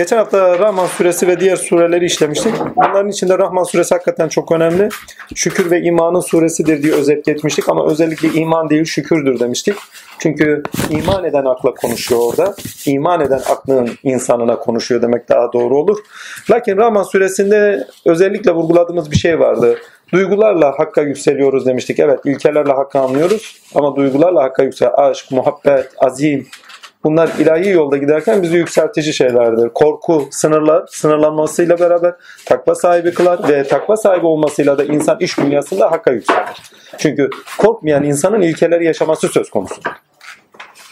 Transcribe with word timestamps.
Geçen 0.00 0.16
hafta 0.16 0.58
Rahman 0.58 0.86
suresi 0.86 1.28
ve 1.28 1.40
diğer 1.40 1.56
sureleri 1.56 2.04
işlemiştik. 2.04 2.54
Bunların 2.76 3.08
içinde 3.08 3.38
Rahman 3.38 3.62
suresi 3.64 3.94
hakikaten 3.94 4.28
çok 4.28 4.52
önemli. 4.52 4.88
Şükür 5.34 5.70
ve 5.70 5.80
imanın 5.80 6.20
suresidir 6.20 6.82
diye 6.82 6.92
özet 6.92 7.24
geçmiştik 7.24 7.68
ama 7.68 7.86
özellikle 7.86 8.28
iman 8.28 8.70
değil 8.70 8.84
şükürdür 8.84 9.40
demiştik. 9.40 9.74
Çünkü 10.18 10.62
iman 10.90 11.24
eden 11.24 11.44
akla 11.44 11.74
konuşuyor 11.74 12.20
orada. 12.20 12.54
İman 12.86 13.20
eden 13.20 13.40
aklın 13.50 13.90
insanına 14.02 14.58
konuşuyor 14.58 15.02
demek 15.02 15.28
daha 15.28 15.52
doğru 15.52 15.78
olur. 15.78 15.98
Lakin 16.50 16.76
Rahman 16.76 17.02
suresinde 17.02 17.86
özellikle 18.06 18.50
vurguladığımız 18.50 19.10
bir 19.10 19.16
şey 19.16 19.40
vardı. 19.40 19.78
Duygularla 20.12 20.78
hakka 20.78 21.02
yükseliyoruz 21.02 21.66
demiştik. 21.66 21.98
Evet 21.98 22.20
ilkelerle 22.24 22.72
hakkı 22.72 22.98
anlıyoruz 22.98 23.60
ama 23.74 23.96
duygularla 23.96 24.42
hakka 24.42 24.62
yüksel. 24.62 24.90
Aşk, 24.94 25.30
muhabbet, 25.30 25.88
azim, 25.98 26.46
Bunlar 27.04 27.30
ilahi 27.38 27.70
yolda 27.70 27.96
giderken 27.96 28.42
bizi 28.42 28.56
yükseltici 28.56 29.14
şeylerdir. 29.14 29.68
Korku, 29.68 30.28
sınırlar, 30.30 30.86
sınırlanmasıyla 30.90 31.78
beraber 31.78 32.14
takva 32.46 32.74
sahibi 32.74 33.14
kılar 33.14 33.48
ve 33.48 33.64
takva 33.64 33.96
sahibi 33.96 34.26
olmasıyla 34.26 34.78
da 34.78 34.84
insan 34.84 35.20
iş 35.20 35.38
dünyasında 35.38 35.90
hakka 35.90 36.12
yükselir. 36.12 36.40
Çünkü 36.98 37.30
korkmayan 37.58 38.04
insanın 38.04 38.40
ilkeleri 38.40 38.84
yaşaması 38.84 39.28
söz 39.28 39.50
konusu. 39.50 39.80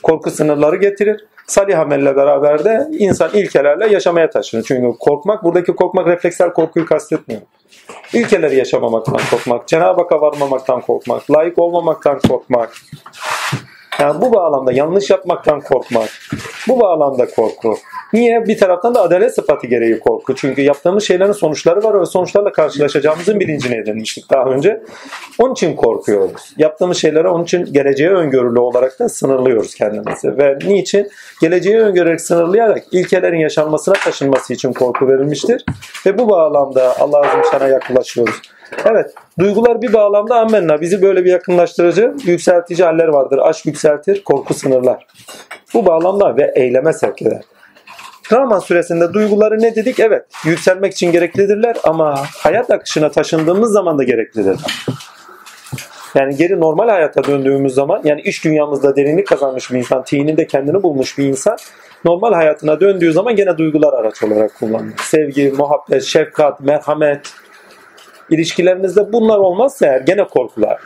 Korku 0.03 0.31
sınırları 0.31 0.77
getirir. 0.77 1.25
Salih 1.47 1.79
amelle 1.79 2.17
beraber 2.17 2.65
de 2.65 2.89
insan 2.93 3.31
ilkelerle 3.34 3.89
yaşamaya 3.89 4.31
taşınır. 4.31 4.62
Çünkü 4.62 4.98
korkmak, 4.98 5.45
buradaki 5.45 5.73
korkmak 5.73 6.06
refleksel 6.06 6.53
korkuyu 6.53 6.87
kastetmiyor. 6.87 7.43
İlkeleri 8.12 8.56
yaşamamaktan 8.56 9.20
korkmak, 9.31 9.69
Cenab-ı 9.69 10.03
Hak'a 10.03 10.20
varmamaktan 10.20 10.81
korkmak, 10.81 11.31
layık 11.31 11.59
olmamaktan 11.59 12.19
korkmak, 12.29 12.70
yani 14.00 14.20
bu 14.20 14.32
bağlamda 14.32 14.72
yanlış 14.72 15.10
yapmaktan 15.10 15.60
korkmak. 15.60 16.08
Bu 16.68 16.80
bağlamda 16.80 17.27
korku. 17.27 17.74
Niye? 18.12 18.46
Bir 18.46 18.58
taraftan 18.58 18.94
da 18.94 19.02
adalet 19.02 19.34
sıfatı 19.34 19.66
gereği 19.66 20.00
korku. 20.00 20.34
Çünkü 20.34 20.62
yaptığımız 20.62 21.04
şeylerin 21.04 21.32
sonuçları 21.32 21.82
var 21.82 22.00
ve 22.00 22.06
sonuçlarla 22.06 22.52
karşılaşacağımızın 22.52 23.41
bilincini 23.41 23.76
edinmiştik 23.76 24.30
daha 24.30 24.44
önce. 24.44 24.82
Onun 25.38 25.52
için 25.52 25.76
korkuyoruz. 25.76 26.54
Yaptığımız 26.56 26.96
şeylere 26.96 27.28
onun 27.28 27.44
için 27.44 27.64
geleceğe 27.64 28.10
öngörülü 28.10 28.58
olarak 28.58 28.98
da 28.98 29.08
sınırlıyoruz 29.08 29.74
kendimizi. 29.74 30.38
Ve 30.38 30.58
niçin? 30.66 31.10
Geleceğe 31.41 31.80
öngörerek 31.80 32.20
sınırlayarak 32.20 32.84
ilkelerin 32.92 33.38
yaşanmasına 33.38 33.94
taşınması 33.94 34.54
için 34.54 34.72
korku 34.72 35.08
verilmiştir. 35.08 35.64
Ve 36.06 36.19
bu 36.19 36.28
bağlamda 36.30 37.00
Allah 37.00 37.19
azim 37.19 37.41
sana 37.52 37.69
yaklaşıyoruz. 37.69 38.41
Evet, 38.84 39.14
duygular 39.38 39.83
bir 39.83 39.92
bağlamda 39.92 40.36
ammenna. 40.41 40.80
Bizi 40.80 41.02
böyle 41.02 41.24
bir 41.24 41.30
yakınlaştırıcı, 41.30 42.14
yükseltici 42.24 42.84
haller 42.84 43.08
vardır. 43.08 43.38
Aşk 43.42 43.66
yükseltir, 43.66 44.25
korku 44.25 44.55
sınırlar. 44.55 45.06
Bu 45.75 45.86
bağlamda 45.86 46.36
ve 46.36 46.52
eyleme 46.56 46.92
sevk 46.92 47.22
eder. 47.22 47.42
Rahman 48.33 48.58
suresinde 48.58 49.12
duyguları 49.12 49.60
ne 49.60 49.75
dedik? 49.75 50.00
Evet, 50.00 50.25
yükselmek 50.44 50.92
için 50.92 51.12
gereklidirler 51.12 51.77
ama 51.84 52.22
hayat 52.38 52.70
akışına 52.70 53.10
taşındığımız 53.10 53.72
zaman 53.72 53.98
da 53.98 54.05
gereklidirler. 54.05 54.84
Yani 56.14 56.36
geri 56.36 56.60
normal 56.60 56.88
hayata 56.88 57.25
döndüğümüz 57.25 57.75
zaman, 57.75 58.00
yani 58.05 58.20
iş 58.20 58.44
dünyamızda 58.44 58.97
derinlik 58.97 59.27
kazanmış 59.27 59.72
bir 59.72 59.78
insan, 59.78 60.05
tininde 60.05 60.47
kendini 60.47 60.82
bulmuş 60.82 61.19
bir 61.19 61.25
insan, 61.25 61.56
normal 62.05 62.32
hayatına 62.32 62.80
döndüğü 62.80 63.12
zaman 63.12 63.36
gene 63.36 63.58
duygular 63.58 63.92
araç 63.92 64.22
olarak 64.22 64.55
kullanılır. 64.55 64.94
Sevgi, 65.03 65.53
muhabbet, 65.58 66.03
şefkat, 66.03 66.60
merhamet, 66.60 67.20
İlişkilerinizde 68.31 69.12
bunlar 69.12 69.39
olmazsa 69.39 69.87
eğer 69.87 70.01
gene 70.01 70.25
korkular. 70.25 70.81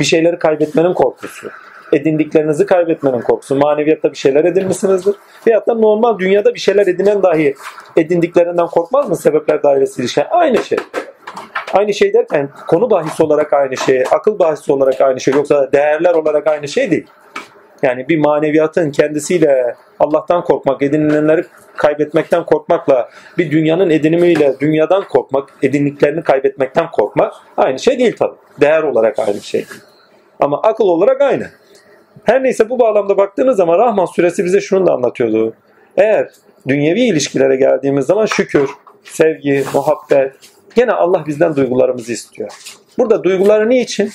Bir 0.00 0.04
şeyleri 0.04 0.38
kaybetmenin 0.38 0.94
korkusu. 0.94 1.50
Edindiklerinizi 1.92 2.66
kaybetmenin 2.66 3.20
korkusu. 3.20 3.54
Maneviyatta 3.54 4.12
bir 4.12 4.16
şeyler 4.18 4.44
edinmişsinizdir. 4.44 5.14
Veyahut 5.46 5.66
da 5.66 5.74
normal 5.74 6.18
dünyada 6.18 6.54
bir 6.54 6.60
şeyler 6.60 6.86
edinen 6.86 7.22
dahi 7.22 7.54
edindiklerinden 7.96 8.66
korkmaz 8.66 9.08
mı 9.08 9.16
sebepler 9.16 9.62
dairesi 9.62 10.00
ilişki? 10.00 10.24
Aynı 10.24 10.58
şey. 10.58 10.78
Aynı 11.72 11.94
şey 11.94 12.14
derken 12.14 12.48
konu 12.68 12.90
bahisi 12.90 13.22
olarak 13.22 13.52
aynı 13.52 13.76
şey, 13.76 14.04
akıl 14.10 14.38
bahisi 14.38 14.72
olarak 14.72 15.00
aynı 15.00 15.20
şey 15.20 15.34
yoksa 15.34 15.72
değerler 15.72 16.14
olarak 16.14 16.46
aynı 16.46 16.68
şey 16.68 16.90
değil. 16.90 17.06
Yani 17.82 18.08
bir 18.08 18.18
maneviyatın 18.18 18.90
kendisiyle 18.90 19.74
Allah'tan 20.00 20.44
korkmak, 20.44 20.82
edinilenleri 20.82 21.44
kaybetmekten 21.76 22.44
korkmakla 22.44 23.08
bir 23.38 23.50
dünyanın 23.50 23.90
edinimiyle 23.90 24.54
dünyadan 24.60 25.04
korkmak, 25.08 25.48
edindiklerini 25.62 26.22
kaybetmekten 26.22 26.90
korkmak 26.90 27.32
aynı 27.56 27.78
şey 27.78 27.98
değil 27.98 28.16
tabii. 28.18 28.36
Değer 28.60 28.82
olarak 28.82 29.18
aynı 29.18 29.40
şey. 29.40 29.66
Ama 30.40 30.62
akıl 30.62 30.84
olarak 30.84 31.20
aynı. 31.20 31.50
Her 32.24 32.42
neyse 32.42 32.70
bu 32.70 32.78
bağlamda 32.78 33.16
baktığınız 33.16 33.56
zaman 33.56 33.78
Rahman 33.78 34.04
suresi 34.04 34.44
bize 34.44 34.60
şunu 34.60 34.86
da 34.86 34.92
anlatıyordu. 34.92 35.54
Eğer 35.96 36.28
dünyevi 36.68 37.00
ilişkilere 37.00 37.56
geldiğimiz 37.56 38.06
zaman 38.06 38.26
şükür, 38.26 38.70
sevgi, 39.04 39.64
muhabbet, 39.74 40.32
gene 40.74 40.92
Allah 40.92 41.24
bizden 41.26 41.56
duygularımızı 41.56 42.12
istiyor. 42.12 42.50
Burada 42.98 43.24
duyguları 43.24 43.68
niçin? 43.68 44.10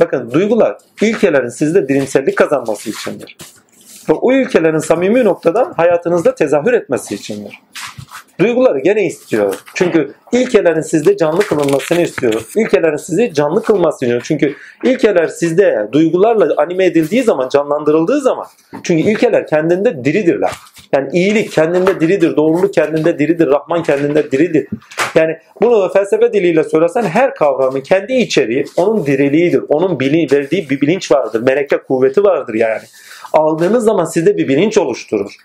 Bakın 0.00 0.30
duygular 0.30 0.78
ilkelerin 1.02 1.48
sizde 1.48 1.88
dirimsellik 1.88 2.36
kazanması 2.36 2.90
içindir. 2.90 3.36
Ve 4.08 4.12
o 4.12 4.32
ilkelerin 4.32 4.78
samimi 4.78 5.24
noktada 5.24 5.72
hayatınızda 5.76 6.34
tezahür 6.34 6.72
etmesi 6.72 7.14
içindir. 7.14 7.60
Duyguları 8.40 8.78
gene 8.78 9.06
istiyor. 9.06 9.54
Çünkü 9.74 10.14
ilkelerin 10.32 10.80
sizde 10.80 11.16
canlı 11.16 11.40
kılınmasını 11.40 12.02
istiyor. 12.02 12.44
İlkelerin 12.56 12.96
sizi 12.96 13.34
canlı 13.34 13.62
kılmasını 13.62 14.08
istiyor. 14.08 14.22
Çünkü 14.24 14.54
ilkeler 14.84 15.26
sizde 15.26 15.88
duygularla 15.92 16.54
anime 16.56 16.84
edildiği 16.84 17.22
zaman, 17.22 17.48
canlandırıldığı 17.48 18.20
zaman 18.20 18.46
çünkü 18.82 19.10
ilkeler 19.10 19.46
kendinde 19.46 20.04
diridirler. 20.04 20.50
Yani 20.92 21.08
iyilik 21.12 21.52
kendinde 21.52 22.00
diridir, 22.00 22.36
doğruluk 22.36 22.74
kendinde 22.74 23.18
diridir, 23.18 23.46
Rahman 23.46 23.82
kendinde 23.82 24.30
diridir. 24.30 24.68
Yani 25.14 25.36
bunu 25.62 25.92
felsefe 25.92 26.32
diliyle 26.32 26.64
söylesen 26.64 27.02
her 27.02 27.34
kavramın 27.34 27.80
kendi 27.80 28.12
içeriği 28.12 28.64
onun 28.76 29.06
diriliğidir. 29.06 29.62
Onun 29.68 30.00
bilin, 30.00 30.28
verdiği 30.32 30.70
bir 30.70 30.80
bilinç 30.80 31.12
vardır. 31.12 31.42
Meleke 31.42 31.76
kuvveti 31.76 32.24
vardır 32.24 32.54
yani. 32.54 32.82
Aldığınız 33.32 33.84
zaman 33.84 34.04
sizde 34.04 34.36
bir 34.36 34.48
bilinç 34.48 34.78
oluşturur. 34.78 35.36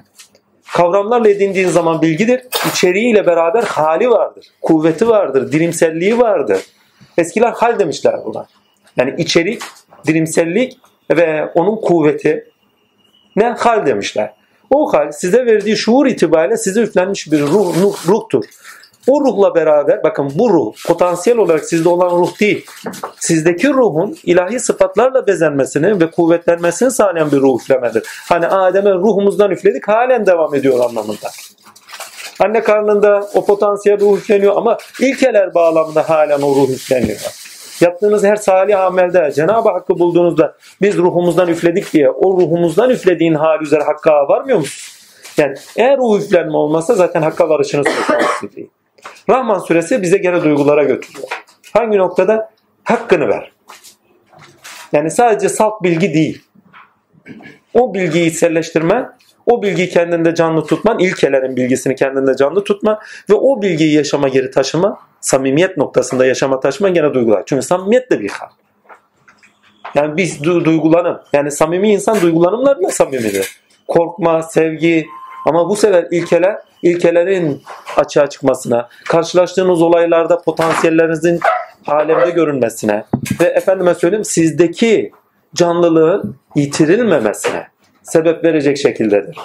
Kavramlarla 0.74 1.30
edindiğin 1.30 1.68
zaman 1.68 2.02
bilgidir. 2.02 2.42
İçeriğiyle 2.72 3.26
beraber 3.26 3.64
hali 3.64 4.10
vardır. 4.10 4.48
Kuvveti 4.62 5.08
vardır. 5.08 5.52
Dirimselliği 5.52 6.18
vardır. 6.18 6.62
Eskiler 7.18 7.52
hal 7.52 7.80
demişler 7.80 8.16
buna. 8.26 8.48
Yani 8.98 9.16
içerik, 9.18 9.62
dirimsellik 10.08 10.78
ve 11.12 11.46
onun 11.56 11.76
kuvveti 11.76 12.52
ne 13.36 13.46
hal 13.46 13.86
demişler. 13.86 14.34
O 14.70 14.94
hal 14.94 15.12
size 15.12 15.46
verdiği 15.46 15.78
şuur 15.78 16.06
itibariyle 16.06 16.58
size 16.58 16.82
üflenmiş 16.82 17.32
bir 17.32 17.42
ruh, 17.42 17.82
ruh 17.82 18.08
ruhtur. 18.08 18.46
O 19.08 19.22
ruhla 19.22 19.56
beraber 19.56 20.04
bakın 20.04 20.32
bu 20.36 20.50
ruh 20.50 20.74
potansiyel 20.88 21.40
olarak 21.40 21.66
sizde 21.66 21.90
olan 21.90 22.10
ruh 22.10 22.40
değil. 22.40 22.66
Sizdeki 23.20 23.70
ruhun 23.70 24.18
ilahi 24.24 24.60
sıfatlarla 24.60 25.28
bezenmesini 25.28 26.02
ve 26.02 26.12
kuvvetlenmesini 26.12 26.92
sağlayan 26.92 27.32
bir 27.32 27.38
ruh 27.38 27.62
üflemedir. 27.62 28.04
Hani 28.30 28.48
Adem'e 28.48 28.94
ruhumuzdan 28.94 29.52
üfledik 29.52 29.88
halen 29.88 30.26
devam 30.26 30.56
ediyor 30.56 30.80
anlamında. 30.90 31.30
Anne 32.40 32.64
karnında 32.64 33.30
o 33.34 33.46
potansiyel 33.46 34.00
ruh 34.00 34.18
üfleniyor 34.18 34.56
ama 34.58 34.78
ilkeler 35.00 35.54
bağlamında 35.54 36.10
halen 36.10 36.42
o 36.42 36.56
ruh 36.56 36.70
üfleniyor. 36.70 37.20
Yaptığınız 37.82 38.24
her 38.24 38.36
salih 38.36 38.80
amelde 38.80 39.32
Cenab-ı 39.36 39.70
Hakk'ı 39.70 40.00
bulduğunuzda 40.00 40.56
biz 40.82 40.98
ruhumuzdan 40.98 41.48
üfledik 41.48 41.94
diye 41.94 42.10
o 42.10 42.38
ruhumuzdan 42.38 42.90
üflediğin 42.90 43.34
hal 43.34 43.62
üzere 43.62 43.84
Hakk'a 43.84 44.28
varmıyor 44.28 44.60
musun? 44.60 44.94
Yani 45.38 45.56
eğer 45.78 45.98
o 45.98 46.18
üflenme 46.18 46.58
olmasa 46.58 46.94
zaten 46.94 47.22
Hakk'a 47.22 47.50
varışınız 47.50 47.88
söz 48.08 48.56
değil. 48.56 48.70
Rahman 49.30 49.60
suresi 49.60 50.02
bize 50.02 50.18
gene 50.18 50.44
duygulara 50.44 50.84
götürüyor. 50.84 51.28
Hangi 51.74 51.98
noktada? 51.98 52.52
Hakkını 52.84 53.28
ver. 53.28 53.52
Yani 54.92 55.12
sadece 55.12 55.50
salt 55.50 55.84
bilgi 55.84 56.14
değil. 56.14 56.44
O 57.74 57.94
bilgiyi 57.94 58.30
içselleştirme, 58.30 59.10
o 59.46 59.64
bilgiyi 59.64 59.90
kendinde 59.90 60.36
canlı 60.36 60.66
tutman, 60.66 61.00
ilkelerin 61.00 61.56
bilgisini 61.56 61.96
kendinde 61.96 62.36
canlı 62.38 62.64
tutma 62.64 63.00
ve 63.30 63.34
o 63.34 63.62
bilgiyi 63.62 63.94
yaşama 63.94 64.28
geri 64.28 64.52
taşıma, 64.52 65.00
samimiyet 65.22 65.78
noktasında 65.78 66.26
yaşama 66.26 66.60
taşıma 66.60 66.90
gene 66.90 67.14
duygular. 67.14 67.44
Çünkü 67.46 67.62
samimiyet 67.66 68.12
de 68.12 68.20
bir 68.20 68.30
hal. 68.30 68.48
Yani 69.96 70.18
biz 70.18 70.42
du- 70.42 70.66
duygulanım. 70.66 71.22
Yani 71.34 71.52
samimi 71.52 71.94
insan 71.94 72.22
duygulanımlarla 72.22 72.90
samimidir. 72.90 73.62
Korkma, 73.88 74.44
sevgi 74.44 75.08
ama 75.46 75.70
bu 75.70 75.76
sefer 75.76 76.08
ilkeler 76.12 76.58
ilkelerin 76.82 77.64
açığa 77.98 78.28
çıkmasına, 78.28 78.90
karşılaştığınız 79.06 79.82
olaylarda 79.82 80.42
potansiyellerinizin 80.42 81.40
alemde 81.88 82.30
görünmesine 82.30 83.06
ve 83.42 83.46
efendime 83.46 83.96
söyleyeyim 83.96 84.26
sizdeki 84.26 85.12
canlılığın 85.56 86.36
yitirilmemesine 86.56 87.68
sebep 88.04 88.44
verecek 88.44 88.78
şekildedir. 88.78 89.38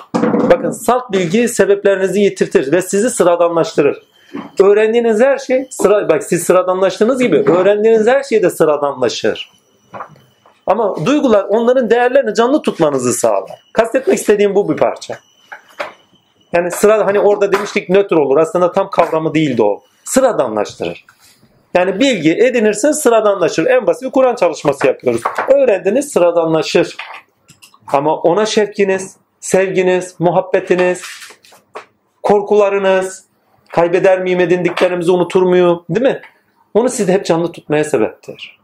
Bakın 0.51 0.71
salt 0.71 1.13
bilgi 1.13 1.49
sebeplerinizi 1.49 2.21
yitirtir 2.21 2.73
ve 2.73 2.83
sizi 2.83 3.11
sıradanlaştırır. 3.11 4.03
Öğrendiğiniz 4.61 5.21
her 5.21 5.39
şey 5.39 5.67
sıra 5.71 6.09
bak 6.09 6.25
siz 6.25 6.43
sıradanlaştığınız 6.43 7.23
gibi 7.23 7.37
öğrendiğiniz 7.37 8.07
her 8.07 8.23
şey 8.23 8.43
de 8.43 8.51
sıradanlaşır. 8.51 9.51
Ama 10.67 11.07
duygular 11.07 11.45
onların 11.45 11.91
değerlerini 11.91 12.35
canlı 12.35 12.63
tutmanızı 12.63 13.13
sağlar. 13.13 13.61
Kastetmek 13.73 14.19
istediğim 14.19 14.55
bu 14.55 14.69
bir 14.69 14.77
parça. 14.77 15.19
Yani 16.53 16.71
sıra 16.71 17.07
hani 17.07 17.21
orada 17.21 17.53
demiştik 17.53 17.89
nötr 17.89 18.17
olur. 18.17 18.37
Aslında 18.37 18.73
tam 18.73 18.91
kavramı 18.91 19.35
değildi 19.35 19.63
o. 19.63 19.83
Sıradanlaştırır. 20.05 21.05
Yani 21.75 22.01
bilgi 22.01 22.33
edinirse 22.33 22.93
sıradanlaşır. 22.93 23.67
En 23.67 23.87
basit 23.87 24.03
bir 24.03 24.11
Kur'an 24.11 24.35
çalışması 24.35 24.87
yapıyoruz. 24.87 25.23
Öğrendiniz 25.55 26.13
sıradanlaşır. 26.13 26.97
Ama 27.87 28.17
ona 28.17 28.47
şevkiniz, 28.47 29.17
sevginiz, 29.41 30.15
muhabbetiniz, 30.19 31.03
korkularınız, 32.23 33.25
kaybeder 33.69 34.21
miyim 34.21 34.41
edindiklerimizi 34.41 35.11
unutur 35.11 35.43
muyum 35.43 35.85
değil 35.91 36.07
mi? 36.07 36.21
Onu 36.75 36.89
sizde 36.89 37.13
hep 37.13 37.27
canlı 37.27 37.53
tutmaya 37.53 37.85
sebeptir. 37.85 38.61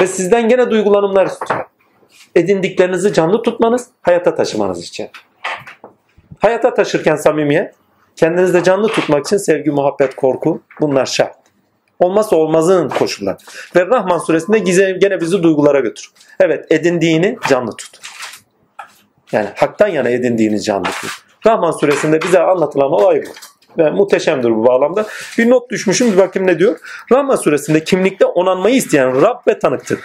Ve 0.00 0.06
sizden 0.06 0.48
gene 0.48 0.70
duygulanımlar 0.70 1.26
istiyor. 1.26 1.64
Edindiklerinizi 2.34 3.12
canlı 3.12 3.42
tutmanız, 3.42 3.88
hayata 4.02 4.34
taşımanız 4.34 4.84
için. 4.84 5.10
Hayata 6.42 6.74
taşırken 6.74 7.16
samimiyet, 7.16 7.74
kendinizde 8.16 8.64
canlı 8.64 8.88
tutmak 8.88 9.26
için 9.26 9.36
sevgi, 9.36 9.70
muhabbet, 9.70 10.16
korku 10.16 10.62
bunlar 10.80 11.06
şart. 11.06 11.36
Olmazsa 11.98 12.36
olmazın 12.36 12.88
koşullar. 12.88 13.36
Ve 13.76 13.86
Rahman 13.86 14.18
suresinde 14.18 14.58
gene 14.92 15.20
bizi 15.20 15.42
duygulara 15.42 15.80
götür. 15.80 16.10
Evet 16.40 16.66
edindiğini 16.70 17.38
canlı 17.48 17.76
tut. 17.76 18.00
Yani 19.32 19.48
haktan 19.56 19.88
yana 19.88 20.08
edindiğini 20.08 20.62
canlı 20.62 20.84
tut. 20.84 21.10
Rahman 21.46 21.70
suresinde 21.70 22.22
bize 22.22 22.40
anlatılan 22.40 22.92
olay 22.92 23.22
bu. 23.26 23.30
Ve 23.78 23.90
muhteşemdir 23.90 24.50
bu 24.50 24.66
bağlamda. 24.66 25.06
Bir 25.38 25.50
not 25.50 25.70
düşmüşüm 25.70 26.12
bir 26.12 26.16
bakayım 26.16 26.48
ne 26.48 26.58
diyor. 26.58 26.76
Rahman 27.12 27.36
suresinde 27.36 27.84
kimlikte 27.84 28.26
onanmayı 28.26 28.74
isteyen 28.74 29.22
Rab 29.22 29.46
ve 29.48 29.58
tanıktır. 29.58 29.98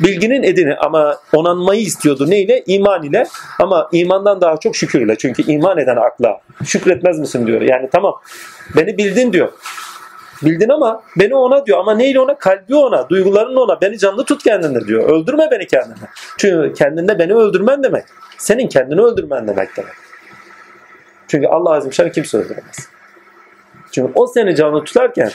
Bilginin 0.00 0.42
edini 0.42 0.76
ama 0.76 1.16
onanmayı 1.32 1.80
istiyordu 1.80 2.30
neyle? 2.30 2.62
İman 2.66 3.02
ile 3.02 3.26
ama 3.60 3.88
imandan 3.92 4.40
daha 4.40 4.56
çok 4.56 4.76
şükür 4.76 5.00
ile. 5.00 5.16
Çünkü 5.16 5.42
iman 5.42 5.78
eden 5.78 5.96
akla 5.96 6.40
şükretmez 6.64 7.18
misin 7.18 7.46
diyor. 7.46 7.60
Yani 7.60 7.88
tamam 7.92 8.14
beni 8.76 8.98
bildin 8.98 9.32
diyor. 9.32 9.52
Bildin 10.42 10.68
ama 10.68 11.02
beni 11.16 11.34
ona 11.34 11.66
diyor 11.66 11.78
ama 11.78 11.94
neyle 11.94 12.20
ona? 12.20 12.38
Kalbi 12.38 12.74
ona, 12.74 13.08
duyguların 13.08 13.56
ona. 13.56 13.80
Beni 13.80 13.98
canlı 13.98 14.24
tut 14.24 14.42
kendinde 14.42 14.86
diyor. 14.86 15.08
Öldürme 15.10 15.48
beni 15.50 15.66
kendine. 15.66 15.94
Çünkü 16.38 16.74
kendinde 16.74 17.18
beni 17.18 17.34
öldürmen 17.34 17.82
demek. 17.82 18.04
Senin 18.38 18.68
kendini 18.68 19.00
öldürmen 19.00 19.48
demek 19.48 19.76
demek. 19.76 19.92
Çünkü 21.28 21.46
Allah 21.46 21.70
azim 21.70 21.92
şer 21.92 22.12
kimse 22.12 22.38
öldüremez. 22.38 22.93
Çünkü 23.94 24.12
o 24.14 24.26
seni 24.26 24.56
canlı 24.56 24.84
tutarken 24.84 25.30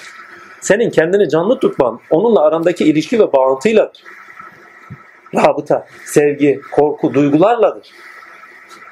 senin 0.61 0.89
kendini 0.89 1.29
canlı 1.29 1.59
tutman 1.59 1.99
onunla 2.09 2.41
arandaki 2.41 2.85
ilişki 2.85 3.19
ve 3.19 3.33
bağıntıyladır. 3.33 4.03
Rabıta, 5.35 5.85
sevgi, 6.05 6.61
korku, 6.71 7.13
duygularladır. 7.13 7.91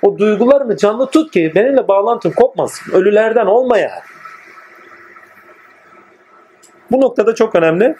O 0.01 0.17
duygularını 0.17 0.77
canlı 0.77 1.09
tut 1.09 1.31
ki 1.31 1.51
benimle 1.55 1.87
bağlantın 1.87 2.31
kopmasın. 2.31 2.91
Ölülerden 2.91 3.45
olma. 3.45 3.77
Bu 6.91 7.01
noktada 7.01 7.35
çok 7.35 7.55
önemli. 7.55 7.95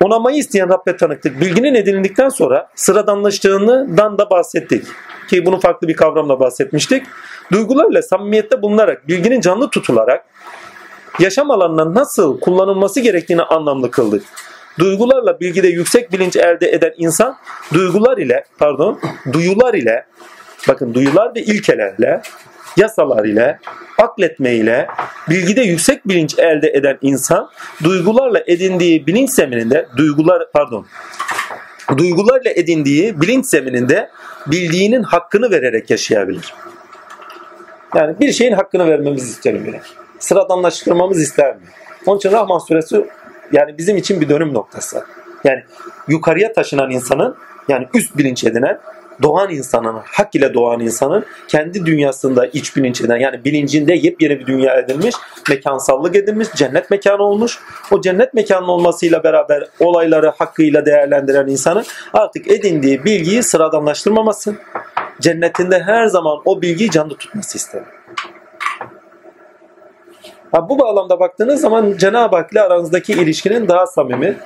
Onamayı 0.00 0.36
isteyen 0.36 0.68
Rabbe 0.68 0.96
tanıktık. 0.96 1.40
Bilginin 1.40 1.74
edinildikten 1.74 2.28
sonra 2.28 2.68
sıradanlaştığından 2.74 4.18
da 4.18 4.30
bahsettik. 4.30 4.84
Ki 5.30 5.46
bunu 5.46 5.60
farklı 5.60 5.88
bir 5.88 5.96
kavramla 5.96 6.40
bahsetmiştik. 6.40 7.06
Duygularla 7.52 8.02
samimiyette 8.02 8.62
bulunarak, 8.62 9.08
bilginin 9.08 9.40
canlı 9.40 9.70
tutularak 9.70 10.24
yaşam 11.20 11.50
alanına 11.50 11.94
nasıl 11.94 12.40
kullanılması 12.40 13.00
gerektiğini 13.00 13.42
anlamlı 13.42 13.90
kıldık. 13.90 14.24
Duygularla 14.78 15.40
bilgide 15.40 15.68
yüksek 15.68 16.12
bilinç 16.12 16.36
elde 16.36 16.72
eden 16.72 16.92
insan 16.96 17.36
duygular 17.74 18.18
ile 18.18 18.44
pardon 18.58 19.00
duyular 19.32 19.74
ile 19.74 20.06
bakın 20.68 20.94
duyular 20.94 21.34
ve 21.34 21.42
ilkelerle 21.42 22.22
yasalar 22.76 23.24
ile 23.24 23.58
akletme 23.98 24.54
ile 24.54 24.86
bilgide 25.30 25.62
yüksek 25.62 26.08
bilinç 26.08 26.38
elde 26.38 26.70
eden 26.70 26.98
insan 27.02 27.50
duygularla 27.84 28.42
edindiği 28.46 29.06
bilinç 29.06 29.30
zemininde 29.30 29.86
duygular 29.96 30.42
pardon 30.52 30.86
duygularla 31.96 32.50
edindiği 32.50 33.20
bilinç 33.20 33.46
zemininde 33.46 34.10
bildiğinin 34.46 35.02
hakkını 35.02 35.50
vererek 35.50 35.90
yaşayabilir. 35.90 36.54
Yani 37.94 38.20
bir 38.20 38.32
şeyin 38.32 38.52
hakkını 38.52 38.86
vermemizi 38.86 39.30
isterim 39.30 39.64
bile. 39.64 39.80
Sıradanlaştırmamız 40.18 41.22
ister 41.22 41.54
mi? 41.56 41.62
Onun 42.06 42.16
için 42.16 42.32
Rahman 42.32 42.58
suresi 42.58 43.06
yani 43.52 43.78
bizim 43.78 43.96
için 43.96 44.20
bir 44.20 44.28
dönüm 44.28 44.54
noktası. 44.54 45.04
Yani 45.44 45.62
yukarıya 46.08 46.52
taşınan 46.52 46.90
insanın 46.90 47.36
yani 47.68 47.88
üst 47.94 48.16
bilinç 48.16 48.44
edinen 48.44 48.78
doğan 49.22 49.50
insanın, 49.50 50.00
hak 50.04 50.34
ile 50.34 50.54
doğan 50.54 50.80
insanın 50.80 51.24
kendi 51.48 51.86
dünyasında 51.86 52.46
iç 52.46 52.76
bilinç 52.76 53.00
eden 53.00 53.16
yani 53.16 53.44
bilincinde 53.44 53.94
yepyeni 53.94 54.40
bir 54.40 54.46
dünya 54.46 54.76
edilmiş, 54.76 55.14
mekansallık 55.48 56.16
edilmiş, 56.16 56.48
cennet 56.56 56.90
mekanı 56.90 57.22
olmuş. 57.22 57.58
O 57.90 58.00
cennet 58.00 58.34
mekanı 58.34 58.72
olmasıyla 58.72 59.24
beraber 59.24 59.68
olayları 59.80 60.32
hakkıyla 60.38 60.86
değerlendiren 60.86 61.46
insanın 61.46 61.84
artık 62.12 62.50
edindiği 62.50 63.04
bilgiyi 63.04 63.42
sıradanlaştırmaması, 63.42 64.54
cennetinde 65.22 65.82
her 65.82 66.06
zaman 66.06 66.38
o 66.44 66.62
bilgiyi 66.62 66.90
canlı 66.90 67.16
tutması 67.16 67.58
ister. 67.58 67.82
Ha, 70.52 70.68
bu 70.68 70.78
bağlamda 70.78 71.20
baktığınız 71.20 71.60
zaman 71.60 71.96
Cenab-ı 71.96 72.36
Hak 72.36 72.52
ile 72.52 72.60
aranızdaki 72.60 73.12
ilişkinin 73.12 73.68
daha 73.68 73.86
samimi 73.86 74.36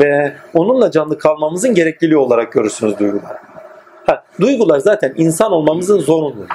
ve 0.00 0.32
onunla 0.54 0.90
canlı 0.90 1.18
kalmamızın 1.18 1.74
gerekliliği 1.74 2.16
olarak 2.16 2.52
görürsünüz 2.52 2.98
duygular. 2.98 3.36
Ha, 4.06 4.24
duygular 4.40 4.78
zaten 4.78 5.14
insan 5.16 5.52
olmamızın 5.52 5.98
zorunluluğu. 5.98 6.46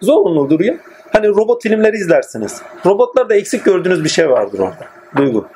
Zorunludur 0.00 0.60
ya. 0.60 0.74
Hani 1.12 1.28
robot 1.28 1.62
filmleri 1.62 1.96
izlersiniz. 1.96 2.62
Robotlarda 2.86 3.34
eksik 3.34 3.64
gördüğünüz 3.64 4.04
bir 4.04 4.08
şey 4.08 4.30
vardır 4.30 4.58
orada. 4.58 4.86
Duygu. 5.16 5.46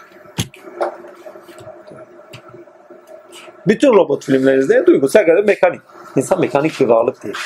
Bütün 3.67 3.93
robot 3.93 4.25
filmlerinizde 4.25 4.87
duygu 4.87 5.09
sadece 5.09 5.33
mekanik. 5.33 5.81
İnsan 6.17 6.41
mekanik 6.41 6.81
bir 6.81 6.87
varlık 6.87 7.25
değil. 7.25 7.37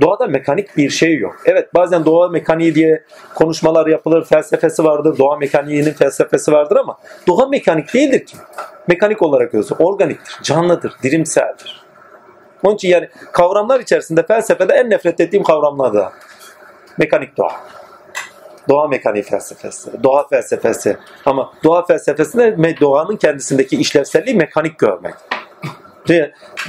Doğada 0.00 0.26
mekanik 0.26 0.76
bir 0.76 0.90
şey 0.90 1.18
yok. 1.18 1.36
Evet 1.44 1.74
bazen 1.74 2.04
doğa 2.04 2.28
mekaniği 2.28 2.74
diye 2.74 3.04
konuşmalar 3.34 3.86
yapılır, 3.86 4.24
felsefesi 4.24 4.84
vardır, 4.84 5.18
doğa 5.18 5.36
mekaniğinin 5.36 5.92
felsefesi 5.92 6.52
vardır 6.52 6.76
ama 6.76 6.98
doğa 7.26 7.46
mekanik 7.46 7.94
değildir 7.94 8.26
ki. 8.26 8.36
Mekanik 8.88 9.22
olarak 9.22 9.52
gözü 9.52 9.74
organiktir, 9.74 10.42
canlıdır, 10.42 10.92
dirimseldir. 11.02 11.84
Onun 12.62 12.74
için 12.74 12.88
yani 12.88 13.08
kavramlar 13.32 13.80
içerisinde 13.80 14.26
felsefede 14.26 14.72
en 14.72 14.90
nefret 14.90 15.20
ettiğim 15.20 15.42
kavramlar 15.42 15.94
da 15.94 16.12
mekanik 16.98 17.36
doğa. 17.36 17.52
Doğa 18.68 18.88
mekaniği 18.88 19.22
felsefesi, 19.22 20.02
doğa 20.02 20.28
felsefesi. 20.28 20.96
Ama 21.26 21.52
doğa 21.64 21.84
felsefesinde 21.84 22.80
doğanın 22.80 23.16
kendisindeki 23.16 23.76
işlevselliği 23.76 24.36
mekanik 24.36 24.78
görmek. 24.78 25.14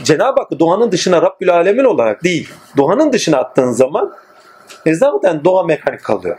Cenab-ı 0.04 0.42
Hak 0.42 0.60
doğanın 0.60 0.92
dışına 0.92 1.22
Rabbül 1.22 1.54
Alemin 1.54 1.84
olarak 1.84 2.24
değil, 2.24 2.50
doğanın 2.78 3.14
dışına 3.14 3.38
attığın 3.38 3.72
zaman 3.72 4.14
e 4.86 4.94
zaten 4.94 5.44
doğa 5.44 5.64
mekanik 5.64 6.04
kalıyor. 6.04 6.38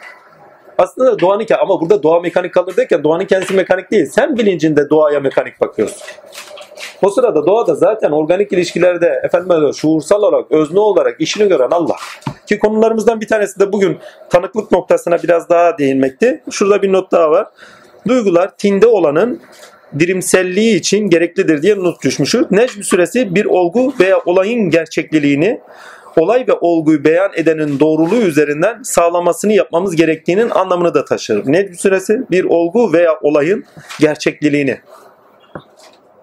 Aslında 0.79 1.19
doğanın 1.19 1.47
ama 1.61 1.81
burada 1.81 2.03
doğa 2.03 2.21
mekanik 2.21 2.55
kalır 2.55 2.77
derken 2.77 3.05
doğanın 3.05 3.25
kendisi 3.25 3.55
mekanik 3.55 3.91
değil. 3.91 4.07
Sen 4.07 4.37
bilincinde 4.37 4.91
doğaya 4.91 5.21
mekanik 5.21 5.61
bakıyorsun. 5.61 6.03
O 7.03 7.11
sırada 7.11 7.47
doğada 7.47 7.75
zaten 7.75 8.11
organik 8.11 8.53
ilişkilerde 8.53 9.21
efendim 9.25 9.75
şuursal 9.75 10.23
olarak, 10.23 10.53
özne 10.53 10.81
olarak 10.81 11.21
işini 11.21 11.49
gören 11.49 11.71
Allah. 11.71 11.97
Ki 12.47 12.59
konularımızdan 12.59 13.21
bir 13.21 13.29
tanesi 13.29 13.61
de 13.61 13.73
bugün 13.73 13.99
tanıklık 14.31 14.73
noktasına 14.73 15.23
biraz 15.23 15.49
daha 15.49 15.79
değinmekti. 15.79 16.43
Şurada 16.51 16.83
bir 16.83 16.93
not 16.93 17.13
daha 17.13 17.31
var. 17.31 17.47
Duygular 18.09 18.57
tinde 18.57 18.87
olanın 18.87 19.41
dirimselliği 19.99 20.77
için 20.77 21.11
gereklidir 21.11 21.63
diye 21.63 21.77
not 21.77 22.05
düşmüşüz. 22.05 22.51
Necm 22.51 22.83
suresi 22.83 23.35
bir 23.35 23.45
olgu 23.45 23.95
veya 24.01 24.19
olayın 24.27 24.71
gerçekliliğini 24.71 25.61
olay 26.17 26.45
ve 26.49 26.53
olguyu 26.53 27.05
beyan 27.05 27.31
edenin 27.35 27.81
doğruluğu 27.81 28.21
üzerinden 28.21 28.83
sağlamasını 28.83 29.53
yapmamız 29.53 29.97
gerektiğinin 29.97 30.51
anlamını 30.51 30.95
da 30.95 31.05
taşır. 31.05 31.43
Necm 31.47 31.75
suresi 31.75 32.21
bir 32.31 32.45
olgu 32.45 32.93
veya 32.93 33.19
olayın 33.23 33.65
gerçekliliğini. 34.01 34.81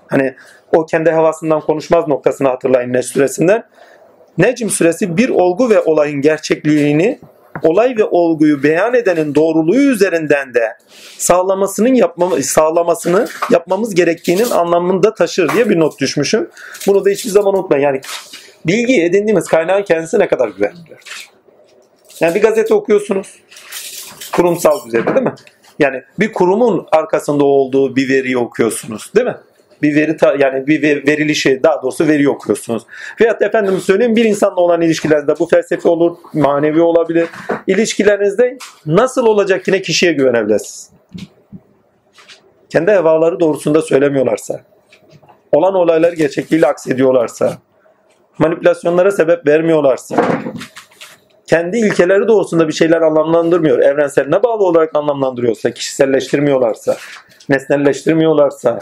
Hani 0.07 0.35
o 0.75 0.85
kendi 0.85 1.11
havasından 1.11 1.61
konuşmaz 1.61 2.07
noktasını 2.07 2.47
hatırlayın 2.47 2.93
Necm 2.93 3.07
suresinden. 3.07 3.63
Necm 4.37 4.69
suresi 4.69 5.17
bir 5.17 5.29
olgu 5.29 5.69
ve 5.69 5.81
olayın 5.81 6.21
gerçekliğini 6.21 7.19
olay 7.61 7.95
ve 7.97 8.03
olguyu 8.03 8.63
beyan 8.63 8.93
edenin 8.93 9.35
doğruluğu 9.35 9.75
üzerinden 9.75 10.53
de 10.53 10.77
sağlamasının 11.17 11.93
yapmamı, 11.93 12.43
sağlamasını 12.43 13.27
yapmamız 13.51 13.95
gerektiğinin 13.95 14.49
anlamında 14.49 15.13
taşır 15.13 15.49
diye 15.49 15.69
bir 15.69 15.79
not 15.79 15.99
düşmüşüm. 15.99 16.49
Bunu 16.87 17.05
da 17.05 17.09
hiçbir 17.09 17.29
zaman 17.29 17.55
unutmayın. 17.55 17.83
Yani 17.83 18.01
bilgi 18.65 19.03
edindiğimiz 19.03 19.47
kaynağın 19.47 19.83
kendisi 19.83 20.19
ne 20.19 20.27
kadar 20.27 20.47
güvenilir. 20.47 21.29
Yani 22.19 22.35
bir 22.35 22.41
gazete 22.41 22.73
okuyorsunuz. 22.73 23.27
Kurumsal 24.31 24.85
düzeyde 24.85 25.15
değil 25.15 25.25
mi? 25.25 25.35
Yani 25.79 26.03
bir 26.19 26.33
kurumun 26.33 26.87
arkasında 26.91 27.43
olduğu 27.43 27.95
bir 27.95 28.09
veriyi 28.09 28.37
okuyorsunuz 28.37 29.11
değil 29.15 29.27
mi? 29.27 29.37
Bir 29.83 29.95
veri 29.95 30.17
yani 30.39 30.67
bir 30.67 30.81
ver- 30.81 31.07
verilişi 31.07 31.59
daha 31.63 31.81
doğrusu 31.81 32.07
veri 32.07 32.29
okuyorsunuz. 32.29 32.83
Veyahut 33.21 33.41
efendim 33.41 33.79
söyleyeyim 33.79 34.15
bir 34.15 34.25
insanla 34.25 34.55
olan 34.55 34.81
ilişkilerinizde 34.81 35.39
bu 35.39 35.47
felsefi 35.47 35.87
olur, 35.87 36.17
manevi 36.33 36.81
olabilir. 36.81 37.27
İlişkilerinizde 37.67 38.57
nasıl 38.85 39.25
olacak 39.25 39.67
yine 39.67 39.81
kişiye 39.81 40.11
güvenebilirsiniz. 40.13 40.89
Kendi 42.69 42.91
hevaları 42.91 43.39
doğrusunda 43.39 43.81
söylemiyorlarsa, 43.81 44.61
olan 45.51 45.73
olayları 45.73 46.15
gerçekliğiyle 46.15 46.67
aksediyorlarsa, 46.67 47.57
manipülasyonlara 48.37 49.11
sebep 49.11 49.47
vermiyorlarsa, 49.47 50.15
kendi 51.47 51.77
ilkeleri 51.77 52.27
doğrusunda 52.27 52.67
bir 52.67 52.73
şeyler 52.73 53.01
anlamlandırmıyor, 53.01 53.79
evrenseline 53.79 54.43
bağlı 54.43 54.63
olarak 54.63 54.95
anlamlandırıyorsa, 54.95 55.71
kişiselleştirmiyorlarsa, 55.71 56.97
nesnelleştirmiyorlarsa, 57.49 58.79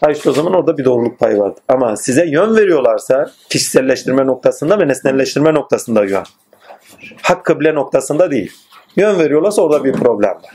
ha 0.00 0.10
işte 0.10 0.30
o 0.30 0.32
zaman 0.32 0.54
orada 0.54 0.78
bir 0.78 0.84
doğruluk 0.84 1.18
payı 1.18 1.38
var. 1.38 1.52
Ama 1.68 1.96
size 1.96 2.26
yön 2.26 2.56
veriyorlarsa, 2.56 3.30
kişiselleştirme 3.48 4.26
noktasında 4.26 4.78
ve 4.78 4.88
nesnelleştirme 4.88 5.54
noktasında 5.54 6.04
yön. 6.04 6.24
Hak 7.22 7.44
kıble 7.44 7.74
noktasında 7.74 8.30
değil. 8.30 8.52
Yön 8.96 9.18
veriyorlarsa 9.18 9.62
orada 9.62 9.84
bir 9.84 9.92
problem 9.92 10.30
var. 10.30 10.54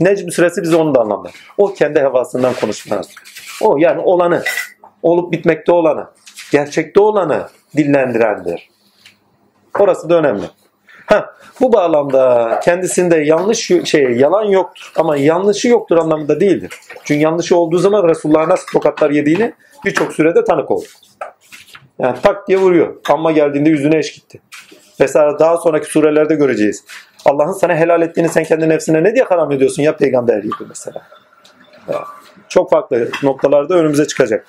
Necm 0.00 0.30
suresi 0.30 0.62
bize 0.62 0.76
onu 0.76 0.94
da 0.94 1.00
anlamlar. 1.00 1.32
O 1.58 1.74
kendi 1.74 2.00
hevasından 2.00 2.54
konuşmaz. 2.54 3.08
O 3.62 3.76
yani 3.76 4.00
olanı, 4.00 4.42
olup 5.02 5.32
bitmekte 5.32 5.72
olanı, 5.72 6.06
gerçekte 6.52 7.00
olanı 7.00 7.48
dillendirendir. 7.76 8.70
Orası 9.78 10.08
da 10.08 10.18
önemli. 10.18 10.44
Ha, 11.12 11.34
bu 11.60 11.72
bağlamda 11.72 12.60
kendisinde 12.64 13.16
yanlış 13.16 13.70
şey 13.84 14.02
yalan 14.02 14.44
yoktur 14.44 14.92
ama 14.96 15.16
yanlışı 15.16 15.68
yoktur 15.68 15.96
anlamında 15.96 16.40
değildir. 16.40 16.74
Çünkü 17.04 17.20
yanlışı 17.20 17.56
olduğu 17.56 17.78
zaman 17.78 18.08
Resulullah'a 18.08 18.48
nasıl 18.48 18.66
tokatlar 18.72 19.10
yediğini 19.10 19.52
birçok 19.84 20.12
sürede 20.12 20.44
tanık 20.44 20.70
olduk. 20.70 20.90
Yani 21.98 22.16
tak 22.22 22.48
diye 22.48 22.58
vuruyor. 22.58 22.96
Amma 23.08 23.32
geldiğinde 23.32 23.70
yüzüne 23.70 23.98
eş 23.98 24.12
gitti. 24.12 24.40
Mesela 25.00 25.38
daha 25.38 25.56
sonraki 25.56 25.86
surelerde 25.86 26.34
göreceğiz. 26.34 26.84
Allah'ın 27.24 27.52
sana 27.52 27.76
helal 27.76 28.02
ettiğini 28.02 28.28
sen 28.28 28.44
kendi 28.44 28.68
nefsine 28.68 29.04
ne 29.04 29.14
diye 29.14 29.24
haram 29.24 29.52
ediyorsun 29.52 29.82
ya 29.82 29.96
peygamber 29.96 30.38
gibi 30.38 30.54
mesela. 30.68 31.02
Çok 32.48 32.70
farklı 32.70 33.08
noktalarda 33.22 33.74
önümüze 33.74 34.06
çıkacak. 34.06 34.46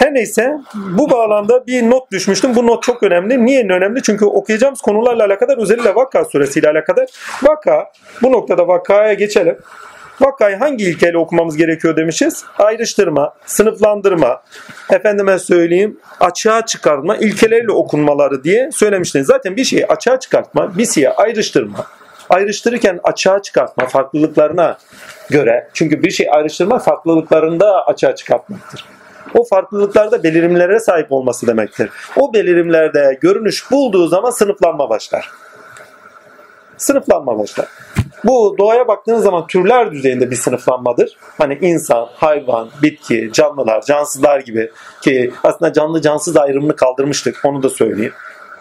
Her 0.00 0.14
neyse 0.14 0.56
bu 0.74 1.10
bağlamda 1.10 1.66
bir 1.66 1.90
not 1.90 2.12
düşmüştüm. 2.12 2.54
Bu 2.54 2.66
not 2.66 2.82
çok 2.82 3.02
önemli. 3.02 3.44
Niye 3.44 3.64
önemli? 3.64 4.02
Çünkü 4.02 4.24
okuyacağımız 4.24 4.80
konularla 4.80 5.24
alakadar 5.24 5.58
özellikle 5.58 5.94
Vakka 5.94 6.24
suresiyle 6.24 6.68
alakadar. 6.68 7.06
Vakka, 7.42 7.92
bu 8.22 8.32
noktada 8.32 8.68
Vakka'ya 8.68 9.14
geçelim. 9.14 9.58
Vakkayı 10.20 10.56
hangi 10.56 10.84
ilkeyle 10.84 11.18
okumamız 11.18 11.56
gerekiyor 11.56 11.96
demişiz? 11.96 12.44
Ayrıştırma, 12.58 13.34
sınıflandırma, 13.46 14.42
efendime 14.90 15.38
söyleyeyim 15.38 16.00
açığa 16.20 16.66
çıkarma 16.66 17.16
ilkeleriyle 17.16 17.72
okunmaları 17.72 18.44
diye 18.44 18.70
söylemiştiniz. 18.72 19.26
Zaten 19.26 19.56
bir 19.56 19.64
şeyi 19.64 19.86
açığa 19.86 20.20
çıkartma, 20.20 20.78
bir 20.78 20.86
şeyi 20.86 21.10
ayrıştırma. 21.10 21.86
Ayrıştırırken 22.30 23.00
açığa 23.02 23.42
çıkartma 23.42 23.86
farklılıklarına 23.86 24.78
göre. 25.30 25.68
Çünkü 25.74 26.02
bir 26.02 26.10
şey 26.10 26.28
ayrıştırma 26.30 26.78
farklılıklarında 26.78 27.86
açığa 27.86 28.14
çıkartmaktır. 28.14 28.99
O 29.34 29.44
farklılıklarda 29.44 30.22
belirimlere 30.22 30.80
sahip 30.80 31.12
olması 31.12 31.46
demektir. 31.46 31.90
O 32.16 32.34
belirimlerde 32.34 33.18
görünüş 33.20 33.70
bulduğu 33.70 34.08
zaman 34.08 34.30
sınıflanma 34.30 34.88
başlar. 34.88 35.30
Sınıflanma 36.76 37.38
başlar. 37.38 37.66
Bu 38.24 38.54
doğaya 38.58 38.88
baktığınız 38.88 39.22
zaman 39.22 39.46
türler 39.46 39.92
düzeyinde 39.92 40.30
bir 40.30 40.36
sınıflanmadır. 40.36 41.16
Hani 41.38 41.58
insan, 41.60 42.08
hayvan, 42.14 42.68
bitki, 42.82 43.30
canlılar, 43.32 43.82
cansızlar 43.82 44.40
gibi 44.40 44.70
ki 45.02 45.32
aslında 45.44 45.72
canlı 45.72 46.02
cansız 46.02 46.36
ayrımını 46.36 46.76
kaldırmıştık 46.76 47.40
onu 47.44 47.62
da 47.62 47.68
söyleyeyim. 47.68 48.12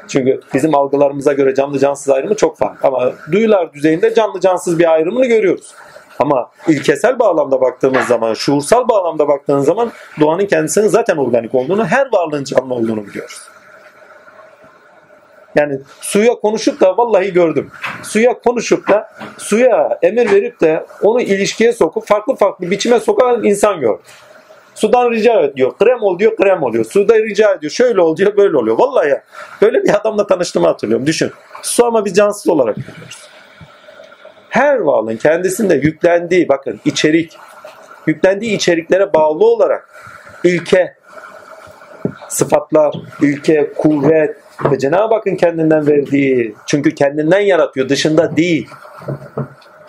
Çünkü 0.08 0.42
bizim 0.54 0.76
algılarımıza 0.76 1.34
göre 1.34 1.56
canlı 1.56 1.80
cansız 1.80 2.10
ayrımı 2.10 2.36
çok 2.36 2.58
farklı. 2.58 2.88
Ama 2.88 3.14
duyular 3.32 3.74
düzeyinde 3.74 4.14
canlı 4.14 4.40
cansız 4.40 4.80
bir 4.80 4.92
ayrımını 4.92 5.26
görüyoruz. 5.26 5.74
Ama 6.20 6.52
ilkesel 6.68 7.20
bağlamda 7.20 7.62
baktığımız 7.62 8.06
zaman, 8.06 8.34
şuursal 8.34 8.88
bağlamda 8.88 9.28
baktığınız 9.28 9.66
zaman 9.66 9.92
doğanın 10.20 10.46
kendisinin 10.46 10.88
zaten 10.88 11.18
organik 11.18 11.56
olduğunu, 11.56 11.86
her 11.86 12.08
varlığın 12.14 12.44
canlı 12.44 12.74
olduğunu 12.74 13.06
biliyoruz. 13.06 13.42
Yani 15.56 15.80
suya 16.02 16.34
konuşup 16.34 16.82
da 16.82 16.98
vallahi 16.98 17.34
gördüm. 17.34 17.72
Suya 18.04 18.40
konuşup 18.40 18.90
da 18.90 19.10
suya 19.38 20.00
emir 20.02 20.32
verip 20.32 20.62
de 20.62 20.86
onu 21.04 21.22
ilişkiye 21.22 21.74
sokup 21.74 22.08
farklı 22.08 22.36
farklı 22.36 22.72
biçime 22.72 23.00
sokan 23.00 23.44
insan 23.44 23.80
gördüm. 23.80 24.02
Sudan 24.76 25.12
rica 25.12 25.42
ediyor. 25.42 25.78
Krem 25.78 26.02
ol 26.02 26.20
diyor, 26.20 26.36
krem 26.36 26.64
oluyor. 26.64 26.86
Suda 26.86 27.16
rica 27.16 27.54
ediyor. 27.54 27.72
Şöyle 27.72 28.02
ol 28.02 28.18
diyor, 28.18 28.38
böyle 28.38 28.58
oluyor. 28.58 28.80
Vallahi 28.80 29.10
ya. 29.10 29.24
Böyle 29.62 29.84
bir 29.84 29.96
adamla 29.96 30.28
tanıştığımı 30.28 30.68
hatırlıyorum. 30.68 31.06
Düşün. 31.06 31.32
Su 31.62 31.86
ama 31.86 32.06
bir 32.06 32.14
cansız 32.14 32.48
olarak 32.50 32.76
görüyoruz. 32.76 33.30
Her 34.50 34.78
varlığın 34.78 35.18
kendisinde 35.18 35.76
yüklendiği, 35.76 36.50
bakın 36.50 36.80
içerik, 36.86 37.38
yüklendiği 38.08 38.56
içeriklere 38.56 39.14
bağlı 39.14 39.46
olarak 39.46 39.90
ilke, 40.44 40.96
sıfatlar, 42.30 42.96
ilke, 43.22 43.74
kuvvet 43.74 44.38
ve 44.72 44.80
Cenab-ı 44.80 45.16
Hakk'ın 45.16 45.36
kendinden 45.36 45.88
verdiği, 45.88 46.56
çünkü 46.66 46.96
kendinden 46.96 47.40
yaratıyor, 47.40 47.90
dışında 47.90 48.38
değil. 48.38 48.70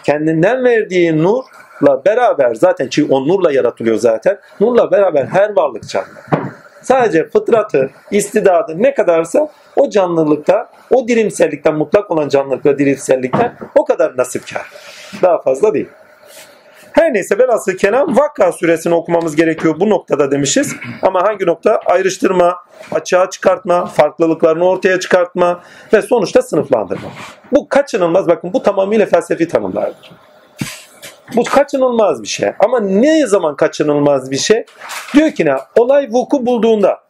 Kendinden 0.04 0.64
verdiği 0.64 1.22
nurla 1.22 2.04
beraber 2.04 2.54
zaten 2.54 2.88
çünkü 2.88 3.12
o 3.12 3.28
nurla 3.28 3.52
yaratılıyor 3.52 3.96
zaten. 3.96 4.38
Nurla 4.60 4.90
beraber 4.90 5.26
her 5.26 5.56
varlık 5.56 5.88
canlı. 5.88 6.08
Sadece 6.82 7.28
fıtratı, 7.28 7.90
istidadı 8.10 8.74
ne 8.78 8.94
kadarsa 8.94 9.48
o 9.76 9.90
canlılıkta, 9.90 10.70
o 10.90 11.08
dirimsellikten, 11.08 11.74
mutlak 11.74 12.10
olan 12.10 12.28
canlılıkla 12.28 12.78
dirimsellikten 12.78 13.56
o 13.76 13.84
kadar 13.84 14.16
nasipkar. 14.16 14.66
Daha 15.22 15.42
fazla 15.42 15.74
değil. 15.74 15.88
Her 16.92 17.14
neyse 17.14 17.38
velhasıl 17.38 17.72
kelam 17.72 18.16
Vakka 18.16 18.52
suresini 18.52 18.94
okumamız 18.94 19.36
gerekiyor 19.36 19.80
bu 19.80 19.90
noktada 19.90 20.30
demişiz. 20.30 20.76
Ama 21.02 21.22
hangi 21.22 21.46
nokta? 21.46 21.80
Ayrıştırma, 21.86 22.56
açığa 22.92 23.30
çıkartma, 23.30 23.86
farklılıklarını 23.86 24.68
ortaya 24.68 25.00
çıkartma 25.00 25.60
ve 25.92 26.02
sonuçta 26.02 26.42
sınıflandırma. 26.42 27.08
Bu 27.52 27.68
kaçınılmaz. 27.68 28.28
Bakın 28.28 28.52
bu 28.52 28.62
tamamıyla 28.62 29.06
felsefi 29.06 29.48
tanımlardır. 29.48 30.10
Bu 31.36 31.44
kaçınılmaz 31.44 32.22
bir 32.22 32.28
şey. 32.28 32.50
Ama 32.58 32.80
ne 32.80 33.26
zaman 33.26 33.56
kaçınılmaz 33.56 34.30
bir 34.30 34.36
şey? 34.36 34.64
Diyor 35.14 35.30
ki 35.30 35.46
ne? 35.46 35.54
Olay 35.76 36.08
vuku 36.10 36.46
bulduğunda. 36.46 37.00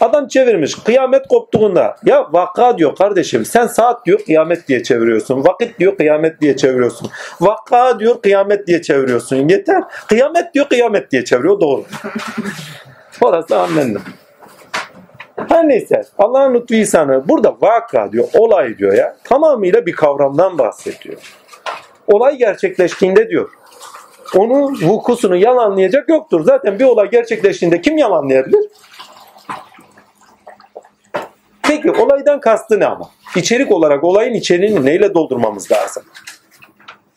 Adam 0.00 0.28
çevirmiş. 0.28 0.74
Kıyamet 0.74 1.28
koptuğunda. 1.28 1.96
Ya 2.04 2.28
vaka 2.32 2.78
diyor 2.78 2.96
kardeşim. 2.96 3.44
Sen 3.44 3.66
saat 3.66 4.06
diyor 4.06 4.18
kıyamet 4.24 4.68
diye 4.68 4.82
çeviriyorsun. 4.82 5.44
Vakit 5.44 5.78
diyor 5.78 5.96
kıyamet 5.96 6.40
diye 6.40 6.56
çeviriyorsun. 6.56 7.10
Vaka 7.40 8.00
diyor 8.00 8.22
kıyamet 8.22 8.66
diye 8.66 8.82
çeviriyorsun. 8.82 9.48
Yeter. 9.48 9.82
Kıyamet 10.08 10.54
diyor 10.54 10.68
kıyamet 10.68 11.10
diye 11.12 11.24
çeviriyor. 11.24 11.60
Doğru. 11.60 11.84
Orası 13.20 13.58
anladım. 13.58 14.02
Her 15.48 15.68
neyse 15.68 16.02
Allah'ın 16.18 16.54
lütfu 16.54 16.74
ihsanı 16.74 17.28
burada 17.28 17.56
vaka 17.60 18.12
diyor, 18.12 18.28
olay 18.38 18.78
diyor 18.78 18.92
ya. 18.92 19.16
Tamamıyla 19.24 19.86
bir 19.86 19.92
kavramdan 19.92 20.58
bahsediyor. 20.58 21.16
Olay 22.06 22.36
gerçekleştiğinde 22.36 23.28
diyor. 23.28 23.48
Onun 24.34 24.74
vukusunu 24.82 25.36
yalanlayacak 25.36 26.08
yoktur. 26.08 26.44
Zaten 26.44 26.78
bir 26.78 26.84
olay 26.84 27.10
gerçekleştiğinde 27.10 27.80
kim 27.80 27.98
yalanlayabilir? 27.98 28.70
Peki 31.62 31.90
olaydan 31.90 32.40
kastı 32.40 32.80
ne 32.80 32.86
ama? 32.86 33.10
İçerik 33.36 33.72
olarak 33.72 34.04
olayın 34.04 34.34
içeriğini 34.34 34.84
neyle 34.84 35.14
doldurmamız 35.14 35.72
lazım? 35.72 36.02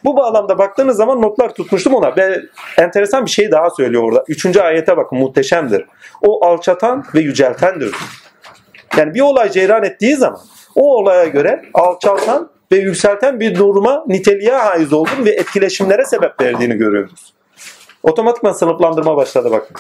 Bu 0.03 0.17
bağlamda 0.17 0.57
baktığınız 0.57 0.97
zaman 0.97 1.21
notlar 1.21 1.53
tutmuştum 1.53 1.93
ona. 1.93 2.15
Ve 2.15 2.41
enteresan 2.77 3.25
bir 3.25 3.31
şey 3.31 3.51
daha 3.51 3.69
söylüyor 3.69 4.03
orada. 4.03 4.23
Üçüncü 4.27 4.59
ayete 4.59 4.97
bakın 4.97 5.19
muhteşemdir. 5.19 5.85
O 6.21 6.45
alçatan 6.45 7.05
ve 7.15 7.19
yüceltendir. 7.19 7.95
Yani 8.97 9.13
bir 9.13 9.21
olay 9.21 9.51
ceyran 9.51 9.83
ettiği 9.83 10.15
zaman 10.15 10.41
o 10.75 10.95
olaya 10.95 11.25
göre 11.25 11.61
alçaltan 11.73 12.49
ve 12.71 12.77
yükselten 12.77 13.39
bir 13.39 13.55
duruma 13.55 14.03
niteliğe 14.07 14.55
haiz 14.55 14.93
olduğunu 14.93 15.25
ve 15.25 15.29
etkileşimlere 15.29 16.05
sebep 16.05 16.41
verdiğini 16.41 16.75
görüyoruz. 16.75 17.33
Otomatikman 18.03 18.53
sınıflandırma 18.53 19.17
başladı 19.17 19.51
bakın. 19.51 19.77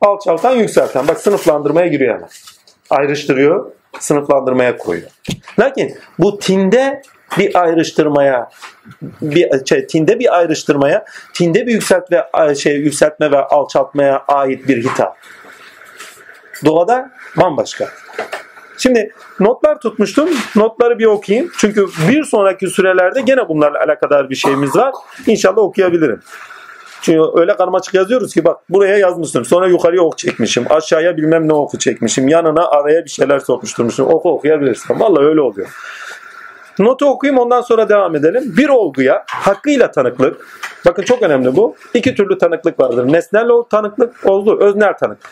Alçaltan, 0.00 0.56
yükselten. 0.56 1.08
Bak 1.08 1.20
sınıflandırmaya 1.20 1.86
giriyor 1.86 2.14
hemen. 2.14 2.28
Ayrıştırıyor, 2.90 3.72
sınıflandırmaya 3.98 4.78
koyuyor. 4.78 5.10
Lakin 5.58 5.98
bu 6.18 6.38
tinde 6.38 7.02
bir 7.38 7.62
ayrıştırmaya 7.62 8.50
bir 9.22 9.66
şey, 9.66 9.86
tinde 9.86 10.18
bir 10.18 10.36
ayrıştırmaya, 10.36 11.04
tinde 11.34 11.66
bir 11.66 11.72
yükselt 11.72 12.12
ve 12.12 12.54
şey 12.54 12.76
yükseltme 12.76 13.30
ve 13.30 13.38
alçaltmaya 13.38 14.24
ait 14.28 14.68
bir 14.68 14.84
hitap. 14.84 15.16
Doğada 16.64 17.10
bambaşka. 17.36 17.88
Şimdi 18.78 19.12
notlar 19.40 19.80
tutmuştum. 19.80 20.28
Notları 20.56 20.98
bir 20.98 21.06
okuyayım. 21.06 21.50
Çünkü 21.58 21.86
bir 22.08 22.24
sonraki 22.24 22.66
sürelerde 22.66 23.20
gene 23.20 23.48
bunlarla 23.48 23.78
alakadar 23.80 24.30
bir 24.30 24.34
şeyimiz 24.34 24.76
var. 24.76 24.92
İnşallah 25.26 25.58
okuyabilirim. 25.58 26.20
Çünkü 27.02 27.20
öyle 27.34 27.56
karmaşık 27.56 27.94
yazıyoruz 27.94 28.34
ki 28.34 28.44
bak 28.44 28.60
buraya 28.68 28.98
yazmışım. 28.98 29.44
Sonra 29.44 29.68
yukarıya 29.68 30.02
ok 30.02 30.18
çekmişim. 30.18 30.64
Aşağıya 30.70 31.16
bilmem 31.16 31.48
ne 31.48 31.52
oku 31.52 31.78
çekmişim. 31.78 32.28
Yanına 32.28 32.68
araya 32.68 33.04
bir 33.04 33.10
şeyler 33.10 33.38
sokuşturmuşum. 33.38 34.06
Oku 34.06 34.30
okuyabilirsin. 34.30 35.00
Vallahi 35.00 35.24
öyle 35.24 35.40
oluyor. 35.40 35.68
Notu 36.78 37.06
okuyayım 37.06 37.40
ondan 37.40 37.60
sonra 37.60 37.88
devam 37.88 38.16
edelim. 38.16 38.54
Bir 38.56 38.68
olguya 38.68 39.24
hakkıyla 39.26 39.90
tanıklık. 39.90 40.46
Bakın 40.86 41.02
çok 41.02 41.22
önemli 41.22 41.56
bu. 41.56 41.76
İki 41.94 42.14
türlü 42.14 42.38
tanıklık 42.38 42.80
vardır. 42.80 43.12
Nesnel 43.12 43.48
tanıklık, 43.70 44.26
oldu 44.26 44.60
öznel 44.60 44.92
tanıklık. 44.96 45.30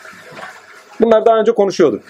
Bunlar 1.01 1.25
daha 1.25 1.39
önce 1.39 1.51
konuşuyorduk. 1.51 2.01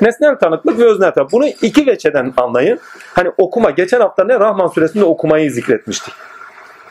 Nesnel 0.00 0.38
tanıklık 0.38 0.78
ve 0.78 0.84
öznel 0.84 1.12
tanıklık. 1.12 1.32
Bunu 1.32 1.46
iki 1.46 1.86
veçeden 1.86 2.32
anlayın. 2.36 2.80
Hani 3.14 3.30
okuma. 3.38 3.70
Geçen 3.70 4.00
hafta 4.00 4.24
ne? 4.24 4.40
Rahman 4.40 4.66
suresinde 4.66 5.04
okumayı 5.04 5.50
zikretmiştik. 5.50 6.14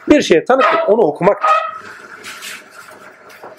Bir 0.10 0.22
şeye 0.22 0.46
tanıklık 0.46 0.90
onu 0.90 1.02
okumak. 1.02 1.44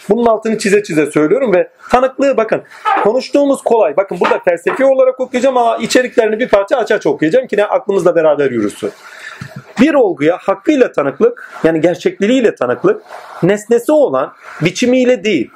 Bunun 0.09 0.26
altını 0.26 0.59
çize 0.59 0.83
çize 0.83 1.07
söylüyorum 1.07 1.55
ve 1.55 1.71
tanıklığı 1.90 2.37
bakın 2.37 2.62
konuştuğumuz 3.02 3.62
kolay. 3.62 3.97
Bakın 3.97 4.21
burada 4.21 4.38
felsefi 4.38 4.85
olarak 4.85 5.21
okuyacağım 5.21 5.57
ama 5.57 5.76
içeriklerini 5.76 6.38
bir 6.38 6.49
parça 6.49 6.76
aç 6.76 6.93
aç 6.93 7.07
okuyacağım 7.07 7.47
ki 7.47 7.57
ne 7.57 7.64
aklımızla 7.64 8.14
beraber 8.14 8.50
yürüsün. 8.50 8.90
Bir 9.81 9.95
olguya 9.95 10.38
hakkıyla 10.40 10.93
tanıklık 10.93 11.50
yani 11.64 11.81
gerçekliğiyle 11.81 12.55
tanıklık 12.55 13.02
nesnesi 13.43 13.93
olan 13.93 14.33
biçimiyle 14.61 15.25
değil. 15.25 15.50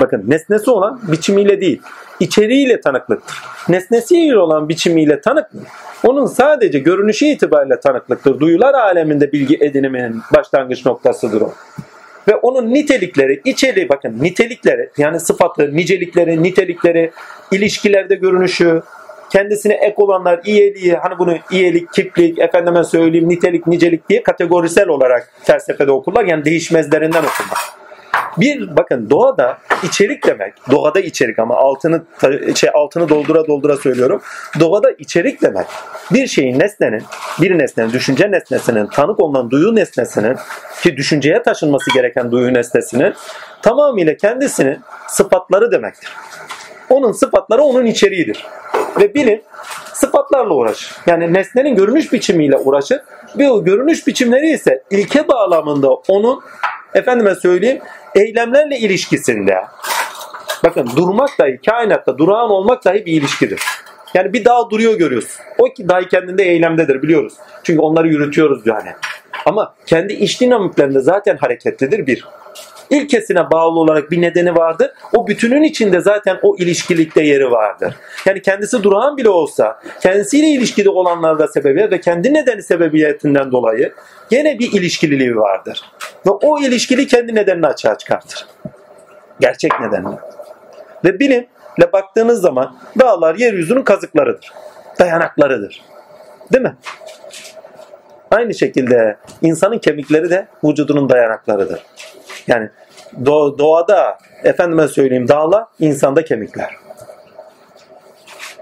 Bakın 0.00 0.24
nesnesi 0.28 0.70
olan 0.70 1.00
biçimiyle 1.12 1.60
değil. 1.60 1.82
içeriğiyle 2.20 2.80
tanıklıktır. 2.80 3.36
Nesnesiyle 3.68 4.38
olan 4.38 4.68
biçimiyle 4.68 5.20
tanıklık 5.20 5.62
onun 6.04 6.26
sadece 6.26 6.78
görünüşü 6.78 7.26
itibariyle 7.26 7.80
tanıklıktır. 7.80 8.40
Duyular 8.40 8.74
aleminde 8.74 9.32
bilgi 9.32 9.56
ediniminin 9.60 10.22
başlangıç 10.34 10.86
noktasıdır 10.86 11.40
o. 11.40 11.52
Ve 12.28 12.36
onun 12.36 12.74
nitelikleri, 12.74 13.40
içeriği 13.44 13.88
bakın 13.88 14.22
nitelikleri 14.22 14.90
yani 14.98 15.20
sıfatı, 15.20 15.76
nicelikleri, 15.76 16.42
nitelikleri, 16.42 17.10
ilişkilerde 17.52 18.14
görünüşü, 18.14 18.82
kendisine 19.30 19.74
ek 19.74 19.94
olanlar 19.96 20.40
iyiliği, 20.44 20.96
hani 20.96 21.18
bunu 21.18 21.36
iyilik, 21.50 21.92
kiplik, 21.92 22.38
efendime 22.38 22.84
söyleyeyim 22.84 23.28
nitelik, 23.28 23.66
nicelik 23.66 24.08
diye 24.08 24.22
kategorisel 24.22 24.88
olarak 24.88 25.32
felsefede 25.42 25.90
okurlar. 25.90 26.24
Yani 26.24 26.44
değişmezlerinden 26.44 27.24
okurlar. 27.24 27.79
Bir 28.38 28.76
bakın 28.76 29.10
doğada 29.10 29.58
içerik 29.82 30.26
demek, 30.26 30.54
doğada 30.70 31.00
içerik 31.00 31.38
ama 31.38 31.56
altını 31.56 32.02
şey 32.54 32.70
altını 32.74 33.08
doldura 33.08 33.46
doldura 33.46 33.76
söylüyorum. 33.76 34.22
Doğada 34.60 34.90
içerik 34.90 35.42
demek 35.42 35.66
bir 36.10 36.26
şeyin 36.26 36.58
nesnenin, 36.58 37.02
bir 37.40 37.58
nesnenin, 37.58 37.92
düşünce 37.92 38.30
nesnesinin, 38.30 38.86
tanık 38.86 39.20
olunan 39.20 39.50
duyu 39.50 39.74
nesnesinin 39.74 40.36
ki 40.82 40.96
düşünceye 40.96 41.42
taşınması 41.42 41.90
gereken 41.94 42.32
duyu 42.32 42.54
nesnesinin 42.54 43.14
tamamıyla 43.62 44.16
kendisinin 44.16 44.80
sıfatları 45.08 45.72
demektir. 45.72 46.10
Onun 46.90 47.12
sıfatları 47.12 47.62
onun 47.62 47.86
içeriğidir. 47.86 48.46
Ve 49.00 49.14
bilim 49.14 49.42
sıfatlarla 49.94 50.54
uğraşır. 50.54 50.96
Yani 51.06 51.32
nesnenin 51.32 51.74
görünüş 51.74 52.12
biçimiyle 52.12 52.56
uğraşır. 52.56 53.00
Ve 53.38 53.50
o 53.50 53.64
görünüş 53.64 54.06
biçimleri 54.06 54.50
ise 54.50 54.82
ilke 54.90 55.28
bağlamında 55.28 55.88
onun 55.90 56.40
efendime 56.94 57.34
söyleyeyim 57.34 57.80
eylemlerle 58.14 58.78
ilişkisinde 58.78 59.64
bakın 60.64 60.88
durmak 60.96 61.38
dahi 61.38 61.60
kainatta 61.66 62.18
durağan 62.18 62.50
olmak 62.50 62.84
dahi 62.84 63.06
bir 63.06 63.12
ilişkidir. 63.12 63.60
Yani 64.14 64.32
bir 64.32 64.44
dağ 64.44 64.70
duruyor 64.70 64.98
görüyorsun. 64.98 65.44
O 65.58 65.64
ki 65.64 65.88
dahi 65.88 66.08
kendinde 66.08 66.44
eylemdedir 66.44 67.02
biliyoruz. 67.02 67.34
Çünkü 67.62 67.80
onları 67.80 68.08
yürütüyoruz 68.08 68.66
yani. 68.66 68.90
Ama 69.46 69.74
kendi 69.86 70.12
iç 70.12 70.40
dinamiklerinde 70.40 71.00
zaten 71.00 71.36
hareketlidir 71.36 72.06
bir. 72.06 72.26
İlkesine 72.90 73.50
bağlı 73.50 73.78
olarak 73.80 74.10
bir 74.10 74.20
nedeni 74.20 74.56
vardır. 74.56 74.90
O 75.14 75.26
bütünün 75.26 75.62
içinde 75.62 76.00
zaten 76.00 76.38
o 76.42 76.56
ilişkilikte 76.56 77.22
yeri 77.22 77.50
vardır. 77.50 77.94
Yani 78.26 78.42
kendisi 78.42 78.82
durağan 78.82 79.16
bile 79.16 79.28
olsa 79.28 79.80
kendisiyle 80.00 80.46
ilişkili 80.46 80.88
olanlarda 80.88 81.48
sebebi 81.48 81.90
ve 81.90 82.00
kendi 82.00 82.34
nedeni 82.34 82.62
sebebiyetinden 82.62 83.52
dolayı 83.52 83.92
gene 84.30 84.58
bir 84.58 84.72
ilişkililiği 84.72 85.36
vardır. 85.36 85.82
Ve 86.26 86.30
o 86.30 86.60
ilişkili 86.60 87.06
kendi 87.06 87.34
nedenini 87.34 87.66
açığa 87.66 87.98
çıkartır. 87.98 88.46
Gerçek 89.40 89.80
nedenini. 89.80 90.16
Ve 91.04 91.20
bilimle 91.20 91.92
baktığınız 91.92 92.40
zaman 92.40 92.76
dağlar 93.00 93.34
yeryüzünün 93.34 93.82
kazıklarıdır. 93.82 94.52
Dayanaklarıdır. 94.98 95.82
Değil 96.52 96.62
mi? 96.62 96.76
Aynı 98.30 98.54
şekilde 98.54 99.16
insanın 99.42 99.78
kemikleri 99.78 100.30
de 100.30 100.48
vücudunun 100.64 101.08
dayanaklarıdır. 101.08 101.80
Yani 102.46 102.70
doğada 103.58 104.18
efendime 104.44 104.88
söyleyeyim 104.88 105.28
dağlar, 105.28 105.64
insanda 105.78 106.24
kemikler. 106.24 106.70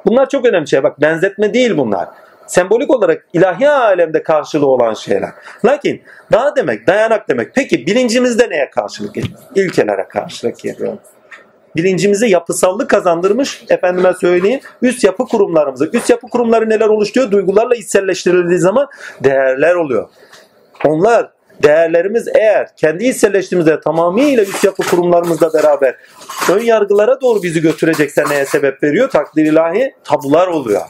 Bunlar 0.07 0.29
çok 0.29 0.47
önemli 0.47 0.69
şey. 0.69 0.83
Bak 0.83 1.01
benzetme 1.01 1.55
değil 1.55 1.77
bunlar. 1.77 2.09
Sembolik 2.47 2.91
olarak 2.91 3.27
ilahi 3.33 3.69
alemde 3.69 4.23
karşılığı 4.23 4.67
olan 4.67 4.95
şeyler. 4.95 5.31
Lakin 5.65 6.03
dağ 6.33 6.57
demek, 6.57 6.87
dayanak 6.87 7.29
demek. 7.29 7.55
Peki 7.55 7.87
bilincimizde 7.87 8.51
neye 8.51 8.71
karşılık 8.71 9.15
geliyor? 9.15 9.39
İlkelere 9.55 10.09
karşılık 10.09 10.59
geliyor. 10.59 10.97
Bilincimize 11.77 12.27
yapısallık 12.27 12.91
kazandırmış, 12.91 13.65
efendime 13.69 14.13
söyleyeyim, 14.21 14.61
üst 14.83 15.05
yapı 15.05 15.27
kurumlarımızı. 15.27 15.91
Üst 15.93 16.11
yapı 16.11 16.29
kurumları 16.29 16.71
neler 16.71 16.87
oluşturuyor? 16.87 17.31
Duygularla 17.31 17.75
içselleştirildiği 17.75 18.59
zaman 18.59 18.89
değerler 19.25 19.75
oluyor. 19.75 20.09
Onlar 20.87 21.31
değerlerimiz 21.63 22.29
eğer 22.29 22.77
kendi 22.77 23.05
hisselleştiğimizde 23.05 23.81
tamamıyla 23.81 24.43
üst 24.43 24.65
yapı 24.65 24.83
kurumlarımızla 24.83 25.53
beraber 25.55 25.97
ön 26.53 26.61
yargılara 26.61 27.21
doğru 27.21 27.43
bizi 27.43 27.61
götürecekse 27.61 28.25
neye 28.29 28.47
sebep 28.47 28.83
veriyor? 28.83 29.11
Takdir 29.11 29.47
ilahi 29.47 29.95
tabular 30.05 30.47
oluyor. 30.47 30.83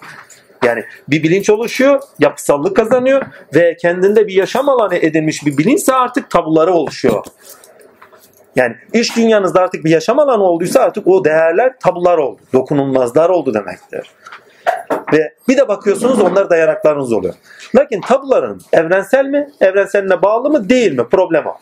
Yani 0.64 0.84
bir 1.08 1.22
bilinç 1.22 1.50
oluşuyor, 1.50 2.00
yapısallık 2.18 2.76
kazanıyor 2.76 3.22
ve 3.54 3.76
kendinde 3.76 4.26
bir 4.26 4.32
yaşam 4.32 4.68
alanı 4.68 4.96
edinmiş 4.96 5.46
bir 5.46 5.58
bilinçse 5.58 5.94
artık 5.94 6.30
tabuları 6.30 6.72
oluşuyor. 6.72 7.24
Yani 8.56 8.76
iş 8.92 9.16
dünyanızda 9.16 9.60
artık 9.60 9.84
bir 9.84 9.90
yaşam 9.90 10.18
alanı 10.18 10.42
olduysa 10.42 10.80
artık 10.80 11.06
o 11.06 11.24
değerler 11.24 11.78
tabular 11.78 12.18
oldu, 12.18 12.40
dokunulmazlar 12.52 13.28
oldu 13.28 13.54
demektir. 13.54 14.10
Ve 15.12 15.34
bir 15.48 15.56
de 15.56 15.68
bakıyorsunuz 15.68 16.20
onlar 16.20 16.50
dayanaklarınız 16.50 17.12
oluyor. 17.12 17.34
Lakin 17.76 18.00
tabuların 18.00 18.60
evrensel 18.72 19.24
mi? 19.24 19.50
Evrenseline 19.60 20.22
bağlı 20.22 20.50
mı? 20.50 20.68
Değil 20.68 20.92
mi? 20.92 21.08
Problem 21.08 21.46
o. 21.46 21.56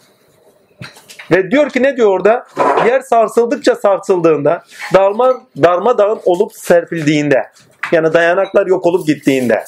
Ve 1.31 1.51
diyor 1.51 1.71
ki 1.71 1.83
ne 1.83 1.97
diyor 1.97 2.11
orada? 2.11 2.47
Yer 2.87 3.01
sarsıldıkça 3.01 3.75
sarsıldığında, 3.75 4.65
darma, 4.95 5.43
darmadağın 5.63 6.21
olup 6.25 6.53
serpildiğinde, 6.55 7.51
yani 7.93 8.13
dayanaklar 8.13 8.67
yok 8.67 8.87
olup 8.87 9.07
gittiğinde, 9.07 9.65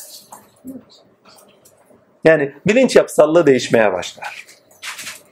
yani 2.24 2.54
bilinç 2.66 2.96
yapısallığı 2.96 3.46
değişmeye 3.46 3.92
başlar. 3.92 4.46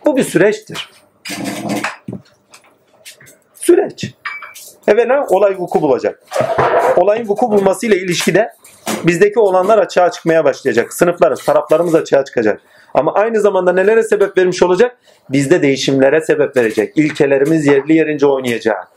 Bu 0.05 0.17
bir 0.17 0.25
süreçtir. 0.25 0.91
Süreç. 3.55 4.15
Evvela 4.89 5.27
olay 5.31 5.59
vuku 5.59 5.83
bulacak. 5.83 6.23
Olayın 6.97 7.29
vuku 7.29 7.51
bulmasıyla 7.51 7.97
ilişkide 7.97 8.53
bizdeki 9.05 9.41
olanlar 9.41 9.79
açığa 9.79 10.11
çıkmaya 10.11 10.45
başlayacak. 10.45 10.93
Sınıflarız, 10.93 11.45
taraflarımız 11.45 11.95
açığa 11.95 12.25
çıkacak. 12.25 12.61
Ama 12.95 13.15
aynı 13.15 13.41
zamanda 13.41 13.73
nelere 13.73 14.03
sebep 14.03 14.39
vermiş 14.39 14.63
olacak? 14.63 14.99
Bizde 15.31 15.63
değişimlere 15.63 16.21
sebep 16.21 16.57
verecek. 16.57 16.93
İlkelerimiz 16.97 17.67
yerli 17.67 17.95
yerince 17.95 18.27
oynayacak. 18.27 18.89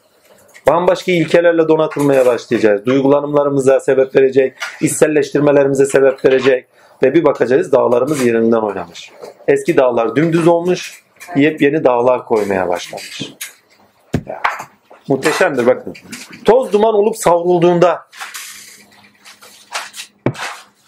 Bambaşka 0.67 1.11
ilkelerle 1.11 1.67
donatılmaya 1.67 2.25
başlayacağız. 2.25 2.85
Duygulanımlarımıza 2.85 3.79
sebep 3.79 4.15
verecek, 4.15 4.53
içselleştirmelerimize 4.81 5.85
sebep 5.85 6.25
verecek. 6.25 6.65
Ve 7.03 7.13
bir 7.13 7.23
bakacağız 7.23 7.71
dağlarımız 7.71 8.25
yerinden 8.25 8.57
oynamış. 8.57 9.11
Eski 9.47 9.77
dağlar 9.77 10.15
dümdüz 10.15 10.47
olmuş, 10.47 11.03
yepyeni 11.35 11.83
dağlar 11.83 12.25
koymaya 12.25 12.69
başlamış. 12.69 13.33
Muhteşemdir 15.09 15.65
bakın. 15.65 15.93
Toz 16.45 16.73
duman 16.73 16.93
olup 16.93 17.17
savrulduğunda 17.17 18.07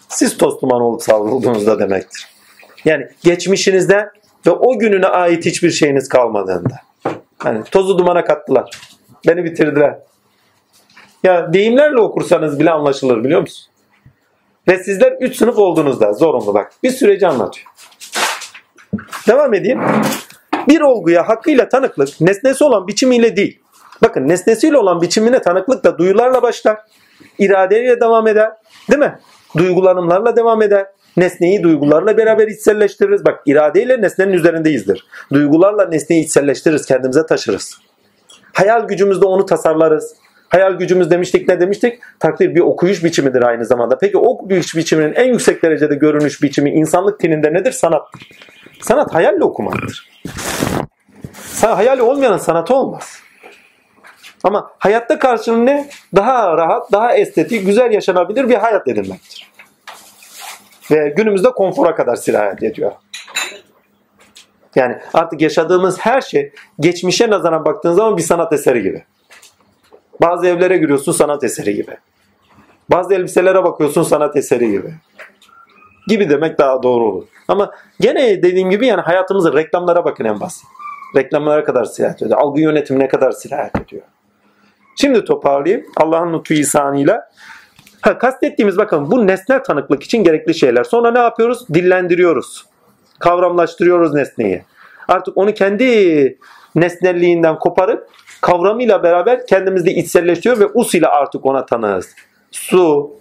siz 0.08 0.36
toz 0.36 0.62
duman 0.62 0.80
olup 0.80 1.02
savrulduğunuzda 1.02 1.78
demektir. 1.78 2.28
Yani 2.84 3.08
geçmişinizde 3.22 4.10
ve 4.46 4.50
o 4.50 4.78
gününe 4.78 5.06
ait 5.06 5.46
hiçbir 5.46 5.70
şeyiniz 5.70 6.08
kalmadığında. 6.08 6.74
Yani 7.44 7.64
tozu 7.64 7.98
dumana 7.98 8.24
kattılar. 8.24 8.70
Beni 9.28 9.44
bitirdiler. 9.44 9.98
Ya 11.24 11.52
deyimlerle 11.52 11.98
okursanız 11.98 12.60
bile 12.60 12.70
anlaşılır 12.70 13.24
biliyor 13.24 13.40
musun? 13.40 13.66
Ve 14.68 14.84
sizler 14.84 15.12
üç 15.20 15.36
sınıf 15.36 15.58
olduğunuzda 15.58 16.12
zorunlu 16.12 16.54
bak. 16.54 16.72
Bir 16.82 16.90
süreci 16.90 17.26
anlatıyor. 17.26 17.66
Devam 19.28 19.54
edeyim. 19.54 19.80
Bir 20.68 20.80
olguya 20.80 21.28
hakkıyla 21.28 21.68
tanıklık 21.68 22.20
nesnesi 22.20 22.64
olan 22.64 22.88
biçimiyle 22.88 23.36
değil. 23.36 23.61
Bakın 24.02 24.28
nesnesiyle 24.28 24.76
olan 24.78 25.02
biçimine 25.02 25.42
tanıklık 25.42 25.84
da 25.84 25.98
duyularla 25.98 26.42
başlar. 26.42 26.78
iradeyle 27.38 28.00
devam 28.00 28.26
eder. 28.26 28.50
Değil 28.90 29.00
mi? 29.00 29.18
Duygulanımlarla 29.56 30.36
devam 30.36 30.62
eder. 30.62 30.86
Nesneyi 31.16 31.62
duygularla 31.62 32.16
beraber 32.16 32.48
içselleştiririz. 32.48 33.24
Bak 33.24 33.40
iradeyle 33.46 34.02
nesnenin 34.02 34.32
üzerindeyizdir. 34.32 35.06
Duygularla 35.32 35.88
nesneyi 35.88 36.24
içselleştiririz, 36.24 36.86
kendimize 36.86 37.26
taşırız. 37.26 37.78
Hayal 38.52 38.88
gücümüzde 38.88 39.26
onu 39.26 39.46
tasarlarız. 39.46 40.14
Hayal 40.48 40.72
gücümüz 40.72 41.10
demiştik 41.10 41.48
ne 41.48 41.60
demiştik? 41.60 41.98
Takdir 42.20 42.54
bir 42.54 42.60
okuyuş 42.60 43.04
biçimidir 43.04 43.42
aynı 43.42 43.64
zamanda. 43.64 43.98
Peki 43.98 44.18
okuyuş 44.18 44.76
biçiminin 44.76 45.14
en 45.14 45.28
yüksek 45.32 45.62
derecede 45.62 45.94
görünüş 45.94 46.42
biçimi 46.42 46.70
insanlık 46.70 47.20
tininde 47.20 47.52
nedir? 47.52 47.72
Sanattır. 47.72 48.28
Sanat 48.80 49.14
hayalle 49.14 49.44
okumaktır. 49.44 50.10
Hayali 51.60 52.02
olmayan 52.02 52.38
sanatı 52.38 52.74
olmaz. 52.74 53.21
Ama 54.44 54.70
hayatta 54.78 55.18
karşılığı 55.18 55.66
ne? 55.66 55.88
Daha 56.16 56.56
rahat, 56.56 56.92
daha 56.92 57.16
estetik, 57.16 57.66
güzel 57.66 57.92
yaşanabilir 57.92 58.48
bir 58.48 58.54
hayat 58.54 58.88
edinmektir. 58.88 59.52
Ve 60.90 61.14
günümüzde 61.16 61.50
konfora 61.50 61.94
kadar 61.94 62.16
sirayet 62.16 62.62
ediyor. 62.62 62.92
Yani 64.74 64.98
artık 65.14 65.40
yaşadığımız 65.40 65.98
her 66.00 66.20
şey 66.20 66.52
geçmişe 66.80 67.30
nazaran 67.30 67.64
baktığın 67.64 67.92
zaman 67.92 68.16
bir 68.16 68.22
sanat 68.22 68.52
eseri 68.52 68.82
gibi. 68.82 69.04
Bazı 70.20 70.46
evlere 70.46 70.78
giriyorsun 70.78 71.12
sanat 71.12 71.44
eseri 71.44 71.74
gibi. 71.74 71.96
Bazı 72.90 73.14
elbiselere 73.14 73.64
bakıyorsun 73.64 74.02
sanat 74.02 74.36
eseri 74.36 74.70
gibi. 74.70 74.94
Gibi 76.06 76.30
demek 76.30 76.58
daha 76.58 76.82
doğru 76.82 77.04
olur. 77.04 77.24
Ama 77.48 77.70
gene 78.00 78.42
dediğim 78.42 78.70
gibi 78.70 78.86
yani 78.86 79.00
hayatımızı 79.00 79.52
reklamlara 79.52 80.04
bakın 80.04 80.24
en 80.24 80.40
basit. 80.40 80.64
Reklamlara 81.16 81.64
kadar 81.64 81.84
sirayet 81.84 82.22
ediyor. 82.22 82.40
Algı 82.40 82.60
yönetimine 82.60 83.08
kadar 83.08 83.32
sirayet 83.32 83.80
ediyor. 83.80 84.02
Şimdi 84.96 85.24
toparlayayım. 85.24 85.86
Allah'ın 85.96 86.38
lütfu 86.38 86.54
ihsanıyla. 86.54 87.28
Ha, 88.00 88.18
kastettiğimiz 88.18 88.78
bakın 88.78 89.10
bu 89.10 89.26
nesnel 89.26 89.64
tanıklık 89.64 90.02
için 90.02 90.24
gerekli 90.24 90.54
şeyler. 90.54 90.84
Sonra 90.84 91.10
ne 91.10 91.18
yapıyoruz? 91.18 91.68
Dillendiriyoruz. 91.74 92.66
Kavramlaştırıyoruz 93.18 94.14
nesneyi. 94.14 94.64
Artık 95.08 95.36
onu 95.36 95.54
kendi 95.54 96.38
nesnelliğinden 96.74 97.58
koparıp 97.58 98.08
kavramıyla 98.40 99.02
beraber 99.02 99.46
kendimizde 99.46 99.90
içselleştiriyor 99.90 100.60
ve 100.60 100.66
us 100.66 100.94
ile 100.94 101.06
artık 101.06 101.46
ona 101.46 101.66
tanığız. 101.66 102.14
Su, 102.50 103.12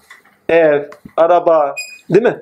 ev, 0.50 0.84
araba 1.18 1.76
değil 2.10 2.24
mi? 2.24 2.42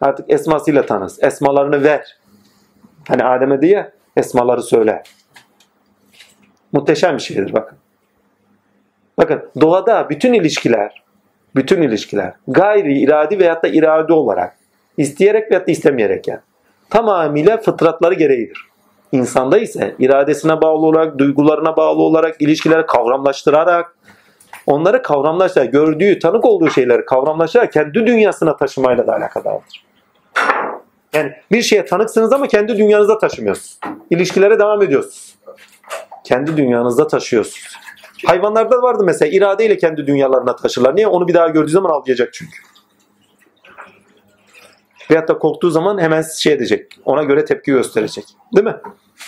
Artık 0.00 0.30
esmasıyla 0.30 0.86
tanız. 0.86 1.22
Esmalarını 1.22 1.84
ver. 1.84 2.18
Hani 3.08 3.24
Adem'e 3.24 3.62
diye 3.62 3.92
esmaları 4.16 4.62
söyle. 4.62 5.02
Muhteşem 6.74 7.16
bir 7.16 7.22
şeydir 7.22 7.52
bakın. 7.52 7.78
Bakın 9.18 9.42
doğada 9.60 10.10
bütün 10.10 10.32
ilişkiler, 10.32 11.02
bütün 11.56 11.82
ilişkiler 11.82 12.32
gayri 12.48 12.98
iradi 12.98 13.38
veyahut 13.38 13.62
da 13.62 13.68
iradi 13.68 14.12
olarak 14.12 14.56
isteyerek 14.98 15.50
veyahut 15.50 15.68
da 15.68 15.72
istemeyerek 15.72 16.28
yani 16.28 16.40
tamamıyla 16.90 17.56
fıtratları 17.56 18.14
gereğidir. 18.14 18.58
İnsanda 19.12 19.58
ise 19.58 19.94
iradesine 19.98 20.62
bağlı 20.62 20.86
olarak, 20.86 21.18
duygularına 21.18 21.76
bağlı 21.76 22.02
olarak, 22.02 22.42
ilişkileri 22.42 22.86
kavramlaştırarak, 22.86 23.96
onları 24.66 25.02
kavramlaştırarak, 25.02 25.72
gördüğü, 25.72 26.18
tanık 26.18 26.44
olduğu 26.44 26.70
şeyleri 26.70 27.04
kavramlaştırarak 27.04 27.72
kendi 27.72 27.94
dünyasına 28.06 28.56
taşımayla 28.56 29.06
da 29.06 29.12
alakadardır. 29.12 29.84
Yani 31.14 31.32
bir 31.52 31.62
şeye 31.62 31.84
tanıksınız 31.84 32.32
ama 32.32 32.46
kendi 32.46 32.78
dünyanıza 32.78 33.18
taşımıyorsunuz. 33.18 33.78
İlişkilere 34.10 34.58
devam 34.58 34.82
ediyorsunuz. 34.82 35.33
Kendi 36.24 36.56
dünyanızda 36.56 37.06
taşıyorsunuz. 37.06 37.76
Hayvanlarda 38.26 38.82
vardı 38.82 39.04
mesela 39.04 39.36
iradeyle 39.36 39.76
kendi 39.76 40.06
dünyalarına 40.06 40.56
taşırlar. 40.56 40.96
Niye? 40.96 41.06
Onu 41.06 41.28
bir 41.28 41.34
daha 41.34 41.48
gördüğü 41.48 41.70
zaman 41.70 41.90
avlayacak 41.90 42.32
çünkü. 42.32 42.56
Veyahut 45.10 45.28
da 45.28 45.38
korktuğu 45.38 45.70
zaman 45.70 45.98
hemen 45.98 46.22
şey 46.22 46.52
edecek. 46.52 46.98
Ona 47.04 47.22
göre 47.22 47.44
tepki 47.44 47.72
gösterecek. 47.72 48.24
Değil 48.56 48.66
mi? 48.66 48.76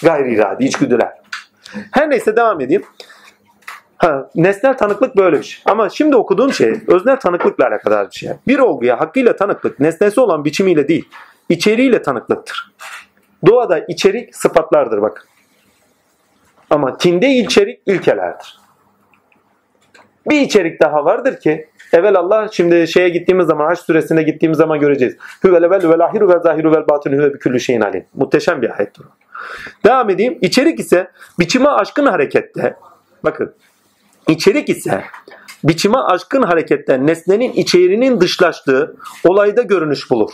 Gayri 0.03 0.35
iradi, 0.35 0.65
içgüdüler. 0.65 1.13
Her 1.93 2.11
neyse 2.11 2.37
devam 2.37 2.61
edeyim. 2.61 2.85
Ha, 3.97 4.31
nesnel 4.35 4.77
tanıklık 4.77 5.17
böyle 5.17 5.39
bir 5.39 5.45
şey. 5.45 5.63
Ama 5.67 5.89
şimdi 5.89 6.17
okuduğum 6.17 6.53
şey 6.53 6.81
öznel 6.87 7.17
tanıklıkla 7.21 7.67
alakalı 7.69 8.09
bir 8.11 8.17
şey. 8.17 8.31
Bir 8.47 8.59
olguya 8.59 9.01
hakkıyla 9.01 9.37
tanıklık 9.37 9.81
nesnesi 9.81 10.21
olan 10.21 10.45
biçimiyle 10.45 10.89
değil, 10.89 11.09
içeriğiyle 11.49 12.03
tanıklıktır. 12.03 12.73
Doğada 13.47 13.79
içerik 13.79 14.37
sıfatlardır 14.37 15.03
bak. 15.03 15.29
Ama 16.71 16.97
tinde 16.99 17.29
içerik 17.29 17.81
ilkelerdir. 17.87 18.59
Bir 20.31 20.41
içerik 20.41 20.81
daha 20.81 21.05
vardır 21.05 21.41
ki 21.41 21.69
evvel 21.93 22.15
Allah 22.15 22.49
şimdi 22.53 22.89
şeye 22.89 23.09
gittiğimiz 23.09 23.47
zaman 23.47 23.67
Haç 23.67 23.79
suresine 23.79 24.23
gittiğimiz 24.23 24.59
zaman 24.59 24.81
göreceğiz. 24.81 25.17
Hüvel 25.45 25.63
evvel 25.63 25.91
vel 25.91 26.01
ahiru 26.01 26.29
vel 26.29 26.41
zahiru 26.41 26.73
vel 26.73 26.89
batinu 26.89 27.15
hüve 27.15 27.35
bi 27.35 27.39
kulli 27.39 27.61
şeyin 27.61 27.81
alim. 27.81 28.07
Muhteşem 28.15 28.63
bir 28.63 28.79
ayettir. 28.79 29.07
Devam 29.85 30.11
edeyim. 30.11 30.39
İçerik 30.41 30.81
ise 30.81 31.11
biçime 31.39 31.69
aşkın 31.69 32.07
harekette. 32.07 32.77
Bakın. 33.25 33.55
İçerik 34.29 34.69
ise 34.69 35.05
biçime 35.65 35.99
aşkın 35.99 36.43
harekette 36.43 37.07
nesnenin 37.07 37.53
içeriğinin 37.53 38.21
dışlaştığı 38.21 38.97
olayda 39.25 39.63
görünüş 39.63 40.11
bulur. 40.11 40.31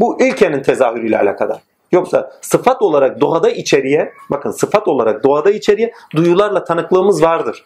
Bu 0.00 0.22
ilkenin 0.22 0.62
tezahürüyle 0.62 1.18
alakadar. 1.18 1.67
Yoksa 1.92 2.32
sıfat 2.40 2.82
olarak 2.82 3.20
doğada 3.20 3.50
içeriye, 3.50 4.12
bakın 4.30 4.50
sıfat 4.50 4.88
olarak 4.88 5.24
doğada 5.24 5.50
içeriye 5.50 5.92
duyularla 6.16 6.64
tanıklığımız 6.64 7.22
vardır. 7.22 7.64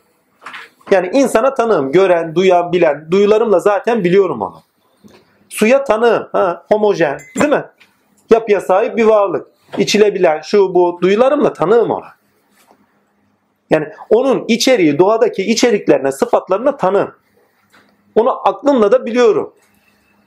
Yani 0.91 1.11
insana 1.13 1.55
tanığım, 1.55 1.93
gören, 1.93 2.35
duyan, 2.35 2.73
bilen, 2.73 3.07
duyularımla 3.11 3.61
zaten 3.61 4.05
biliyorum 4.05 4.43
onu. 4.43 4.63
Suya 5.49 5.85
tanığım, 5.85 6.29
ha, 6.33 6.65
homojen, 6.69 7.21
değil 7.37 7.51
mi? 7.51 7.65
Yapıya 8.31 8.61
sahip 8.61 8.97
bir 8.97 9.05
varlık. 9.05 9.47
İçilebilen, 9.79 10.41
şu 10.41 10.75
bu, 10.75 10.99
duyularımla 11.03 11.53
tanığım 11.53 11.91
ona. 11.91 12.09
Yani 13.71 13.89
onun 14.11 14.45
içeriği, 14.49 14.99
doğadaki 14.99 15.43
içeriklerine, 15.43 16.13
sıfatlarına 16.13 16.77
tanığım. 16.77 17.15
Onu 18.15 18.49
aklımla 18.49 18.93
da 18.93 19.07
biliyorum. 19.07 19.55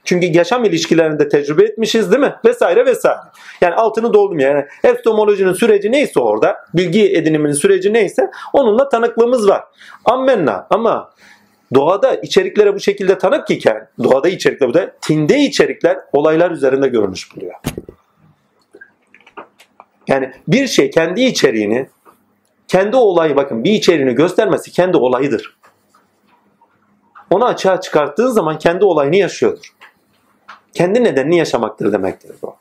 Çünkü 0.06 0.26
yaşam 0.26 0.64
ilişkilerinde 0.64 1.28
tecrübe 1.28 1.64
etmişiz 1.64 2.10
değil 2.10 2.22
mi? 2.22 2.34
Vesaire 2.44 2.86
vesaire. 2.86 3.20
Yani 3.60 3.74
altını 3.74 4.12
doldum 4.12 4.38
yani. 4.38 4.64
Epistemolojinin 4.84 5.52
süreci 5.52 5.92
neyse 5.92 6.20
orada, 6.20 6.56
bilgi 6.74 7.16
ediniminin 7.16 7.52
süreci 7.52 7.92
neyse 7.92 8.30
onunla 8.52 8.88
tanıklığımız 8.88 9.48
var. 9.48 9.64
Ammenna 10.04 10.66
ama 10.70 11.10
doğada 11.74 12.14
içeriklere 12.14 12.74
bu 12.74 12.80
şekilde 12.80 13.18
tanık 13.18 13.50
iken, 13.50 13.88
doğada 14.04 14.28
içerikler 14.28 14.68
bu 14.68 14.74
da 14.74 14.92
tinde 15.00 15.38
içerikler 15.38 15.98
olaylar 16.12 16.50
üzerinde 16.50 16.88
görünüş 16.88 17.36
buluyor. 17.36 17.54
Yani 20.08 20.32
bir 20.48 20.66
şey 20.66 20.90
kendi 20.90 21.22
içeriğini, 21.22 21.88
kendi 22.68 22.96
olayı 22.96 23.36
bakın 23.36 23.64
bir 23.64 23.72
içeriğini 23.72 24.14
göstermesi 24.14 24.72
kendi 24.72 24.96
olayıdır. 24.96 25.56
Onu 27.30 27.44
açığa 27.44 27.80
çıkarttığı 27.80 28.32
zaman 28.32 28.58
kendi 28.58 28.84
olayını 28.84 29.16
yaşıyordur 29.16 29.75
kendi 30.76 31.04
nedenini 31.04 31.38
yaşamaktır 31.38 31.92
demektir 31.92 32.32
bu. 32.42 32.56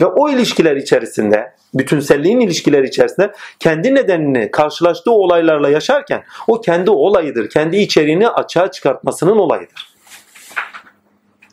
Ve 0.00 0.06
o 0.06 0.30
ilişkiler 0.30 0.76
içerisinde, 0.76 1.52
bütünselliğin 1.74 2.40
ilişkiler 2.40 2.82
içerisinde 2.82 3.32
kendi 3.58 3.94
nedenini 3.94 4.50
karşılaştığı 4.50 5.10
olaylarla 5.10 5.68
yaşarken 5.68 6.24
o 6.48 6.60
kendi 6.60 6.90
olayıdır. 6.90 7.50
Kendi 7.50 7.76
içeriğini 7.76 8.28
açığa 8.28 8.70
çıkartmasının 8.70 9.38
olayıdır. 9.38 9.94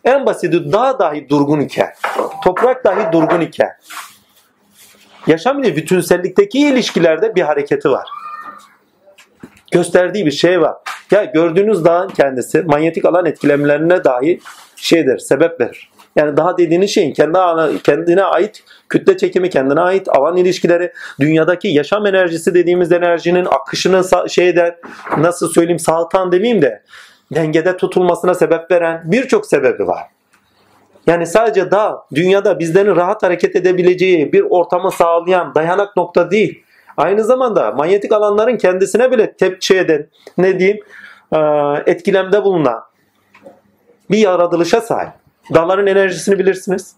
En 0.03 0.25
basiti 0.25 0.71
dağ 0.71 0.99
dahi 0.99 1.29
durgun 1.29 1.59
iken, 1.59 1.93
toprak 2.43 2.85
dahi 2.85 3.11
durgun 3.11 3.41
iken 3.41 3.77
yaşam 5.27 5.63
ile 5.63 5.75
bütünsellikteki 5.75 6.59
ilişkilerde 6.59 7.35
bir 7.35 7.41
hareketi 7.41 7.89
var. 7.89 8.07
Gösterdiği 9.71 10.25
bir 10.25 10.31
şey 10.31 10.61
var. 10.61 10.75
Ya 11.11 11.23
gördüğünüz 11.23 11.85
dağın 11.85 12.09
kendisi 12.09 12.61
manyetik 12.61 13.05
alan 13.05 13.25
etkilemelerine 13.25 14.03
dahi 14.03 14.39
şeydir, 14.85 15.17
sebep 15.17 15.61
verir. 15.61 15.89
Yani 16.15 16.37
daha 16.37 16.57
dediğiniz 16.57 16.89
şeyin 16.89 17.13
kendi 17.13 17.37
kendine 17.83 18.23
ait 18.23 18.63
kütle 18.89 19.17
çekimi, 19.17 19.49
kendine 19.49 19.79
ait 19.79 20.09
alan 20.09 20.37
ilişkileri, 20.37 20.91
dünyadaki 21.19 21.67
yaşam 21.67 22.05
enerjisi 22.05 22.53
dediğimiz 22.53 22.91
enerjinin 22.91 23.45
akışının 23.45 24.27
şeyden 24.27 24.75
nasıl 25.17 25.49
söyleyeyim 25.49 25.79
sağtan 25.79 26.31
demeyeyim 26.31 26.61
de 26.61 26.83
dengede 27.35 27.77
tutulmasına 27.77 28.33
sebep 28.33 28.71
veren 28.71 29.01
birçok 29.05 29.45
sebebi 29.45 29.87
var. 29.87 30.03
Yani 31.07 31.25
sadece 31.25 31.71
da 31.71 32.05
dünyada 32.13 32.59
bizlerin 32.59 32.95
rahat 32.95 33.23
hareket 33.23 33.55
edebileceği 33.55 34.33
bir 34.33 34.41
ortamı 34.49 34.91
sağlayan 34.91 35.55
dayanak 35.55 35.97
nokta 35.97 36.31
değil. 36.31 36.63
Aynı 36.97 37.23
zamanda 37.23 37.71
manyetik 37.71 38.11
alanların 38.11 38.57
kendisine 38.57 39.11
bile 39.11 39.33
tepki 39.33 39.77
eden 39.77 40.07
ne 40.37 40.59
diyeyim 40.59 40.79
etkilemde 41.85 42.43
bulunan 42.43 42.79
bir 44.11 44.17
yaratılışa 44.17 44.81
sahip. 44.81 45.13
Dağların 45.53 45.87
enerjisini 45.87 46.39
bilirsiniz. 46.39 46.95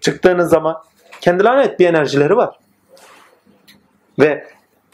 Çıktığınız 0.00 0.50
zaman 0.50 0.82
kendilerine 1.20 1.60
ait 1.60 1.78
bir 1.78 1.86
enerjileri 1.86 2.36
var. 2.36 2.58
Ve 4.18 4.44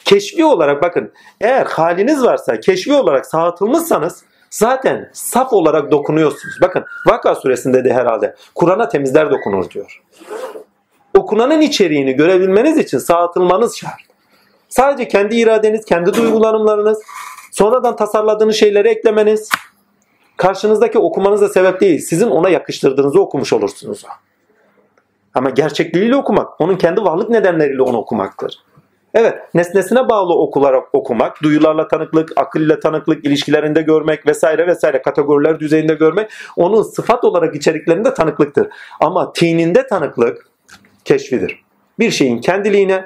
keşfi 0.04 0.44
olarak 0.44 0.82
bakın 0.82 1.12
eğer 1.40 1.66
haliniz 1.66 2.24
varsa 2.24 2.60
keşfi 2.60 2.92
olarak 2.92 3.26
sağıtılmışsanız 3.26 4.24
zaten 4.50 5.10
saf 5.12 5.52
olarak 5.52 5.90
dokunuyorsunuz. 5.90 6.54
Bakın 6.62 6.84
Vaka 7.06 7.34
suresinde 7.34 7.84
de 7.84 7.92
herhalde 7.92 8.34
Kur'an'a 8.54 8.88
temizler 8.88 9.30
dokunur 9.30 9.70
diyor. 9.70 10.02
Okunanın 11.14 11.60
içeriğini 11.60 12.12
görebilmeniz 12.12 12.78
için 12.78 12.98
sağıtılmanız 12.98 13.76
şart. 13.76 14.00
Sadece 14.68 15.08
kendi 15.08 15.36
iradeniz, 15.36 15.84
kendi 15.84 16.14
duygulanımlarınız, 16.14 17.02
sonradan 17.52 17.96
tasarladığınız 17.96 18.56
şeyleri 18.56 18.88
eklemeniz, 18.88 19.48
karşınızdaki 20.40 20.98
okumanıza 20.98 21.48
sebep 21.48 21.80
değil. 21.80 21.98
Sizin 21.98 22.30
ona 22.30 22.48
yakıştırdığınızı 22.48 23.20
okumuş 23.20 23.52
olursunuz. 23.52 24.04
Ama 25.34 25.50
gerçekliğiyle 25.50 26.16
okumak, 26.16 26.60
onun 26.60 26.76
kendi 26.76 27.02
varlık 27.02 27.30
nedenleriyle 27.30 27.82
onu 27.82 27.96
okumaktır. 27.96 28.58
Evet, 29.14 29.34
nesnesine 29.54 30.08
bağlı 30.08 30.34
okularak 30.34 30.88
okumak, 30.92 31.42
duyularla 31.42 31.88
tanıklık, 31.88 32.32
akıl 32.36 32.60
ile 32.60 32.80
tanıklık, 32.80 33.24
ilişkilerinde 33.24 33.82
görmek 33.82 34.26
vesaire 34.26 34.66
vesaire 34.66 35.02
kategoriler 35.02 35.60
düzeyinde 35.60 35.94
görmek 35.94 36.30
onun 36.56 36.82
sıfat 36.82 37.24
olarak 37.24 37.56
içeriklerinde 37.56 38.14
tanıklıktır. 38.14 38.68
Ama 39.00 39.32
tininde 39.32 39.86
tanıklık 39.86 40.46
keşfidir. 41.04 41.64
Bir 41.98 42.10
şeyin 42.10 42.40
kendiliğine 42.40 43.04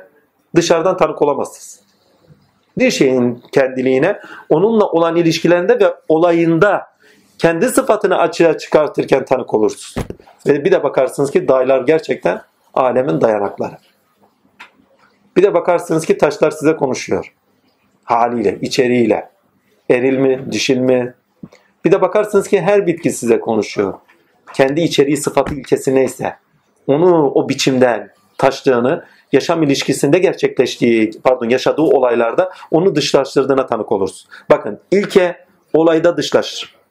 dışarıdan 0.57 0.97
tanık 0.97 1.23
olamazsınız. 1.23 1.81
Bir 2.79 2.91
şeyin 2.91 3.43
kendiliğine 3.53 4.21
onunla 4.49 4.87
olan 4.87 5.17
ilişkilerinde 5.17 5.81
ve 5.81 5.95
olayında 6.09 6.94
kendi 7.45 7.69
sıfatını 7.69 8.19
açığa 8.19 8.59
çıkartırken 8.59 9.25
tanık 9.25 9.55
olursunuz. 9.55 10.07
Ve 10.47 10.65
bir 10.65 10.73
de 10.73 10.83
bakarsınız 10.83 11.31
ki 11.31 11.49
dağlar 11.49 11.81
gerçekten 11.81 12.43
alemin 12.75 13.21
dayanakları. 13.21 13.77
Bir 15.37 15.43
de 15.43 15.55
bakarsınız 15.55 16.07
ki 16.07 16.19
taşlar 16.19 16.51
size 16.51 16.77
konuşuyor. 16.77 17.35
Haliyle, 18.05 18.59
içeriğiyle. 18.61 19.31
Eril 19.91 20.19
mi, 20.19 20.53
dişil 20.53 20.79
mi? 20.79 21.15
Bir 21.85 21.93
de 21.93 22.01
bakarsınız 22.01 22.49
ki 22.49 22.61
her 22.61 22.87
bitki 22.87 23.11
size 23.11 23.41
konuşuyor. 23.41 23.95
Kendi 24.55 24.81
içeriği, 24.81 25.17
sıfatı, 25.17 25.55
ilkesi 25.55 25.95
neyse. 25.95 26.37
Onu 26.87 27.31
o 27.31 27.49
biçimden 27.49 28.11
taştığını, 28.39 29.05
yaşam 29.33 29.63
ilişkisinde 29.63 30.19
gerçekleştiği, 30.19 31.11
pardon 31.25 31.49
yaşadığı 31.49 31.83
olaylarda 31.83 32.51
onu 32.71 32.97
dışlaştırdığına 32.97 33.67
tanık 33.67 33.93
olursun. 33.93 34.31
Bakın 34.51 34.81
ilke 34.91 35.47
olayda 35.73 36.17
dışlaşır 36.17 36.84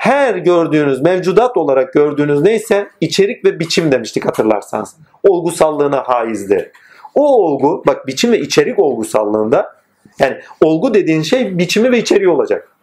her 0.00 0.34
gördüğünüz 0.34 1.00
mevcudat 1.00 1.56
olarak 1.56 1.92
gördüğünüz 1.92 2.42
neyse 2.42 2.88
içerik 3.00 3.44
ve 3.44 3.60
biçim 3.60 3.92
demiştik 3.92 4.26
hatırlarsanız. 4.26 4.96
Olgusallığına 5.28 6.02
haizdir. 6.06 6.70
O 7.14 7.44
olgu 7.44 7.82
bak 7.86 8.06
biçim 8.06 8.32
ve 8.32 8.40
içerik 8.40 8.78
olgusallığında 8.78 9.76
yani 10.18 10.40
olgu 10.60 10.94
dediğin 10.94 11.22
şey 11.22 11.58
biçimi 11.58 11.92
ve 11.92 11.98
içeriği 11.98 12.28
olacak. 12.28 12.76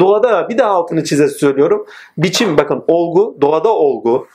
Doğada 0.00 0.48
bir 0.48 0.58
daha 0.58 0.70
altını 0.70 1.04
çize 1.04 1.28
söylüyorum. 1.28 1.86
Biçim 2.18 2.56
bakın 2.56 2.84
olgu, 2.88 3.36
doğada 3.40 3.68
olgu 3.68 4.26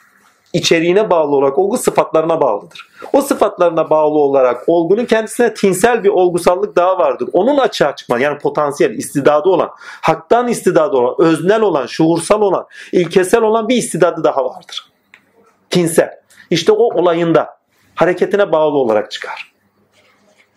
içeriğine 0.53 1.09
bağlı 1.09 1.35
olarak 1.35 1.57
olgu 1.57 1.77
sıfatlarına 1.77 2.41
bağlıdır. 2.41 2.89
O 3.13 3.21
sıfatlarına 3.21 3.89
bağlı 3.89 4.17
olarak 4.17 4.63
olgunun 4.67 5.05
kendisine 5.05 5.53
tinsel 5.53 6.03
bir 6.03 6.09
olgusallık 6.09 6.75
daha 6.75 6.97
vardır. 6.99 7.29
Onun 7.33 7.57
açığa 7.57 7.95
çıkma 7.95 8.19
yani 8.19 8.37
potansiyel, 8.37 8.91
istidadı 8.91 9.49
olan, 9.49 9.69
haktan 10.01 10.47
istidadı 10.47 10.97
olan, 10.97 11.15
öznel 11.19 11.61
olan, 11.61 11.85
şuursal 11.85 12.41
olan, 12.41 12.65
ilkesel 12.91 13.41
olan 13.41 13.69
bir 13.69 13.77
istidadı 13.77 14.23
daha 14.23 14.45
vardır. 14.45 14.91
Tinsel. 15.69 16.11
İşte 16.49 16.71
o 16.71 17.01
olayında 17.01 17.57
hareketine 17.95 18.51
bağlı 18.51 18.77
olarak 18.77 19.11
çıkar. 19.11 19.53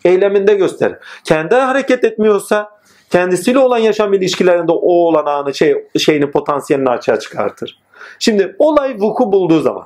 Eyleminde 0.05 0.53
gösterir. 0.53 0.97
Kendi 1.23 1.55
hareket 1.55 2.03
etmiyorsa 2.03 2.69
kendisiyle 3.09 3.59
olan 3.59 3.77
yaşam 3.77 4.13
ilişkilerinde 4.13 4.71
o 4.71 4.91
olanağını 4.91 5.53
şey, 5.53 5.87
şeyini 5.97 6.31
potansiyelini 6.31 6.89
açığa 6.89 7.19
çıkartır. 7.19 7.79
Şimdi 8.19 8.55
olay 8.59 8.95
vuku 8.99 9.31
bulduğu 9.31 9.61
zaman 9.61 9.85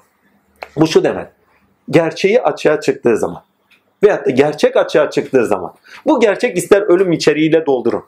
bu 0.75 0.88
şu 0.88 1.03
demek. 1.03 1.27
Gerçeği 1.89 2.41
açığa 2.41 2.81
çıktığı 2.81 3.17
zaman 3.17 3.43
veyahut 4.03 4.25
da 4.25 4.29
gerçek 4.29 4.77
açığa 4.77 5.10
çıktığı 5.10 5.45
zaman 5.45 5.73
bu 6.05 6.19
gerçek 6.19 6.57
ister 6.57 6.81
ölüm 6.81 7.12
içeriğiyle 7.12 7.65
doldurun. 7.65 8.03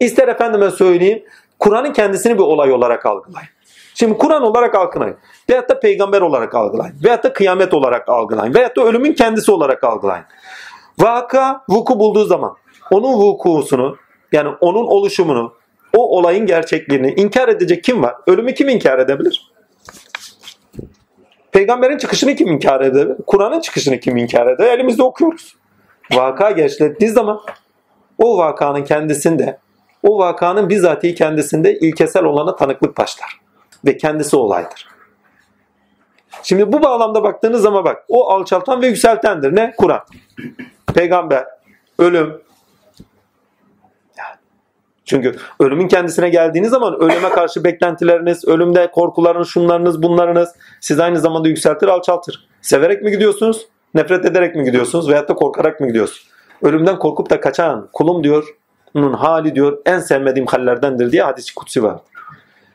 İster 0.00 0.28
efendime 0.28 0.70
söyleyeyim 0.70 1.24
Kur'an'ın 1.58 1.92
kendisini 1.92 2.34
bir 2.34 2.42
olay 2.42 2.72
olarak 2.72 3.06
algılayın. 3.06 3.48
Şimdi 3.94 4.18
Kur'an 4.18 4.42
olarak 4.42 4.74
algılayın. 4.74 5.16
Veyahut 5.50 5.68
da 5.68 5.80
peygamber 5.80 6.20
olarak 6.20 6.54
algılayın. 6.54 6.94
Veyahut 7.04 7.24
da 7.24 7.32
kıyamet 7.32 7.74
olarak 7.74 8.08
algılayın. 8.08 8.54
Veyahut 8.54 8.76
da 8.76 8.82
ölümün 8.84 9.12
kendisi 9.12 9.52
olarak 9.52 9.84
algılayın. 9.84 10.24
Vaka 10.98 11.64
vuku 11.68 11.98
bulduğu 11.98 12.24
zaman 12.24 12.56
onun 12.90 13.12
vukuusunu 13.12 13.96
yani 14.32 14.48
onun 14.60 14.86
oluşumunu 14.86 15.54
o 15.94 16.18
olayın 16.18 16.46
gerçekliğini 16.46 17.14
inkar 17.16 17.48
edecek 17.48 17.84
kim 17.84 18.02
var? 18.02 18.14
Ölümü 18.26 18.54
kim 18.54 18.68
inkar 18.68 18.98
edebilir? 18.98 19.52
Peygamberin 21.52 21.98
çıkışını 21.98 22.34
kim 22.34 22.48
inkar 22.48 22.80
edebilir? 22.80 23.16
Kur'an'ın 23.26 23.60
çıkışını 23.60 24.00
kim 24.00 24.16
inkar 24.16 24.46
eder? 24.46 24.78
Elimizde 24.78 25.02
okuyoruz. 25.02 25.56
Vaka 26.12 26.50
gerçekleştiği 26.50 27.10
zaman 27.10 27.40
o 28.18 28.38
vakanın 28.38 28.84
kendisinde, 28.84 29.58
o 30.02 30.18
vakanın 30.18 30.68
bizatihi 30.68 31.14
kendisinde 31.14 31.78
ilkesel 31.78 32.24
olana 32.24 32.56
tanıklık 32.56 32.98
başlar. 32.98 33.40
Ve 33.84 33.96
kendisi 33.96 34.36
olaydır. 34.36 34.88
Şimdi 36.42 36.72
bu 36.72 36.82
bağlamda 36.82 37.22
baktığınız 37.22 37.62
zaman 37.62 37.84
bak 37.84 38.04
o 38.08 38.30
alçaltan 38.30 38.82
ve 38.82 38.86
yükseltendir. 38.86 39.56
Ne? 39.56 39.74
Kur'an. 39.78 40.00
Peygamber, 40.94 41.44
ölüm, 41.98 42.42
çünkü 45.04 45.34
ölümün 45.60 45.88
kendisine 45.88 46.28
geldiğiniz 46.28 46.70
zaman 46.70 46.94
ölüme 46.94 47.28
karşı 47.28 47.64
beklentileriniz, 47.64 48.44
ölümde 48.48 48.90
korkularınız, 48.90 49.48
şunlarınız, 49.48 50.02
bunlarınız 50.02 50.48
sizi 50.80 51.02
aynı 51.02 51.20
zamanda 51.20 51.48
yükseltir, 51.48 51.88
alçaltır. 51.88 52.48
Severek 52.62 53.02
mi 53.02 53.10
gidiyorsunuz? 53.10 53.68
Nefret 53.94 54.24
ederek 54.24 54.56
mi 54.56 54.64
gidiyorsunuz? 54.64 55.08
Veyahut 55.08 55.28
da 55.28 55.34
korkarak 55.34 55.80
mı 55.80 55.86
gidiyorsunuz? 55.86 56.28
Ölümden 56.62 56.98
korkup 56.98 57.30
da 57.30 57.40
kaçan 57.40 57.88
kulum 57.92 58.24
diyor, 58.24 58.44
onun 58.94 59.12
hali 59.12 59.54
diyor 59.54 59.78
en 59.86 59.98
sevmediğim 59.98 60.46
hallerdendir 60.46 61.12
diye 61.12 61.22
hadis-i 61.22 61.54
kutsi 61.54 61.82
var. 61.82 62.00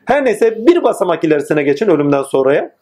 Her 0.04 0.24
neyse 0.24 0.66
bir 0.66 0.82
basamak 0.82 1.24
ilerisine 1.24 1.62
geçin 1.62 1.88
ölümden 1.88 2.22
sonraya. 2.22 2.74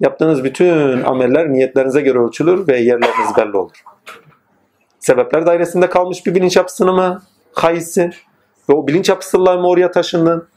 Yaptığınız 0.00 0.44
bütün 0.44 1.02
ameller 1.02 1.52
niyetlerinize 1.52 2.00
göre 2.00 2.18
ölçülür 2.18 2.68
ve 2.68 2.78
yerleriniz 2.78 3.36
belli 3.36 3.56
olur 3.56 3.72
sebepler 5.00 5.46
dairesinde 5.46 5.88
kalmış 5.88 6.26
bir 6.26 6.34
bilinç 6.34 6.56
yapısını 6.56 6.92
mı 6.92 7.22
haysi 7.52 8.10
ve 8.70 8.74
o 8.74 8.86
bilinç 8.86 9.08
yapısıyla 9.08 9.56
mı 9.56 9.68
oraya 9.68 9.90
taşındın? 9.90 10.48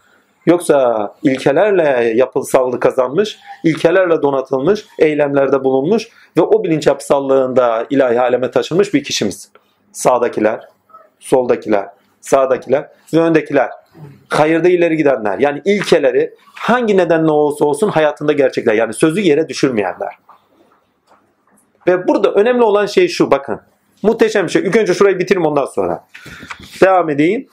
Yoksa 0.46 1.14
ilkelerle 1.24 2.14
yapısallığı 2.16 2.80
kazanmış, 2.80 3.40
ilkelerle 3.64 4.22
donatılmış, 4.22 4.86
eylemlerde 5.00 5.64
bulunmuş 5.64 6.10
ve 6.38 6.42
o 6.42 6.64
bilinç 6.64 6.88
yapısallığında 6.88 7.86
ilahi 7.90 8.22
aleme 8.22 8.52
taşınmış 8.52 8.94
bir 8.94 9.04
kişimiz. 9.04 9.52
Sağdakiler, 9.92 10.68
soldakiler, 11.20 11.88
sağdakiler 12.22 12.88
ve 13.14 13.20
öndekiler. 13.20 13.70
Hayırda 14.30 14.70
ileri 14.70 14.98
gidenler. 14.98 15.40
Yani 15.40 15.62
ilkeleri 15.66 16.34
hangi 16.56 16.98
nedenle 16.98 17.32
olsa 17.32 17.66
olsun 17.66 17.90
hayatında 17.90 18.34
gerçekler. 18.34 18.74
Yani 18.74 18.94
sözü 18.94 19.22
yere 19.22 19.50
düşürmeyenler. 19.50 20.16
Ve 21.88 22.08
burada 22.08 22.34
önemli 22.34 22.64
olan 22.64 22.86
şey 22.86 23.08
şu 23.08 23.32
bakın. 23.32 23.62
Muhteşem 24.04 24.46
bir 24.46 24.52
şey. 24.52 24.62
İlk 24.62 24.76
önce 24.76 24.94
şurayı 24.94 25.20
bitireyim 25.20 25.48
ondan 25.48 25.66
sonra. 25.66 26.08
Devam 26.82 27.10
edeyim. 27.10 27.48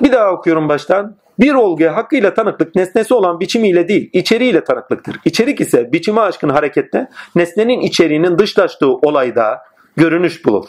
Bir 0.00 0.12
daha 0.12 0.32
okuyorum 0.32 0.68
baştan. 0.68 1.16
Bir 1.38 1.54
olguya 1.54 1.96
hakkıyla 1.96 2.34
tanıklık 2.34 2.74
nesnesi 2.74 3.14
olan 3.14 3.40
biçimiyle 3.40 3.88
değil, 3.88 4.10
içeriğiyle 4.12 4.64
tanıklıktır. 4.64 5.16
İçerik 5.24 5.60
ise 5.60 5.92
biçime 5.92 6.20
aşkın 6.20 6.48
harekette 6.48 7.08
nesnenin 7.34 7.80
içeriğinin 7.80 8.38
dışlaştığı 8.38 8.92
olayda 8.92 9.62
görünüş 9.96 10.44
bulur. 10.44 10.68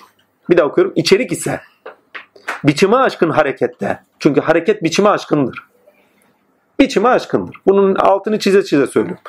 Bir 0.49 0.57
daha 0.57 0.67
okuyorum. 0.67 0.93
İçerik 0.95 1.31
ise 1.31 1.61
biçime 2.63 2.97
aşkın 2.97 3.29
harekette. 3.29 3.99
Çünkü 4.19 4.41
hareket 4.41 4.83
biçime 4.83 5.09
aşkındır. 5.09 5.63
Biçime 6.79 7.09
aşkındır. 7.09 7.55
Bunun 7.67 7.95
altını 7.95 8.39
çize 8.39 8.63
çize 8.63 8.87
söylüyorum. 8.87 9.23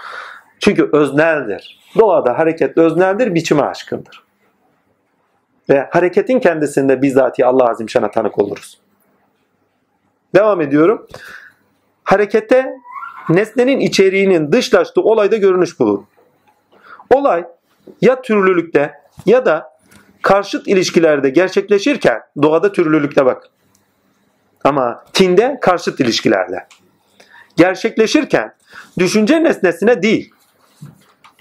Çünkü 0.61 0.91
özneldir. 0.93 1.81
Doğada 1.99 2.39
hareket 2.39 2.79
özneldir, 2.79 3.35
biçime 3.35 3.63
aşkındır. 3.63 4.28
Ve 5.71 5.89
hareketin 5.91 6.41
kendisinde 6.41 7.03
bizzati 7.03 7.47
Allah 7.47 7.71
Azimşan'a 7.71 8.11
tanık 8.11 8.39
oluruz. 8.39 8.79
Devam 10.35 10.61
ediyorum. 10.61 11.07
Harekete 12.05 12.75
nesnenin 13.29 13.81
içeriğinin 13.81 14.53
dışlaştığı 14.53 15.01
olayda 15.01 15.37
görünüş 15.37 15.81
bulur. 15.81 16.03
Olay 17.15 17.45
ya 18.01 18.23
türlülükte 18.23 18.93
ya 19.27 19.47
da 19.47 19.79
karşıt 20.23 20.69
ilişkilerde 20.69 21.31
gerçekleşirken 21.31 22.21
doğada 22.43 22.73
türlülükte 22.73 23.25
bak. 23.25 23.51
Ama 24.65 25.05
tinde 25.13 25.59
karşıt 25.61 26.01
ilişkilerde. 26.01 26.67
Gerçekleşirken 27.57 28.55
düşünce 28.99 29.45
nesnesine 29.45 30.03
değil, 30.03 30.35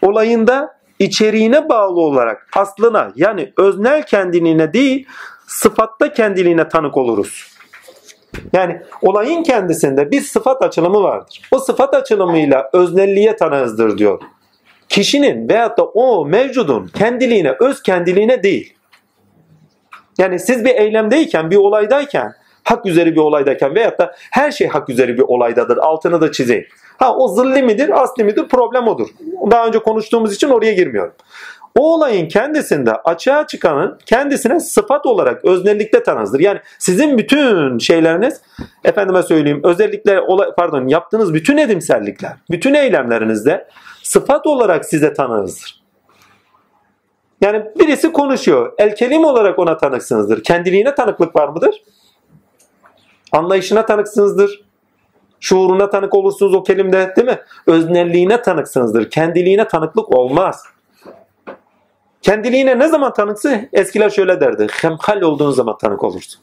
olayında 0.02 0.77
içeriğine 1.00 1.70
bağlı 1.70 2.00
olarak 2.00 2.48
aslına 2.56 3.12
yani 3.16 3.54
öznel 3.58 4.06
kendiliğine 4.06 4.74
değil 4.74 5.08
sıfatta 5.48 6.14
kendiliğine 6.14 6.70
tanık 6.70 6.98
oluruz. 6.98 7.48
Yani 8.54 8.82
olayın 9.02 9.44
kendisinde 9.44 10.12
bir 10.12 10.22
sıfat 10.22 10.62
açılımı 10.62 11.04
vardır. 11.04 11.42
O 11.52 11.60
sıfat 11.60 11.94
açılımıyla 11.94 12.70
öznelliğe 12.74 13.36
tanığızdır 13.36 13.98
diyor. 13.98 14.22
Kişinin 14.90 15.50
veyahut 15.50 15.78
da 15.78 15.86
o 15.86 16.26
mevcudun 16.26 16.88
kendiliğine, 16.88 17.56
öz 17.60 17.82
kendiliğine 17.82 18.44
değil. 18.44 18.74
Yani 20.18 20.40
siz 20.40 20.66
bir 20.66 20.76
eylemdeyken, 20.76 21.52
bir 21.52 21.56
olaydayken, 21.56 22.34
hak 22.68 22.86
üzeri 22.86 23.16
bir 23.16 23.20
olaydayken 23.20 23.76
veyahut 23.76 24.00
da 24.00 24.16
her 24.32 24.52
şey 24.52 24.68
hak 24.68 24.90
üzeri 24.90 25.18
bir 25.18 25.24
olaydadır. 25.28 25.78
Altını 25.78 26.22
da 26.22 26.32
çizeyim. 26.32 26.66
Ha 26.98 27.16
o 27.16 27.28
zilli 27.28 27.64
midir, 27.64 28.04
asli 28.04 28.24
midir 28.24 28.48
problem 28.48 28.88
odur. 28.88 29.08
Daha 29.52 29.68
önce 29.68 29.80
konuştuğumuz 29.80 30.34
için 30.36 30.50
oraya 30.50 30.74
girmiyorum. 30.74 31.14
O 31.78 31.94
olayın 31.94 32.28
kendisinde 32.28 32.92
açığa 32.92 33.48
çıkanın 33.48 34.00
kendisine 34.06 34.60
sıfat 34.60 35.06
olarak 35.06 35.46
öznellikte 35.46 36.04
tanızdır. 36.04 36.40
Yani 36.40 36.60
sizin 36.80 37.18
bütün 37.18 37.78
şeyleriniz 37.78 38.42
efendime 38.84 39.24
söyleyeyim 39.24 39.62
özellikle 39.64 40.22
pardon 40.58 40.88
yaptığınız 40.88 41.34
bütün 41.34 41.58
edimsellikler, 41.58 42.34
bütün 42.52 42.74
eylemlerinizde 42.74 43.68
sıfat 44.04 44.48
olarak 44.48 44.86
size 44.86 45.14
tanığızdır. 45.14 45.84
Yani 47.42 47.66
birisi 47.80 48.12
konuşuyor. 48.12 48.74
El 48.78 48.96
kelim 48.96 49.26
olarak 49.26 49.60
ona 49.60 49.78
tanıksınızdır. 49.78 50.44
Kendiliğine 50.44 50.96
tanıklık 50.96 51.36
var 51.36 51.48
mıdır? 51.48 51.84
Anlayışına 53.38 53.86
tanıksınızdır. 53.86 54.62
Şuuruna 55.40 55.90
tanık 55.90 56.14
olursunuz 56.14 56.54
o 56.54 56.64
kelimde 56.64 57.14
değil 57.16 57.28
mi? 57.28 57.40
Öznelliğine 57.68 58.42
tanıksınızdır. 58.42 59.10
Kendiliğine 59.10 59.68
tanıklık 59.68 60.18
olmaz. 60.18 60.64
Kendiliğine 62.22 62.80
ne 62.80 62.88
zaman 62.88 63.14
tanıksı? 63.14 63.70
Eskiler 63.74 64.10
şöyle 64.10 64.40
derdi. 64.40 64.68
Hemhal 64.82 65.22
olduğun 65.22 65.52
zaman 65.52 65.78
tanık 65.78 66.04
olursun. 66.04 66.42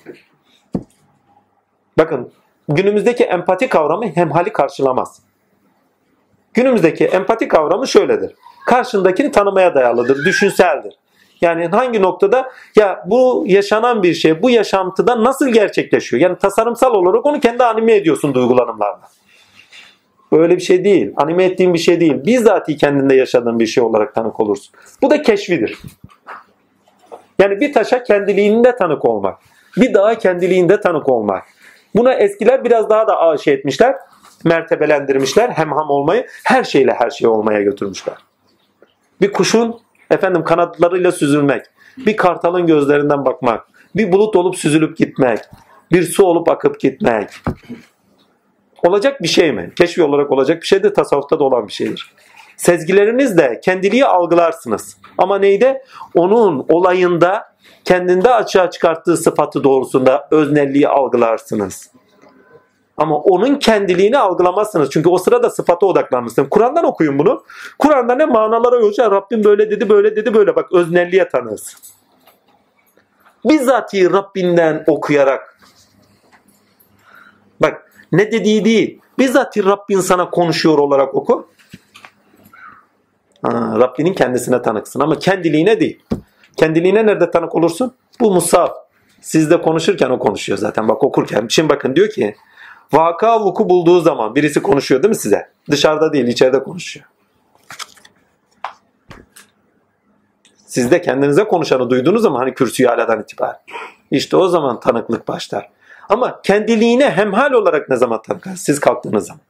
Bakın 1.98 2.32
günümüzdeki 2.68 3.24
empati 3.24 3.68
kavramı 3.68 4.06
hemhali 4.06 4.52
karşılamaz. 4.52 5.22
Günümüzdeki 6.54 7.04
empati 7.04 7.48
kavramı 7.48 7.88
şöyledir. 7.88 8.34
Karşındakini 8.66 9.30
tanımaya 9.30 9.74
dayalıdır, 9.74 10.24
düşünseldir. 10.24 10.94
Yani 11.44 11.66
hangi 11.66 12.02
noktada 12.02 12.52
ya 12.76 13.04
bu 13.06 13.44
yaşanan 13.46 14.02
bir 14.02 14.14
şey, 14.14 14.42
bu 14.42 14.50
yaşantıda 14.50 15.24
nasıl 15.24 15.48
gerçekleşiyor? 15.48 16.22
Yani 16.22 16.38
tasarımsal 16.38 16.94
olarak 16.94 17.26
onu 17.26 17.40
kendi 17.40 17.64
anime 17.64 17.94
ediyorsun 17.94 18.34
duygulanımlarla. 18.34 19.08
Böyle 20.32 20.56
bir 20.56 20.60
şey 20.60 20.84
değil. 20.84 21.12
Anime 21.16 21.44
ettiğin 21.44 21.74
bir 21.74 21.78
şey 21.78 22.00
değil. 22.00 22.24
Bizzati 22.24 22.76
kendinde 22.76 23.14
yaşadığın 23.14 23.58
bir 23.58 23.66
şey 23.66 23.84
olarak 23.84 24.14
tanık 24.14 24.40
olursun. 24.40 24.74
Bu 25.02 25.10
da 25.10 25.22
keşfidir. 25.22 25.78
Yani 27.38 27.60
bir 27.60 27.72
taşa 27.72 28.02
kendiliğinde 28.02 28.76
tanık 28.76 29.04
olmak. 29.04 29.38
Bir 29.76 29.94
dağa 29.94 30.18
kendiliğinde 30.18 30.80
tanık 30.80 31.08
olmak. 31.08 31.44
Buna 31.94 32.14
eskiler 32.14 32.64
biraz 32.64 32.90
daha 32.90 33.06
da 33.06 33.20
aşı 33.20 33.50
etmişler. 33.50 33.96
Mertebelendirmişler. 34.44 35.50
Hemham 35.50 35.90
olmayı 35.90 36.26
her 36.44 36.64
şeyle 36.64 36.92
her 36.92 37.10
şey 37.10 37.28
olmaya 37.28 37.62
götürmüşler. 37.62 38.16
Bir 39.20 39.32
kuşun 39.32 39.83
efendim 40.10 40.44
kanatlarıyla 40.44 41.12
süzülmek. 41.12 41.66
Bir 41.96 42.16
kartalın 42.16 42.66
gözlerinden 42.66 43.24
bakmak. 43.24 43.66
Bir 43.96 44.12
bulut 44.12 44.36
olup 44.36 44.56
süzülüp 44.56 44.96
gitmek. 44.96 45.38
Bir 45.92 46.02
su 46.02 46.24
olup 46.24 46.48
akıp 46.48 46.80
gitmek. 46.80 47.28
Olacak 48.86 49.22
bir 49.22 49.28
şey 49.28 49.52
mi? 49.52 49.72
Keşfi 49.76 50.02
olarak 50.02 50.32
olacak 50.32 50.62
bir 50.62 50.66
şey 50.66 50.82
de 50.82 50.92
tasavvufta 50.92 51.38
da 51.38 51.44
olan 51.44 51.68
bir 51.68 51.72
şeydir. 51.72 52.14
Sezgileriniz 52.56 53.38
de 53.38 53.60
kendiliği 53.64 54.06
algılarsınız. 54.06 54.98
Ama 55.18 55.38
neyde? 55.38 55.82
Onun 56.14 56.66
olayında 56.68 57.54
kendinde 57.84 58.30
açığa 58.30 58.70
çıkarttığı 58.70 59.16
sıfatı 59.16 59.64
doğrusunda 59.64 60.28
öznelliği 60.30 60.88
algılarsınız. 60.88 61.93
Ama 62.96 63.16
onun 63.16 63.58
kendiliğini 63.58 64.18
algılamazsınız. 64.18 64.90
Çünkü 64.90 65.08
o 65.08 65.18
sırada 65.18 65.50
sıfata 65.50 65.86
odaklanmışsınız. 65.86 66.50
Kur'an'dan 66.50 66.84
okuyun 66.84 67.18
bunu. 67.18 67.44
Kur'an'da 67.78 68.14
ne 68.14 68.24
manalara 68.24 68.76
yolcu? 68.76 69.02
Rabbim 69.02 69.44
böyle 69.44 69.70
dedi, 69.70 69.88
böyle 69.88 70.16
dedi, 70.16 70.34
böyle. 70.34 70.56
Bak 70.56 70.72
öznelliğe 70.72 71.28
tanığız. 71.28 71.76
Bizzati 73.44 74.12
Rabbinden 74.12 74.84
okuyarak. 74.86 75.58
Bak 77.60 77.90
ne 78.12 78.32
dediği 78.32 78.64
değil. 78.64 79.00
Bizzat 79.18 79.56
Rabbin 79.58 80.00
sana 80.00 80.30
konuşuyor 80.30 80.78
olarak 80.78 81.14
oku. 81.14 81.48
Ha, 83.42 83.74
Rabbinin 83.78 84.14
kendisine 84.14 84.62
tanıksın 84.62 85.00
ama 85.00 85.18
kendiliğine 85.18 85.80
değil. 85.80 86.02
Kendiliğine 86.56 87.06
nerede 87.06 87.30
tanık 87.30 87.54
olursun? 87.54 87.94
Bu 88.20 88.34
Musab. 88.34 88.68
Sizde 89.20 89.62
konuşurken 89.62 90.10
o 90.10 90.18
konuşuyor 90.18 90.58
zaten. 90.58 90.88
Bak 90.88 91.04
okurken. 91.04 91.46
Şimdi 91.48 91.68
bakın 91.68 91.96
diyor 91.96 92.08
ki 92.10 92.34
vaka 92.92 93.40
vuku 93.40 93.68
bulduğu 93.68 94.00
zaman 94.00 94.34
birisi 94.34 94.62
konuşuyor 94.62 95.02
değil 95.02 95.10
mi 95.10 95.16
size? 95.16 95.50
Dışarıda 95.70 96.12
değil 96.12 96.26
içeride 96.26 96.62
konuşuyor. 96.62 97.06
Sizde 100.66 101.00
kendinize 101.00 101.44
konuşanı 101.44 101.90
duyduğunuz 101.90 102.22
zaman 102.22 102.38
hani 102.38 102.54
kürsüyü 102.54 102.90
aladan 102.90 103.20
itibaren. 103.20 103.60
İşte 104.10 104.36
o 104.36 104.48
zaman 104.48 104.80
tanıklık 104.80 105.28
başlar. 105.28 105.70
Ama 106.08 106.42
kendiliğine 106.42 107.10
hemhal 107.10 107.52
olarak 107.52 107.88
ne 107.88 107.96
zaman 107.96 108.22
tanıklar? 108.22 108.56
Siz 108.56 108.80
kalktığınız 108.80 109.26
zaman. 109.26 109.40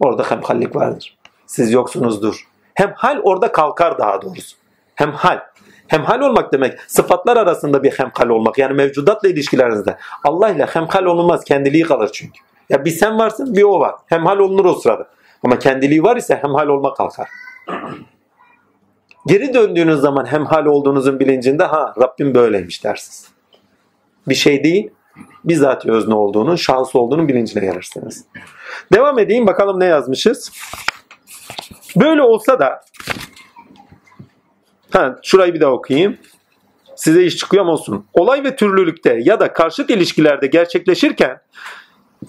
Orada 0.00 0.30
hemhallik 0.30 0.76
vardır. 0.76 1.16
Siz 1.46 1.72
yoksunuzdur. 1.72 2.48
Hemhal 2.74 3.20
orada 3.22 3.52
kalkar 3.52 3.98
daha 3.98 4.22
doğrusu. 4.22 4.56
Hemhal. 4.94 5.40
Hemhal 5.88 6.20
olmak 6.20 6.52
demek 6.52 6.78
sıfatlar 6.86 7.36
arasında 7.36 7.82
bir 7.82 7.90
hemhal 7.90 8.28
olmak. 8.28 8.58
Yani 8.58 8.74
mevcudatla 8.74 9.28
ilişkilerinizde. 9.28 9.98
Allah 10.24 10.50
ile 10.50 10.66
hemhal 10.66 11.04
olunmaz. 11.04 11.44
Kendiliği 11.44 11.82
kalır 11.82 12.10
çünkü. 12.12 12.40
Ya 12.68 12.84
bir 12.84 12.90
sen 12.90 13.18
varsın 13.18 13.54
bir 13.54 13.62
o 13.62 13.80
var. 13.80 13.94
Hemhal 14.06 14.38
olunur 14.38 14.64
o 14.64 14.74
sırada. 14.74 15.08
Ama 15.44 15.58
kendiliği 15.58 16.02
var 16.02 16.16
ise 16.16 16.38
hemhal 16.42 16.66
olma 16.68 16.94
kalkar. 16.94 17.28
Geri 19.26 19.54
döndüğünüz 19.54 20.00
zaman 20.00 20.24
hemhal 20.24 20.66
olduğunuzun 20.66 21.20
bilincinde 21.20 21.64
ha 21.64 21.94
Rabbim 22.00 22.34
böyleymiş 22.34 22.84
dersiniz 22.84 23.36
bir 24.28 24.34
şey 24.34 24.64
değil, 24.64 24.90
bizzat 25.44 25.86
özne 25.86 26.14
olduğunu, 26.14 26.58
şahıs 26.58 26.94
olduğunu 26.94 27.28
bilincine 27.28 27.64
gelirsiniz. 27.64 28.24
Devam 28.92 29.18
edeyim 29.18 29.46
bakalım 29.46 29.80
ne 29.80 29.84
yazmışız. 29.84 30.52
Böyle 31.96 32.22
olsa 32.22 32.58
da 32.58 32.80
ha, 34.90 35.16
şurayı 35.22 35.54
bir 35.54 35.60
daha 35.60 35.72
okuyayım. 35.72 36.16
Size 36.96 37.24
iş 37.24 37.36
çıkıyor 37.36 37.64
mu 37.64 37.70
olsun. 37.70 38.06
Olay 38.14 38.44
ve 38.44 38.56
türlülükte 38.56 39.18
ya 39.22 39.40
da 39.40 39.52
karşıt 39.52 39.90
ilişkilerde 39.90 40.46
gerçekleşirken 40.46 41.40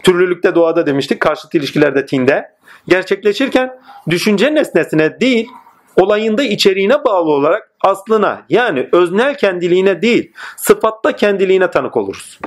türlülükte 0.04 0.56
doğada 0.56 0.86
demiştik, 0.86 1.20
karşıt 1.20 1.56
ilişkilerde 1.56 2.06
tinde 2.06 2.52
gerçekleşirken 2.88 3.80
düşünce 4.10 4.56
nesnesine 4.56 5.20
değil, 5.20 5.48
olayında 5.96 6.44
içeriğine 6.44 7.04
bağlı 7.04 7.30
olarak 7.30 7.72
aslına 7.82 8.42
yani 8.50 8.90
öznel 8.92 9.38
kendiliğine 9.38 10.02
değil 10.02 10.32
sıfatta 10.58 11.12
kendiliğine 11.12 11.72
tanık 11.72 11.98
oluruz. 11.98 12.40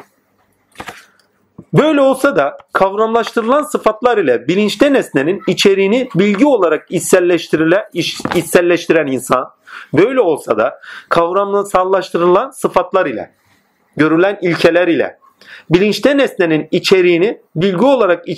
Böyle 1.72 2.00
olsa 2.00 2.36
da 2.36 2.58
kavramlaştırılan 2.72 3.62
sıfatlar 3.62 4.18
ile 4.18 4.48
bilinçte 4.48 4.92
nesnenin 4.92 5.42
içeriğini 5.46 6.08
bilgi 6.14 6.46
olarak 6.46 6.86
içselleştiren 8.34 9.06
insan, 9.06 9.50
böyle 9.94 10.20
olsa 10.20 10.58
da 10.58 10.80
kavramsallaştırılan 11.08 12.50
sıfatlar 12.50 13.06
ile, 13.06 13.34
görülen 13.96 14.38
ilkeler 14.42 14.88
ile 14.88 15.20
bilinçte 15.70 16.16
nesnenin 16.16 16.68
içeriğini 16.70 17.40
bilgi 17.56 17.84
olarak 17.84 18.28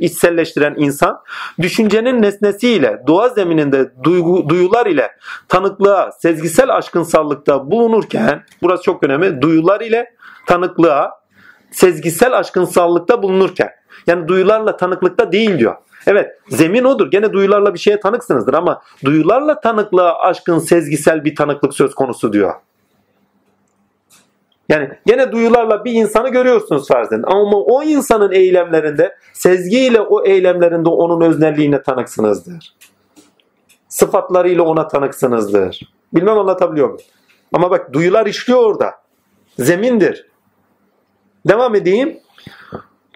içselleştiren 0.00 0.74
insan, 0.78 1.20
düşüncenin 1.60 2.22
nesnesiyle, 2.22 3.02
doğa 3.06 3.28
zemininde 3.28 3.92
duygu, 4.04 4.48
duyular 4.48 4.86
ile 4.86 5.10
tanıklığa, 5.48 6.12
sezgisel 6.12 6.76
aşkınsallıkta 6.76 7.70
bulunurken, 7.70 8.44
burası 8.62 8.82
çok 8.82 9.04
önemli, 9.04 9.42
duyular 9.42 9.80
ile 9.80 10.14
tanıklığa, 10.46 11.10
sezgisel 11.70 12.38
aşkınsallıkta 12.38 13.22
bulunurken, 13.22 13.70
yani 14.06 14.28
duyularla 14.28 14.76
tanıklıkta 14.76 15.32
değil 15.32 15.58
diyor. 15.58 15.76
Evet 16.06 16.38
zemin 16.48 16.84
odur. 16.84 17.10
Gene 17.10 17.32
duyularla 17.32 17.74
bir 17.74 17.78
şeye 17.78 18.00
tanıksınızdır 18.00 18.54
ama 18.54 18.82
duyularla 19.04 19.60
tanıklığa 19.60 20.18
aşkın 20.18 20.58
sezgisel 20.58 21.24
bir 21.24 21.36
tanıklık 21.36 21.74
söz 21.74 21.94
konusu 21.94 22.32
diyor. 22.32 22.54
Yani 24.68 24.90
gene 25.06 25.32
duyularla 25.32 25.84
bir 25.84 25.92
insanı 25.92 26.28
görüyorsunuz 26.28 26.88
farz 26.88 27.12
edin. 27.12 27.24
Ama 27.26 27.56
o 27.56 27.82
insanın 27.82 28.32
eylemlerinde, 28.32 29.16
sezgiyle 29.32 30.00
o 30.00 30.24
eylemlerinde 30.24 30.88
onun 30.88 31.20
öznelliğine 31.20 31.82
tanıksınızdır. 31.82 32.74
Sıfatlarıyla 33.88 34.62
ona 34.62 34.88
tanıksınızdır. 34.88 35.80
Bilmem 36.14 36.38
anlatabiliyor 36.38 36.88
muyum? 36.88 37.02
Ama 37.52 37.70
bak 37.70 37.92
duyular 37.92 38.26
işliyor 38.26 38.60
orada. 38.64 38.94
Zemindir. 39.58 40.27
Devam 41.46 41.74
edeyim. 41.74 42.20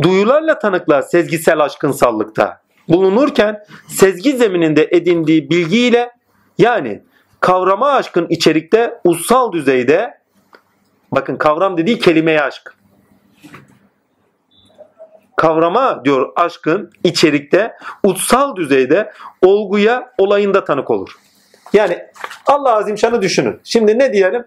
Duyularla 0.03 0.59
tanıklar 0.59 1.03
sezgisel 1.03 1.61
aşkınsallıkta 1.61 2.61
bulunurken 2.89 3.65
sezgi 3.89 4.37
zemininde 4.37 4.89
edindiği 4.91 5.51
bilgiyle 5.51 6.11
Yani 6.59 7.03
kavrama 7.41 7.93
aşkın 7.93 8.27
içerikte 8.29 9.01
ussal 9.05 9.53
düzeyde 9.53 10.19
bakın 11.13 11.37
kavram 11.37 11.77
dediği 11.77 11.99
kelimeye 11.99 12.43
aşk. 12.43 12.75
Kavrama 15.37 16.05
diyor 16.05 16.33
aşkın 16.37 16.91
içerikte 17.05 17.73
utsal 18.03 18.57
düzeyde 18.57 19.13
olguya 19.43 20.13
olayında 20.19 20.65
tanık 20.65 20.91
olur. 20.91 21.17
Yani 21.73 21.99
Allah 22.47 22.77
Azimşan'ı 22.77 23.23
düşünün. 23.23 23.61
Şimdi 23.65 23.99
ne 23.99 24.13
diyelim? 24.13 24.45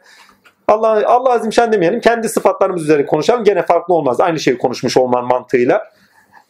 Allah 0.68 1.04
Allah 1.08 1.32
Azimşan 1.32 1.74
demeyelim. 1.74 2.00
Kendi 2.00 2.30
sıfatlarımız 2.30 2.84
üzerine 2.84 3.06
konuşalım. 3.06 3.44
Gene 3.44 3.62
farklı 3.62 3.94
olmaz. 3.94 4.20
Aynı 4.20 4.40
şeyi 4.40 4.58
konuşmuş 4.58 4.98
olman 4.98 5.26
mantığıyla. 5.26 5.84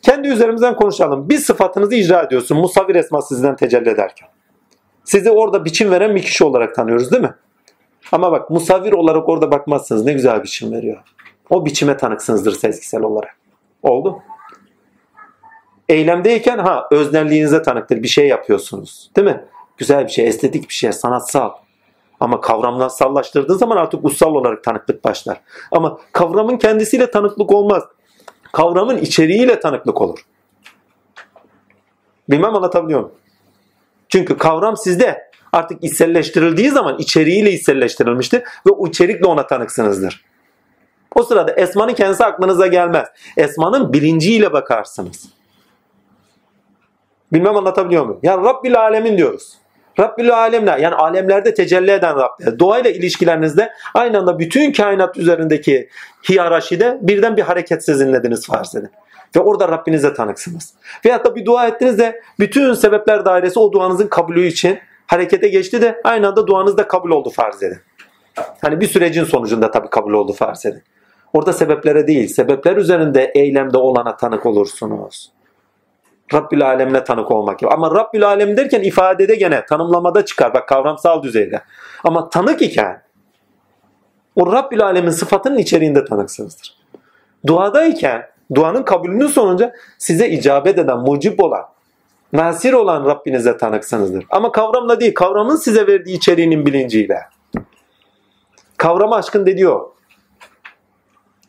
Kendi 0.01 0.28
üzerimizden 0.28 0.76
konuşalım. 0.76 1.30
Bir 1.30 1.38
sıfatınızı 1.38 1.95
icra 1.95 2.22
ediyorsun. 2.22 2.57
Musavvir 2.57 2.95
esma 2.95 3.22
sizden 3.22 3.55
tecelli 3.55 3.89
ederken. 3.89 4.30
Sizi 5.03 5.32
orada 5.32 5.66
biçim 5.66 5.91
veren 5.91 6.16
bir 6.16 6.22
kişi 6.22 6.43
olarak 6.43 6.76
tanıyoruz 6.76 7.11
değil 7.11 7.24
mi? 7.24 7.34
Ama 8.11 8.32
bak 8.32 8.49
musavvir 8.49 8.93
olarak 8.93 9.30
orada 9.30 9.51
bakmazsınız. 9.51 10.05
Ne 10.05 10.13
güzel 10.13 10.43
biçim 10.43 10.72
veriyor. 10.72 10.97
O 11.49 11.66
biçime 11.66 11.97
tanıksınızdır 11.97 12.51
sezgisel 12.51 13.01
olarak. 13.01 13.38
Oldu. 13.84 14.22
Eylemdeyken 15.89 16.57
ha 16.57 16.88
öznelliğinize 16.91 17.61
tanıktır. 17.61 18.03
Bir 18.03 18.07
şey 18.07 18.28
yapıyorsunuz. 18.28 19.11
Değil 19.16 19.28
mi? 19.28 19.45
Güzel 19.78 20.03
bir 20.03 20.11
şey, 20.11 20.28
estetik 20.28 20.70
bir 20.70 20.74
şey, 20.74 20.91
sanatsal. 20.91 21.51
Ama 22.20 22.41
kavramlar 22.41 22.89
sallaştırdığı 22.89 23.55
zaman 23.55 23.78
artık 23.78 24.05
ussal 24.05 24.36
olarak 24.36 24.63
tanıklık 24.63 25.03
başlar. 25.03 25.41
Ama 25.72 25.99
kavramın 26.11 26.57
kendisiyle 26.57 27.11
tanıklık 27.11 27.51
olmaz. 27.51 27.84
Kavramın 28.51 28.97
içeriğiyle 28.97 29.59
tanıklık 29.59 30.01
olur. 30.01 30.26
Bilmem 32.30 32.55
anlatabiliyor 32.55 32.99
muyum? 32.99 33.16
Çünkü 34.09 34.38
kavram 34.38 34.78
sizde 34.78 35.30
artık 35.53 35.84
içselleştirildiği 35.84 36.70
zaman 36.70 36.97
içeriğiyle 36.97 37.51
içselleştirilmiştir 37.51 38.39
ve 38.39 38.72
o 38.72 38.88
içerikle 38.88 39.28
ona 39.28 39.47
tanıksınızdır. 39.47 40.26
O 41.16 41.24
sırada 41.24 41.51
Esma'nın 41.51 41.93
kendisi 41.93 42.26
aklınıza 42.26 42.68
gelmez. 42.68 43.07
Esma'nın 43.38 43.93
bilinciyle 43.93 44.53
bakarsınız. 44.53 45.30
Bilmem 47.34 47.57
anlatabiliyor 47.57 48.05
muyum? 48.05 48.20
Yani 48.24 48.45
Rabbil 48.45 48.80
Alemin 48.80 49.18
diyoruz. 49.18 49.53
Rabbil 49.99 50.33
alemler 50.33 50.77
yani 50.77 50.95
alemlerde 50.95 51.53
tecelli 51.53 51.91
eden 51.91 52.15
Rab'de. 52.15 52.59
Doğayla 52.59 52.89
ilişkilerinizde 52.89 53.71
aynı 53.93 54.17
anda 54.17 54.39
bütün 54.39 54.71
kainat 54.71 55.17
üzerindeki 55.17 55.89
hiyerarşide 56.29 56.97
birden 57.01 57.37
bir 57.37 57.41
hareket 57.41 57.85
sizinlediniz 57.85 58.47
farz 58.47 58.75
edin. 58.75 58.91
Ve 59.35 59.39
orada 59.39 59.67
Rabbinize 59.67 60.13
tanıksınız. 60.13 60.73
Veyahut 61.05 61.25
da 61.25 61.35
bir 61.35 61.45
dua 61.45 61.67
ettiniz 61.67 61.99
de 61.99 62.21
bütün 62.39 62.73
sebepler 62.73 63.25
dairesi 63.25 63.59
o 63.59 63.71
duanızın 63.71 64.07
kabulü 64.07 64.47
için 64.47 64.79
harekete 65.07 65.47
geçti 65.47 65.81
de 65.81 66.01
aynı 66.03 66.27
anda 66.27 66.47
duanız 66.47 66.77
da 66.77 66.87
kabul 66.87 67.09
oldu 67.09 67.29
farz 67.29 67.63
edin. 67.63 67.77
Hani 68.61 68.81
bir 68.81 68.87
sürecin 68.87 69.23
sonucunda 69.23 69.71
tabii 69.71 69.89
kabul 69.89 70.13
oldu 70.13 70.33
farz 70.33 70.65
edin. 70.65 70.83
Orada 71.33 71.53
sebeplere 71.53 72.07
değil, 72.07 72.27
sebepler 72.27 72.77
üzerinde 72.77 73.31
eylemde 73.35 73.77
olana 73.77 74.17
tanık 74.17 74.45
olursunuz. 74.45 75.31
Rabbül 76.34 76.65
Alem'le 76.65 77.03
tanık 77.03 77.32
olmak 77.32 77.59
gibi. 77.59 77.69
Ama 77.69 77.91
Rabbül 77.91 78.28
Alem 78.28 78.57
derken 78.57 78.82
ifadede 78.82 79.36
gene 79.36 79.65
tanımlamada 79.65 80.26
çıkar. 80.26 80.53
Bak 80.53 80.67
kavramsal 80.67 81.23
düzeyde. 81.23 81.61
Ama 82.03 82.30
tanık 82.30 82.61
iken 82.61 83.01
o 84.36 84.53
Rabbül 84.53 84.84
Alem'in 84.84 85.09
sıfatının 85.09 85.57
içeriğinde 85.57 86.05
tanıksınızdır. 86.05 86.78
Duadayken 87.47 88.28
duanın 88.55 88.84
kabulünün 88.84 89.28
sonunda 89.28 89.73
size 89.97 90.30
icabet 90.30 90.80
eden, 90.80 90.97
mucib 90.97 91.39
olan, 91.39 91.65
nasir 92.34 92.73
olan 92.73 93.05
Rabbinize 93.05 93.57
tanıksınızdır. 93.57 94.26
Ama 94.30 94.51
kavramla 94.51 94.99
değil, 94.99 95.13
kavramın 95.13 95.55
size 95.55 95.88
verdiği 95.88 96.17
içeriğinin 96.17 96.65
bilinciyle. 96.65 97.19
Kavrama 98.78 99.15
aşkın 99.15 99.45
dediği 99.45 99.69
o. 99.69 99.93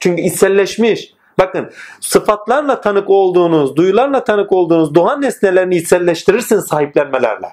Çünkü 0.01 0.23
içselleşmiş, 0.23 1.15
Bakın 1.39 1.71
sıfatlarla 2.01 2.81
tanık 2.81 3.11
olduğunuz, 3.11 3.77
duyularla 3.77 4.25
tanık 4.25 4.53
olduğunuz 4.53 4.95
doğan 4.95 5.23
nesnelerini 5.23 5.77
içselleştirirsin 5.77 6.61
sahiplenmelerle. 6.61 7.49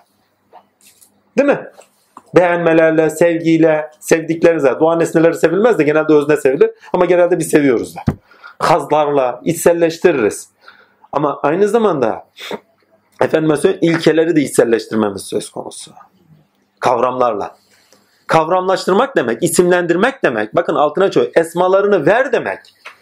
Değil 1.38 1.50
mi? 1.50 1.68
Beğenmelerle, 2.36 3.10
sevgiyle, 3.10 3.90
sevdiklerinizle. 4.00 4.80
Doğan 4.80 5.00
nesneleri 5.00 5.34
sevilmez 5.34 5.78
de 5.78 5.84
genelde 5.84 6.14
özne 6.14 6.38
sevilir. 6.38 6.72
Ama 6.94 7.06
genelde 7.06 7.40
biz 7.40 7.50
seviyoruz 7.50 7.96
da. 7.96 8.00
Kazlarla 8.60 9.42
içselleştiririz. 9.44 10.50
Ama 11.12 11.40
aynı 11.44 11.68
zamanda 11.68 12.26
efendim 13.22 13.58
söyleyeyim 13.58 13.96
ilkeleri 13.96 14.36
de 14.36 14.42
içselleştirmemiz 14.42 15.22
söz 15.22 15.50
konusu. 15.50 15.92
Kavramlarla. 16.80 17.56
Kavramlaştırmak 18.28 19.16
demek, 19.16 19.44
isimlendirmek 19.44 20.24
demek. 20.24 20.56
Bakın 20.56 20.76
altına 20.76 21.12
çoğu 21.12 21.28
esmalarını 21.36 22.06
ver 22.06 22.32
demek. 22.32 22.60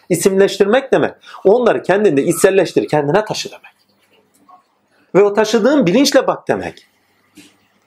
İsimleştirmek 0.08 0.92
demek. 0.92 1.14
Onları 1.44 1.82
kendinde 1.82 2.22
içselleştir, 2.22 2.88
kendine 2.88 3.24
taşı 3.24 3.50
demek. 3.50 3.72
Ve 5.14 5.22
o 5.22 5.34
taşıdığın 5.34 5.86
bilinçle 5.86 6.26
bak 6.26 6.48
demek. 6.48 6.86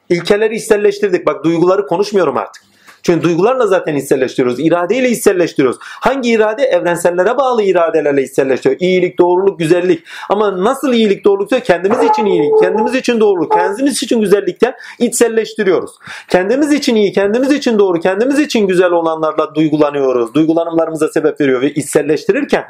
İlkeleri 0.09 0.55
içselleştirdik. 0.55 1.25
Bak 1.25 1.43
duyguları 1.43 1.87
konuşmuyorum 1.87 2.37
artık. 2.37 2.63
Çünkü 3.05 3.23
duygularla 3.23 3.67
zaten 3.67 3.95
hisselleştiriyoruz. 3.95 4.59
İradeyle 4.59 5.09
hisselleştiriyoruz. 5.09 5.77
Hangi 5.81 6.31
irade? 6.31 6.63
Evrensellere 6.63 7.37
bağlı 7.37 7.63
iradelerle 7.63 8.21
hisselleştiriyor. 8.21 8.81
İyilik, 8.81 9.19
doğruluk, 9.19 9.59
güzellik. 9.59 10.03
Ama 10.29 10.63
nasıl 10.63 10.93
iyilik, 10.93 11.25
doğruluksa 11.25 11.59
kendimiz 11.59 12.03
için 12.03 12.25
iyilik, 12.25 12.59
kendimiz 12.61 12.95
için 12.95 13.19
doğruluk, 13.19 13.51
kendimiz 13.51 14.03
için 14.03 14.21
güzellikten 14.21 14.73
içselleştiriyoruz. 14.99 15.91
Kendimiz 16.29 16.71
için 16.73 16.95
iyi, 16.95 17.11
kendimiz 17.13 17.51
için 17.51 17.79
doğru, 17.79 17.99
kendimiz 17.99 18.39
için 18.39 18.67
güzel 18.67 18.91
olanlarla 18.91 19.55
duygulanıyoruz. 19.55 20.33
Duygulanımlarımıza 20.33 21.07
sebep 21.07 21.41
veriyor 21.41 21.61
ve 21.61 21.73
içselleştirirken 21.73 22.65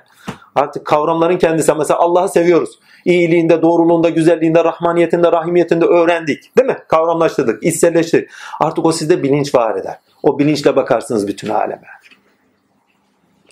artık 0.55 0.85
kavramların 0.85 1.37
kendisi 1.37 1.73
mesela 1.73 1.99
Allah'ı 1.99 2.29
seviyoruz. 2.29 2.79
İyiliğinde, 3.05 3.61
doğruluğunda, 3.61 4.09
güzelliğinde, 4.09 4.63
rahmaniyetinde, 4.63 5.31
rahimiyetinde 5.31 5.85
öğrendik. 5.85 6.57
Değil 6.57 6.67
mi? 6.67 6.77
Kavramlaştırdık, 6.87 7.63
içselleştirdik. 7.63 8.29
Artık 8.59 8.85
o 8.85 8.91
sizde 8.91 9.23
bilinç 9.23 9.55
var 9.55 9.75
eder. 9.75 9.95
O 10.25 10.39
bilinçle 10.39 10.75
bakarsınız 10.75 11.27
bütün 11.27 11.49
aleme. 11.49 11.87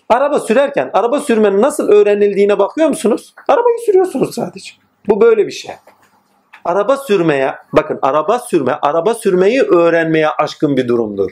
Araba 0.09 0.39
sürerken 0.39 0.89
araba 0.93 1.19
sürmenin 1.19 1.61
nasıl 1.61 1.89
öğrenildiğine 1.89 2.59
bakıyor 2.59 2.87
musunuz? 2.89 3.33
Arabayı 3.47 3.77
sürüyorsunuz 3.85 4.35
sadece. 4.35 4.73
Bu 5.07 5.21
böyle 5.21 5.47
bir 5.47 5.51
şey. 5.51 5.71
Araba 6.65 6.97
sürmeye, 6.97 7.55
bakın 7.73 7.99
araba 8.01 8.39
sürme, 8.39 8.79
araba 8.81 9.13
sürmeyi 9.13 9.61
öğrenmeye 9.61 10.29
aşkın 10.29 10.77
bir 10.77 10.87
durumdur. 10.87 11.31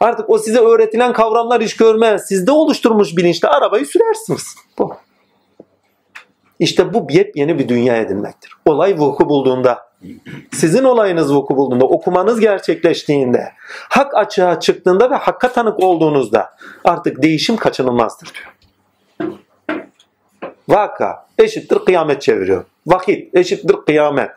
Artık 0.00 0.30
o 0.30 0.38
size 0.38 0.58
öğretilen 0.58 1.12
kavramlar 1.12 1.60
iş 1.60 1.76
görmez. 1.76 2.28
Sizde 2.28 2.50
oluşturmuş 2.50 3.16
bilinçle 3.16 3.48
arabayı 3.48 3.86
sürersiniz. 3.86 4.54
Bu. 4.78 4.96
İşte 6.58 6.94
bu 6.94 7.06
yepyeni 7.10 7.58
bir 7.58 7.68
dünya 7.68 7.96
edinmektir. 7.96 8.52
Olay 8.66 8.98
vuku 8.98 9.28
bulduğunda 9.28 9.83
sizin 10.52 10.84
olayınız 10.84 11.34
vuku 11.34 11.56
bulduğunda, 11.56 11.84
okumanız 11.84 12.40
gerçekleştiğinde, 12.40 13.52
hak 13.88 14.14
açığa 14.14 14.60
çıktığında 14.60 15.10
ve 15.10 15.14
hakka 15.14 15.52
tanık 15.52 15.82
olduğunuzda 15.82 16.50
artık 16.84 17.22
değişim 17.22 17.56
kaçınılmazdır 17.56 18.32
diyor. 18.34 18.54
Vaka 20.68 21.26
eşittir 21.38 21.78
kıyamet 21.78 22.22
çeviriyor. 22.22 22.64
Vakit 22.86 23.34
eşittir 23.36 23.76
kıyamet. 23.86 24.30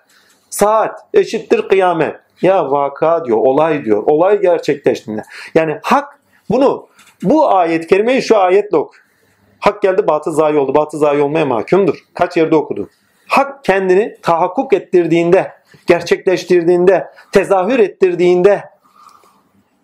Saat 0.49 0.99
eşittir 1.13 1.68
kıyamet. 1.68 2.15
Ya 2.41 2.72
vaka 2.72 3.26
diyor, 3.26 3.38
olay 3.38 3.86
diyor. 3.86 4.03
Olay 4.05 4.41
gerçekleştiğinde. 4.41 5.24
Yani 5.55 5.80
hak 5.84 6.20
bunu 6.49 6.88
bu 7.24 7.55
ayet 7.55 7.88
kerimeyi 7.88 8.22
şu 8.22 8.38
ayetle 8.38 8.78
oku. 8.78 8.95
Hak 9.59 9.82
geldi 9.82 10.07
batı 10.07 10.32
zayi 10.32 10.57
oldu. 10.57 10.76
Batı 10.76 10.97
zayi 10.97 11.22
olmaya 11.22 11.45
mahkumdur. 11.45 11.97
Kaç 12.13 12.38
yerde 12.38 12.55
okudu. 12.55 12.89
Hak 13.28 13.64
kendini 13.64 14.18
tahakkuk 14.22 14.74
ettirdiğinde, 14.74 15.52
gerçekleştirdiğinde, 15.88 17.08
tezahür 17.32 17.80
ettirdiğinde 17.80 18.64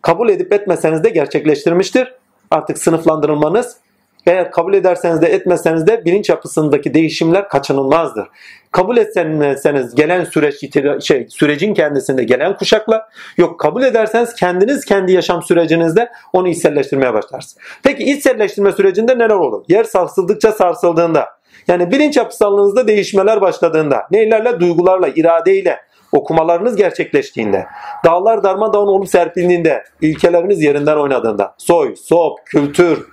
kabul 0.02 0.30
edip 0.30 0.54
etmeseniz 0.54 1.04
de 1.04 1.10
gerçekleştirmiştir. 1.10 2.14
Artık 2.52 2.78
sınıflandırılmanız 2.78 3.78
eğer 4.26 4.52
kabul 4.52 4.74
ederseniz 4.74 5.22
de 5.22 5.28
etmeseniz 5.28 5.88
de 5.88 6.06
bilinç 6.06 6.30
yapısındaki 6.30 6.94
değişimler 6.94 7.50
kaçınılmazdır. 7.50 8.28
Kabul 8.72 8.98
etseniz 8.98 9.96
gelen 9.96 10.24
süreç 10.24 10.60
şey 11.06 11.28
sürecin 11.30 11.74
kendisinde 11.74 12.24
gelen 12.24 12.58
kuşakla 12.58 13.10
yok 13.38 13.60
kabul 13.60 13.84
ederseniz 13.84 14.34
kendiniz 14.34 14.86
kendi 14.86 15.12
yaşam 15.12 15.44
sürecinizde 15.44 16.12
onu 16.34 16.48
içselleştirmeye 16.48 17.14
başlarsınız. 17.14 17.58
Peki 17.84 18.04
içselleştirme 18.04 18.72
sürecinde 18.72 19.18
neler 19.18 19.36
olur? 19.36 19.64
Yer 19.68 19.84
sarsıldıkça 19.84 20.52
sarsıldığında 20.52 21.43
yani 21.68 21.91
bilinç 21.91 22.18
yapısallığınızda 22.18 22.88
değişmeler 22.88 23.41
başladığında 23.41 24.07
neylerle 24.11 24.59
duygularla 24.59 25.07
iradeyle 25.07 25.80
okumalarınız 26.11 26.76
gerçekleştiğinde, 26.76 27.66
dağlar 28.05 28.43
darmadağın 28.43 28.88
olup 28.88 29.09
serpildiğinde, 29.09 29.84
ilkeleriniz 30.01 30.61
yerinden 30.61 30.97
oynadığında, 30.97 31.55
soy, 31.57 31.95
sop, 31.95 32.45
kültür, 32.45 33.07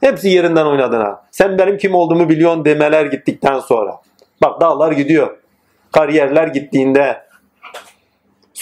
hepsi 0.00 0.28
yerinden 0.28 0.66
oynadığına, 0.66 1.22
sen 1.30 1.58
benim 1.58 1.78
kim 1.78 1.94
olduğumu 1.94 2.28
biliyorsun 2.28 2.64
demeler 2.64 3.06
gittikten 3.06 3.58
sonra. 3.58 4.00
Bak 4.42 4.60
dağlar 4.60 4.92
gidiyor. 4.92 5.36
Kariyerler 5.92 6.46
gittiğinde, 6.46 7.22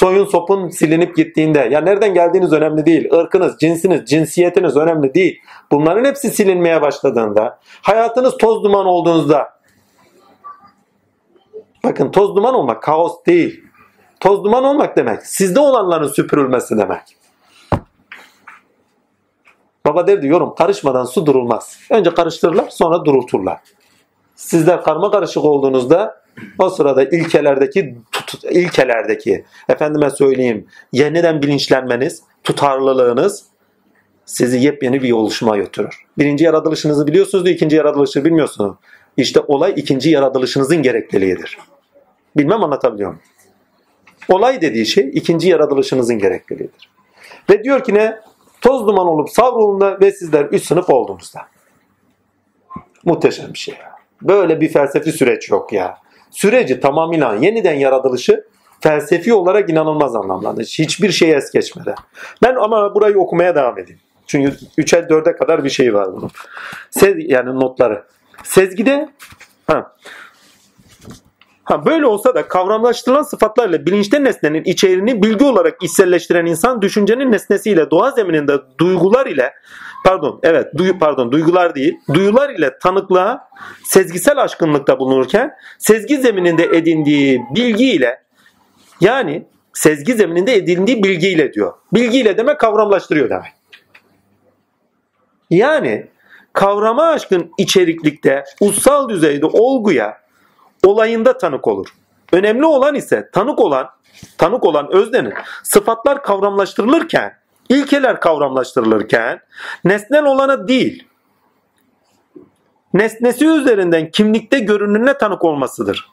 soyun 0.00 0.24
sopun 0.24 0.68
silinip 0.68 1.16
gittiğinde 1.16 1.58
ya 1.58 1.80
nereden 1.80 2.14
geldiğiniz 2.14 2.52
önemli 2.52 2.86
değil. 2.86 3.12
ırkınız, 3.12 3.58
cinsiniz, 3.58 4.10
cinsiyetiniz 4.10 4.76
önemli 4.76 5.14
değil. 5.14 5.40
Bunların 5.70 6.04
hepsi 6.04 6.30
silinmeye 6.30 6.82
başladığında 6.82 7.58
hayatınız 7.82 8.36
toz 8.36 8.64
duman 8.64 8.86
olduğunuzda 8.86 9.48
bakın 11.84 12.10
toz 12.10 12.36
duman 12.36 12.54
olmak 12.54 12.82
kaos 12.82 13.12
değil. 13.26 13.64
Toz 14.20 14.44
duman 14.44 14.64
olmak 14.64 14.96
demek 14.96 15.26
sizde 15.26 15.60
olanların 15.60 16.08
süpürülmesi 16.08 16.78
demek. 16.78 17.16
Baba 19.86 20.06
derdi 20.06 20.26
yorum 20.26 20.54
karışmadan 20.54 21.04
su 21.04 21.26
durulmaz. 21.26 21.78
Önce 21.90 22.14
karıştırırlar 22.14 22.68
sonra 22.68 23.04
durulturlar. 23.04 23.58
Sizler 24.36 24.82
karma 24.82 25.10
karışık 25.10 25.44
olduğunuzda 25.44 26.22
o 26.58 26.68
sırada 26.68 27.04
ilkelerdeki 27.04 27.98
ilkelerdeki 28.50 29.44
efendime 29.68 30.10
söyleyeyim 30.10 30.66
yeniden 30.92 31.42
bilinçlenmeniz, 31.42 32.22
tutarlılığınız 32.44 33.44
sizi 34.24 34.58
yepyeni 34.58 35.02
bir 35.02 35.12
oluşuma 35.12 35.56
götürür. 35.56 36.04
Birinci 36.18 36.44
yaratılışınızı 36.44 37.06
biliyorsunuz 37.06 37.44
da 37.44 37.50
ikinci 37.50 37.76
yaratılışı 37.76 38.24
bilmiyorsunuz. 38.24 38.76
İşte 39.16 39.40
olay 39.40 39.72
ikinci 39.76 40.10
yaratılışınızın 40.10 40.82
gerekliliğidir. 40.82 41.58
Bilmem 42.36 42.64
anlatabiliyor 42.64 43.10
muyum? 43.10 43.22
Olay 44.28 44.60
dediği 44.60 44.86
şey 44.86 45.10
ikinci 45.12 45.48
yaratılışınızın 45.48 46.18
gerekliliğidir. 46.18 46.90
Ve 47.50 47.64
diyor 47.64 47.84
ki 47.84 47.94
ne? 47.94 48.20
Toz 48.60 48.86
duman 48.86 49.06
olup 49.06 49.30
savrulunda 49.30 50.00
ve 50.00 50.12
sizler 50.12 50.44
üst 50.44 50.66
sınıf 50.66 50.90
olduğunuzda. 50.90 51.40
Muhteşem 53.04 53.52
bir 53.52 53.58
şey. 53.58 53.74
Böyle 54.22 54.60
bir 54.60 54.68
felsefi 54.68 55.12
süreç 55.12 55.50
yok 55.50 55.72
ya. 55.72 55.98
Süreci 56.30 56.80
tamamıyla 56.80 57.34
yeniden 57.34 57.74
yaratılışı 57.74 58.44
felsefi 58.80 59.34
olarak 59.34 59.70
inanılmaz 59.70 60.16
anlamlandı. 60.16 60.62
Hiçbir 60.62 61.12
şey 61.12 61.32
es 61.34 61.50
geçmeden. 61.50 61.94
Ben 62.42 62.54
ama 62.54 62.94
burayı 62.94 63.18
okumaya 63.18 63.54
devam 63.54 63.78
edeyim. 63.78 64.00
Çünkü 64.26 64.56
3'e 64.78 64.98
4'e 64.98 65.36
kadar 65.36 65.64
bir 65.64 65.70
şey 65.70 65.94
var 65.94 66.12
bunun. 66.12 66.30
Sez, 66.90 67.14
yani 67.18 67.60
notları. 67.60 68.04
Sezgide 68.42 69.08
ha, 69.66 69.92
Ha, 71.70 71.86
böyle 71.86 72.06
olsa 72.06 72.34
da 72.34 72.48
kavramlaştırılan 72.48 73.22
sıfatlarla 73.22 73.86
bilinçte 73.86 74.24
nesnenin 74.24 74.64
içeriğini 74.64 75.22
bilgi 75.22 75.44
olarak 75.44 75.82
içselleştiren 75.82 76.46
insan 76.46 76.82
düşüncenin 76.82 77.32
nesnesiyle 77.32 77.90
doğa 77.90 78.10
zemininde 78.10 78.52
duygular 78.78 79.26
ile 79.26 79.52
pardon 80.04 80.40
evet 80.42 80.66
duyu 80.76 80.98
pardon 80.98 81.32
duygular 81.32 81.74
değil 81.74 81.98
duyular 82.14 82.50
ile 82.50 82.78
tanıklığa 82.78 83.48
sezgisel 83.84 84.42
aşkınlıkta 84.42 84.98
bulunurken 84.98 85.54
sezgi 85.78 86.16
zemininde 86.16 86.64
edindiği 86.64 87.42
bilgiyle 87.54 88.22
yani 89.00 89.46
sezgi 89.72 90.14
zemininde 90.14 90.54
edindiği 90.54 91.04
bilgiyle 91.04 91.52
diyor. 91.52 91.72
Bilgiyle 91.92 92.36
demek 92.36 92.60
kavramlaştırıyor 92.60 93.30
demek. 93.30 93.52
Yani 95.50 96.06
kavrama 96.52 97.04
aşkın 97.04 97.52
içeriklikte 97.58 98.44
ussal 98.60 99.08
düzeyde 99.08 99.46
olguya 99.46 100.20
olayında 100.84 101.38
tanık 101.38 101.68
olur. 101.68 101.88
Önemli 102.32 102.66
olan 102.66 102.94
ise 102.94 103.30
tanık 103.32 103.60
olan, 103.60 103.90
tanık 104.38 104.64
olan 104.64 104.92
öznenin 104.92 105.34
sıfatlar 105.62 106.22
kavramlaştırılırken, 106.22 107.39
ilkeler 107.70 108.20
kavramlaştırılırken 108.20 109.40
nesnel 109.84 110.24
olana 110.24 110.68
değil, 110.68 111.08
nesnesi 112.94 113.46
üzerinden 113.46 114.10
kimlikte 114.10 114.58
görünümüne 114.58 115.18
tanık 115.18 115.44
olmasıdır. 115.44 116.10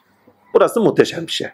Burası 0.54 0.80
muhteşem 0.80 1.26
bir 1.26 1.32
şey. 1.32 1.48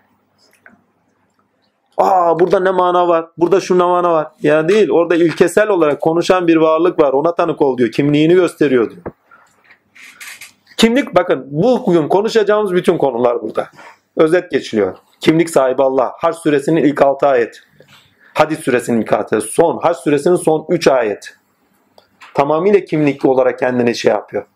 Aa 1.96 2.40
burada 2.40 2.60
ne 2.60 2.70
mana 2.70 3.08
var? 3.08 3.26
Burada 3.38 3.60
şu 3.60 3.78
ne 3.78 3.84
mana 3.84 4.12
var? 4.12 4.26
Ya 4.42 4.68
değil. 4.68 4.90
Orada 4.90 5.14
ilkesel 5.14 5.68
olarak 5.68 6.00
konuşan 6.00 6.46
bir 6.46 6.56
varlık 6.56 6.98
var. 6.98 7.12
Ona 7.12 7.34
tanık 7.34 7.62
ol 7.62 7.78
diyor. 7.78 7.92
Kimliğini 7.92 8.34
gösteriyor 8.34 8.90
diyor. 8.90 9.02
Kimlik 10.76 11.14
bakın 11.14 11.46
bugün 11.50 12.08
konuşacağımız 12.08 12.74
bütün 12.74 12.98
konular 12.98 13.42
burada. 13.42 13.68
Özet 14.16 14.50
geçiliyor. 14.50 14.96
Kimlik 15.20 15.50
sahibi 15.50 15.82
Allah. 15.82 16.12
Haç 16.18 16.36
suresinin 16.36 16.84
ilk 16.84 17.02
6 17.02 17.26
ayet. 17.26 17.62
Hadis 18.34 18.60
suresinin 18.60 19.00
ilk 19.00 19.12
6 19.12 19.36
ayet. 19.36 19.50
Son. 19.50 19.78
Haç 19.82 19.96
suresinin 19.96 20.36
son 20.36 20.66
3 20.68 20.88
ayet. 20.88 21.36
Tamamıyla 22.34 22.80
kimlikli 22.80 23.28
olarak 23.28 23.58
kendine 23.58 23.94
şey 23.94 24.12
yapıyor. 24.12 24.46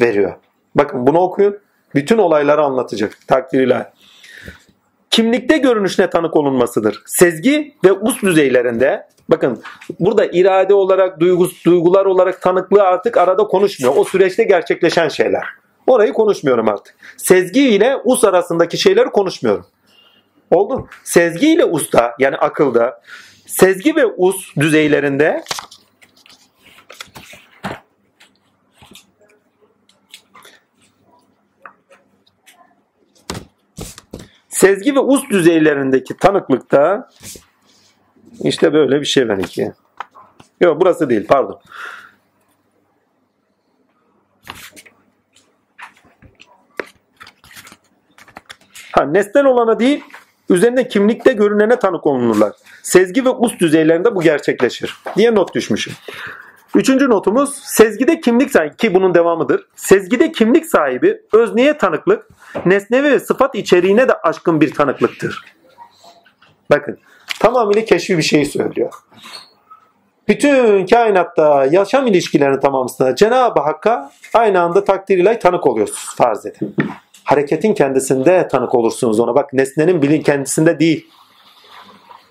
Veriyor. 0.00 0.34
Bakın 0.74 1.06
bunu 1.06 1.18
okuyun. 1.18 1.58
Bütün 1.94 2.18
olayları 2.18 2.62
anlatacak. 2.62 3.18
Takdir 3.28 3.60
ilahi. 3.60 3.86
Kimlikte 5.10 5.58
görünüşüne 5.58 6.10
tanık 6.10 6.36
olunmasıdır. 6.36 7.02
Sezgi 7.06 7.74
ve 7.84 7.92
us 7.92 8.22
düzeylerinde 8.22 9.06
Bakın 9.28 9.62
burada 10.00 10.26
irade 10.26 10.74
olarak, 10.74 11.20
duygus, 11.20 11.64
duygular 11.64 12.04
olarak 12.04 12.42
tanıklığı 12.42 12.82
artık 12.82 13.16
arada 13.16 13.44
konuşmuyor. 13.44 13.96
O 13.96 14.04
süreçte 14.04 14.44
gerçekleşen 14.44 15.08
şeyler. 15.08 15.44
Orayı 15.86 16.12
konuşmuyorum 16.12 16.68
artık. 16.68 16.94
Sezgi 17.16 17.68
ile 17.68 17.96
us 18.04 18.24
arasındaki 18.24 18.78
şeyleri 18.78 19.10
konuşmuyorum. 19.10 19.66
Oldu. 20.54 20.88
Sezgi 21.04 21.52
ile 21.52 21.64
usta 21.64 22.14
yani 22.18 22.36
akılda 22.36 23.02
sezgi 23.46 23.96
ve 23.96 24.06
us 24.06 24.56
düzeylerinde 24.56 25.44
sezgi 34.48 34.94
ve 34.94 34.98
us 34.98 35.30
düzeylerindeki 35.30 36.16
tanıklıkta 36.16 37.10
işte 38.40 38.72
böyle 38.72 39.00
bir 39.00 39.06
şey 39.06 39.28
benimki. 39.28 39.72
Yok 40.60 40.80
burası 40.80 41.10
değil 41.10 41.26
pardon. 41.26 41.60
Ha, 48.92 49.04
nesnel 49.04 49.44
olana 49.44 49.78
değil, 49.78 50.04
üzerinde 50.50 50.88
kimlikte 50.88 51.32
görünene 51.32 51.78
tanık 51.78 52.06
olunurlar. 52.06 52.52
Sezgi 52.82 53.24
ve 53.24 53.28
us 53.28 53.58
düzeylerinde 53.58 54.14
bu 54.14 54.22
gerçekleşir 54.22 54.96
diye 55.16 55.34
not 55.34 55.54
düşmüşüm. 55.54 55.92
Üçüncü 56.74 57.10
notumuz 57.10 57.54
sezgide 57.54 58.20
kimlik 58.20 58.50
sahibi 58.50 58.76
ki 58.76 58.94
bunun 58.94 59.14
devamıdır. 59.14 59.66
Sezgide 59.76 60.32
kimlik 60.32 60.66
sahibi 60.66 61.20
özneye 61.32 61.78
tanıklık, 61.78 62.28
nesnevi 62.66 63.10
ve 63.10 63.20
sıfat 63.20 63.54
içeriğine 63.54 64.08
de 64.08 64.12
aşkın 64.12 64.60
bir 64.60 64.74
tanıklıktır. 64.74 65.44
Bakın 66.70 66.98
tamamıyla 67.40 67.84
keşfi 67.84 68.18
bir 68.18 68.22
şey 68.22 68.44
söylüyor. 68.44 68.92
Bütün 70.28 70.86
kainatta 70.86 71.66
yaşam 71.70 72.06
ilişkilerinin 72.06 72.60
tamamısında 72.60 73.14
Cenab-ı 73.16 73.60
Hakk'a 73.60 74.12
aynı 74.34 74.60
anda 74.60 74.84
takdir 74.84 75.18
ile 75.18 75.38
tanık 75.38 75.66
oluyorsunuz 75.66 76.16
farz 76.16 76.46
edin. 76.46 76.76
Hareketin 77.24 77.74
kendisinde 77.74 78.48
tanık 78.48 78.74
olursunuz 78.74 79.20
ona. 79.20 79.34
Bak 79.34 79.52
nesnenin 79.52 80.02
bilin 80.02 80.22
kendisinde 80.22 80.78
değil. 80.78 81.08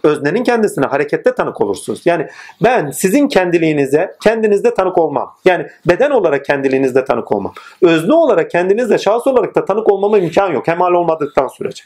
Öznenin 0.03 0.43
kendisine 0.43 0.85
harekette 0.85 1.35
tanık 1.35 1.61
olursunuz. 1.61 2.01
Yani 2.05 2.27
ben 2.63 2.91
sizin 2.91 3.27
kendiliğinize 3.27 4.15
kendinizde 4.23 4.73
tanık 4.73 4.97
olmam. 4.97 5.35
Yani 5.45 5.67
beden 5.87 6.11
olarak 6.11 6.45
kendiliğinizde 6.45 7.05
tanık 7.05 7.31
olmam. 7.31 7.53
Özne 7.81 8.13
olarak 8.13 8.51
kendinizde 8.51 8.97
şahıs 8.97 9.27
olarak 9.27 9.55
da 9.55 9.65
tanık 9.65 9.91
olmama 9.91 10.17
imkan 10.17 10.51
yok. 10.51 10.65
Kemal 10.65 10.91
olmadıktan 10.91 11.47
sürece. 11.47 11.83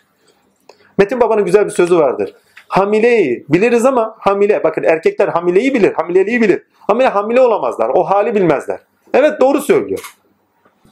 Metin 0.97 1.21
Baba'nın 1.21 1.45
güzel 1.45 1.65
bir 1.65 1.71
sözü 1.71 1.97
vardır. 1.97 2.33
Hamileyi 2.67 3.45
biliriz 3.49 3.85
ama 3.85 4.15
hamile. 4.19 4.63
Bakın 4.63 4.83
erkekler 4.83 5.27
hamileyi 5.27 5.73
bilir, 5.73 5.93
hamileliği 5.93 6.41
bilir. 6.41 6.63
Hamile 6.87 7.07
hamile 7.07 7.41
olamazlar. 7.41 7.89
O 7.89 8.03
hali 8.03 8.35
bilmezler. 8.35 8.79
Evet 9.13 9.41
doğru 9.41 9.61
söylüyor. 9.61 10.17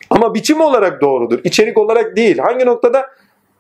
Ama 0.10 0.34
biçim 0.34 0.62
olarak 0.62 1.02
doğrudur. 1.02 1.40
İçerik 1.44 1.78
olarak 1.78 2.16
değil. 2.16 2.38
Hangi 2.38 2.66
noktada 2.66 3.06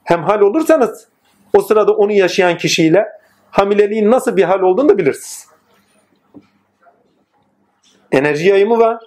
hemhal 0.04 0.42
olursanız 0.42 1.08
o 1.54 1.62
sırada 1.62 1.94
onu 1.94 2.12
yaşayan 2.12 2.58
kişiyle 2.58 3.06
hamileliğin 3.52 4.12
nasıl 4.12 4.38
bir 4.38 4.44
hal 4.44 4.62
olduğunu 4.62 4.90
da 4.90 4.98
bilirsiniz. 4.98 5.48
Enerji 8.12 8.48
yayımı 8.48 8.80
var. 8.80 8.98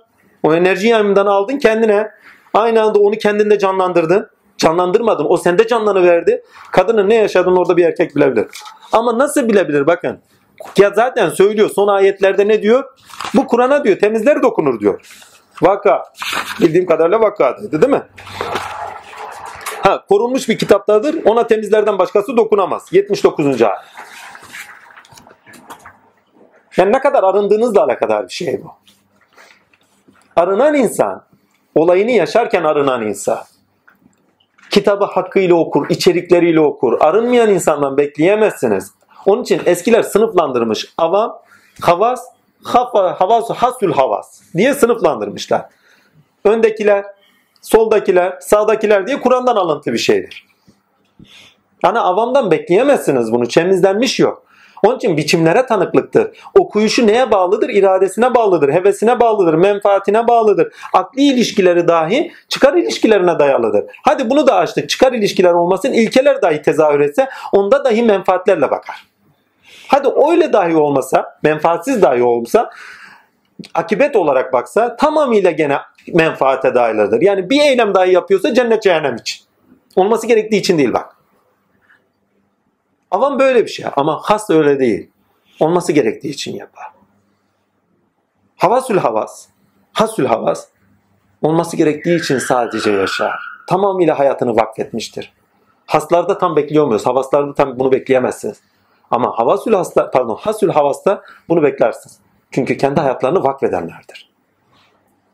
O 0.42 0.54
enerji 0.54 0.88
yayımından 0.88 1.26
aldın 1.26 1.58
kendine. 1.58 2.10
Aynı 2.54 2.82
anda 2.82 2.98
onu 2.98 3.14
kendinde 3.14 3.58
canlandırdın. 3.58 4.30
Canlandırmadın. 4.58 5.26
O 5.28 5.36
sende 5.36 5.66
canlanı 5.66 6.02
verdi. 6.02 6.42
Kadının 6.72 7.08
ne 7.08 7.14
yaşadığını 7.14 7.58
orada 7.58 7.76
bir 7.76 7.84
erkek 7.84 8.16
bilebilir. 8.16 8.46
Ama 8.92 9.18
nasıl 9.18 9.48
bilebilir 9.48 9.86
bakın. 9.86 10.20
Ya 10.78 10.90
zaten 10.90 11.28
söylüyor 11.30 11.70
son 11.74 11.88
ayetlerde 11.88 12.48
ne 12.48 12.62
diyor? 12.62 12.84
Bu 13.34 13.46
Kur'an'a 13.46 13.84
diyor 13.84 13.98
temizler 13.98 14.42
dokunur 14.42 14.80
diyor. 14.80 15.00
Vaka. 15.62 16.02
Bildiğim 16.60 16.86
kadarıyla 16.86 17.20
vaka 17.20 17.58
dedi 17.62 17.82
değil 17.82 17.92
mi? 17.92 18.02
Ha, 19.82 20.04
korunmuş 20.08 20.48
bir 20.48 20.58
kitaptadır. 20.58 21.24
Ona 21.24 21.46
temizlerden 21.46 21.98
başkası 21.98 22.36
dokunamaz. 22.36 22.88
79. 22.92 23.46
ayet. 23.46 23.78
Yani 26.76 26.92
ne 26.92 27.00
kadar 27.00 27.22
arındığınızla 27.22 27.84
alakadar 27.84 28.24
bir 28.24 28.32
şey 28.32 28.60
bu. 28.64 28.72
Arınan 30.36 30.74
insan, 30.74 31.24
olayını 31.74 32.10
yaşarken 32.10 32.64
arınan 32.64 33.06
insan, 33.06 33.38
kitabı 34.70 35.04
hakkıyla 35.04 35.54
okur, 35.54 35.90
içerikleriyle 35.90 36.60
okur. 36.60 37.00
Arınmayan 37.00 37.50
insandan 37.50 37.96
bekleyemezsiniz. 37.96 38.92
Onun 39.26 39.42
için 39.42 39.60
eskiler 39.66 40.02
sınıflandırmış. 40.02 40.92
Avam, 40.98 41.38
havas, 41.80 42.24
havas, 42.64 43.50
hasül 43.50 43.92
havas 43.92 44.40
diye 44.56 44.74
sınıflandırmışlar. 44.74 45.62
Öndekiler, 46.44 47.04
soldakiler, 47.62 48.36
sağdakiler 48.40 49.06
diye 49.06 49.20
Kur'an'dan 49.20 49.56
alıntı 49.56 49.92
bir 49.92 49.98
şeydir. 49.98 50.46
Yani 51.84 51.98
avamdan 51.98 52.50
bekleyemezsiniz 52.50 53.32
bunu. 53.32 53.48
Çemizlenmiş 53.48 54.20
yok. 54.20 54.48
Onun 54.84 54.96
için 54.96 55.16
biçimlere 55.16 55.66
tanıklıktır. 55.66 56.30
Okuyuşu 56.58 57.06
neye 57.06 57.30
bağlıdır? 57.30 57.68
İradesine 57.68 58.34
bağlıdır, 58.34 58.72
hevesine 58.72 59.20
bağlıdır, 59.20 59.54
menfaatine 59.54 60.28
bağlıdır. 60.28 60.72
Akli 60.92 61.22
ilişkileri 61.22 61.88
dahi 61.88 62.32
çıkar 62.48 62.74
ilişkilerine 62.74 63.38
dayalıdır. 63.38 63.84
Hadi 64.04 64.30
bunu 64.30 64.46
da 64.46 64.54
açtık. 64.54 64.88
Çıkar 64.90 65.12
ilişkiler 65.12 65.52
olmasın, 65.52 65.92
ilkeler 65.92 66.42
dahi 66.42 66.62
tezahür 66.62 67.00
etse 67.00 67.28
onda 67.52 67.84
dahi 67.84 68.02
menfaatlerle 68.02 68.70
bakar. 68.70 69.06
Hadi 69.88 70.08
öyle 70.30 70.52
dahi 70.52 70.76
olmasa, 70.76 71.38
menfaatsiz 71.42 72.02
dahi 72.02 72.22
olsa 72.22 72.70
akibet 73.74 74.16
olarak 74.16 74.52
baksa 74.52 74.96
tamamıyla 74.96 75.50
gene 75.50 75.78
menfaate 76.14 76.74
dairdir. 76.74 77.20
Yani 77.20 77.50
bir 77.50 77.60
eylem 77.60 77.94
dahi 77.94 78.12
yapıyorsa 78.12 78.54
cennet 78.54 78.82
cehennem 78.82 79.16
için. 79.16 79.44
Olması 79.96 80.26
gerektiği 80.26 80.56
için 80.56 80.78
değil 80.78 80.92
bak. 80.92 81.16
Avam 83.10 83.38
böyle 83.38 83.64
bir 83.64 83.70
şey 83.70 83.86
ama 83.96 84.20
has 84.22 84.50
öyle 84.50 84.78
değil. 84.78 85.10
Olması 85.60 85.92
gerektiği 85.92 86.28
için 86.28 86.56
yapar. 86.56 86.86
Havasül 88.56 88.98
havas, 88.98 89.48
hasül 89.92 90.26
havas 90.26 90.68
olması 91.42 91.76
gerektiği 91.76 92.20
için 92.20 92.38
sadece 92.38 92.90
yaşar. 92.90 93.40
Tamamıyla 93.66 94.18
hayatını 94.18 94.56
vakfetmiştir. 94.56 95.32
Haslarda 95.86 96.38
tam 96.38 96.56
bekliyor 96.56 96.86
muyuz? 96.86 97.06
Havaslarda 97.06 97.54
tam 97.54 97.78
bunu 97.78 97.92
bekleyemezsiniz. 97.92 98.60
Ama 99.10 99.38
havasül 99.38 99.72
hasla, 99.72 100.10
pardon, 100.10 100.36
hasül 100.40 100.68
havasta 100.68 101.22
bunu 101.48 101.62
beklersiniz. 101.62 102.18
Çünkü 102.50 102.76
kendi 102.76 103.00
hayatlarını 103.00 103.42
vakfedenlerdir. 103.42 104.30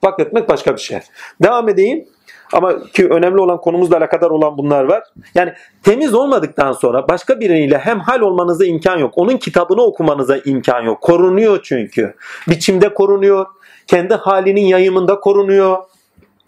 Vakfetmek 0.04 0.48
başka 0.48 0.74
bir 0.74 0.80
şey. 0.80 1.00
Devam 1.42 1.68
edeyim. 1.68 2.08
Ama 2.52 2.82
ki 2.82 3.08
önemli 3.08 3.40
olan 3.40 3.60
konumuzla 3.60 3.96
alakadar 3.96 4.30
olan 4.30 4.58
bunlar 4.58 4.84
var. 4.84 5.02
Yani 5.34 5.52
temiz 5.82 6.14
olmadıktan 6.14 6.72
sonra 6.72 7.08
başka 7.08 7.40
biriyle 7.40 7.78
hem 7.78 8.00
hal 8.00 8.20
olmanıza 8.20 8.64
imkan 8.64 8.98
yok. 8.98 9.12
Onun 9.16 9.36
kitabını 9.36 9.82
okumanıza 9.82 10.36
imkan 10.36 10.82
yok. 10.82 11.00
Korunuyor 11.00 11.60
çünkü. 11.62 12.14
Biçimde 12.48 12.94
korunuyor. 12.94 13.46
Kendi 13.86 14.14
halinin 14.14 14.66
yayımında 14.66 15.20
korunuyor. 15.20 15.76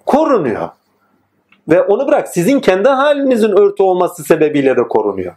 Korunuyor. 0.07 0.68
Ve 1.68 1.83
onu 1.83 2.09
bırak 2.09 2.29
sizin 2.29 2.61
kendi 2.61 2.89
halinizin 2.89 3.53
örtü 3.53 3.83
olması 3.83 4.24
sebebiyle 4.24 4.77
de 4.77 4.83
korunuyor. 4.83 5.35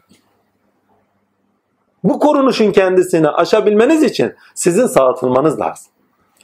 Bu 2.04 2.20
korunuşun 2.20 2.72
kendisini 2.72 3.30
aşabilmeniz 3.30 4.04
için 4.04 4.34
sizin 4.56 4.88
sağıtılmanız 4.88 5.60
lazım. 5.60 5.91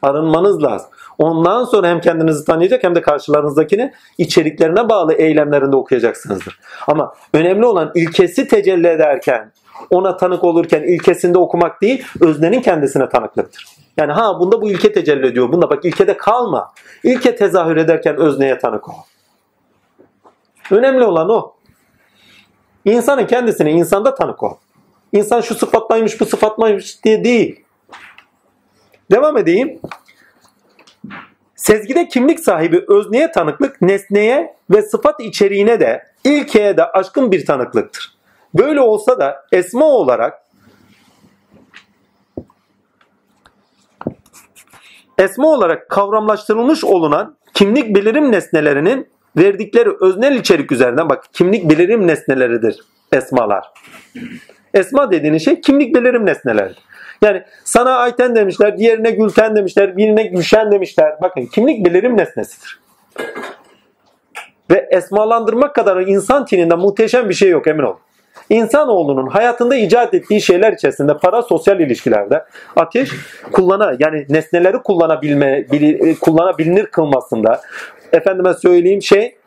Arınmanız 0.02 0.64
lazım. 0.64 0.90
Ondan 1.18 1.64
sonra 1.64 1.88
hem 1.88 2.02
kendinizi 2.02 2.46
tanıyacak 2.46 2.84
hem 2.84 2.96
de 2.96 3.02
karşılarınızdakini 3.02 3.94
içeriklerine 4.18 4.90
bağlı 4.90 5.14
eylemlerinde 5.14 5.76
okuyacaksınızdır. 5.76 6.60
Ama 6.88 7.14
önemli 7.34 7.66
olan 7.66 7.92
ilkesi 7.96 8.48
tecelli 8.48 8.88
ederken, 8.88 9.52
ona 9.90 10.18
tanık 10.18 10.44
olurken 10.44 10.84
ilkesinde 10.84 11.38
okumak 11.38 11.82
değil, 11.82 12.06
öznenin 12.22 12.62
kendisine 12.62 13.10
tanıklıktır. 13.10 13.66
Yani 13.98 14.12
ha 14.12 14.40
bunda 14.40 14.62
bu 14.62 14.70
ilke 14.70 14.94
tecelli 14.94 15.28
ediyor. 15.28 15.52
Bunda 15.52 15.70
bak 15.70 15.86
ilkede 15.86 16.18
kalma. 16.18 16.74
İlke 17.04 17.36
tezahür 17.36 17.78
ederken 17.78 18.18
özneye 18.18 18.58
tanık 18.58 18.90
ol. 18.90 18.94
Önemli 20.72 21.04
olan 21.04 21.30
o. 21.30 21.54
İnsanın 22.86 23.26
kendisine 23.28 23.72
insanda 23.72 24.16
tanık 24.16 24.44
ol. 24.44 24.54
İnsan 25.16 25.42
şu 25.42 25.56
sıfatlaymış 25.56 26.22
bu 26.22 26.26
sıfatlaymış 26.26 27.04
diye 27.04 27.24
değil. 27.24 27.64
Devam 29.12 29.38
edeyim. 29.38 29.80
Sezgide 31.56 32.08
kimlik 32.08 32.40
sahibi 32.40 32.86
özneye 32.88 33.32
tanıklık 33.32 33.82
nesneye 33.82 34.56
ve 34.70 34.82
sıfat 34.82 35.20
içeriğine 35.20 35.80
de 35.80 36.04
ilkeye 36.24 36.78
de 36.78 36.86
aşkın 36.86 37.32
bir 37.32 37.46
tanıklıktır. 37.46 38.16
Böyle 38.54 38.82
olsa 38.82 39.20
da 39.20 39.46
esma 39.52 39.86
olarak 39.86 40.42
esma 45.18 45.48
olarak 45.48 45.90
kavramlaştırılmış 45.90 46.84
olunan 46.84 47.38
kimlik 47.54 47.96
belirim 47.96 48.32
nesnelerinin 48.32 49.08
verdikleri 49.38 49.90
öznel 50.02 50.36
içerik 50.36 50.72
üzerinden 50.72 51.10
bak 51.10 51.24
kimlik 51.34 51.70
belirim 51.70 52.08
nesneleridir 52.08 52.86
esmalar. 53.12 53.74
Esma 54.76 55.12
dediğiniz 55.12 55.46
şey 55.46 55.62
kimlik 55.62 55.96
belirim 55.96 56.26
nesneleridir. 56.26 56.78
Yani 57.22 57.44
sana 57.64 57.98
Ayten 57.98 58.36
demişler, 58.36 58.78
diğerine 58.78 59.12
Gülten 59.12 59.56
demişler, 59.56 59.98
birine 59.98 60.24
Gülşen 60.24 60.72
demişler. 60.72 61.16
Bakın 61.22 61.46
kimlik 61.46 61.86
belirim 61.86 62.18
nesnesidir. 62.18 62.80
Ve 64.72 64.88
esmalandırmak 64.92 65.76
kadar 65.76 66.02
insan 66.02 66.46
tininde 66.46 66.76
muhteşem 66.76 67.30
bir 67.30 67.34
şey 67.34 67.50
yok 67.50 67.68
emin 67.68 67.84
olun. 67.84 68.00
İnsanoğlunun 68.50 69.28
hayatında 69.28 69.76
icat 69.76 70.14
ettiği 70.14 70.42
şeyler 70.42 70.74
içerisinde 70.74 71.18
para 71.18 71.42
sosyal 71.42 71.80
ilişkilerde 71.80 72.44
ateş 72.76 73.10
kullana 73.52 73.96
yani 74.00 74.26
nesneleri 74.30 74.78
kullanabilme 74.78 75.66
bili, 75.72 76.20
kullanabilir 76.20 76.86
kılmasında 76.86 77.62
efendime 78.12 78.54
söyleyeyim 78.54 79.02
şey 79.02 79.38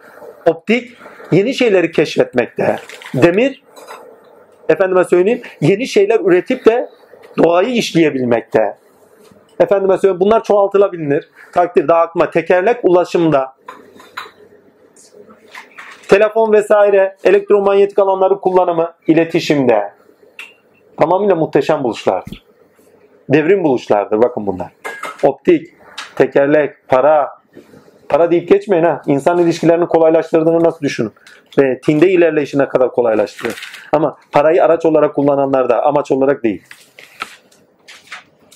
optik 0.46 0.96
yeni 1.32 1.54
şeyleri 1.54 1.92
keşfetmekte. 1.92 2.76
Demir 3.14 3.62
efendime 4.68 5.04
söyleyeyim 5.04 5.42
yeni 5.60 5.88
şeyler 5.88 6.20
üretip 6.20 6.66
de 6.66 6.88
doğayı 7.38 7.74
işleyebilmekte. 7.74 8.76
Efendime 9.60 9.98
söyleyeyim 9.98 10.20
bunlar 10.20 10.44
çoğaltılabilir. 10.44 11.28
Takdir 11.52 11.88
aklıma 11.90 12.30
tekerlek 12.30 12.76
ulaşımda 12.82 13.54
telefon 16.08 16.52
vesaire 16.52 17.16
elektromanyetik 17.24 17.98
alanları 17.98 18.40
kullanımı 18.40 18.92
iletişimde 19.06 19.92
tamamıyla 20.96 21.34
muhteşem 21.34 21.84
buluşlardır. 21.84 22.44
Devrim 23.28 23.64
buluşlardır 23.64 24.22
bakın 24.22 24.46
bunlar. 24.46 24.72
Optik, 25.22 25.66
tekerlek, 26.16 26.88
para, 26.88 27.28
para 28.08 28.30
deyip 28.30 28.48
geçmeyin 28.48 28.84
ha. 28.84 29.02
İnsan 29.06 29.38
ilişkilerini 29.38 29.86
kolaylaştırdığını 29.86 30.64
nasıl 30.64 30.80
düşünün. 30.80 31.12
Ve 31.58 31.80
tinde 31.80 32.10
ilerleyişine 32.10 32.68
kadar 32.68 32.90
kolaylaştırıyor. 32.90 33.70
Ama 33.92 34.16
parayı 34.32 34.64
araç 34.64 34.86
olarak 34.86 35.14
kullananlar 35.14 35.68
da 35.68 35.82
amaç 35.84 36.10
olarak 36.10 36.44
değil. 36.44 36.62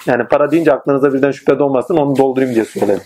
Yani 0.07 0.24
para 0.28 0.50
deyince 0.50 0.72
aklınıza 0.72 1.12
birden 1.12 1.30
şüphe 1.30 1.55
olmasın 1.55 1.96
onu 1.96 2.16
doldurayım 2.16 2.55
diye 2.55 2.64
söyledim. 2.64 3.03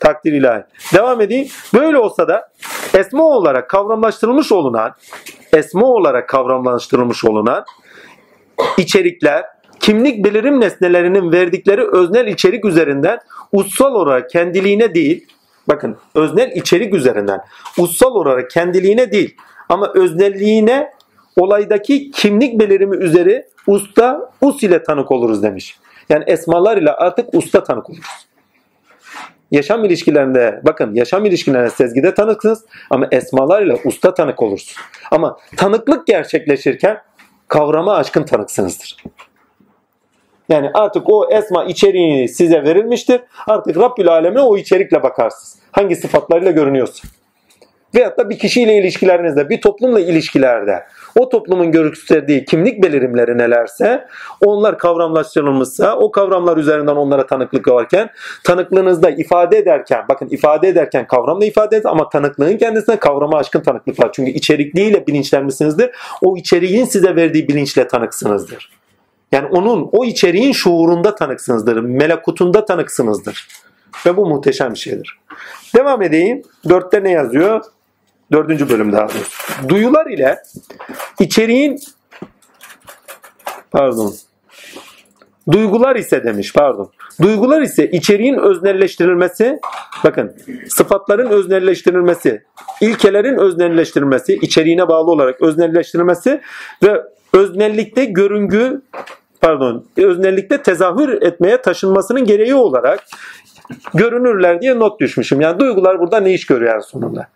Takdir 0.00 0.32
ilahi. 0.32 0.64
Devam 0.94 1.20
edeyim. 1.20 1.48
Böyle 1.74 1.98
olsa 1.98 2.28
da 2.28 2.48
esma 2.94 3.24
olarak 3.24 3.70
kavramlaştırılmış 3.70 4.52
olunan 4.52 4.94
esma 5.52 5.86
olarak 5.86 6.28
kavramlaştırılmış 6.28 7.24
olunan 7.24 7.64
içerikler 8.78 9.44
kimlik 9.80 10.24
belirim 10.24 10.60
nesnelerinin 10.60 11.32
verdikleri 11.32 11.90
öznel 11.92 12.26
içerik 12.26 12.64
üzerinden 12.64 13.18
ussal 13.52 13.94
olarak 13.94 14.30
kendiliğine 14.30 14.94
değil 14.94 15.26
bakın 15.68 15.96
öznel 16.14 16.52
içerik 16.54 16.94
üzerinden 16.94 17.40
ussal 17.78 18.14
olarak 18.14 18.50
kendiliğine 18.50 19.12
değil 19.12 19.36
ama 19.68 19.92
öznelliğine 19.94 20.90
olaydaki 21.36 22.10
kimlik 22.10 22.60
belirimi 22.60 22.96
üzeri 22.96 23.46
usta 23.66 24.30
us 24.40 24.62
ile 24.62 24.82
tanık 24.82 25.10
oluruz 25.10 25.42
demiş. 25.42 25.78
Yani 26.08 26.24
esmalar 26.26 26.76
ile 26.76 26.92
artık 26.92 27.34
usta 27.34 27.64
tanık 27.64 27.90
oluruz. 27.90 28.26
Yaşam 29.50 29.84
ilişkilerinde 29.84 30.60
bakın 30.64 30.94
yaşam 30.94 31.24
ilişkilerinde 31.24 31.70
sezgide 31.70 32.14
tanıksınız 32.14 32.64
ama 32.90 33.08
esmalar 33.10 33.62
ile 33.62 33.76
usta 33.84 34.14
tanık 34.14 34.42
olursunuz. 34.42 34.76
Ama 35.10 35.38
tanıklık 35.56 36.06
gerçekleşirken 36.06 37.02
kavrama 37.48 37.94
aşkın 37.94 38.22
tanıksınızdır. 38.22 38.96
Yani 40.50 40.70
artık 40.74 41.02
o 41.10 41.28
esma 41.30 41.64
içeriği 41.64 42.28
size 42.28 42.64
verilmiştir. 42.64 43.20
Artık 43.46 43.76
Rabbül 43.76 44.08
Alem'e 44.08 44.40
o 44.40 44.56
içerikle 44.56 45.02
bakarsınız. 45.02 45.58
Hangi 45.72 45.96
sıfatlarıyla 45.96 46.50
görünüyorsa. 46.50 47.08
Veyahut 47.94 48.18
da 48.18 48.30
bir 48.30 48.38
kişiyle 48.38 48.78
ilişkilerinizde, 48.78 49.48
bir 49.48 49.60
toplumla 49.60 50.00
ilişkilerde 50.00 50.84
o 51.18 51.28
toplumun 51.28 51.72
gösterdiği 51.72 52.44
kimlik 52.44 52.82
belirimleri 52.82 53.38
nelerse 53.38 54.06
onlar 54.44 54.78
kavramlaştırılmışsa 54.78 55.96
o 55.96 56.10
kavramlar 56.10 56.56
üzerinden 56.56 56.96
onlara 56.96 57.26
tanıklık 57.26 57.68
varken 57.68 58.10
tanıklığınızda 58.44 59.10
ifade 59.10 59.58
ederken 59.58 60.04
bakın 60.08 60.28
ifade 60.30 60.68
ederken 60.68 61.06
kavramla 61.06 61.44
ifade 61.44 61.76
eder 61.76 61.90
ama 61.90 62.08
tanıklığın 62.08 62.56
kendisine 62.56 62.96
kavrama 62.96 63.38
aşkın 63.38 63.60
tanıklık 63.60 64.00
var. 64.00 64.10
Çünkü 64.12 64.30
içerikliğiyle 64.30 65.06
bilinçlenmişsinizdir. 65.06 65.90
O 66.22 66.36
içeriğin 66.36 66.84
size 66.84 67.16
verdiği 67.16 67.48
bilinçle 67.48 67.88
tanıksınızdır. 67.88 68.79
Yani 69.32 69.46
onun 69.46 69.88
o 69.92 70.04
içeriğin 70.04 70.52
şuurunda 70.52 71.14
tanıksınızdır. 71.14 71.76
Melekutunda 71.76 72.64
tanıksınızdır. 72.64 73.48
Ve 74.06 74.16
bu 74.16 74.26
muhteşem 74.26 74.74
bir 74.74 74.78
şeydir. 74.78 75.18
Devam 75.76 76.02
edeyim. 76.02 76.42
Dörtte 76.68 77.02
ne 77.02 77.10
yazıyor? 77.10 77.64
Dördüncü 78.32 78.68
bölüm 78.68 78.92
daha 78.92 79.08
doğrusu. 79.08 79.68
Duyular 79.68 80.06
ile 80.06 80.42
içeriğin 81.20 81.78
Pardon. 83.70 84.14
Duygular 85.52 85.96
ise 85.96 86.24
demiş 86.24 86.52
pardon. 86.52 86.90
Duygular 87.22 87.62
ise 87.62 87.90
içeriğin 87.90 88.34
öznelleştirilmesi, 88.34 89.60
bakın 90.04 90.36
sıfatların 90.68 91.30
öznelleştirilmesi, 91.30 92.42
ilkelerin 92.80 93.38
öznelleştirilmesi, 93.38 94.34
içeriğine 94.34 94.88
bağlı 94.88 95.10
olarak 95.10 95.42
öznelleştirilmesi 95.42 96.40
ve 96.82 97.02
öznellikte 97.32 98.04
görüngü 98.04 98.82
pardon 99.40 99.84
öznellikte 99.96 100.62
tezahür 100.62 101.22
etmeye 101.22 101.62
taşınmasının 101.62 102.24
gereği 102.24 102.54
olarak 102.54 103.04
görünürler 103.94 104.60
diye 104.60 104.78
not 104.78 105.00
düşmüşüm. 105.00 105.40
Yani 105.40 105.58
duygular 105.58 106.00
burada 106.00 106.20
ne 106.20 106.32
iş 106.32 106.46
görüyor 106.46 106.74
en 106.74 106.80
sonunda? 106.80 107.26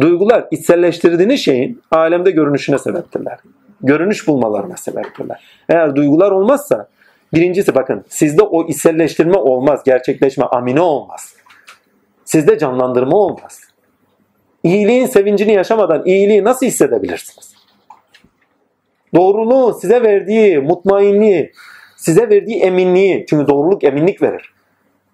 Duygular 0.00 0.46
içselleştirdiğiniz 0.50 1.40
şeyin 1.40 1.82
alemde 1.90 2.30
görünüşüne 2.30 2.78
sebeptirler. 2.78 3.38
Görünüş 3.80 4.26
bulmalarına 4.26 4.76
sebeptirler. 4.76 5.44
Eğer 5.68 5.96
duygular 5.96 6.30
olmazsa 6.30 6.88
birincisi 7.34 7.74
bakın 7.74 8.04
sizde 8.08 8.42
o 8.42 8.68
içselleştirme 8.68 9.36
olmaz, 9.36 9.82
gerçekleşme, 9.84 10.44
amine 10.44 10.80
olmaz. 10.80 11.34
Sizde 12.24 12.58
canlandırma 12.58 13.16
olmaz. 13.16 13.60
İyiliğin 14.62 15.06
sevincini 15.06 15.52
yaşamadan 15.52 16.06
iyiliği 16.06 16.44
nasıl 16.44 16.66
hissedebilirsiniz? 16.66 17.57
Doğruluğu 19.14 19.78
size 19.80 20.02
verdiği 20.02 20.58
mutmainliği, 20.58 21.52
size 21.96 22.30
verdiği 22.30 22.60
eminliği, 22.62 23.26
çünkü 23.28 23.48
doğruluk 23.48 23.84
eminlik 23.84 24.22
verir. 24.22 24.54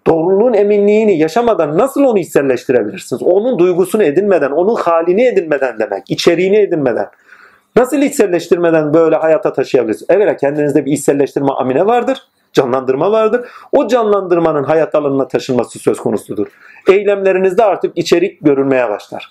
Doğruluğun 0.07 0.55
eminliğini 0.55 1.19
yaşamadan 1.19 1.79
nasıl 1.79 2.05
onu 2.05 2.19
içselleştirebilirsiniz? 2.19 3.23
Onun 3.23 3.59
duygusunu 3.59 4.03
edinmeden, 4.03 4.51
onun 4.51 4.75
halini 4.75 5.25
edinmeden 5.27 5.79
demek, 5.79 6.11
içeriğini 6.11 6.57
edinmeden. 6.57 7.07
Nasıl 7.77 7.97
içselleştirmeden 7.97 8.95
böyle 8.95 9.17
hayata 9.17 9.53
taşıyabilirsiniz? 9.53 10.11
Evet 10.11 10.41
kendinizde 10.41 10.85
bir 10.87 10.93
içselleştirme 10.93 11.53
amine 11.53 11.87
vardır, 11.87 12.19
canlandırma 12.53 13.13
vardır. 13.13 13.49
O 13.73 13.89
canlandırmanın 13.89 14.65
hayat 14.65 14.95
alanına 14.95 15.29
taşınması 15.29 15.79
söz 15.79 15.99
konusudur. 15.99 16.47
Eylemlerinizde 16.89 17.65
artık 17.65 17.99
içerik 17.99 18.41
görünmeye 18.41 18.89
başlar. 18.89 19.31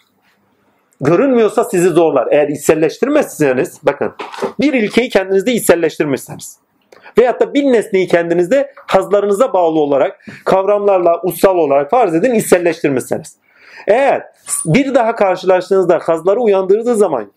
Görünmüyorsa 1.04 1.64
sizi 1.64 1.90
zorlar. 1.90 2.28
Eğer 2.32 2.48
içselleştirmezseniz, 2.48 3.80
bakın 3.84 4.14
bir 4.60 4.74
ilkeyi 4.74 5.10
kendinizde 5.10 5.54
içselleştirmişseniz 5.54 6.58
veyahut 7.18 7.42
da 7.42 7.54
bir 7.54 7.64
nesneyi 7.64 8.08
kendinizde 8.08 8.74
hazlarınıza 8.88 9.54
bağlı 9.54 9.80
olarak 9.80 10.26
kavramlarla 10.46 11.22
ussal 11.24 11.58
olarak 11.58 11.90
farz 11.90 12.16
edin 12.16 12.34
içselleştirmişseniz. 12.34 13.38
Eğer 13.88 14.24
bir 14.66 14.96
daha 14.96 15.16
karşılaştığınızda 15.16 16.00
hazları 16.04 16.40
uyandırdığı 16.40 16.96
zaman 16.96 17.32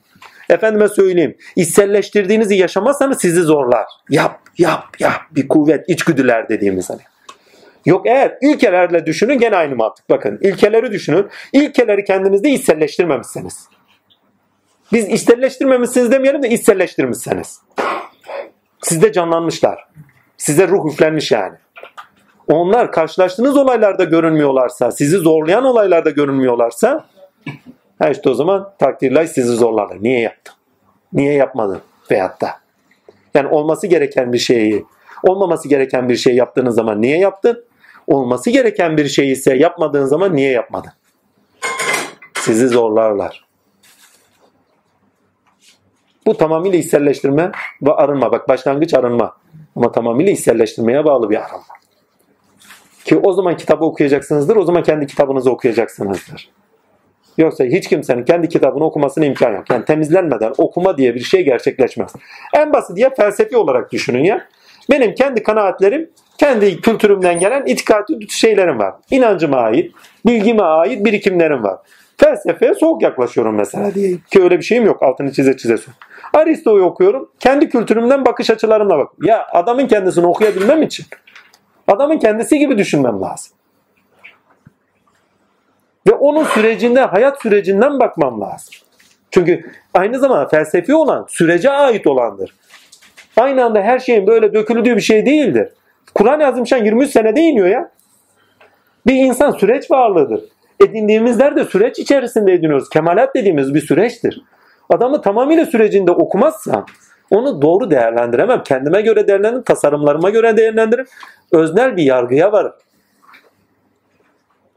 efendime 0.50 0.88
söyleyeyim 0.88 1.36
içselleştirdiğinizi 1.56 2.54
yaşamazsanız 2.54 3.20
sizi 3.20 3.40
zorlar. 3.40 3.86
Yap 4.10 4.40
yap 4.58 4.84
yap 4.98 5.20
bir 5.30 5.48
kuvvet 5.48 5.88
içgüdüler 5.88 6.48
dediğimiz 6.48 6.90
hani. 6.90 7.00
Yok 7.87 8.07
eğer 8.07 8.39
ilkelerle 8.43 9.07
düşünün 9.07 9.39
gene 9.39 9.57
aynı 9.57 9.76
mantık. 9.76 10.11
Bakın 10.11 10.39
ilkeleri 10.43 10.93
düşünün. 10.93 11.28
İlkeleri 11.53 12.05
kendinizde 12.05 12.51
içselleştirmemişseniz. 12.51 13.68
Biz 14.93 15.09
içselleştirmemişsiniz 15.09 16.11
demeyelim 16.11 16.43
de 16.43 16.49
içselleştirmişseniz. 16.49 17.61
Sizde 18.82 19.12
canlanmışlar. 19.12 19.89
Size 20.37 20.68
ruh 20.68 20.93
üflenmiş 20.93 21.32
yani. 21.32 21.55
Onlar 22.49 22.93
karşılaştığınız 22.93 23.57
olaylarda 23.57 24.05
görünmüyorlarsa, 24.05 24.91
sizi 24.93 25.16
zorlayan 25.16 25.64
olaylarda 25.64 26.11
görünmüyorlarsa 26.11 27.07
ha 27.99 28.09
işte 28.09 28.30
o 28.30 28.34
zaman 28.34 28.72
takdirler 28.78 29.24
sizi 29.24 29.53
zorlarlar. 29.53 30.03
Niye 30.03 30.20
yaptın? 30.20 30.55
Niye 31.12 31.32
yapmadın? 31.34 31.80
Veyahut 32.11 32.41
da. 32.41 32.51
Yani 33.34 33.49
olması 33.49 33.87
gereken 33.87 34.32
bir 34.32 34.39
şeyi, 34.39 34.84
olmaması 35.22 35.68
gereken 35.68 36.09
bir 36.09 36.16
şey 36.16 36.37
yaptığınız 36.37 36.74
zaman 36.74 37.03
niye 37.03 37.18
yaptın? 37.18 37.64
Olması 38.07 38.50
gereken 38.50 38.96
bir 38.96 39.09
şey 39.09 39.32
ise 39.32 39.57
yapmadığın 39.57 40.04
zaman 40.04 40.36
niye 40.36 40.50
yapmadın? 40.50 40.90
Sizi 42.34 42.68
zorlarlar. 42.68 43.46
Bu 46.26 46.36
tamamıyla 46.36 46.78
içselleştirme 46.78 47.52
ve 47.82 47.92
arınma. 47.92 48.32
Bak 48.32 48.48
başlangıç 48.48 48.94
arınma. 48.94 49.36
Ama 49.76 49.92
tamamıyla 49.92 50.32
içselleştirmeye 50.32 51.04
bağlı 51.04 51.30
bir 51.30 51.36
arınma. 51.36 51.64
Ki 53.04 53.16
o 53.16 53.32
zaman 53.32 53.57
kitabı 53.57 53.84
okuyacaksınızdır. 53.84 54.57
O 54.57 54.64
zaman 54.64 54.82
kendi 54.82 55.07
kitabınızı 55.07 55.50
okuyacaksınızdır. 55.50 56.50
Yoksa 57.38 57.64
hiç 57.64 57.88
kimsenin 57.88 58.24
kendi 58.24 58.48
kitabını 58.48 58.84
okumasına 58.84 59.24
imkan 59.24 59.52
yok. 59.52 59.70
Yani 59.70 59.84
temizlenmeden 59.84 60.52
okuma 60.59 60.98
diye 60.98 61.14
bir 61.14 61.20
şey 61.20 61.44
gerçekleşmez. 61.44 62.12
En 62.54 62.72
basit 62.72 62.96
diye 62.96 63.11
felsefi 63.14 63.57
olarak 63.57 63.92
düşünün 63.92 64.24
ya. 64.24 64.46
Benim 64.90 65.14
kendi 65.14 65.42
kanaatlerim, 65.42 66.11
kendi 66.39 66.80
kültürümden 66.80 67.39
gelen 67.39 67.66
itikadi 67.66 68.30
şeylerim 68.30 68.78
var. 68.78 68.95
İnancıma 69.11 69.57
ait, 69.57 69.95
bilgime 70.26 70.62
ait 70.62 71.05
birikimlerim 71.05 71.62
var. 71.62 71.78
Felsefeye 72.16 72.74
soğuk 72.74 73.03
yaklaşıyorum 73.03 73.55
mesela 73.55 73.95
diye. 73.95 74.16
Ki 74.30 74.43
öyle 74.43 74.59
bir 74.59 74.64
şeyim 74.64 74.84
yok. 74.87 75.03
Altını 75.03 75.32
çize 75.32 75.57
çize 75.57 75.76
söylüyorum. 75.76 75.99
Aristo'yu 76.32 76.84
okuyorum. 76.84 77.30
Kendi 77.41 77.68
kültürümden 77.68 78.24
bakış 78.24 78.51
açılarımla 78.51 78.99
bak. 78.99 79.12
Ya 79.22 79.47
adamın 79.53 79.87
kendisini 79.87 80.26
okuyabilmem 80.26 80.82
için 80.82 81.07
adamın 81.89 82.18
kendisi 82.18 82.59
gibi 82.59 82.78
düşünmem 82.78 83.20
lazım. 83.20 83.57
Ve 86.07 86.12
onun 86.12 86.45
sürecinde, 86.45 87.01
hayat 87.01 87.43
sürecinden 87.43 88.01
bakmam 88.01 88.41
lazım. 88.41 88.74
Çünkü 89.30 89.70
aynı 89.95 90.18
zamanda 90.18 90.49
felsefi 90.49 90.95
olan 90.95 91.26
sürece 91.28 91.70
ait 91.70 92.07
olandır. 92.07 92.55
Aynı 93.37 93.64
anda 93.64 93.82
her 93.82 93.99
şeyin 93.99 94.26
böyle 94.26 94.55
döküldüğü 94.55 94.97
bir 94.97 95.01
şey 95.01 95.26
değildir. 95.26 95.68
Kur'an-ı 96.14 96.46
Azimşan 96.46 96.84
23 96.84 97.11
senede 97.11 97.40
iniyor 97.40 97.66
ya. 97.66 97.90
Bir 99.07 99.14
insan 99.14 99.50
süreç 99.50 99.90
varlığıdır. 99.90 100.40
Edindiğimizler 100.80 101.57
de 101.57 101.64
süreç 101.64 101.98
içerisinde 101.98 102.52
ediniyoruz. 102.52 102.88
Kemalat 102.88 103.34
dediğimiz 103.34 103.74
bir 103.74 103.80
süreçtir. 103.80 104.42
Adamı 104.90 105.22
tamamıyla 105.22 105.66
sürecinde 105.66 106.11
okumazsam 106.11 106.86
onu 107.30 107.62
doğru 107.62 107.90
değerlendiremem. 107.90 108.62
Kendime 108.62 109.02
göre 109.02 109.28
değerlendiririm, 109.28 109.62
tasarımlarıma 109.62 110.30
göre 110.30 110.57
değerlendiririm. 110.57 111.07
Öznel 111.52 111.96
bir 111.96 112.02
yargıya 112.02 112.52
varım. 112.52 112.72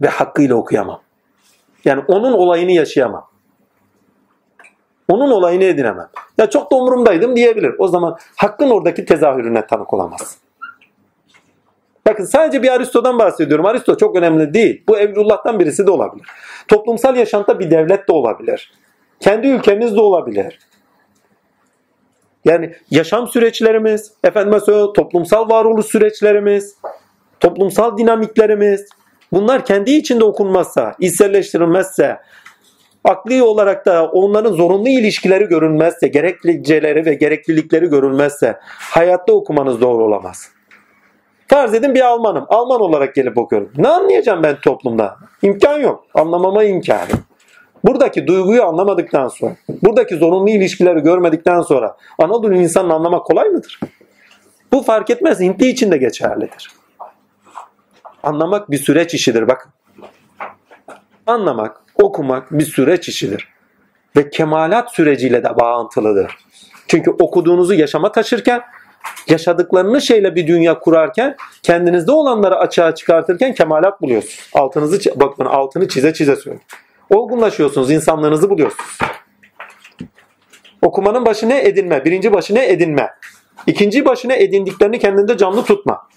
Ve 0.02 0.08
hakkıyla 0.08 0.56
okuyamam. 0.56 1.02
Yani 1.86 2.04
onun 2.08 2.34
olayını 2.34 2.72
yaşayamam. 2.72 3.30
Onun 5.08 5.32
olayını 5.32 5.64
edinemem. 5.64 6.10
Ya 6.38 6.50
çok 6.50 6.72
da 6.72 6.76
umurumdaydım 6.76 7.36
diyebilir. 7.36 7.76
O 7.80 7.88
zaman 7.88 8.18
hakkın 8.36 8.70
oradaki 8.70 9.06
tezahürüne 9.06 9.68
tanık 9.68 9.94
olamaz. 9.94 10.38
Bakın 12.08 12.26
sadece 12.26 12.64
bir 12.64 12.70
Aristo'dan 12.70 13.20
bahsediyorum. 13.20 13.66
Aristo 13.66 13.98
çok 13.98 14.16
önemli 14.16 14.54
değil. 14.54 14.84
Bu 14.88 14.98
Evlullah'tan 14.98 15.60
birisi 15.60 15.88
de 15.88 15.92
olabilir. 15.92 16.28
Toplumsal 16.68 17.16
yaşantıda 17.16 17.60
bir 17.60 17.72
devlet 17.72 18.08
de 18.08 18.12
olabilir. 18.12 18.74
Kendi 19.20 19.48
ülkemiz 19.48 19.96
de 19.96 20.02
olabilir. 20.02 20.60
Yani 22.46 22.76
yaşam 22.92 23.28
süreçlerimiz, 23.28 24.14
efendim 24.24 24.60
söyleyeyim, 24.66 24.94
toplumsal 24.94 25.50
varoluş 25.50 25.86
süreçlerimiz, 25.86 26.76
toplumsal 27.40 27.98
dinamiklerimiz 27.98 28.90
bunlar 29.34 29.66
kendi 29.66 29.92
içinde 29.92 30.24
okunmazsa, 30.24 30.96
içselleştirilmezse, 31.00 32.18
akli 33.04 33.44
olarak 33.44 33.86
da 33.86 34.06
onların 34.12 34.54
zorunlu 34.54 34.90
ilişkileri 34.90 35.46
görünmezse, 35.46 36.08
gerekliceleri 36.08 37.06
ve 37.06 37.14
gereklilikleri 37.14 37.86
görülmezse 37.86 38.58
hayatta 38.70 39.34
okumanız 39.34 39.82
doğru 39.82 40.04
olamaz. 40.04 40.52
Farz 41.50 41.74
edin 41.74 41.96
bir 41.96 42.02
Almanım. 42.02 42.46
Alman 42.50 42.82
olarak 42.82 43.16
gelip 43.16 43.38
okuyorum. 43.38 43.72
Ne 43.78 43.88
anlayacağım 43.88 44.44
ben 44.44 44.60
toplumda? 44.62 45.18
İmkan 45.42 45.80
yok. 45.80 46.06
Anlamama 46.14 46.64
imkanı. 46.64 47.10
Buradaki 47.84 48.28
duyguyu 48.28 48.64
anlamadıktan 48.64 49.28
sonra, 49.28 49.56
buradaki 49.84 50.16
zorunlu 50.16 50.50
ilişkileri 50.50 51.00
görmedikten 51.00 51.62
sonra 51.62 51.98
Anadolu 52.20 52.56
insanını 52.56 52.94
anlamak 52.94 53.26
kolay 53.26 53.50
mıdır? 53.50 53.80
Bu 54.72 54.82
fark 54.82 55.10
etmez. 55.10 55.40
Hintli 55.40 55.68
için 55.68 55.92
de 55.92 55.98
geçerlidir. 55.98 56.72
Anlamak 58.24 58.72
bir 58.72 58.78
süreç 58.78 59.14
işidir 59.14 59.48
bakın. 59.48 59.72
Anlamak, 61.28 61.82
okumak 61.96 62.52
bir 62.52 62.66
süreç 62.66 63.10
işidir. 63.10 63.48
Ve 64.16 64.30
kemalat 64.30 64.92
süreciyle 64.92 65.44
de 65.44 65.60
bağıntılıdır. 65.60 66.38
Çünkü 66.88 67.12
okuduğunuzu 67.12 67.74
yaşama 67.74 68.12
taşırken, 68.12 68.62
yaşadıklarını 69.28 70.02
şeyle 70.02 70.36
bir 70.36 70.48
dünya 70.48 70.80
kurarken, 70.80 71.36
kendinizde 71.64 72.12
olanları 72.12 72.58
açığa 72.58 72.96
çıkartırken 72.96 73.54
kemalat 73.54 74.02
buluyorsunuz. 74.02 74.50
Altınızı 74.54 75.00
bakın 75.16 75.46
altını 75.46 75.88
çize 75.88 76.14
çize 76.14 76.36
söylüyorum. 76.36 76.68
Olgunlaşıyorsunuz, 77.10 77.92
insanlığınızı 77.92 78.50
buluyorsunuz. 78.50 78.98
Okumanın 80.82 81.26
başı 81.26 81.50
ne? 81.50 81.62
Edinme. 81.62 82.06
Birinci 82.06 82.34
başı 82.34 82.56
ne? 82.56 82.70
Edinme. 82.70 83.10
İkinci 83.68 84.06
başı 84.06 84.30
ne? 84.30 84.44
Edindiklerini 84.44 85.00
kendinde 85.00 85.38
canlı 85.38 85.64
tutma. 85.64 86.08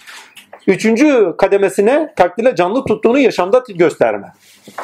Üçüncü 0.66 1.34
kademesine 1.38 2.12
takdirle 2.16 2.56
canlı 2.56 2.84
tuttuğunu 2.84 3.18
yaşamda 3.18 3.64
gösterme. 3.68 4.32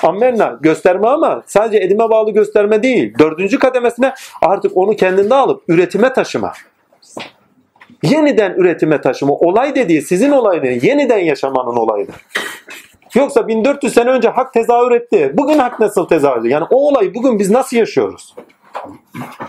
Ammenna 0.03 0.59
gösterme 0.61 1.09
ama 1.09 1.43
sadece 1.47 1.85
edime 1.85 2.11
bağlı 2.11 2.31
gösterme 2.31 2.83
değil. 2.83 3.15
Dördüncü 3.19 3.59
kademesine 3.59 4.15
artık 4.43 4.77
onu 4.77 4.97
kendinde 4.97 5.35
alıp 5.35 5.63
üretime 5.69 6.13
taşıma. 6.13 6.53
Yeniden 8.03 8.55
üretime 8.57 9.01
taşıma. 9.01 9.33
Olay 9.33 9.75
dediği 9.75 10.03
sizin 10.03 10.31
olayını 10.31 10.67
yeniden 10.67 11.19
yaşamanın 11.19 11.77
olayıdır. 11.77 12.15
Yoksa 13.15 13.49
1400 13.49 13.95
sene 13.95 14.11
önce 14.11 14.29
hak 14.29 14.53
tezahür 14.53 14.93
etti. 14.93 15.33
Bugün 15.35 15.59
hak 15.59 15.81
nasıl 15.81 16.09
tezahür 16.09 16.41
ediyor? 16.41 16.53
Yani 16.53 16.67
o 16.71 16.89
olayı 16.89 17.15
bugün 17.15 17.39
biz 17.39 17.51
nasıl 17.51 17.77
yaşıyoruz? 17.77 18.35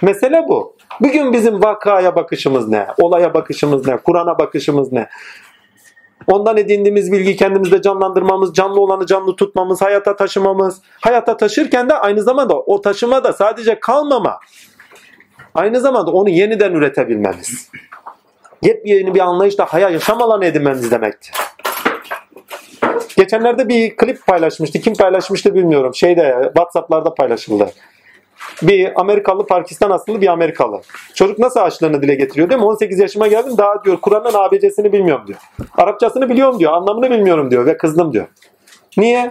Mesele 0.02 0.46
bu. 0.48 0.76
Bugün 1.02 1.34
bizim 1.34 1.64
vakaya 1.64 2.16
bakışımız 2.16 2.68
ne? 2.68 2.88
Olaya 2.98 3.34
bakışımız 3.34 3.88
ne? 3.88 3.98
Kur'an'a 3.98 4.40
bakışımız 4.40 4.92
ne? 4.92 5.10
Ondan 6.28 6.58
edindiğimiz 6.58 7.12
bilgiyi 7.12 7.36
kendimizde 7.36 7.82
canlandırmamız, 7.82 8.54
canlı 8.54 8.82
olanı 8.82 9.06
canlı 9.06 9.36
tutmamız, 9.36 9.82
hayata 9.82 10.16
taşımamız. 10.16 10.82
Hayata 11.02 11.38
taşırken 11.38 11.90
de 11.90 11.94
aynı 11.94 12.22
zamanda 12.22 12.60
o 12.60 12.82
taşıma 12.82 13.24
da 13.24 13.34
sadece 13.34 13.80
kalmama. 13.80 14.40
Aynı 15.56 15.80
zamanda 15.80 16.12
onu 16.12 16.30
yeniden 16.30 16.74
üretebilmemiz. 16.74 17.70
Yepyeni 18.62 19.16
bir 19.16 19.20
anlayışla 19.20 19.66
hayal 19.66 19.94
yaşam 19.94 20.22
alanı 20.22 20.46
edinmemiz 20.46 20.92
demektir. 20.92 21.34
Geçenlerde 23.18 23.70
bir 23.70 23.96
klip 23.96 24.28
paylaşmıştı. 24.28 24.80
Kim 24.80 24.94
paylaşmıştı 24.94 25.56
bilmiyorum. 25.56 25.96
Şeyde 25.96 26.42
WhatsApp'larda 26.44 27.14
paylaşıldı. 27.14 27.72
Bir 28.62 29.00
Amerikalı 29.02 29.46
Pakistan 29.46 29.92
asıllı 29.92 30.22
bir 30.22 30.28
Amerikalı. 30.28 30.82
Çocuk 31.14 31.40
nasıl 31.40 31.60
açlığını 31.60 32.02
dile 32.02 32.16
getiriyor 32.16 32.50
değil 32.50 32.62
mi? 32.62 32.68
18 32.68 33.00
yaşıma 33.00 33.28
geldim 33.28 33.58
daha 33.58 33.84
diyor 33.84 33.98
Kur'an'ın 34.02 34.34
ABC'sini 34.34 34.94
bilmiyorum 34.94 35.28
diyor. 35.28 35.40
Arapçasını 35.78 36.30
biliyorum 36.30 36.60
diyor. 36.60 36.74
Anlamını 36.74 37.12
bilmiyorum 37.12 37.52
diyor 37.52 37.66
ve 37.66 37.78
kızdım 37.78 38.14
diyor. 38.14 38.28
Niye? 38.98 39.30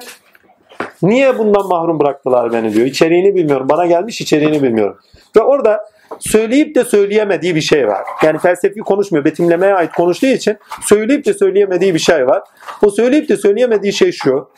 Niye 1.03 1.39
bundan 1.39 1.69
mahrum 1.69 2.01
bıraktılar 2.01 2.53
beni 2.53 2.75
diyor. 2.75 2.87
İçeriğini 2.87 3.35
bilmiyorum. 3.35 3.69
Bana 3.69 3.87
gelmiş 3.87 4.21
içeriğini 4.21 4.63
bilmiyorum. 4.63 4.99
Ve 5.37 5.41
orada 5.41 5.81
söyleyip 6.19 6.75
de 6.75 6.85
söyleyemediği 6.85 7.55
bir 7.55 7.61
şey 7.61 7.89
var. 7.89 8.05
Yani 8.23 8.39
felsefi 8.39 8.81
konuşmuyor. 8.81 9.25
Betimlemeye 9.25 9.75
ait 9.75 9.93
konuştuğu 9.93 10.27
için 10.27 10.59
söyleyip 10.83 11.27
de 11.27 11.35
söyleyemediği 11.35 11.95
bir 11.95 11.99
şey 11.99 12.27
var. 12.27 12.43
O 12.83 12.91
söyleyip 12.91 13.29
de 13.29 13.37
söyleyemediği 13.37 13.93
şey 13.93 14.13
şu. 14.13 14.51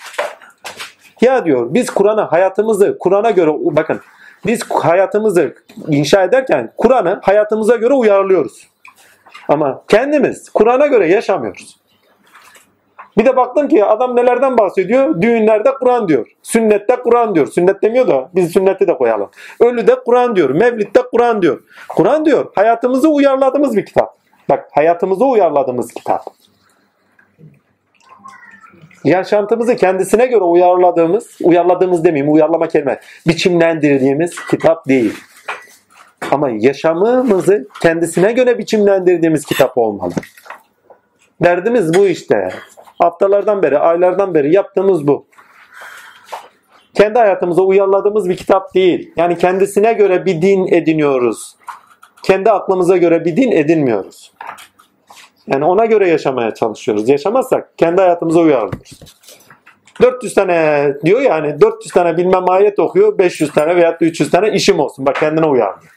Ya 1.21 1.45
diyor 1.45 1.75
biz 1.75 1.91
Kur'an'a 1.91 2.33
hayatımızı 2.33 2.97
Kur'an'a 3.01 3.31
göre 3.31 3.51
bakın 3.61 4.01
biz 4.47 4.71
hayatımızı 4.71 5.55
inşa 5.89 6.23
ederken 6.23 6.73
Kur'an'ı 6.77 7.21
hayatımıza 7.23 7.77
göre 7.77 7.95
uyarlıyoruz. 7.95 8.69
Ama 9.49 9.85
kendimiz 9.89 10.49
Kur'an'a 10.51 10.87
göre 10.87 11.09
yaşamıyoruz. 11.09 11.80
Bir 13.19 13.25
de 13.25 13.37
baktım 13.37 13.69
ki 13.69 13.85
adam 13.85 14.17
nelerden 14.17 14.59
bahsediyor? 14.59 15.23
Düğünlerde 15.23 15.75
Kur'an 15.81 16.09
diyor. 16.09 16.27
Sünnette 16.43 16.97
Kur'an 16.97 17.35
diyor. 17.35 17.47
Sünnet 17.47 17.83
demiyor 17.83 18.09
da 18.09 18.31
biz 18.35 18.53
sünneti 18.53 18.89
de 18.89 18.97
koyalım. 18.97 19.31
Ölüde 19.61 19.95
Kur'an 19.95 20.37
diyor. 20.37 20.51
Mevlid'de 20.51 21.03
Kur'an 21.03 21.43
diyor. 21.43 21.63
Kur'an 21.89 22.25
diyor. 22.25 22.53
Hayatımızı 22.55 23.09
uyarladığımız 23.09 23.77
bir 23.77 23.87
kitap. 23.87 24.17
Bak 24.49 24.69
hayatımızı 24.73 25.25
uyarladığımız 25.25 25.93
kitap. 25.93 26.23
Yaşantımızı 29.05 29.77
kendisine 29.77 30.27
göre 30.27 30.45
uyarladığımız, 30.45 31.39
uyarladığımız 31.43 32.05
demeyeyim, 32.05 32.33
uyarlama 32.33 32.69
kelime, 32.69 33.01
biçimlendirdiğimiz 33.29 34.37
kitap 34.51 34.89
değil. 34.89 35.15
Ama 36.31 36.51
yaşamımızı 36.51 37.69
kendisine 37.83 38.33
göre 38.33 38.59
biçimlendirdiğimiz 38.59 39.45
kitap 39.45 39.79
olmalı. 39.79 40.13
Derdimiz 41.45 41.95
bu 41.95 42.07
işte. 42.07 42.49
Haftalardan 43.01 43.63
beri, 43.63 43.79
aylardan 43.79 44.35
beri 44.35 44.55
yaptığımız 44.55 45.07
bu. 45.07 45.27
Kendi 46.95 47.19
hayatımıza 47.19 47.63
uyarladığımız 47.63 48.29
bir 48.29 48.37
kitap 48.37 48.75
değil. 48.75 49.13
Yani 49.17 49.39
kendisine 49.39 49.93
göre 49.93 50.27
bir 50.27 50.43
din 50.43 50.67
ediniyoruz. 50.67 51.57
Kendi 52.23 52.51
aklımıza 52.51 52.97
göre 52.97 53.25
bir 53.25 53.37
din 53.37 53.53
edinmiyoruz. 53.53 54.33
Yani 55.47 55.65
ona 55.65 55.87
göre 55.87 56.09
yaşamaya 56.09 56.55
çalışıyoruz. 56.55 57.09
Yaşamazsak 57.09 57.79
kendi 57.79 58.01
hayatımıza 58.01 58.41
uyarlıyoruz. 58.41 59.01
400 60.03 60.35
tane 60.35 60.89
diyor 61.05 61.21
ya 61.21 61.35
hani 61.35 61.61
400 61.61 61.93
tane 61.93 62.17
bilmem 62.17 62.51
ayet 62.51 62.79
okuyor 62.79 63.19
500 63.19 63.53
tane 63.53 63.77
veya 63.77 63.97
300 64.01 64.31
tane 64.31 64.53
işim 64.53 64.81
olsun. 64.81 65.07
Bak 65.07 65.17
kendine 65.17 65.47
uyarlıyor. 65.47 65.93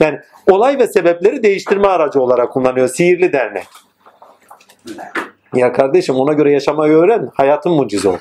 Yani 0.00 0.20
olay 0.50 0.78
ve 0.78 0.86
sebepleri 0.86 1.42
değiştirme 1.42 1.88
aracı 1.88 2.20
olarak 2.20 2.52
kullanıyor 2.52 2.88
sihirli 2.88 3.32
dernek. 3.32 3.66
Ya 5.54 5.72
kardeşim 5.72 6.14
ona 6.14 6.32
göre 6.32 6.52
yaşamayı 6.52 6.92
öğren. 6.92 7.30
Hayatın 7.34 7.72
mucize 7.72 8.08
olur. 8.08 8.20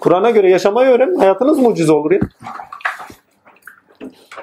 Kur'an'a 0.00 0.30
göre 0.30 0.50
yaşamayı 0.50 0.90
öğren. 0.90 1.14
Hayatınız 1.14 1.58
mucize 1.58 1.92
olur 1.92 2.10
ya. 2.10 2.20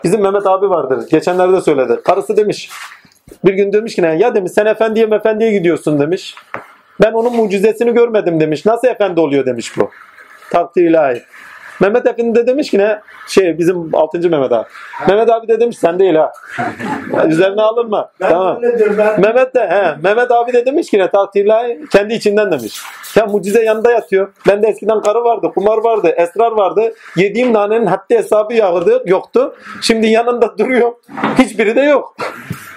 Bizim 0.03 0.21
Mehmet 0.21 0.47
abi 0.47 0.69
vardır. 0.69 1.07
Geçenlerde 1.11 1.61
söyledi. 1.61 1.99
Karısı 2.03 2.37
demiş. 2.37 2.69
Bir 3.45 3.53
gün 3.53 3.73
demiş 3.73 3.95
ki? 3.95 4.01
Ya 4.01 4.35
demiş 4.35 4.51
sen 4.51 4.65
efendiye 4.65 5.05
efendiye 5.05 5.51
gidiyorsun 5.51 5.99
demiş. 5.99 6.35
Ben 7.01 7.11
onun 7.11 7.35
mucizesini 7.35 7.93
görmedim 7.93 8.39
demiş. 8.39 8.65
Nasıl 8.65 8.87
efendi 8.87 9.19
oluyor 9.19 9.45
demiş 9.45 9.77
bu. 9.77 9.89
Takdir 10.51 10.89
ilahi. 10.89 11.21
Mehmet 11.81 12.05
Efendi 12.05 12.35
de 12.39 12.47
demiş 12.47 12.69
ki 12.71 12.77
ne? 12.77 13.01
Şey 13.27 13.57
bizim 13.57 13.95
6. 13.95 14.29
Mehmet 14.29 14.51
abi. 14.51 14.67
Mehmet 15.07 15.29
abi 15.29 15.47
de 15.47 15.59
demiş 15.59 15.77
sen 15.77 15.99
değil 15.99 16.15
ha. 16.15 16.31
Üzerine 17.27 17.61
alınma. 17.61 18.11
Ben 18.19 18.29
tamam. 18.29 18.63
öyledir, 18.63 18.97
ben- 18.97 19.21
Mehmet 19.21 19.55
de 19.55 19.59
he, 19.67 19.95
Mehmet 20.03 20.31
abi 20.31 20.53
de 20.53 20.65
demiş 20.65 20.89
ki 20.89 20.99
ne 20.99 21.09
takdirlahi 21.09 21.79
kendi 21.91 22.13
içinden 22.13 22.51
demiş. 22.51 22.81
Ya 23.15 23.25
mucize 23.25 23.63
yanında 23.63 23.91
yatıyor. 23.91 24.33
Bende 24.47 24.67
eskiden 24.67 25.01
karı 25.01 25.23
vardı, 25.23 25.51
kumar 25.55 25.77
vardı, 25.77 26.13
esrar 26.17 26.51
vardı. 26.51 26.93
Yediğim 27.15 27.53
nanenin 27.53 27.85
haddi 27.85 28.17
hesabı 28.17 28.53
yağdı, 28.53 29.03
yoktu. 29.05 29.55
Şimdi 29.81 30.07
yanında 30.07 30.57
duruyor. 30.57 30.91
Hiçbiri 31.37 31.75
de 31.75 31.81
yok. 31.81 32.15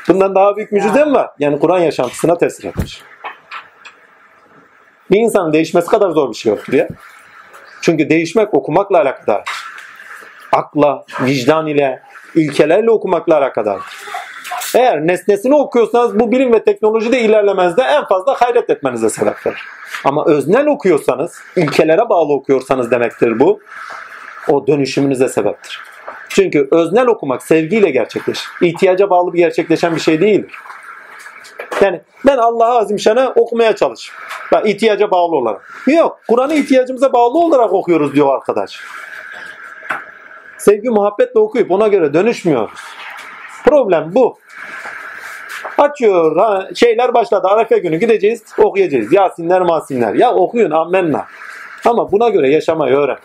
Bundan 0.09 0.35
daha 0.35 0.57
büyük 0.57 0.73
mucize 0.73 1.05
mi 1.05 1.13
var? 1.13 1.31
Yani 1.39 1.59
Kur'an 1.59 1.79
yaşantısına 1.79 2.39
tesir 2.39 2.65
etmiş. 2.65 3.03
Bir 5.11 5.19
insanın 5.21 5.53
değişmesi 5.53 5.87
kadar 5.89 6.11
zor 6.11 6.31
bir 6.31 6.35
şey 6.35 6.51
yoktur 6.53 6.73
ya. 6.73 6.89
Çünkü 7.85 8.11
değişmek 8.11 8.55
okumakla 8.55 9.01
alakadar. 9.01 9.45
Akla, 10.53 11.05
vicdan 11.21 11.67
ile, 11.67 12.03
ilkelerle 12.35 12.91
okumakla 12.91 13.39
alakadar. 13.39 13.81
Eğer 14.75 15.07
nesnesini 15.07 15.55
okuyorsanız 15.55 16.21
bu 16.21 16.33
bilim 16.33 16.53
ve 16.53 16.65
teknolojide 16.65 17.21
ilerlemezde 17.21 17.83
en 17.83 18.05
fazla 18.05 18.35
hayret 18.41 18.71
etmenize 18.71 19.11
sebep 19.11 19.47
verir. 19.47 19.63
Ama 20.05 20.25
öznel 20.27 20.67
okuyorsanız, 20.67 21.39
ilkelere 21.57 22.09
bağlı 22.09 22.33
okuyorsanız 22.33 22.91
demektir 22.91 23.41
bu. 23.41 23.61
O 24.49 24.67
dönüşümünüze 24.67 25.29
sebeptir. 25.29 25.81
Çünkü 26.29 26.69
öznel 26.71 27.07
okumak 27.07 27.43
sevgiyle 27.43 27.91
gerçekleşir. 27.91 28.49
İhtiyaca 28.63 29.11
bağlı 29.11 29.33
bir 29.33 29.39
gerçekleşen 29.39 29.97
bir 29.97 30.01
şey 30.01 30.21
değildir. 30.21 30.55
Yani 31.81 32.01
ben 32.27 32.37
Allah'a 32.37 32.79
azimşanı 32.79 33.33
okumaya 33.37 33.77
çalışıyorum. 33.77 34.25
Ben 34.53 34.65
ihtiyaca 34.65 35.11
bağlı 35.11 35.37
olarak. 35.37 35.83
Yok. 35.87 36.21
Kur'an'ı 36.29 36.55
ihtiyacımıza 36.55 37.13
bağlı 37.13 37.39
olarak 37.39 37.73
okuyoruz 37.73 38.15
diyor 38.15 38.35
arkadaş. 38.35 38.81
Sevgi 40.59 40.91
muhabbetle 40.91 41.41
okuyup 41.41 41.71
ona 41.71 41.89
göre 41.89 42.15
dönüşmüyoruz. 42.15 42.81
Problem 43.65 44.11
bu. 44.15 44.39
Açıyor 45.79 46.37
ha, 46.37 46.69
şeyler 46.75 47.15
başladı. 47.15 47.47
Arefe 47.49 47.79
günü 47.79 47.97
gideceğiz 47.97 48.43
okuyacağız. 48.59 49.13
Yasinler 49.13 49.63
masinler. 49.63 50.15
Ya 50.15 50.35
okuyun 50.35 50.71
ammenna. 50.71 51.27
Ama 51.85 52.13
buna 52.13 52.29
göre 52.29 52.51
yaşamayı 52.51 52.97
öğren. 52.97 53.19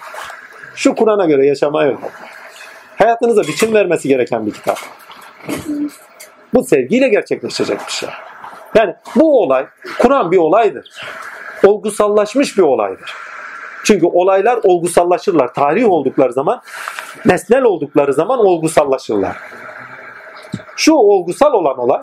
Şu 0.76 0.96
Kur'an'a 0.96 1.26
göre 1.26 1.48
yaşamayı 1.48 1.90
öğren. 1.90 2.00
Hayatınıza 2.98 3.42
biçim 3.42 3.74
vermesi 3.74 4.08
gereken 4.08 4.46
bir 4.46 4.52
kitap. 4.52 4.78
Bu 6.54 6.64
sevgiyle 6.64 7.10
gerçekleşecek 7.10 7.80
bir 7.88 7.92
şey. 7.92 8.10
Yani 8.76 8.96
bu 9.16 9.42
olay, 9.42 9.66
Kur'an 10.00 10.32
bir 10.32 10.38
olaydır. 10.38 11.02
Olgusallaşmış 11.66 12.58
bir 12.58 12.64
olaydır. 12.64 13.14
Çünkü 13.84 14.06
olaylar 14.06 14.60
olgusallaşırlar. 14.64 15.54
Tarih 15.54 15.90
oldukları 15.90 16.34
zaman, 16.34 16.62
nesnel 17.26 17.64
oldukları 17.64 18.14
zaman 18.14 18.40
olgusallaşırlar. 18.40 19.38
Şu 20.76 20.94
olgusal 20.94 21.54
olan 21.54 21.78
olay 21.78 22.02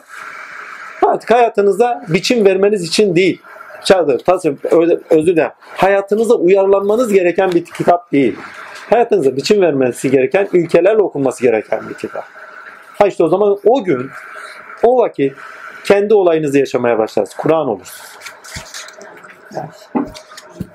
artık 1.02 1.30
hayatınıza 1.30 2.04
biçim 2.08 2.44
vermeniz 2.44 2.82
için 2.82 3.16
değil. 3.16 3.42
Çadır, 3.84 4.18
tasvip, 4.18 4.64
ö- 4.64 5.00
özür 5.10 5.32
dilerim. 5.32 5.52
Hayatınıza 5.60 6.34
uyarlanmanız 6.34 7.12
gereken 7.12 7.52
bir 7.52 7.64
kitap 7.64 8.12
değil. 8.12 8.36
Hayatınıza 8.90 9.36
biçim 9.36 9.60
vermesi 9.60 10.10
gereken, 10.10 10.48
ilkelerle 10.52 11.02
okunması 11.02 11.42
gereken 11.42 11.88
bir 11.88 11.94
kitap. 11.94 12.24
Ha 12.98 13.06
işte 13.06 13.24
o 13.24 13.28
zaman 13.28 13.58
o 13.64 13.84
gün, 13.84 14.10
o 14.82 14.98
vakit 14.98 15.34
kendi 15.84 16.14
olayınızı 16.14 16.58
yaşamaya 16.58 16.98
başlarsınız. 16.98 17.36
Kur'an 17.36 17.68
olursunuz. 17.68 18.16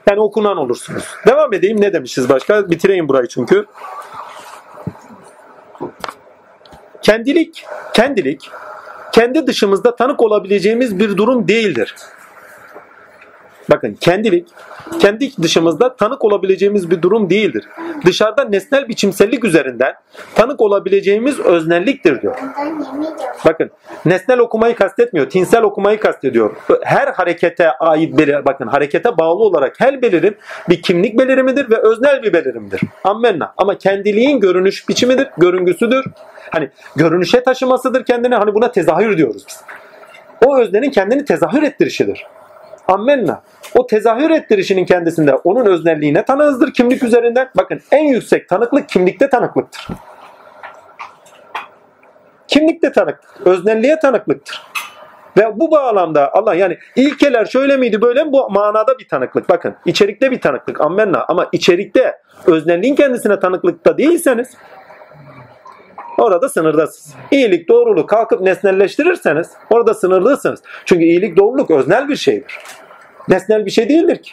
Yani 0.09 0.19
okunan 0.19 0.57
olursunuz. 0.57 1.03
Devam 1.27 1.53
edeyim. 1.53 1.81
Ne 1.81 1.93
demişiz 1.93 2.29
başka? 2.29 2.69
Bitireyim 2.69 3.09
burayı 3.09 3.27
çünkü. 3.27 3.65
Kendilik, 7.01 7.65
kendilik, 7.93 8.49
kendi 9.11 9.47
dışımızda 9.47 9.95
tanık 9.95 10.21
olabileceğimiz 10.21 10.99
bir 10.99 11.17
durum 11.17 11.47
değildir. 11.47 11.95
Bakın 13.71 13.97
kendilik 14.01 14.47
kendi 14.99 15.41
dışımızda 15.41 15.95
tanık 15.95 16.25
olabileceğimiz 16.25 16.91
bir 16.91 17.01
durum 17.01 17.29
değildir. 17.29 17.67
Dışarıda 18.05 18.43
nesnel 18.43 18.87
biçimsellik 18.87 19.43
üzerinden 19.43 19.93
tanık 20.35 20.61
olabileceğimiz 20.61 21.39
öznelliktir 21.39 22.21
diyor. 22.21 22.39
Bakın 23.45 23.71
nesnel 24.05 24.39
okumayı 24.39 24.75
kastetmiyor. 24.75 25.29
Tinsel 25.29 25.63
okumayı 25.63 25.99
kastediyor. 25.99 26.55
Her 26.83 27.07
harekete 27.07 27.71
ait 27.71 28.17
belir, 28.17 28.45
bakın 28.45 28.67
harekete 28.67 29.17
bağlı 29.17 29.43
olarak 29.43 29.79
her 29.79 30.01
belirim 30.01 30.35
bir 30.69 30.81
kimlik 30.81 31.19
belirimidir 31.19 31.69
ve 31.69 31.77
öznel 31.77 32.23
bir 32.23 32.33
belirimdir. 32.33 32.81
Ammenna. 33.03 33.53
Ama 33.57 33.77
kendiliğin 33.77 34.39
görünüş 34.39 34.89
biçimidir, 34.89 35.27
görüngüsüdür. 35.37 36.05
Hani 36.51 36.69
görünüşe 36.95 37.43
taşımasıdır 37.43 38.05
kendini. 38.05 38.35
Hani 38.35 38.53
buna 38.53 38.71
tezahür 38.71 39.17
diyoruz 39.17 39.43
biz. 39.47 39.61
O 40.45 40.57
öznenin 40.57 40.89
kendini 40.89 41.25
tezahür 41.25 41.63
ettirişidir. 41.63 42.25
Ammenna. 42.87 43.41
O 43.75 43.87
tezahür 43.87 44.29
ettirişinin 44.29 44.85
kendisinde 44.85 45.35
onun 45.35 45.65
öznelliğine 45.65 46.25
tanığızdır 46.25 46.73
kimlik 46.73 47.03
üzerinden. 47.03 47.49
Bakın 47.57 47.81
en 47.91 48.03
yüksek 48.03 48.49
tanıklık 48.49 48.89
kimlikte 48.89 49.29
tanıklıktır. 49.29 49.87
Kimlikte 52.47 52.91
tanıklık, 52.91 53.47
öznelliğe 53.47 53.99
tanıklıktır. 53.99 54.61
Ve 55.37 55.59
bu 55.59 55.71
bağlamda 55.71 56.33
Allah 56.33 56.53
yani 56.53 56.77
ilkeler 56.95 57.45
şöyle 57.45 57.77
miydi 57.77 58.01
böyle 58.01 58.23
mi 58.23 58.31
bu 58.31 58.49
manada 58.49 58.99
bir 58.99 59.07
tanıklık. 59.07 59.49
Bakın 59.49 59.75
içerikte 59.85 60.31
bir 60.31 60.41
tanıklık 60.41 60.81
ammenna 60.81 61.25
ama 61.27 61.47
içerikte 61.51 62.17
öznelliğin 62.45 62.95
kendisine 62.95 63.39
tanıklıkta 63.39 63.97
değilseniz 63.97 64.57
orada 66.21 66.49
sınırdasınız. 66.49 67.15
İyilik, 67.31 67.69
doğruluk 67.69 68.09
kalkıp 68.09 68.41
nesnelleştirirseniz 68.41 69.49
orada 69.69 69.93
sınırlısınız. 69.93 70.59
Çünkü 70.85 71.03
iyilik, 71.03 71.37
doğruluk 71.37 71.71
öznel 71.71 72.07
bir 72.07 72.15
şeydir. 72.15 72.57
Nesnel 73.27 73.65
bir 73.65 73.71
şey 73.71 73.89
değildir 73.89 74.23
ki. 74.23 74.31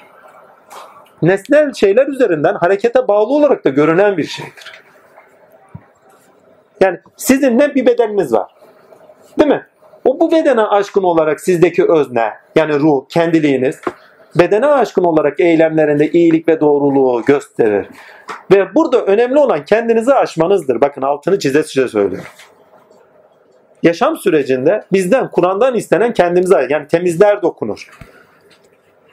Nesnel 1.23 1.73
şeyler 1.73 2.07
üzerinden 2.07 2.55
harekete 2.55 3.09
bağlı 3.09 3.35
olarak 3.35 3.65
da 3.65 3.69
görünen 3.69 4.17
bir 4.17 4.25
şeydir. 4.25 4.83
Yani 6.81 7.01
sizin 7.17 7.59
ne 7.59 7.75
bir 7.75 7.87
bedeniniz 7.87 8.33
var. 8.33 8.51
Değil 9.39 9.51
mi? 9.51 9.67
O 10.05 10.21
bu 10.21 10.33
bedene 10.33 10.63
aşkın 10.63 11.03
olarak 11.03 11.41
sizdeki 11.41 11.85
özne 11.85 12.33
yani 12.57 12.75
ruh, 12.75 13.09
kendiliğiniz 13.09 13.81
bedene 14.37 14.67
aşkın 14.67 15.05
olarak 15.05 15.41
eylemlerinde 15.41 16.11
iyilik 16.11 16.49
ve 16.49 16.61
doğruluğu 16.61 17.23
gösterir. 17.27 17.87
Ve 18.51 18.75
burada 18.75 19.05
önemli 19.05 19.39
olan 19.39 19.65
kendinizi 19.65 20.15
aşmanızdır. 20.15 20.81
Bakın 20.81 21.03
altını 21.03 21.39
çize 21.39 21.63
çize 21.63 21.89
söylüyorum. 21.89 22.29
Yaşam 23.83 24.17
sürecinde 24.17 24.85
bizden 24.93 25.31
Kur'an'dan 25.31 25.75
istenen 25.75 26.13
kendimize 26.13 26.67
yani 26.71 26.87
temizler 26.87 27.43
dokunur. 27.43 27.89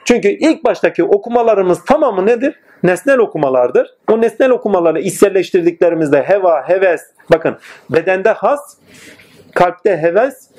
Çünkü 0.04 0.28
ilk 0.28 0.64
baştaki 0.64 1.04
okumalarımız 1.04 1.84
tamamı 1.84 2.26
nedir? 2.26 2.60
Nesnel 2.82 3.18
okumalardır. 3.18 3.94
O 4.10 4.20
nesnel 4.20 4.50
okumaları 4.50 5.00
içselleştirdiklerimizde 5.00 6.22
heva, 6.22 6.68
heves, 6.68 7.02
bakın 7.32 7.56
bedende 7.90 8.30
has, 8.30 8.76
kalpte 9.54 9.96
heves, 9.96 10.50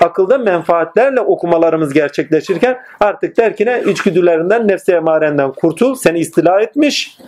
akılda 0.00 0.38
menfaatlerle 0.38 1.20
okumalarımız 1.20 1.92
gerçekleşirken 1.92 2.78
artık 3.00 3.36
terkine 3.36 3.82
içgüdülerinden, 3.86 4.68
nefse 4.68 4.92
emarenden 4.92 5.52
kurtul, 5.52 5.94
seni 5.94 6.18
istila 6.18 6.60
etmiş, 6.60 7.18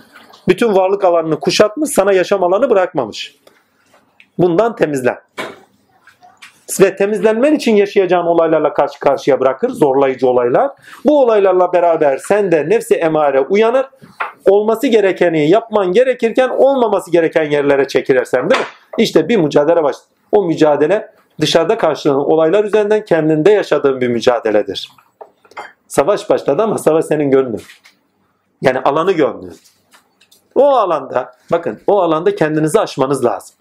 bütün 0.48 0.74
varlık 0.74 1.04
alanını 1.04 1.40
kuşatmış, 1.40 1.90
sana 1.90 2.12
yaşam 2.12 2.44
alanı 2.44 2.70
bırakmamış. 2.70 3.36
Bundan 4.38 4.76
temizlen. 4.76 5.18
Ve 6.80 6.96
temizlenmen 6.96 7.54
için 7.54 7.76
yaşayacağın 7.76 8.26
olaylarla 8.26 8.74
karşı 8.74 9.00
karşıya 9.00 9.40
bırakır, 9.40 9.70
zorlayıcı 9.70 10.28
olaylar. 10.28 10.70
Bu 11.04 11.20
olaylarla 11.20 11.72
beraber 11.72 12.18
sen 12.18 12.52
de 12.52 12.68
nefsi 12.68 12.94
emare 12.94 13.40
uyanır, 13.40 13.86
olması 14.44 14.86
gerekeni 14.86 15.50
yapman 15.50 15.92
gerekirken 15.92 16.48
olmaması 16.48 17.10
gereken 17.10 17.50
yerlere 17.50 17.88
çekilirsen 17.88 18.50
değil 18.50 18.60
mi? 18.60 18.66
İşte 18.98 19.28
bir 19.28 19.36
mücadele 19.36 19.82
başlar. 19.82 20.04
O 20.32 20.44
mücadele 20.44 21.12
dışarıda 21.40 21.78
karşılanan 21.78 22.30
olaylar 22.30 22.64
üzerinden 22.64 23.04
kendinde 23.04 23.50
yaşadığın 23.50 24.00
bir 24.00 24.08
mücadeledir. 24.08 24.88
Savaş 25.88 26.30
başladı 26.30 26.62
ama 26.62 26.78
savaş 26.78 27.04
senin 27.04 27.30
gönlün. 27.30 27.62
Yani 28.62 28.78
alanı 28.78 29.12
gönlün. 29.12 29.56
O 30.54 30.68
alanda 30.76 31.32
bakın 31.50 31.80
o 31.86 32.00
alanda 32.00 32.34
kendinizi 32.34 32.80
aşmanız 32.80 33.24
lazım. 33.24 33.56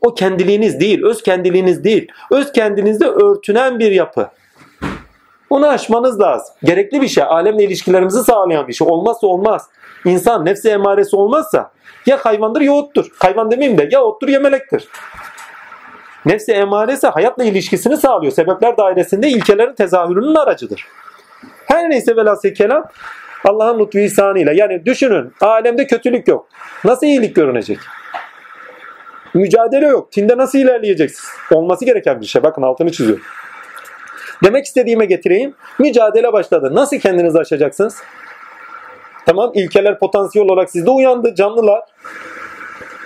O 0.00 0.14
kendiliğiniz 0.14 0.80
değil, 0.80 1.04
öz 1.04 1.22
kendiliğiniz 1.22 1.84
değil. 1.84 2.08
Öz 2.30 2.52
kendinizde 2.52 3.06
örtünen 3.06 3.78
bir 3.78 3.90
yapı. 3.90 4.28
Onu 5.50 5.66
aşmanız 5.66 6.20
lazım. 6.20 6.54
Gerekli 6.62 7.02
bir 7.02 7.08
şey. 7.08 7.24
Alemle 7.24 7.64
ilişkilerimizi 7.64 8.24
sağlayan 8.24 8.68
bir 8.68 8.72
şey. 8.72 8.88
Olmazsa 8.88 9.26
olmaz. 9.26 9.68
İnsan 10.04 10.44
nefsi 10.44 10.70
emaresi 10.70 11.16
olmazsa 11.16 11.70
ya 12.06 12.16
hayvandır 12.16 12.60
ya 12.60 12.72
ottur. 12.72 13.06
Hayvan 13.18 13.50
demeyeyim 13.50 13.78
de 13.78 13.88
ya 13.92 14.02
ottur 14.02 14.28
ya 14.28 14.40
melektir. 14.40 14.88
Nefsi 16.26 16.52
emaresi 16.52 17.06
hayatla 17.06 17.44
ilişkisini 17.44 17.96
sağlıyor. 17.96 18.32
Sebepler 18.32 18.76
dairesinde 18.76 19.28
ilkelerin 19.28 19.74
tezahürünün 19.74 20.34
aracıdır. 20.34 20.86
Her 21.66 21.90
neyse 21.90 22.16
velhasıl 22.16 22.48
kelam 22.48 22.84
Allah'ın 23.44 23.78
lütfu 23.78 23.98
ihsanıyla. 23.98 24.52
Yani 24.52 24.86
düşünün 24.86 25.32
alemde 25.40 25.86
kötülük 25.86 26.28
yok. 26.28 26.48
Nasıl 26.84 27.06
iyilik 27.06 27.36
görünecek? 27.36 27.78
Mücadele 29.34 29.86
yok. 29.86 30.12
Tinde 30.12 30.36
nasıl 30.36 30.58
ilerleyeceksiniz? 30.58 31.30
Olması 31.52 31.84
gereken 31.84 32.20
bir 32.20 32.26
şey. 32.26 32.42
Bakın 32.42 32.62
altını 32.62 32.92
çiziyorum. 32.92 33.24
Demek 34.44 34.64
istediğime 34.64 35.04
getireyim. 35.04 35.54
Mücadele 35.78 36.32
başladı. 36.32 36.74
Nasıl 36.74 36.98
kendinizi 36.98 37.38
aşacaksınız? 37.38 37.96
Tamam 39.26 39.50
ilkeler 39.54 39.98
potansiyel 39.98 40.48
olarak 40.48 40.70
sizde 40.70 40.90
uyandı 40.90 41.34
canlılar. 41.34 41.80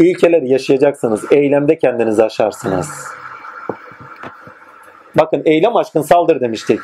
İlkeleri 0.01 0.49
yaşayacaksınız. 0.49 1.25
Eylemde 1.33 1.79
kendinizi 1.79 2.25
aşarsınız. 2.25 2.89
Bakın 5.15 5.43
eylem 5.45 5.77
aşkın 5.77 6.03
saldır 6.03 6.41
demiştik. 6.41 6.81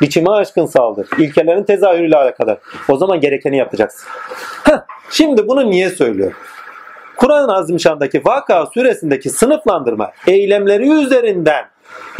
Biçime 0.00 0.30
aşkın 0.30 0.66
saldır. 0.66 1.08
İlkelerin 1.18 1.62
tezahürüyle 1.62 2.16
alakadar. 2.16 2.58
O 2.88 2.96
zaman 2.96 3.20
gerekeni 3.20 3.56
yapacaksın. 3.56 4.08
Heh, 4.64 4.78
şimdi 5.10 5.48
bunu 5.48 5.70
niye 5.70 5.90
söylüyorum? 5.90 6.36
Kur'an-ı 7.16 7.56
Azimşan'daki 7.56 8.24
Vaka 8.24 8.66
suresindeki 8.66 9.30
sınıflandırma 9.30 10.12
eylemleri 10.26 10.90
üzerinden 10.90 11.64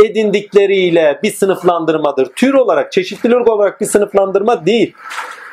edindikleriyle 0.05 1.21
bir 1.23 1.31
sınıflandırmadır. 1.31 2.27
Tür 2.27 2.55
olarak, 2.55 2.93
çeşitlilik 2.93 3.49
olarak 3.49 3.81
bir 3.81 3.87
sınıflandırma 3.87 4.67
değil. 4.67 4.95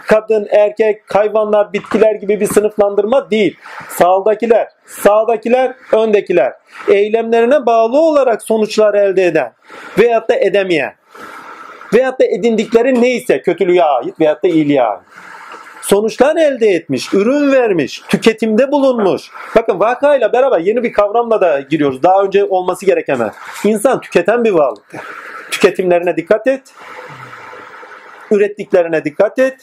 Kadın, 0.07 0.47
erkek, 0.51 1.01
hayvanlar, 1.15 1.73
bitkiler 1.73 2.15
gibi 2.15 2.39
bir 2.39 2.47
sınıflandırma 2.47 3.31
değil. 3.31 3.57
Sağdakiler, 3.89 4.67
sağdakiler, 4.85 5.73
öndekiler. 5.91 6.53
Eylemlerine 6.87 7.65
bağlı 7.65 7.99
olarak 7.99 8.43
sonuçlar 8.43 8.93
elde 8.93 9.25
eden 9.25 9.53
veyahut 9.99 10.29
da 10.29 10.35
edemeyen 10.35 10.93
veyahut 11.93 12.19
da 12.19 12.25
edindikleri 12.25 13.01
neyse 13.01 13.41
kötülüğe 13.41 13.83
ait 13.83 14.19
veyahut 14.19 14.43
da 14.43 14.47
iyiliğe 14.47 14.83
ait 14.83 15.01
sonuçlar 15.83 16.35
elde 16.35 16.67
etmiş, 16.67 17.13
ürün 17.13 17.51
vermiş, 17.51 18.01
tüketimde 18.09 18.71
bulunmuş. 18.71 19.21
Bakın 19.55 19.79
vakayla 19.79 20.33
beraber 20.33 20.59
yeni 20.59 20.83
bir 20.83 20.93
kavramla 20.93 21.41
da 21.41 21.59
giriyoruz. 21.59 22.03
Daha 22.03 22.23
önce 22.23 22.45
olması 22.45 22.85
gereken. 22.85 23.31
İnsan 23.63 24.01
tüketen 24.01 24.43
bir 24.43 24.51
varlık. 24.51 24.83
Tüketimlerine 25.51 26.15
dikkat 26.17 26.47
et. 26.47 26.61
Ürettiklerine 28.31 29.05
dikkat 29.05 29.39
et. 29.39 29.57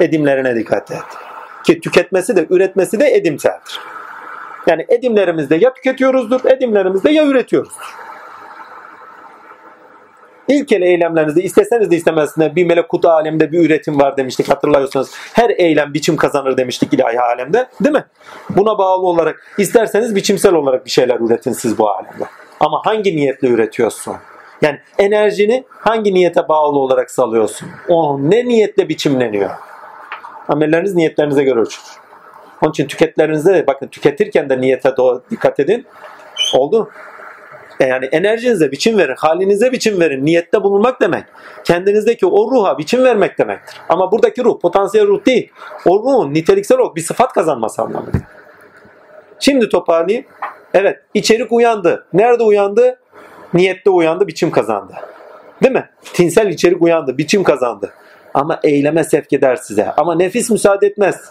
Edimlerine 0.00 0.56
dikkat 0.56 0.90
et. 0.90 1.04
Ki 1.64 1.80
tüketmesi 1.80 2.36
de 2.36 2.46
üretmesi 2.50 3.00
de 3.00 3.14
edimseldir. 3.14 3.80
Yani 4.66 4.86
edimlerimizde 4.88 5.56
ya 5.56 5.74
tüketiyoruzdur, 5.74 6.44
edimlerimizde 6.44 7.10
ya 7.10 7.26
üretiyoruzdur. 7.26 7.96
İlkel 10.48 10.82
eylemlerinizde 10.82 11.42
isteseniz 11.42 11.90
de 11.90 11.96
istemezsiniz 11.96 12.56
bir 12.56 12.64
melekut 12.64 13.04
alemde 13.04 13.52
bir 13.52 13.66
üretim 13.66 14.00
var 14.00 14.16
demiştik 14.16 14.48
hatırlıyorsunuz. 14.48 15.10
Her 15.32 15.50
eylem 15.50 15.94
biçim 15.94 16.16
kazanır 16.16 16.56
demiştik 16.56 16.94
ilahi 16.94 17.20
alemde 17.20 17.68
değil 17.80 17.94
mi? 17.94 18.04
Buna 18.50 18.78
bağlı 18.78 19.06
olarak 19.06 19.54
isterseniz 19.58 20.14
biçimsel 20.14 20.54
olarak 20.54 20.84
bir 20.84 20.90
şeyler 20.90 21.20
üretin 21.20 21.52
siz 21.52 21.78
bu 21.78 21.90
alemde. 21.90 22.24
Ama 22.60 22.80
hangi 22.84 23.16
niyetle 23.16 23.48
üretiyorsun? 23.48 24.16
Yani 24.62 24.78
enerjini 24.98 25.64
hangi 25.70 26.14
niyete 26.14 26.48
bağlı 26.48 26.78
olarak 26.78 27.10
salıyorsun? 27.10 27.68
O 27.88 28.18
ne 28.20 28.44
niyetle 28.44 28.88
biçimleniyor? 28.88 29.50
Amelleriniz 30.48 30.94
niyetlerinize 30.94 31.44
göre 31.44 31.60
ölçülür. 31.60 31.88
Onun 32.62 32.70
için 32.70 32.86
tüketlerinizde 32.86 33.54
de 33.54 33.66
bakın 33.66 33.86
tüketirken 33.86 34.50
de 34.50 34.60
niyete 34.60 34.94
dikkat 35.30 35.60
edin. 35.60 35.86
Oldu. 36.54 36.90
E 37.80 37.86
yani 37.86 38.06
enerjinize 38.06 38.72
biçim 38.72 38.98
verin, 38.98 39.14
halinize 39.18 39.72
biçim 39.72 40.00
verin. 40.00 40.26
Niyette 40.26 40.62
bulunmak 40.62 41.00
demek. 41.00 41.24
Kendinizdeki 41.64 42.26
o 42.26 42.50
ruha 42.50 42.78
biçim 42.78 43.04
vermek 43.04 43.38
demektir. 43.38 43.80
Ama 43.88 44.12
buradaki 44.12 44.44
ruh 44.44 44.60
potansiyel 44.60 45.06
ruh 45.06 45.26
değil. 45.26 45.50
O 45.86 45.98
ruhun 45.98 46.34
niteliksel 46.34 46.78
olarak 46.78 46.96
bir 46.96 47.00
sıfat 47.00 47.32
kazanması 47.32 47.82
anlamında. 47.82 48.18
Şimdi 49.38 49.68
toparlayayım. 49.68 50.26
Evet 50.74 51.00
içerik 51.14 51.52
uyandı. 51.52 52.06
Nerede 52.12 52.42
uyandı? 52.42 52.98
Niyette 53.56 53.90
uyandı, 53.90 54.26
biçim 54.26 54.50
kazandı. 54.50 54.92
Değil 55.62 55.74
mi? 55.74 55.90
Tinsel 56.12 56.46
içerik 56.46 56.82
uyandı, 56.82 57.18
biçim 57.18 57.42
kazandı. 57.42 57.92
ama 58.34 58.60
eyleme 58.64 59.04
sevk 59.04 59.32
eder 59.32 59.56
size. 59.56 59.90
Ama 59.96 60.14
nefis 60.14 60.50
müsaade 60.50 60.86
etmez. 60.86 61.30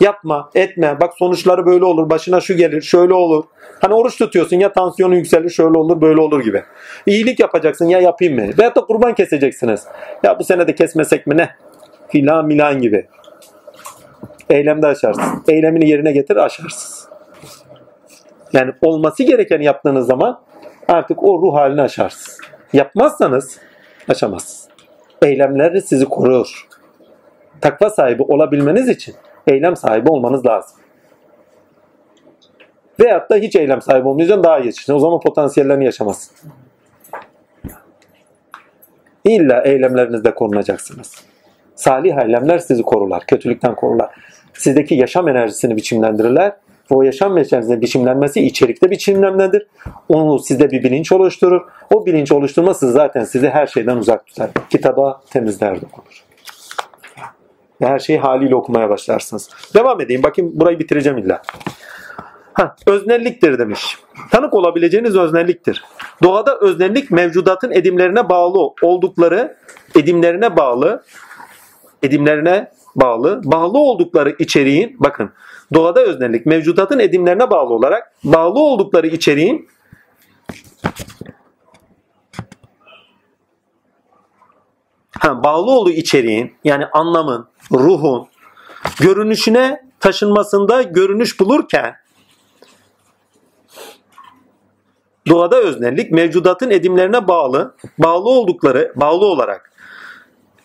Yapma, 0.00 0.50
etme. 0.54 1.00
Bak 1.00 1.14
sonuçları 1.18 1.66
böyle 1.66 1.84
olur. 1.84 2.10
Başına 2.10 2.40
şu 2.40 2.56
gelir, 2.56 2.82
şöyle 2.82 3.14
olur. 3.14 3.44
Hani 3.80 3.94
oruç 3.94 4.18
tutuyorsun 4.18 4.56
ya 4.56 4.72
tansiyonu 4.72 5.14
yükselir, 5.14 5.50
şöyle 5.50 5.78
olur, 5.78 6.00
böyle 6.00 6.20
olur 6.20 6.44
gibi. 6.44 6.62
İyilik 7.06 7.40
yapacaksın 7.40 7.86
ya 7.86 8.00
yapayım 8.00 8.34
mı? 8.34 8.50
Veyahut 8.58 8.76
da 8.76 8.80
kurban 8.80 9.14
keseceksiniz. 9.14 9.84
Ya 10.22 10.38
bu 10.38 10.44
sene 10.44 10.66
de 10.66 10.74
kesmesek 10.74 11.26
mi 11.26 11.36
ne? 11.36 11.50
Filan 12.08 12.46
milan 12.46 12.80
gibi. 12.80 13.06
Eylemde 14.50 14.86
aşarsın. 14.86 15.44
Eylemini 15.48 15.90
yerine 15.90 16.12
getir 16.12 16.36
aşarsın. 16.36 17.08
Yani 18.52 18.72
olması 18.82 19.22
gerekeni 19.22 19.64
yaptığınız 19.64 20.06
zaman 20.06 20.40
artık 20.88 21.22
o 21.22 21.42
ruh 21.42 21.54
halini 21.54 21.82
aşarsınız. 21.82 22.40
Yapmazsanız 22.72 23.58
aşamazsınız. 24.08 24.68
Eylemler 25.22 25.76
sizi 25.76 26.04
korur. 26.04 26.68
Takva 27.60 27.90
sahibi 27.90 28.22
olabilmeniz 28.22 28.88
için 28.88 29.14
eylem 29.46 29.76
sahibi 29.76 30.10
olmanız 30.10 30.46
lazım. 30.46 30.78
Veyahut 33.00 33.30
da 33.30 33.36
hiç 33.36 33.56
eylem 33.56 33.82
sahibi 33.82 34.08
olmayacaksın 34.08 34.44
daha 34.44 34.58
yetişsin. 34.58 34.94
O 34.94 34.98
zaman 34.98 35.20
potansiyellerini 35.20 35.84
yaşamazsın. 35.84 36.50
İlla 39.24 39.62
eylemlerinizde 39.62 40.34
korunacaksınız. 40.34 41.24
Salih 41.74 42.16
eylemler 42.16 42.58
sizi 42.58 42.82
korurlar, 42.82 43.26
kötülükten 43.26 43.74
korurlar. 43.74 44.14
Sizdeki 44.54 44.94
yaşam 44.94 45.28
enerjisini 45.28 45.76
biçimlendirirler. 45.76 46.52
O 46.90 47.02
yaşam 47.02 47.38
enerjisinin 47.38 47.80
biçimlenmesi 47.80 48.40
içerikte 48.40 48.90
biçimlenmedir. 48.90 49.66
Onu 50.08 50.38
sizde 50.38 50.70
bir 50.70 50.82
bilinç 50.82 51.12
oluşturur. 51.12 51.60
O 51.94 52.06
bilinç 52.06 52.32
oluşturması 52.32 52.92
zaten 52.92 53.24
sizi 53.24 53.48
her 53.48 53.66
şeyden 53.66 53.96
uzak 53.96 54.26
tutar. 54.26 54.50
Kitaba 54.70 55.20
temizler 55.30 55.80
dokunur. 55.80 56.24
Ve 57.80 57.86
her 57.86 57.98
şeyi 57.98 58.18
haliyle 58.18 58.54
okumaya 58.54 58.90
başlarsınız. 58.90 59.50
Devam 59.74 60.00
edeyim. 60.00 60.22
Bakayım 60.22 60.52
burayı 60.54 60.78
bitireceğim 60.78 61.18
illa. 61.18 61.42
Ha, 62.52 62.76
öznelliktir 62.86 63.58
demiş. 63.58 63.98
Tanık 64.30 64.54
olabileceğiniz 64.54 65.16
öznelliktir. 65.16 65.84
Doğada 66.22 66.58
öznellik 66.58 67.10
mevcudatın 67.10 67.70
edimlerine 67.70 68.28
bağlı 68.28 68.58
oldukları 68.82 69.56
edimlerine 69.94 70.56
bağlı 70.56 71.02
edimlerine 72.02 72.70
bağlı 72.96 73.40
bağlı 73.44 73.78
oldukları 73.78 74.36
içeriğin 74.38 74.96
bakın 74.98 75.30
doğada 75.74 76.00
öznellik 76.00 76.46
mevcudatın 76.46 76.98
edimlerine 76.98 77.50
bağlı 77.50 77.74
olarak 77.74 78.12
bağlı 78.24 78.60
oldukları 78.60 79.06
içeriğin 79.06 79.68
ha, 85.18 85.44
bağlı 85.44 85.70
olduğu 85.70 85.90
içeriğin 85.90 86.54
yani 86.64 86.86
anlamın, 86.86 87.48
ruhun 87.72 88.28
görünüşüne 89.00 89.88
taşınmasında 90.00 90.82
görünüş 90.82 91.40
bulurken 91.40 91.96
doğada 95.28 95.56
öznellik 95.56 96.12
mevcudatın 96.12 96.70
edimlerine 96.70 97.28
bağlı, 97.28 97.74
bağlı 97.98 98.28
oldukları, 98.28 98.92
bağlı 98.96 99.26
olarak 99.26 99.72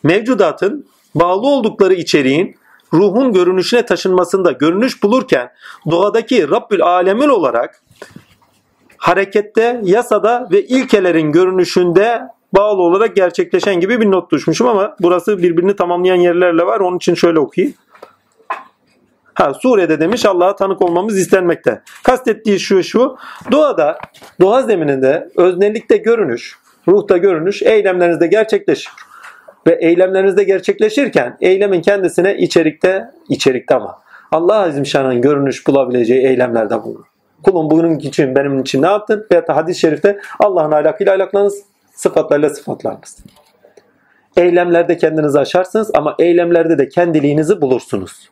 mevcudatın 0.04 0.88
bağlı 1.16 1.47
oldukları 1.47 1.93
içeriğin 1.93 2.58
ruhun 2.93 3.33
görünüşüne 3.33 3.85
taşınmasında 3.85 4.51
görünüş 4.51 5.03
bulurken 5.03 5.51
doğadaki 5.91 6.49
Rabbül 6.49 6.83
Alemin 6.83 7.29
olarak 7.29 7.81
harekette, 8.97 9.81
yasada 9.83 10.47
ve 10.51 10.63
ilkelerin 10.63 11.31
görünüşünde 11.31 12.21
bağlı 12.53 12.81
olarak 12.81 13.15
gerçekleşen 13.15 13.79
gibi 13.79 14.01
bir 14.01 14.11
not 14.11 14.31
düşmüşüm 14.31 14.67
ama 14.67 14.95
burası 15.01 15.37
birbirini 15.37 15.75
tamamlayan 15.75 16.15
yerlerle 16.15 16.65
var. 16.65 16.79
Onun 16.79 16.97
için 16.97 17.15
şöyle 17.15 17.39
okuyayım. 17.39 17.75
Ha, 19.33 19.53
surede 19.53 19.99
demiş 19.99 20.25
Allah'a 20.25 20.55
tanık 20.55 20.81
olmamız 20.81 21.17
istenmekte. 21.17 21.81
Kastettiği 22.03 22.59
şu 22.59 22.83
şu. 22.83 23.17
Doğada, 23.51 23.97
doğa 24.41 24.61
zemininde 24.61 25.29
öznellikte 25.37 25.97
görünüş, 25.97 26.57
ruhta 26.87 27.17
görünüş 27.17 27.63
eylemlerinizde 27.63 28.27
gerçekleşir. 28.27 28.91
Ve 29.68 29.78
eylemlerinizde 29.82 30.43
gerçekleşirken 30.43 31.38
eylemin 31.41 31.82
kendisine 31.82 32.38
içerikte, 32.38 33.11
içerikte 33.30 33.76
ama 33.76 33.99
Allah 34.32 34.55
Azimşan'ın 34.55 35.22
görünüş 35.22 35.68
bulabileceği 35.68 36.28
eylemlerde 36.28 36.84
bulunur. 36.84 37.05
Kulum 37.43 37.70
bunun 37.70 37.99
için 37.99 38.36
benim 38.36 38.59
için 38.59 38.82
ne 38.82 38.88
yaptın? 38.88 39.28
Veyahut 39.32 39.47
da 39.47 39.55
hadis-i 39.55 39.80
şerifte 39.80 40.20
Allah'ın 40.39 40.72
ahlakıyla 40.72 41.14
ahlaklanız, 41.14 41.64
sıfatlarıyla 41.93 42.49
sıfatlarınız. 42.49 43.18
Eylemlerde 44.38 44.97
kendinizi 44.97 45.39
aşarsınız 45.39 45.91
ama 45.93 46.16
eylemlerde 46.20 46.78
de 46.78 46.89
kendiliğinizi 46.89 47.61
bulursunuz. 47.61 48.30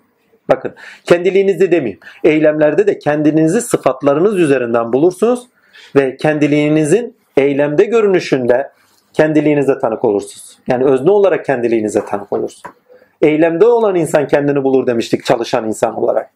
Bakın 0.49 0.75
kendiliğinizi 1.03 1.71
demeyeyim. 1.71 1.99
Eylemlerde 2.23 2.87
de 2.87 2.99
kendinizi 2.99 3.61
sıfatlarınız 3.61 4.39
üzerinden 4.39 4.93
bulursunuz 4.93 5.47
ve 5.95 6.17
kendiliğinizin 6.17 7.15
eylemde 7.37 7.85
görünüşünde 7.85 8.71
kendiliğinize 9.13 9.79
tanık 9.79 10.05
olursunuz. 10.05 10.57
Yani 10.67 10.85
özne 10.85 11.11
olarak 11.11 11.45
kendiliğinize 11.45 12.05
tanık 12.05 12.33
olursunuz. 12.33 12.75
Eylemde 13.21 13.65
olan 13.65 13.95
insan 13.95 14.27
kendini 14.27 14.63
bulur 14.63 14.87
demiştik 14.87 15.25
çalışan 15.25 15.67
insan 15.67 15.95
olarak. 15.95 16.31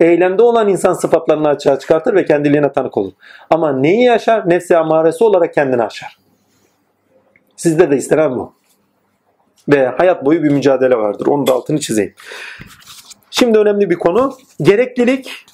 Eylemde 0.00 0.42
olan 0.42 0.68
insan 0.68 0.92
sıfatlarını 0.92 1.48
açığa 1.48 1.78
çıkartır 1.78 2.14
ve 2.14 2.24
kendiliğine 2.24 2.72
tanık 2.72 2.96
olur. 2.96 3.12
Ama 3.50 3.72
neyi 3.72 4.04
yaşar? 4.04 4.48
Nefsi 4.48 4.76
amaresi 4.76 5.24
olarak 5.24 5.54
kendini 5.54 5.82
aşar. 5.82 6.18
Sizde 7.56 7.90
de 7.90 7.96
istenen 7.96 8.36
bu. 8.36 8.52
Ve 9.68 9.86
hayat 9.86 10.24
boyu 10.24 10.42
bir 10.42 10.50
mücadele 10.50 10.96
vardır. 10.96 11.26
Onu 11.26 11.46
da 11.46 11.52
altını 11.52 11.80
çizeyim. 11.80 12.14
Şimdi 13.30 13.58
önemli 13.58 13.90
bir 13.90 13.94
konu. 13.94 14.36
Gereklilik 14.62 15.46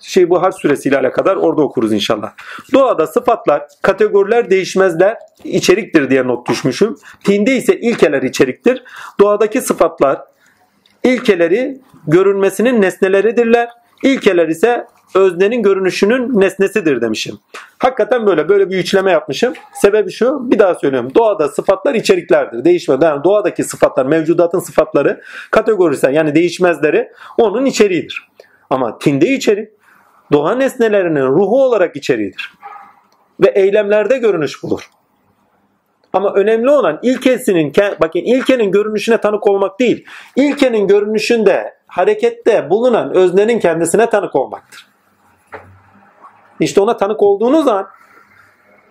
şey 0.00 0.30
bu 0.30 0.42
Harf 0.42 0.54
suresiyle 0.54 0.98
alakadar 0.98 1.36
orada 1.36 1.62
okuruz 1.62 1.92
inşallah. 1.92 2.32
Doğada 2.72 3.06
sıfatlar, 3.06 3.62
kategoriler 3.82 4.50
değişmezler, 4.50 5.16
içeriktir 5.44 6.10
diye 6.10 6.26
not 6.26 6.48
düşmüşüm. 6.48 6.96
Tinde 7.24 7.56
ise 7.56 7.80
ilkeler 7.80 8.22
içeriktir. 8.22 8.82
Doğadaki 9.20 9.60
sıfatlar 9.60 10.20
ilkeleri 11.04 11.80
görünmesinin 12.06 12.82
nesneleridirler. 12.82 13.68
İlkeler 14.02 14.48
ise 14.48 14.86
öznenin 15.14 15.62
görünüşünün 15.62 16.40
nesnesidir 16.40 17.00
demişim. 17.00 17.38
Hakikaten 17.78 18.26
böyle 18.26 18.48
böyle 18.48 18.70
bir 18.70 18.78
üçleme 18.78 19.10
yapmışım. 19.10 19.54
Sebebi 19.74 20.10
şu 20.10 20.50
bir 20.50 20.58
daha 20.58 20.74
söylüyorum. 20.74 21.12
Doğada 21.14 21.48
sıfatlar 21.48 21.94
içeriklerdir. 21.94 22.64
Değişmez. 22.64 22.98
Yani 23.02 23.24
doğadaki 23.24 23.64
sıfatlar 23.64 24.06
mevcudatın 24.06 24.58
sıfatları 24.58 25.20
kategorisen 25.50 26.10
yani 26.10 26.34
değişmezleri 26.34 27.12
onun 27.38 27.64
içeriğidir. 27.66 28.28
Ama 28.70 28.98
tinde 28.98 29.28
içerik 29.28 29.68
doğa 30.32 30.54
nesnelerinin 30.54 31.26
ruhu 31.26 31.64
olarak 31.64 31.96
içeriğidir. 31.96 32.52
Ve 33.40 33.48
eylemlerde 33.48 34.18
görünüş 34.18 34.62
bulur. 34.62 34.90
Ama 36.12 36.34
önemli 36.34 36.70
olan 36.70 36.98
ilkesinin, 37.02 37.72
bakın 38.00 38.20
ilkenin 38.20 38.72
görünüşüne 38.72 39.20
tanık 39.20 39.46
olmak 39.46 39.80
değil, 39.80 40.04
ilkenin 40.36 40.86
görünüşünde, 40.86 41.74
harekette 41.86 42.70
bulunan 42.70 43.14
öznenin 43.16 43.58
kendisine 43.58 44.10
tanık 44.10 44.36
olmaktır. 44.36 44.86
İşte 46.60 46.80
ona 46.80 46.96
tanık 46.96 47.22
olduğunuz 47.22 47.68
an 47.68 47.88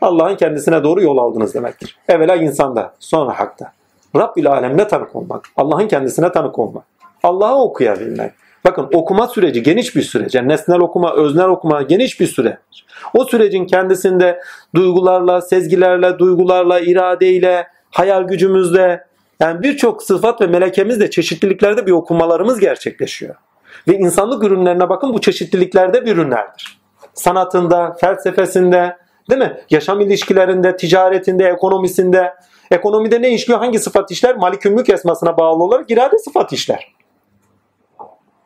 Allah'ın 0.02 0.36
kendisine 0.36 0.84
doğru 0.84 1.02
yol 1.02 1.18
aldınız 1.18 1.54
demektir. 1.54 1.98
Evvela 2.08 2.36
insanda, 2.36 2.94
sonra 3.00 3.40
hakta. 3.40 3.74
Rabbil 4.16 4.52
alemine 4.52 4.88
tanık 4.88 5.16
olmak, 5.16 5.46
Allah'ın 5.58 5.88
kendisine 5.88 6.32
tanık 6.32 6.60
olmak, 6.60 6.84
Allah'ı 7.24 7.56
okuyabilmek. 7.56 8.32
Bakın 8.66 8.90
okuma 8.94 9.28
süreci 9.28 9.64
geniş 9.64 9.96
bir 9.96 10.02
süreç. 10.02 10.36
Yani 10.36 10.48
nesnel 10.48 10.80
okuma, 10.80 11.14
öznel 11.14 11.48
okuma 11.48 11.82
geniş 11.82 12.20
bir 12.20 12.28
süreç. 12.28 12.58
O 13.14 13.26
sürecin 13.26 13.66
kendisinde 13.66 14.42
duygularla, 14.76 15.42
sezgilerle, 15.42 16.20
duygularla, 16.20 16.80
iradeyle, 16.80 17.68
hayal 17.92 18.24
gücümüzle 18.24 19.06
yani 19.40 19.64
birçok 19.64 20.04
sıfat 20.04 20.42
ve 20.42 20.48
melekemizle 20.48 21.10
çeşitliliklerde 21.10 21.86
bir 21.86 21.92
okumalarımız 21.92 22.60
gerçekleşiyor. 22.60 23.36
Ve 23.88 23.98
insanlık 23.98 24.44
ürünlerine 24.44 24.90
bakın 24.90 25.14
bu 25.14 25.22
çeşitliliklerde 25.22 26.06
bir 26.06 26.16
ürünlerdir. 26.16 26.80
Sanatında, 27.14 27.94
felsefesinde, 28.02 28.98
değil 29.30 29.42
mi? 29.42 29.58
Yaşam 29.70 30.02
ilişkilerinde, 30.02 30.78
ticaretinde, 30.78 31.48
ekonomisinde. 31.48 32.34
Ekonomide 32.72 33.22
ne 33.22 33.34
işliyor? 33.34 33.60
Hangi 33.60 33.80
sıfat 33.80 34.12
işler? 34.12 34.36
Malikül 34.36 34.94
esmasına 34.94 35.38
bağlı 35.38 35.64
olarak 35.64 35.92
irade 35.92 36.18
sıfat 36.18 36.54
işler. 36.54 36.99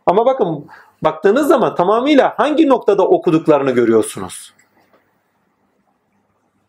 Ama 0.06 0.26
bakın 0.26 0.66
baktığınız 1.04 1.48
zaman 1.48 1.76
tamamıyla 1.76 2.34
hangi 2.38 2.70
noktada 2.70 3.08
okuduklarını 3.08 3.72
görüyorsunuz. 3.72 4.54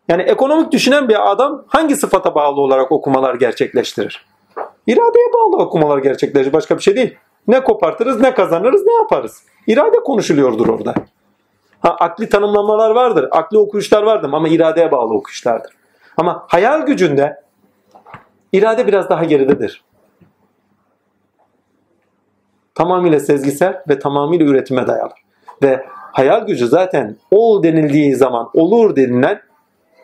Yani 0.07 0.21
ekonomik 0.21 0.71
düşünen 0.71 1.09
bir 1.09 1.31
adam 1.31 1.63
hangi 1.67 1.95
sıfata 1.95 2.35
bağlı 2.35 2.61
olarak 2.61 2.91
okumalar 2.91 3.35
gerçekleştirir? 3.35 4.25
İradeye 4.87 5.33
bağlı 5.33 5.57
okumalar 5.63 5.97
gerçekleştirir. 5.97 6.53
Başka 6.53 6.77
bir 6.77 6.81
şey 6.81 6.95
değil. 6.95 7.17
Ne 7.47 7.63
kopartırız, 7.63 8.21
ne 8.21 8.33
kazanırız, 8.33 8.85
ne 8.85 8.93
yaparız? 8.93 9.43
İrade 9.67 9.99
konuşuluyordur 9.99 10.67
orada. 10.67 10.93
Ha, 11.79 11.95
akli 11.99 12.29
tanımlamalar 12.29 12.91
vardır, 12.91 13.27
akli 13.31 13.57
okuyuşlar 13.57 14.03
vardır 14.03 14.29
ama 14.33 14.47
iradeye 14.47 14.91
bağlı 14.91 15.13
okuyuşlardır. 15.13 15.73
Ama 16.17 16.45
hayal 16.47 16.85
gücünde 16.85 17.41
İrade 18.51 18.87
biraz 18.87 19.09
daha 19.09 19.23
geridedir. 19.23 19.83
Tamamıyla 22.75 23.19
sezgisel 23.19 23.81
ve 23.89 23.99
tamamıyla 23.99 24.45
üretime 24.45 24.87
dayalı. 24.87 25.13
Ve 25.63 25.85
hayal 25.89 26.47
gücü 26.47 26.67
zaten 26.67 27.17
ol 27.31 27.63
denildiği 27.63 28.15
zaman 28.15 28.49
olur 28.53 28.95
denilen 28.95 29.41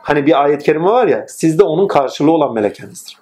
hani 0.01 0.25
bir 0.25 0.43
ayet-i 0.43 0.65
kerime 0.65 0.89
var 0.89 1.07
ya 1.07 1.25
sizde 1.27 1.63
onun 1.63 1.87
karşılığı 1.87 2.31
olan 2.31 2.53
melekenizdir. 2.53 3.17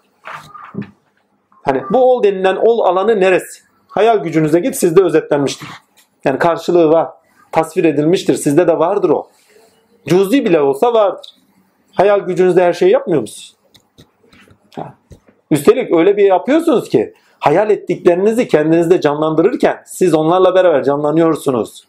Hani 1.62 1.84
bu 1.90 1.98
ol 1.98 2.24
denilen 2.24 2.56
ol 2.56 2.80
alanı 2.80 3.20
neresi? 3.20 3.62
Hayal 3.88 4.18
gücünüze 4.18 4.60
git 4.60 4.76
sizde 4.76 5.04
özetlenmiştir. 5.04 5.68
Yani 6.26 6.40
karşılığı 6.40 6.90
var. 6.90 7.10
Tasvir 7.52 7.84
edilmiştir. 7.84 8.36
Sizde 8.36 8.68
de 8.68 8.80
vardır 8.80 9.10
o. 9.10 9.28
Cüzi 10.08 10.46
bile 10.46 10.62
olsa 10.62 10.94
vardır. 10.94 11.26
Hayal 11.94 12.20
gücünüzde 12.20 12.64
her 12.64 12.74
şeyi 12.74 12.92
yapmıyor 12.92 13.22
musunuz? 13.22 13.56
Üstelik 15.52 15.96
öyle 15.96 16.18
bir 16.18 16.24
yapıyorsunuz 16.24 16.90
ki 16.90 17.14
hayal 17.40 17.70
ettiklerinizi 17.70 18.48
kendinizde 18.48 19.02
canlandırırken 19.02 19.82
siz 19.86 20.14
onlarla 20.14 20.56
beraber 20.56 20.84
canlanıyorsunuz. 20.84 21.88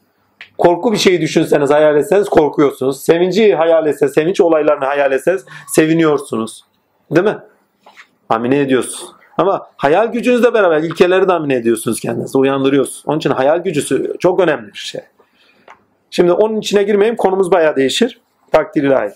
Korku 0.58 0.92
bir 0.92 0.98
şeyi 0.98 1.20
düşünseniz, 1.20 1.70
hayal 1.70 1.96
etseniz 1.96 2.28
korkuyorsunuz. 2.28 3.02
Sevinci 3.02 3.54
hayal 3.54 3.86
etseniz, 3.86 4.12
sevinç 4.12 4.40
olaylarını 4.40 4.84
hayal 4.84 5.12
etseniz 5.12 5.44
seviniyorsunuz. 5.68 6.64
Değil 7.10 7.26
mi? 7.26 7.38
Amine 8.28 8.58
ediyorsunuz. 8.58 9.12
Ama 9.38 9.66
hayal 9.76 10.06
gücünüzle 10.06 10.54
beraber 10.54 10.82
ilkeleri 10.82 11.28
de 11.28 11.32
amine 11.32 11.54
ediyorsunuz 11.54 12.00
kendinizi, 12.00 12.38
uyandırıyorsunuz. 12.38 13.02
Onun 13.06 13.18
için 13.18 13.30
hayal 13.30 13.58
gücüsü 13.58 14.14
çok 14.18 14.40
önemli 14.40 14.72
bir 14.72 14.78
şey. 14.78 15.00
Şimdi 16.10 16.32
onun 16.32 16.60
içine 16.60 16.82
girmeyeyim, 16.82 17.16
konumuz 17.16 17.52
bayağı 17.52 17.76
değişir. 17.76 18.20
Takdir 18.52 18.82
ilahi. 18.82 19.12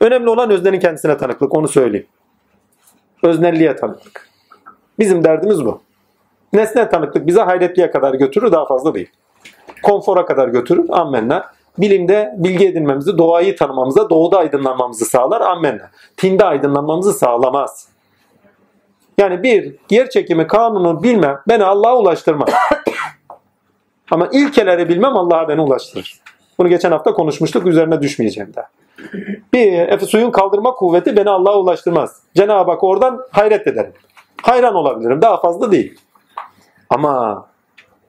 Önemli 0.00 0.30
olan 0.30 0.50
öznenin 0.50 0.80
kendisine 0.80 1.16
tanıklık, 1.16 1.56
onu 1.56 1.68
söyleyeyim. 1.68 2.06
Öznelliğe 3.22 3.76
tanıklık. 3.76 4.28
Bizim 4.98 5.24
derdimiz 5.24 5.64
bu. 5.64 5.80
Nesne 6.52 6.88
tanıklık 6.88 7.26
bize 7.26 7.40
hayretliğe 7.40 7.90
kadar 7.90 8.14
götürür, 8.14 8.52
daha 8.52 8.66
fazla 8.66 8.94
değil. 8.94 9.10
Konfora 9.82 10.26
kadar 10.26 10.48
götürür, 10.48 10.86
ammenna. 10.90 11.46
Bilimde 11.78 12.34
bilgi 12.36 12.66
edinmemizi, 12.66 13.18
doğayı 13.18 13.56
tanımamıza, 13.56 14.10
doğuda 14.10 14.38
aydınlanmamızı 14.38 15.04
sağlar, 15.04 15.40
ammenna. 15.40 15.90
Tinde 16.16 16.44
aydınlanmamızı 16.44 17.12
sağlamaz. 17.12 17.88
Yani 19.18 19.42
bir 19.42 19.74
yer 19.90 20.10
çekimi 20.10 20.46
kanunu 20.46 21.02
bilmem 21.02 21.40
beni 21.48 21.64
Allah'a 21.64 21.98
ulaştırmaz. 21.98 22.48
Ama 24.10 24.28
ilkeleri 24.32 24.88
bilmem 24.88 25.16
Allah'a 25.16 25.48
beni 25.48 25.60
ulaştırır. 25.60 26.20
Bunu 26.58 26.68
geçen 26.68 26.90
hafta 26.90 27.12
konuşmuştuk. 27.12 27.66
Üzerine 27.66 28.02
düşmeyeceğim 28.02 28.52
daha. 28.56 28.68
Bir 29.52 29.98
suyun 30.06 30.30
kaldırma 30.30 30.74
kuvveti 30.74 31.16
beni 31.16 31.30
Allah'a 31.30 31.58
ulaştırmaz. 31.58 32.22
Cenab-ı 32.34 32.70
Hak 32.70 32.84
oradan 32.84 33.20
hayret 33.30 33.66
ederim. 33.66 33.92
Hayran 34.42 34.74
olabilirim. 34.74 35.22
Daha 35.22 35.40
fazla 35.40 35.72
değil. 35.72 36.00
Ama 36.90 37.46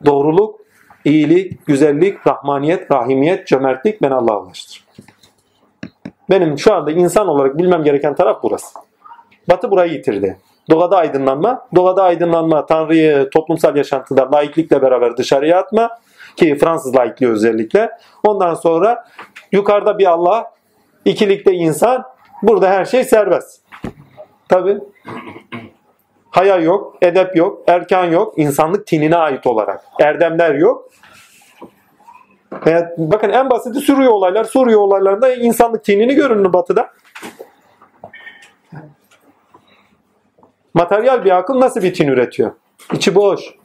doğruluk, 0.05 0.59
iyilik, 1.05 1.65
güzellik, 1.65 2.27
rahmaniyet, 2.27 2.91
rahimiyet, 2.91 3.47
cömertlik 3.47 4.01
beni 4.01 4.13
Allah'a 4.13 4.41
ulaştırır. 4.41 4.85
Benim 6.29 6.57
şu 6.57 6.73
anda 6.73 6.91
insan 6.91 7.27
olarak 7.27 7.57
bilmem 7.57 7.83
gereken 7.83 8.15
taraf 8.15 8.43
burası. 8.43 8.79
Batı 9.49 9.71
burayı 9.71 9.93
yitirdi. 9.93 10.37
Doğada 10.69 10.97
aydınlanma. 10.97 11.67
Doğada 11.75 12.03
aydınlanma 12.03 12.65
Tanrı'yı 12.65 13.29
toplumsal 13.29 13.75
yaşantıda 13.75 14.31
laiklikle 14.31 14.81
beraber 14.81 15.17
dışarıya 15.17 15.59
atma. 15.59 15.89
Ki 16.35 16.57
Fransız 16.57 16.95
laikliği 16.95 17.31
özellikle. 17.31 17.89
Ondan 18.23 18.53
sonra 18.53 19.05
yukarıda 19.51 19.99
bir 19.99 20.05
Allah, 20.05 20.51
ikilikte 21.05 21.53
insan. 21.53 22.03
Burada 22.43 22.69
her 22.69 22.85
şey 22.85 23.03
serbest. 23.03 23.61
Tabi. 24.49 24.79
Haya 26.31 26.57
yok, 26.57 26.95
edep 27.01 27.35
yok, 27.35 27.63
erkan 27.67 28.05
yok. 28.05 28.33
insanlık 28.37 28.87
tinine 28.87 29.15
ait 29.15 29.47
olarak. 29.47 29.85
Erdemler 29.99 30.55
yok. 30.55 30.89
bakın 32.97 33.29
en 33.29 33.49
basiti 33.49 33.79
Suriye 33.79 34.09
olaylar. 34.09 34.43
Suriye 34.43 34.77
olaylarında 34.77 35.33
insanlık 35.33 35.83
tinini 35.83 36.15
görün 36.15 36.53
batıda. 36.53 36.89
Materyal 40.73 41.25
bir 41.25 41.37
akıl 41.37 41.59
nasıl 41.59 41.81
bir 41.81 41.93
tin 41.93 42.07
üretiyor? 42.07 42.51
İçi 42.93 43.15
boş. 43.15 43.55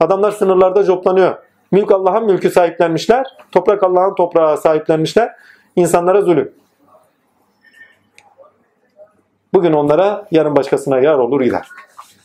Adamlar 0.00 0.30
sınırlarda 0.30 0.84
coplanıyor. 0.84 1.36
Mülk 1.72 1.92
Allah'ın 1.92 2.26
mülkü 2.26 2.50
sahiplenmişler. 2.50 3.26
Toprak 3.52 3.82
Allah'ın 3.82 4.14
toprağı 4.14 4.58
sahiplenmişler. 4.58 5.32
İnsanlara 5.76 6.20
zulüm. 6.22 6.57
Bugün 9.52 9.72
onlara 9.72 10.26
yarın 10.30 10.56
başkasına 10.56 10.98
yar 10.98 11.18
olur 11.18 11.40
gider. 11.40 11.68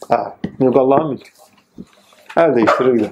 Ha, 0.09 0.35
mülk 0.59 0.77
Allah'ın 0.77 1.09
mülkü. 1.09 1.31
El 2.37 2.55
değiştirir 2.55 2.93
gider. 2.93 3.11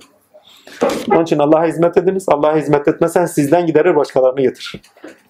Onun 1.11 1.23
için 1.23 1.39
Allah'a 1.39 1.65
hizmet 1.65 1.97
ediniz. 1.97 2.25
Allah'a 2.27 2.55
hizmet 2.55 2.87
etmesen 2.87 3.25
sizden 3.25 3.65
giderir 3.65 3.95
başkalarını 3.95 4.41
getirir. 4.41 4.81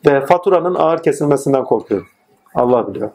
Ve 0.06 0.26
faturanın 0.26 0.76
ağır 0.76 1.04
kesilmesinden 1.04 1.64
korkuyorum. 1.64 2.08
Allah 2.56 2.88
biliyor. 2.88 3.10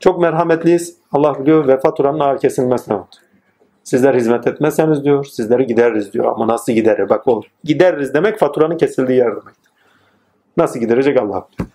Çok 0.00 0.20
merhametliyiz. 0.20 0.96
Allah 1.12 1.38
biliyor 1.38 1.68
ve 1.68 1.80
faturanın 1.80 2.20
ağır 2.20 2.38
kesilmesine 2.38 2.94
bak. 2.94 3.08
Sizler 3.84 4.14
hizmet 4.14 4.46
etmezseniz 4.46 5.04
diyor, 5.04 5.24
sizleri 5.24 5.66
gideriz 5.66 6.12
diyor. 6.12 6.24
Ama 6.24 6.48
nasıl 6.48 6.72
giderir? 6.72 7.08
Bak 7.08 7.28
o 7.28 7.42
gideriz 7.64 8.14
demek 8.14 8.38
faturanın 8.38 8.76
kesildiği 8.76 9.18
yer 9.18 9.30
demek. 9.30 9.54
Nasıl 10.56 10.80
giderecek 10.80 11.18
Allah 11.18 11.48
biliyor. 11.52 11.70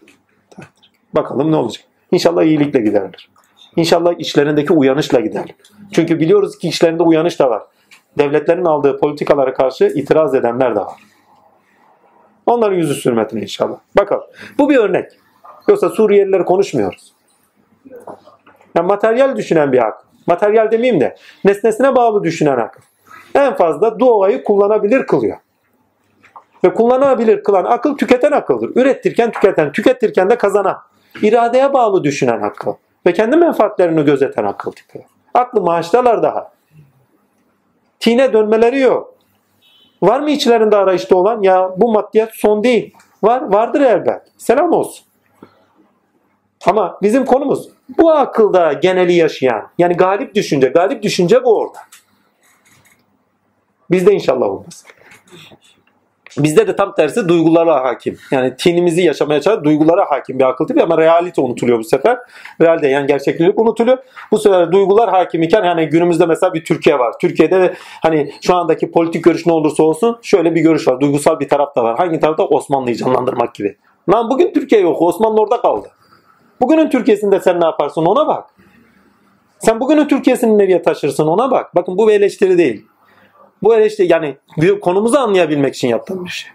Bakalım 1.13 1.51
ne 1.51 1.55
olacak. 1.55 1.85
İnşallah 2.11 2.43
iyilikle 2.43 2.79
giderler. 2.79 3.29
İnşallah 3.75 4.13
içlerindeki 4.19 4.73
uyanışla 4.73 5.19
gider. 5.19 5.55
Çünkü 5.91 6.19
biliyoruz 6.19 6.57
ki 6.57 6.67
içlerinde 6.67 7.03
uyanış 7.03 7.39
da 7.39 7.49
var. 7.49 7.63
Devletlerin 8.17 8.65
aldığı 8.65 8.99
politikalara 8.99 9.53
karşı 9.53 9.85
itiraz 9.95 10.35
edenler 10.35 10.75
de 10.75 10.79
var. 10.79 10.99
Onların 12.45 12.77
yüzü 12.77 12.93
sürmetine 12.93 13.41
inşallah. 13.41 13.77
Bakalım. 13.97 14.23
Bu 14.57 14.69
bir 14.69 14.77
örnek. 14.77 15.11
Yoksa 15.67 15.89
Suriyelileri 15.89 16.45
konuşmuyoruz. 16.45 17.13
Yani 18.75 18.87
materyal 18.87 19.35
düşünen 19.35 19.71
bir 19.71 19.87
akıl. 19.87 20.07
Materyal 20.27 20.71
demeyeyim 20.71 21.01
de 21.01 21.15
nesnesine 21.45 21.95
bağlı 21.95 22.23
düşünen 22.23 22.57
akıl. 22.57 22.81
En 23.35 23.55
fazla 23.55 23.99
doğayı 23.99 24.43
kullanabilir 24.43 25.05
kılıyor. 25.05 25.37
Ve 26.63 26.73
kullanabilir 26.73 27.43
kılan 27.43 27.63
akıl 27.63 27.97
tüketen 27.97 28.31
akıldır. 28.31 28.81
Ürettirken 28.81 29.31
tüketen, 29.31 29.71
tükettirken 29.71 30.29
de 30.29 30.37
kazanan. 30.37 30.77
İradeye 31.21 31.73
bağlı 31.73 32.03
düşünen 32.03 32.41
akıl. 32.41 32.73
Ve 33.05 33.13
kendi 33.13 33.37
menfaatlerini 33.37 34.05
gözeten 34.05 34.43
akıl 34.43 34.71
tipi. 34.71 35.05
Aklı 35.33 35.61
maaştalar 35.61 36.23
daha. 36.23 36.51
Tine 37.99 38.33
dönmeleri 38.33 38.79
yok. 38.79 39.15
Var 40.01 40.19
mı 40.19 40.29
içlerinde 40.29 40.75
arayışta 40.75 41.15
olan? 41.15 41.41
Ya 41.41 41.71
bu 41.77 41.91
maddiyat 41.91 42.29
son 42.33 42.63
değil. 42.63 42.93
Var, 43.23 43.41
vardır 43.41 43.81
elbet. 43.81 44.21
Selam 44.37 44.73
olsun. 44.73 45.05
Ama 46.65 46.97
bizim 47.01 47.25
konumuz 47.25 47.69
bu 47.97 48.11
akılda 48.11 48.73
geneli 48.73 49.13
yaşayan. 49.13 49.69
Yani 49.77 49.93
galip 49.93 50.35
düşünce. 50.35 50.67
Galip 50.67 51.03
düşünce 51.03 51.43
bu 51.43 51.57
orada. 51.57 51.79
Bizde 53.91 54.13
inşallah 54.13 54.45
olmaz. 54.45 54.85
Bizde 56.37 56.67
de 56.67 56.75
tam 56.75 56.95
tersi 56.95 57.27
duygulara 57.27 57.83
hakim. 57.83 58.17
Yani 58.31 58.55
tinimizi 58.55 59.01
yaşamaya 59.01 59.41
çalışan 59.41 59.63
duygulara 59.63 60.05
hakim 60.09 60.39
bir 60.39 60.43
akıl 60.43 60.67
tipi 60.67 60.83
ama 60.83 60.97
realite 60.97 61.41
unutuluyor 61.41 61.79
bu 61.79 61.83
sefer. 61.83 62.17
Realde 62.61 62.87
yani 62.87 63.07
gerçeklik 63.07 63.59
unutuluyor. 63.59 63.97
Bu 64.31 64.37
sefer 64.37 64.71
duygular 64.71 65.09
hakim 65.09 65.43
iken 65.43 65.63
yani 65.63 65.89
günümüzde 65.89 66.25
mesela 66.25 66.53
bir 66.53 66.65
Türkiye 66.65 66.99
var. 66.99 67.13
Türkiye'de 67.21 67.73
hani 68.01 68.31
şu 68.41 68.55
andaki 68.55 68.91
politik 68.91 69.23
görüş 69.23 69.45
ne 69.45 69.53
olursa 69.53 69.83
olsun 69.83 70.19
şöyle 70.21 70.55
bir 70.55 70.61
görüş 70.61 70.87
var. 70.87 70.99
Duygusal 70.99 71.39
bir 71.39 71.49
taraf 71.49 71.75
da 71.75 71.83
var. 71.83 71.97
Hangi 71.97 72.19
tarafta? 72.19 72.43
Osmanlı'yı 72.43 72.95
canlandırmak 72.95 73.55
gibi. 73.55 73.77
Lan 74.13 74.29
bugün 74.29 74.53
Türkiye 74.53 74.81
yok. 74.81 75.01
Osmanlı 75.01 75.41
orada 75.41 75.61
kaldı. 75.61 75.87
Bugünün 76.61 76.89
Türkiye'sinde 76.89 77.39
sen 77.39 77.61
ne 77.61 77.65
yaparsın 77.65 78.05
ona 78.05 78.27
bak. 78.27 78.45
Sen 79.59 79.79
bugünün 79.79 80.07
Türkiye'sini 80.07 80.57
nereye 80.57 80.81
taşırsın 80.81 81.27
ona 81.27 81.51
bak. 81.51 81.75
Bakın 81.75 81.97
bu 81.97 82.07
bir 82.07 82.13
eleştiri 82.13 82.57
değil. 82.57 82.85
Bu 83.63 83.75
eleştiri 83.75 84.11
yani 84.11 84.37
konumuzu 84.81 85.17
anlayabilmek 85.17 85.75
için 85.75 85.87
yaptığım 85.87 86.25
bir 86.25 86.29
şey. 86.29 86.51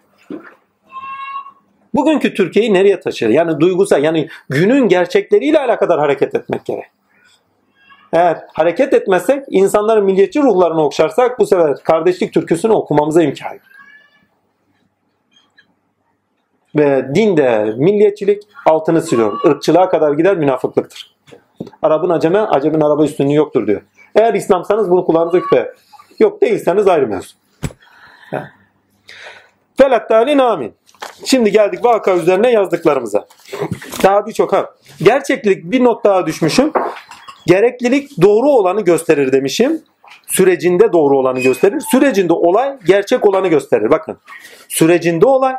Bugünkü 1.94 2.34
Türkiye'yi 2.34 2.74
nereye 2.74 3.00
taşır? 3.00 3.28
Yani 3.28 3.60
duygusal 3.60 4.04
yani 4.04 4.28
günün 4.48 4.88
gerçekleriyle 4.88 5.60
alakadar 5.60 6.00
hareket 6.00 6.34
etmek 6.34 6.64
gerek. 6.64 6.86
Eğer 8.12 8.44
hareket 8.52 8.94
etmezsek 8.94 9.44
insanların 9.48 10.04
milliyetçi 10.04 10.42
ruhlarını 10.42 10.84
okşarsak 10.84 11.38
bu 11.38 11.46
sefer 11.46 11.76
kardeşlik 11.84 12.34
türküsünü 12.34 12.72
okumamıza 12.72 13.22
imkan 13.22 13.52
yok. 13.52 13.62
Ve 16.76 17.14
dinde 17.14 17.74
milliyetçilik 17.76 18.42
altını 18.66 19.02
siliyor. 19.02 19.40
Irkçılığa 19.44 19.88
kadar 19.88 20.12
gider 20.12 20.36
münafıklıktır. 20.36 21.16
Arabın 21.82 22.10
aceme, 22.10 22.38
acemin 22.38 22.80
araba 22.80 23.04
üstünlüğü 23.04 23.34
yoktur 23.34 23.66
diyor. 23.66 23.82
Eğer 24.14 24.34
İslamsanız 24.34 24.90
bunu 24.90 25.04
kulağınıza 25.04 25.40
küpe. 25.40 25.72
Yok 26.18 26.42
değilseniz 26.42 26.88
ayrı 26.88 27.06
mevzu. 27.06 27.34
Felattâlin 29.76 30.38
amin. 30.38 30.74
Şimdi 31.24 31.52
geldik 31.52 31.84
vaka 31.84 32.16
üzerine 32.16 32.50
yazdıklarımıza. 32.50 33.26
Daha 34.02 34.26
birçok 34.26 34.52
ha. 34.52 34.70
Gerçeklik 35.02 35.64
bir 35.64 35.84
not 35.84 36.04
daha 36.04 36.26
düşmüşüm. 36.26 36.72
Gereklilik 37.46 38.22
doğru 38.22 38.48
olanı 38.48 38.80
gösterir 38.80 39.32
demişim. 39.32 39.82
Sürecinde 40.26 40.92
doğru 40.92 41.18
olanı 41.18 41.40
gösterir. 41.40 41.80
Sürecinde 41.80 42.32
olay 42.32 42.78
gerçek 42.86 43.26
olanı 43.26 43.48
gösterir. 43.48 43.90
Bakın. 43.90 44.18
Sürecinde 44.68 45.26
olay 45.26 45.54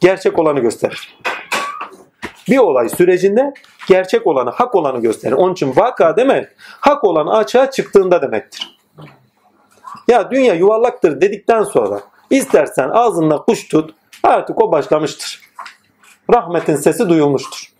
gerçek 0.00 0.38
olanı 0.38 0.60
gösterir. 0.60 1.18
Bir 2.48 2.58
olay 2.58 2.88
sürecinde 2.88 3.54
gerçek 3.88 4.26
olanı, 4.26 4.50
hak 4.50 4.74
olanı 4.74 5.00
gösterir. 5.00 5.32
Onun 5.32 5.52
için 5.52 5.76
vaka 5.76 6.16
demek 6.16 6.48
hak 6.58 7.04
olan 7.04 7.26
açığa 7.26 7.70
çıktığında 7.70 8.22
demektir. 8.22 8.75
Ya 10.08 10.30
dünya 10.30 10.54
yuvarlaktır 10.54 11.20
dedikten 11.20 11.62
sonra 11.62 12.00
istersen 12.30 12.88
ağzında 12.88 13.36
kuş 13.36 13.68
tut 13.68 13.94
artık 14.22 14.62
o 14.62 14.72
başlamıştır. 14.72 15.40
Rahmetin 16.34 16.76
sesi 16.76 17.08
duyulmuştur. 17.08 17.72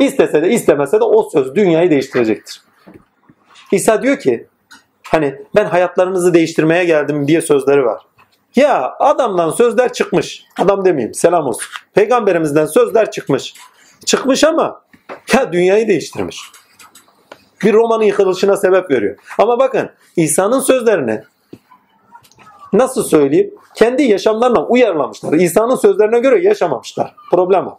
İstese 0.00 0.42
de 0.42 0.50
istemese 0.50 1.00
de 1.00 1.04
o 1.04 1.30
söz 1.30 1.54
dünyayı 1.54 1.90
değiştirecektir. 1.90 2.62
İsa 3.72 4.02
diyor 4.02 4.18
ki 4.18 4.46
hani 5.06 5.34
ben 5.56 5.64
hayatlarınızı 5.64 6.34
değiştirmeye 6.34 6.84
geldim 6.84 7.28
diye 7.28 7.42
sözleri 7.42 7.84
var. 7.84 8.02
Ya 8.56 8.94
adamdan 8.98 9.50
sözler 9.50 9.92
çıkmış. 9.92 10.44
Adam 10.58 10.84
demeyeyim 10.84 11.14
selam 11.14 11.46
olsun. 11.46 11.68
Peygamberimizden 11.94 12.66
sözler 12.66 13.10
çıkmış. 13.10 13.54
Çıkmış 14.04 14.44
ama 14.44 14.82
ya 15.34 15.52
dünyayı 15.52 15.88
değiştirmiş. 15.88 16.40
Bir 17.64 17.72
romanın 17.72 18.04
yıkılışına 18.04 18.56
sebep 18.56 18.90
veriyor. 18.90 19.16
Ama 19.38 19.58
bakın 19.58 19.90
İsa'nın 20.16 20.60
sözlerini 20.60 21.22
nasıl 22.72 23.02
söyleyeyim? 23.02 23.54
Kendi 23.74 24.02
yaşamlarına 24.02 24.66
uyarlamışlar. 24.66 25.32
İsa'nın 25.32 25.76
sözlerine 25.76 26.18
göre 26.18 26.42
yaşamamışlar. 26.42 27.14
Problem 27.30 27.66
o. 27.66 27.78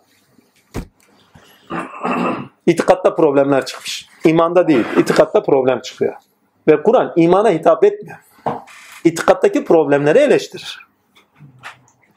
İtikatta 2.66 3.16
problemler 3.16 3.66
çıkmış. 3.66 4.10
İmanda 4.26 4.68
değil, 4.68 4.86
itikatta 4.98 5.44
problem 5.44 5.82
çıkıyor. 5.82 6.14
Ve 6.68 6.84
Kur'an 6.84 7.14
imana 7.16 7.50
hitap 7.50 7.84
etmiyor. 7.84 8.18
İtikattaki 9.04 9.66
problemleri 9.66 10.20
eleştirir. 10.20 10.88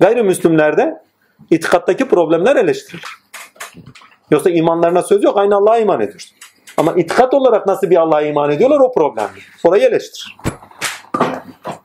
Gayrimüslimlerde 0.00 1.02
itikattaki 1.50 2.08
problemler 2.08 2.56
eleştirilir. 2.56 3.08
Yoksa 4.30 4.50
imanlarına 4.50 5.02
söz 5.02 5.24
yok. 5.24 5.38
Aynı 5.38 5.56
Allah'a 5.56 5.78
iman 5.78 6.00
ediyorsun. 6.00 6.36
Ama 6.76 6.92
itikat 6.92 7.34
olarak 7.34 7.66
nasıl 7.66 7.90
bir 7.90 7.96
Allah'a 7.96 8.22
iman 8.22 8.50
ediyorlar 8.50 8.80
o 8.80 8.92
problemli. 8.92 9.40
Orayı 9.64 9.82
eleştirir. 9.82 10.36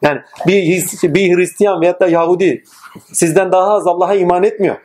Yani 0.02 0.22
bir, 0.48 0.84
bir 1.04 1.38
Hristiyan 1.38 1.82
veyahut 1.82 2.02
da 2.02 2.08
Yahudi 2.08 2.64
sizden 3.14 3.52
daha 3.52 3.74
az 3.74 3.88
Allah'a 3.88 4.16
iman 4.16 4.44
etmiyor. 4.44 4.76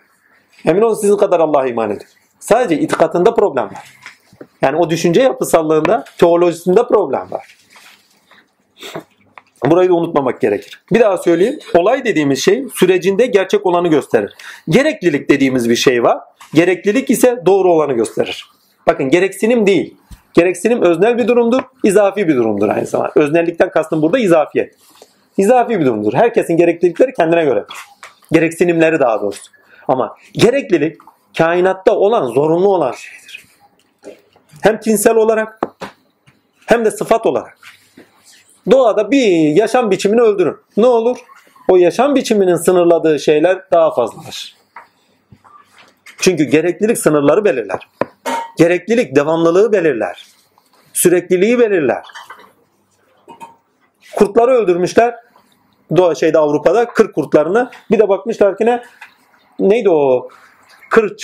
Emin 0.65 0.83
olun 0.83 0.95
sizin 0.95 1.17
kadar 1.17 1.41
Allah'a 1.41 1.67
iman 1.67 1.91
ediyor. 1.91 2.11
Sadece 2.41 2.81
itikatında 2.81 3.35
problem 3.35 3.65
var. 3.65 3.95
Yani 4.63 4.77
o 4.77 4.91
düşünce 4.91 5.23
yapısallığında, 5.23 6.05
teolojisinde 6.19 6.87
problem 6.87 7.31
var. 7.31 7.57
Burayı 9.67 9.89
da 9.89 9.95
unutmamak 9.95 10.41
gerekir. 10.41 10.83
Bir 10.93 11.01
daha 11.01 11.19
söyleyeyim. 11.19 11.59
Olay 11.75 12.05
dediğimiz 12.05 12.45
şey 12.45 12.65
sürecinde 12.75 13.27
gerçek 13.27 13.67
olanı 13.67 13.89
gösterir. 13.89 14.35
Gereklilik 14.69 15.31
dediğimiz 15.31 15.71
bir 15.71 15.77
şey 15.77 16.03
var. 16.03 16.19
Gereklilik 16.55 17.11
ise 17.11 17.43
doğru 17.47 17.73
olanı 17.73 17.93
gösterir. 17.93 18.51
Bakın 18.87 19.09
gereksinim 19.09 19.67
değil. 19.67 19.97
Gereksinim 20.35 20.83
öznel 20.83 21.19
bir 21.19 21.29
durumdur, 21.29 21.63
izafi 21.85 22.29
bir 22.29 22.37
durumdur 22.37 22.69
aynı 22.69 22.87
zamanda. 22.87 23.13
Öznellikten 23.17 23.71
kastım 23.71 24.03
burada 24.03 24.19
izafiyet. 24.19 24.75
İzafi 25.37 25.81
bir 25.81 25.87
durumdur. 25.87 26.15
Herkesin 26.15 26.57
gereklilikleri 26.57 27.13
kendine 27.13 27.45
göre. 27.45 27.65
Gereksinimleri 28.33 29.01
daha 29.01 29.21
doğrusu. 29.21 29.51
Ama 29.89 30.17
gereklilik 30.33 30.97
kainatta 31.39 31.93
olan, 31.93 32.27
zorunlu 32.27 32.69
olan 32.69 32.93
şeydir. 32.93 33.45
Hem 34.63 34.81
tinsel 34.81 35.15
olarak 35.15 35.61
hem 36.67 36.85
de 36.85 36.91
sıfat 36.91 37.27
olarak. 37.27 37.59
Doğada 38.71 39.11
bir 39.11 39.57
yaşam 39.57 39.91
biçimini 39.91 40.21
öldürün. 40.21 40.57
Ne 40.77 40.87
olur? 40.87 41.19
O 41.69 41.77
yaşam 41.77 42.15
biçiminin 42.15 42.57
sınırladığı 42.57 43.19
şeyler 43.19 43.59
daha 43.73 43.95
fazlalaşır. 43.95 44.57
Çünkü 46.19 46.45
gereklilik 46.45 46.99
sınırları 46.99 47.45
belirler. 47.45 47.89
Gereklilik 48.57 49.17
devamlılığı 49.17 49.73
belirler. 49.73 50.27
Sürekliliği 50.93 51.59
belirler. 51.59 52.03
Kurtları 54.17 54.51
öldürmüşler. 54.51 55.15
Doğa 55.97 56.15
şeyde 56.15 56.39
Avrupa'da 56.39 56.89
kır 56.89 57.13
kurtlarını. 57.13 57.71
Bir 57.91 57.99
de 57.99 58.09
bakmışlar 58.09 58.57
ki 58.57 58.67
ne? 58.67 58.83
Neydi 59.59 59.91
o? 59.91 60.29
Kır, 60.91 61.17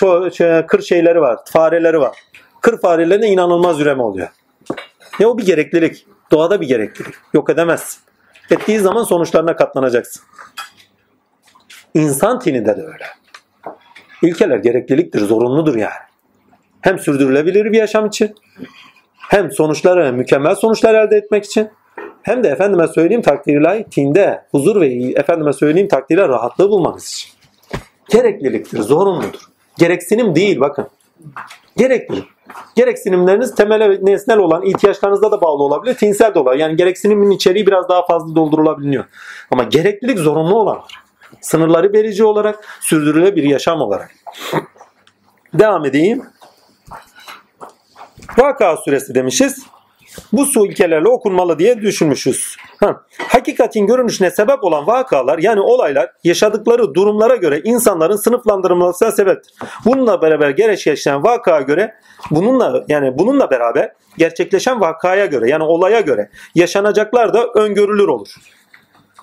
kır 0.67 0.83
şeyleri 0.83 1.21
var. 1.21 1.39
Fareleri 1.53 2.01
var. 2.01 2.17
Kır 2.61 2.81
farelerine 2.81 3.29
inanılmaz 3.29 3.81
üreme 3.81 4.03
oluyor. 4.03 4.29
Ne 5.21 5.27
o 5.27 5.39
bir 5.39 5.47
gereklilik. 5.47 6.07
Doğada 6.31 6.61
bir 6.61 6.69
gereklilik. 6.69 7.15
Yok 7.35 7.51
edemezsin. 7.51 8.01
Ettiği 8.51 8.79
zaman 8.79 9.05
sonuçlarına 9.05 9.57
katlanacaksın. 9.57 10.23
İnsan 11.95 12.39
tininde 12.39 12.77
de 12.77 12.83
öyle. 12.83 13.07
İlkeler 14.23 14.59
gerekliliktir, 14.59 15.21
zorunludur 15.21 15.77
yani. 15.77 16.10
Hem 16.81 16.99
sürdürülebilir 16.99 17.65
bir 17.65 17.79
yaşam 17.79 18.07
için, 18.07 18.35
hem 19.31 19.53
sonuçları, 19.53 20.13
mükemmel 20.13 20.55
sonuçlar 20.55 20.95
elde 20.95 21.17
etmek 21.17 21.45
için, 21.45 21.71
hem 22.23 22.45
de 22.45 22.49
efendime 22.49 22.89
söyleyeyim 22.89 23.23
takdirle 23.23 23.85
tinde 23.91 24.45
huzur 24.51 24.81
ve 24.81 24.87
efendime 24.95 25.53
söyleyeyim 25.53 25.89
takdirle 25.89 26.29
rahatlığı 26.29 26.71
bulmanız 26.71 27.09
için. 27.09 27.31
Gerekliliktir, 28.11 28.79
zorunludur. 28.79 29.41
Gereksinim 29.79 30.35
değil 30.35 30.61
bakın. 30.61 30.87
Gereklilik. 31.77 32.25
Gereksinimleriniz 32.77 33.55
temel 33.55 33.91
ve 33.91 33.99
nesnel 34.03 34.39
olan 34.39 34.63
ihtiyaçlarınızda 34.63 35.33
da 35.33 35.41
bağlı 35.41 35.63
olabilir. 35.63 35.95
Tinsel 35.95 36.35
de 36.35 36.39
olabilir. 36.39 36.61
Yani 36.61 36.77
gereksinimin 36.77 37.31
içeriği 37.31 37.67
biraz 37.67 37.89
daha 37.89 38.07
fazla 38.07 38.37
doldurulabiliyor. 38.37 39.05
Ama 39.51 39.63
gereklilik 39.63 40.19
zorunlu 40.19 40.55
olandır. 40.59 40.95
Sınırları 41.41 41.93
verici 41.93 42.25
olarak, 42.25 42.65
sürdürülebilir 42.81 43.49
yaşam 43.49 43.81
olarak. 43.81 44.11
Devam 45.55 45.85
edeyim. 45.85 46.23
Vaka 48.39 48.77
suresi 48.77 49.15
demişiz. 49.15 49.67
Bu 50.33 50.47
su 50.47 50.67
ilkelerle 50.67 51.09
okunmalı 51.09 51.59
diye 51.59 51.83
düşünmüşüz. 51.83 52.57
Ha. 52.81 53.01
Hakikatin 53.19 53.87
görünüşüne 53.87 54.31
sebep 54.31 54.65
olan 54.65 54.87
vakalar 54.87 55.39
yani 55.39 55.61
olaylar 55.61 56.13
yaşadıkları 56.25 56.95
durumlara 56.95 57.37
göre 57.37 57.61
insanların 57.65 58.17
sınıflandırılmasına 58.17 59.13
sebeptir. 59.13 59.55
Bununla 59.85 60.23
beraber 60.23 60.51
gerçekleşen 60.51 61.23
vakaya 61.23 61.61
göre 61.61 61.95
bununla 62.31 62.85
yani 62.89 63.19
bununla 63.19 63.51
beraber 63.51 63.93
gerçekleşen 64.19 64.81
vakaya 64.81 65.27
göre 65.27 65.51
yani 65.51 65.63
olaya 65.63 66.01
göre 66.01 66.31
yaşanacaklar 66.55 67.35
da 67.35 67.47
öngörülür 67.47 68.09
olur. 68.09 68.29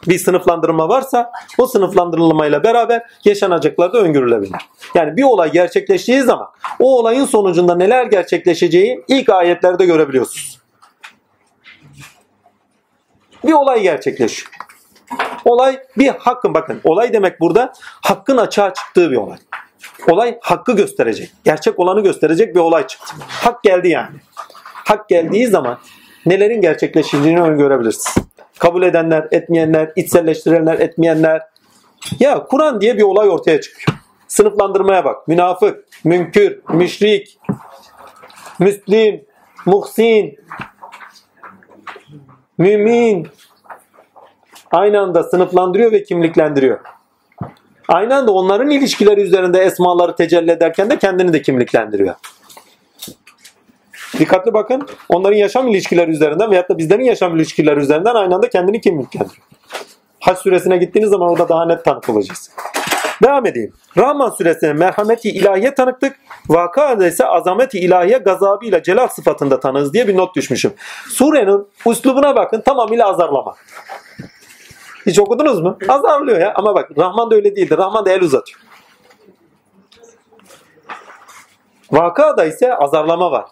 Bir 0.08 0.20
sınıflandırma 0.20 0.90
varsa 0.90 1.32
o 1.58 1.68
sınıflandırılmayla 1.68 2.64
beraber 2.64 3.04
yaşanacaklar 3.26 3.94
da 3.94 3.98
öngörülebilir. 3.98 4.56
Yani 4.96 5.18
bir 5.18 5.24
olay 5.24 5.52
gerçekleştiği 5.52 6.22
zaman 6.22 6.48
o 6.80 7.00
olayın 7.00 7.26
sonucunda 7.26 7.76
neler 7.76 8.06
gerçekleşeceği 8.06 9.04
ilk 9.08 9.30
ayetlerde 9.30 9.86
görebiliyorsunuz. 9.86 10.60
Bir 13.44 13.54
olay 13.54 13.82
gerçekleşiyor. 13.82 14.52
Olay 15.46 15.80
bir 15.98 16.08
hakkın 16.08 16.54
bakın 16.54 16.82
olay 16.84 17.14
demek 17.14 17.42
burada 17.42 17.74
hakkın 17.82 18.38
açığa 18.38 18.74
çıktığı 18.74 19.12
bir 19.12 19.16
olay. 19.16 19.38
Olay 20.10 20.38
hakkı 20.42 20.76
gösterecek. 20.76 21.32
Gerçek 21.44 21.80
olanı 21.80 22.04
gösterecek 22.04 22.56
bir 22.56 22.60
olay 22.60 22.88
çıktı. 22.88 23.16
Hak 23.28 23.64
geldi 23.64 23.90
yani. 23.90 24.16
Hak 24.74 25.10
geldiği 25.10 25.48
zaman 25.48 25.80
nelerin 26.30 26.62
gerçekleşeceğini 26.62 27.42
öngörebilirsiniz. 27.42 28.28
Kabul 28.60 28.84
edenler, 28.84 29.28
etmeyenler, 29.32 29.92
içselleştirenler, 29.96 30.80
etmeyenler. 30.80 31.42
Ya 32.20 32.44
Kur'an 32.44 32.82
diye 32.82 32.98
bir 32.98 33.04
olay 33.04 33.30
ortaya 33.30 33.62
çıkıyor. 33.62 33.98
Sınıflandırmaya 34.28 35.06
bak. 35.06 35.28
Münafık, 35.28 35.86
münkür, 36.04 36.60
müşrik, 36.74 37.40
müslim, 38.60 39.26
muhsin, 39.66 40.40
mümin. 42.58 43.28
Aynı 44.72 45.00
anda 45.00 45.24
sınıflandırıyor 45.24 45.92
ve 45.92 46.04
kimliklendiriyor. 46.04 46.80
Aynı 47.88 48.16
anda 48.16 48.32
onların 48.32 48.70
ilişkileri 48.70 49.22
üzerinde 49.22 49.60
esmaları 49.60 50.16
tecelli 50.16 50.52
ederken 50.52 50.90
de 50.90 50.98
kendini 50.98 51.34
de 51.34 51.42
kimliklendiriyor. 51.42 52.16
Dikkatli 54.20 54.54
bakın. 54.54 54.88
Onların 55.10 55.38
yaşam 55.38 55.68
ilişkileri 55.68 56.12
üzerinden 56.12 56.52
veyahut 56.52 56.70
da 56.70 56.78
bizlerin 56.78 57.04
yaşam 57.04 57.36
ilişkileri 57.36 57.80
üzerinden 57.80 58.16
aynı 58.16 58.36
anda 58.36 58.50
kendini 58.50 58.82
kimliklendiriyor. 58.82 59.44
Haç 60.20 60.38
suresine 60.38 60.78
gittiğiniz 60.78 61.10
zaman 61.10 61.30
orada 61.30 61.50
daha 61.50 61.66
net 61.66 61.86
tanık 61.86 62.10
olacağız. 62.10 62.52
Devam 63.24 63.46
edeyim. 63.46 63.74
Rahman 63.98 64.30
suresine 64.30 64.74
merhameti 64.74 65.30
ilahiye 65.30 65.74
tanıktık. 65.74 66.16
Vakada 66.50 67.08
ise 67.08 67.26
azameti 67.26 67.80
ilahiye 67.80 68.18
gazabıyla 68.18 68.84
celal 68.84 69.08
sıfatında 69.08 69.60
tanığız 69.60 69.94
diye 69.94 70.08
bir 70.08 70.18
not 70.18 70.36
düşmüşüm. 70.36 70.74
Surenin 71.10 71.68
uslubuna 71.86 72.36
bakın 72.36 72.62
tamamıyla 72.62 73.10
azarlama. 73.10 73.56
Hiç 75.06 75.20
okudunuz 75.20 75.62
mu? 75.62 75.78
Azarlıyor 75.88 76.40
ya. 76.40 76.54
Ama 76.56 76.76
bak 76.76 76.92
Rahman 76.98 77.32
da 77.32 77.36
öyle 77.36 77.56
değildir. 77.56 77.78
Rahman 77.78 78.06
da 78.06 78.12
el 78.12 78.22
uzatıyor. 78.22 78.60
Vakada 81.92 82.46
ise 82.46 82.76
azarlama 82.76 83.32
var. 83.32 83.46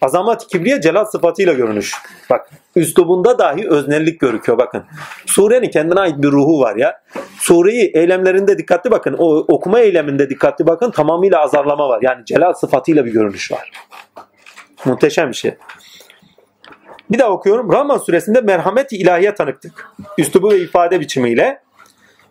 Azamat 0.00 0.46
kibriye 0.46 0.80
celal 0.80 1.04
sıfatıyla 1.04 1.52
görünüş. 1.52 1.94
Bak 2.30 2.50
üslubunda 2.76 3.38
dahi 3.38 3.68
öznellik 3.68 4.20
görüküyor 4.20 4.58
bakın. 4.58 4.84
Surenin 5.26 5.70
kendine 5.70 6.00
ait 6.00 6.18
bir 6.18 6.28
ruhu 6.28 6.60
var 6.60 6.76
ya. 6.76 7.00
Sureyi 7.38 7.90
eylemlerinde 7.94 8.58
dikkatli 8.58 8.90
bakın. 8.90 9.16
O 9.18 9.36
okuma 9.36 9.80
eyleminde 9.80 10.30
dikkatli 10.30 10.66
bakın. 10.66 10.90
Tamamıyla 10.90 11.40
azarlama 11.40 11.88
var. 11.88 11.98
Yani 12.02 12.24
celal 12.24 12.52
sıfatıyla 12.52 13.04
bir 13.04 13.12
görünüş 13.12 13.52
var. 13.52 13.72
Muhteşem 14.84 15.28
bir 15.28 15.36
şey. 15.36 15.54
Bir 17.10 17.18
daha 17.18 17.30
okuyorum. 17.30 17.72
Rahman 17.72 17.98
suresinde 17.98 18.40
merhamet-i 18.40 18.96
ilahiye 18.96 19.34
tanıktık. 19.34 19.90
Üslubu 20.18 20.50
ve 20.50 20.58
ifade 20.58 21.00
biçimiyle. 21.00 21.60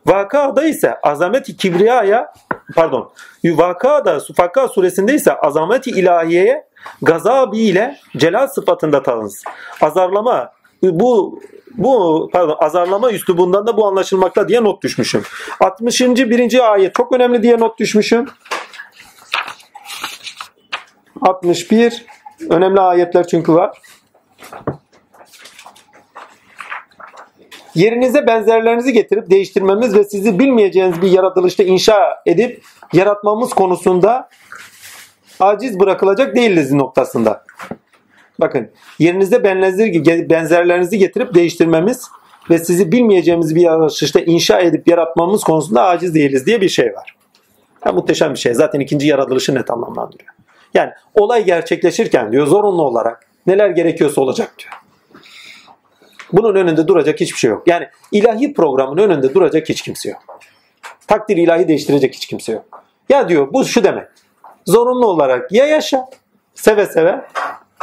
Vakada 0.06 0.64
ise 0.64 0.96
azameti 1.04 1.58
kibriyaya 1.58 2.34
pardon 2.76 3.12
Vakada 3.46 4.20
Sufaka 4.20 4.68
suresinde 4.68 5.14
ise 5.14 5.34
azameti 5.34 5.90
ilahiyeye 5.90 6.69
gazabi 7.02 7.60
ile 7.60 7.98
celal 8.18 8.48
sıfatında 8.48 9.04
tanınız. 9.04 9.44
Azarlama 9.82 10.52
bu 10.84 11.40
bu 11.78 12.30
pardon 12.34 12.58
azarlama 12.60 13.12
üslubundan 13.12 13.68
da 13.68 13.78
bu 13.78 13.88
anlaşılmakta 13.88 14.50
diye 14.50 14.64
not 14.64 14.84
düşmüşüm. 14.84 15.24
60. 15.60 16.02
birinci 16.02 16.64
ayet 16.64 16.96
çok 16.96 17.14
önemli 17.14 17.44
diye 17.44 17.60
not 17.60 17.80
düşmüşüm. 17.80 18.26
61 21.22 22.06
önemli 22.50 22.80
ayetler 22.80 23.28
çünkü 23.28 23.54
var. 23.54 23.78
Yerinize 27.76 28.28
benzerlerinizi 28.28 28.94
getirip 28.94 29.30
değiştirmemiz 29.30 29.96
ve 29.96 30.04
sizi 30.04 30.40
bilmeyeceğiniz 30.40 31.02
bir 31.02 31.12
yaratılışta 31.12 31.64
inşa 31.64 32.24
edip 32.26 32.64
yaratmamız 32.94 33.54
konusunda 33.54 34.30
aciz 35.40 35.80
bırakılacak 35.80 36.36
değiliz 36.36 36.72
noktasında. 36.72 37.44
Bakın 38.40 38.70
yerinizde 39.00 39.44
benzerlerinizi 40.30 40.98
getirip 40.98 41.34
değiştirmemiz 41.34 42.08
ve 42.50 42.60
sizi 42.60 42.92
bilmeyeceğimiz 42.92 43.56
bir 43.56 43.62
yaratılışta 43.62 44.20
inşa 44.20 44.60
edip 44.60 44.88
yaratmamız 44.88 45.44
konusunda 45.44 45.84
aciz 45.84 46.16
değiliz 46.16 46.46
diye 46.46 46.62
bir 46.62 46.70
şey 46.70 46.94
var. 46.94 47.16
Ha, 47.82 47.92
muhteşem 47.92 48.34
bir 48.34 48.40
şey. 48.40 48.54
Zaten 48.54 48.80
ikinci 48.80 49.08
yaratılışı 49.08 49.56
net 49.56 49.72
anlamlandırıyor. 49.72 50.34
Yani 50.74 50.92
olay 51.16 51.46
gerçekleşirken 51.46 52.32
diyor 52.32 52.48
zorunlu 52.48 52.82
olarak 52.84 53.28
neler 53.48 53.70
gerekiyorsa 53.70 54.22
olacak 54.22 54.56
diyor. 54.60 54.74
Bunun 56.34 56.56
önünde 56.56 56.88
duracak 56.88 57.20
hiçbir 57.20 57.38
şey 57.38 57.50
yok. 57.50 57.68
Yani 57.68 57.88
ilahi 58.12 58.54
programın 58.54 58.98
önünde 58.98 59.34
duracak 59.34 59.70
hiç 59.70 59.82
kimse 59.82 60.10
yok. 60.10 60.40
Takdir 61.08 61.38
ilahi 61.38 61.68
değiştirecek 61.68 62.16
hiç 62.16 62.26
kimse 62.26 62.52
yok. 62.52 62.84
Ya 63.10 63.30
diyor 63.30 63.54
bu 63.54 63.66
şu 63.66 63.84
demek. 63.84 64.08
Zorunlu 64.70 65.08
olarak 65.08 65.52
ya 65.52 65.66
yaşa 65.66 66.10
seve 66.54 66.86
seve 66.86 67.22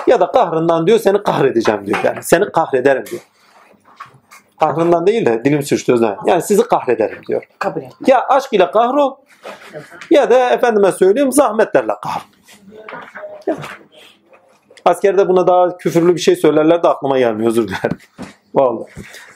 ya 0.07 0.21
da 0.21 0.33
kahrından 0.33 0.87
diyor 0.87 0.99
seni 0.99 1.23
kahredeceğim 1.23 1.87
diyor. 1.87 1.99
Yani 2.05 2.23
seni 2.23 2.53
kahrederim 2.53 3.07
diyor. 3.07 3.23
Kahrından 4.61 5.07
değil 5.07 5.27
de 5.27 5.45
dilim 5.45 5.63
sürçtü 5.63 5.93
özden. 5.93 6.17
Yani 6.27 6.43
sizi 6.43 6.63
kahrederim 6.63 7.19
diyor. 7.29 7.45
Kabul 7.59 7.83
et. 7.83 7.93
Ya 8.07 8.27
aşk 8.29 8.53
ile 8.53 8.71
kahrol 8.71 9.17
ya 10.11 10.31
da 10.31 10.51
efendime 10.51 10.93
söyleyeyim 10.93 11.33
zahmetlerle 11.33 11.93
kahrol. 12.03 12.23
Askerde 14.85 15.29
buna 15.29 15.47
daha 15.47 15.77
küfürlü 15.77 16.15
bir 16.15 16.21
şey 16.21 16.37
söylerler 16.37 16.83
de 16.83 16.89
aklıma 16.89 17.19
gelmiyor 17.19 17.51
özür 17.51 17.69
dilerim. 17.69 17.99
Vallahi. 18.57 18.89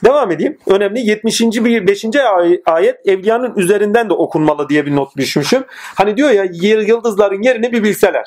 Devam 0.05 0.31
edeyim. 0.31 0.57
Önemli 0.67 0.99
70. 0.99 1.41
bir 1.41 1.87
5. 1.87 2.05
ayet 2.65 3.07
evliyanın 3.07 3.55
üzerinden 3.55 4.09
de 4.09 4.13
okunmalı 4.13 4.69
diye 4.69 4.85
bir 4.85 4.95
not 4.95 5.17
düşmüşüm. 5.17 5.63
Hani 5.69 6.17
diyor 6.17 6.29
ya 6.29 6.43
yıldızların 6.81 7.41
yerini 7.41 7.71
bir 7.71 7.83
bilseler. 7.83 8.25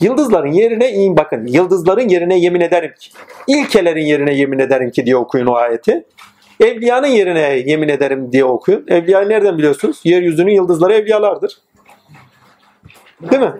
Yıldızların 0.00 0.52
yerine 0.52 0.92
iyi 0.92 1.16
bakın. 1.16 1.46
Yıldızların 1.46 2.08
yerine 2.08 2.38
yemin 2.38 2.60
ederim 2.60 2.92
ki. 3.00 3.10
İlkelerin 3.46 4.04
yerine 4.04 4.34
yemin 4.34 4.58
ederim 4.58 4.90
ki 4.90 5.06
diye 5.06 5.16
okuyun 5.16 5.46
o 5.46 5.54
ayeti. 5.54 6.04
Evliyanın 6.60 7.06
yerine 7.06 7.62
yemin 7.66 7.88
ederim 7.88 8.32
diye 8.32 8.44
okuyun. 8.44 8.84
Evliyayı 8.88 9.28
nereden 9.28 9.58
biliyorsunuz? 9.58 10.00
Yeryüzünün 10.04 10.52
yıldızları 10.52 10.94
evliyalardır. 10.94 11.58
Değil 13.22 13.42
mi? 13.42 13.52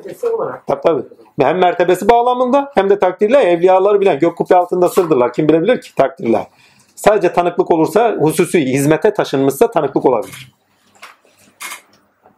Tabii 0.67 0.83
tabii. 0.83 1.03
Hem 1.45 1.59
mertebesi 1.59 2.09
bağlamında 2.09 2.73
hem 2.75 2.91
de 2.91 2.99
takdirle 2.99 3.39
evliyaları 3.39 4.01
bilen 4.01 4.19
gök 4.19 4.37
kubbe 4.37 4.57
altında 4.57 4.89
sırdırlar. 4.89 5.33
Kim 5.33 5.49
bilebilir 5.49 5.81
ki 5.81 5.95
takdirler. 5.95 6.47
Sadece 6.95 7.33
tanıklık 7.33 7.71
olursa 7.71 8.17
hususi 8.21 8.61
hizmete 8.61 9.13
taşınmışsa 9.13 9.71
tanıklık 9.71 10.05
olabilir. 10.05 10.53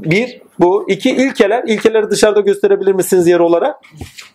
Bir, 0.01 0.43
bu. 0.59 0.85
iki 0.89 1.11
ilkeler. 1.11 1.65
İlkeleri 1.66 2.11
dışarıda 2.11 2.41
gösterebilir 2.41 2.93
misiniz 2.93 3.27
yer 3.27 3.41
olarak? 3.41 3.77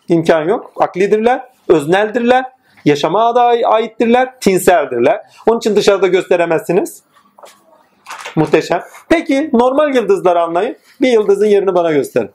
İmkan 0.07 0.43
yok. 0.47 0.71
Aklidirler, 0.75 1.41
özneldirler, 1.67 2.45
yaşama 2.85 3.35
da 3.35 3.41
aittirler, 3.43 4.39
tinseldirler. 4.39 5.21
Onun 5.47 5.57
için 5.57 5.75
dışarıda 5.75 6.07
gösteremezsiniz. 6.07 7.03
Muhteşem. 8.35 8.81
Peki 9.09 9.49
normal 9.53 9.95
yıldızları 9.95 10.41
anlayın. 10.41 10.75
Bir 11.01 11.11
yıldızın 11.11 11.45
yerini 11.45 11.75
bana 11.75 11.91
gösterin. 11.91 12.29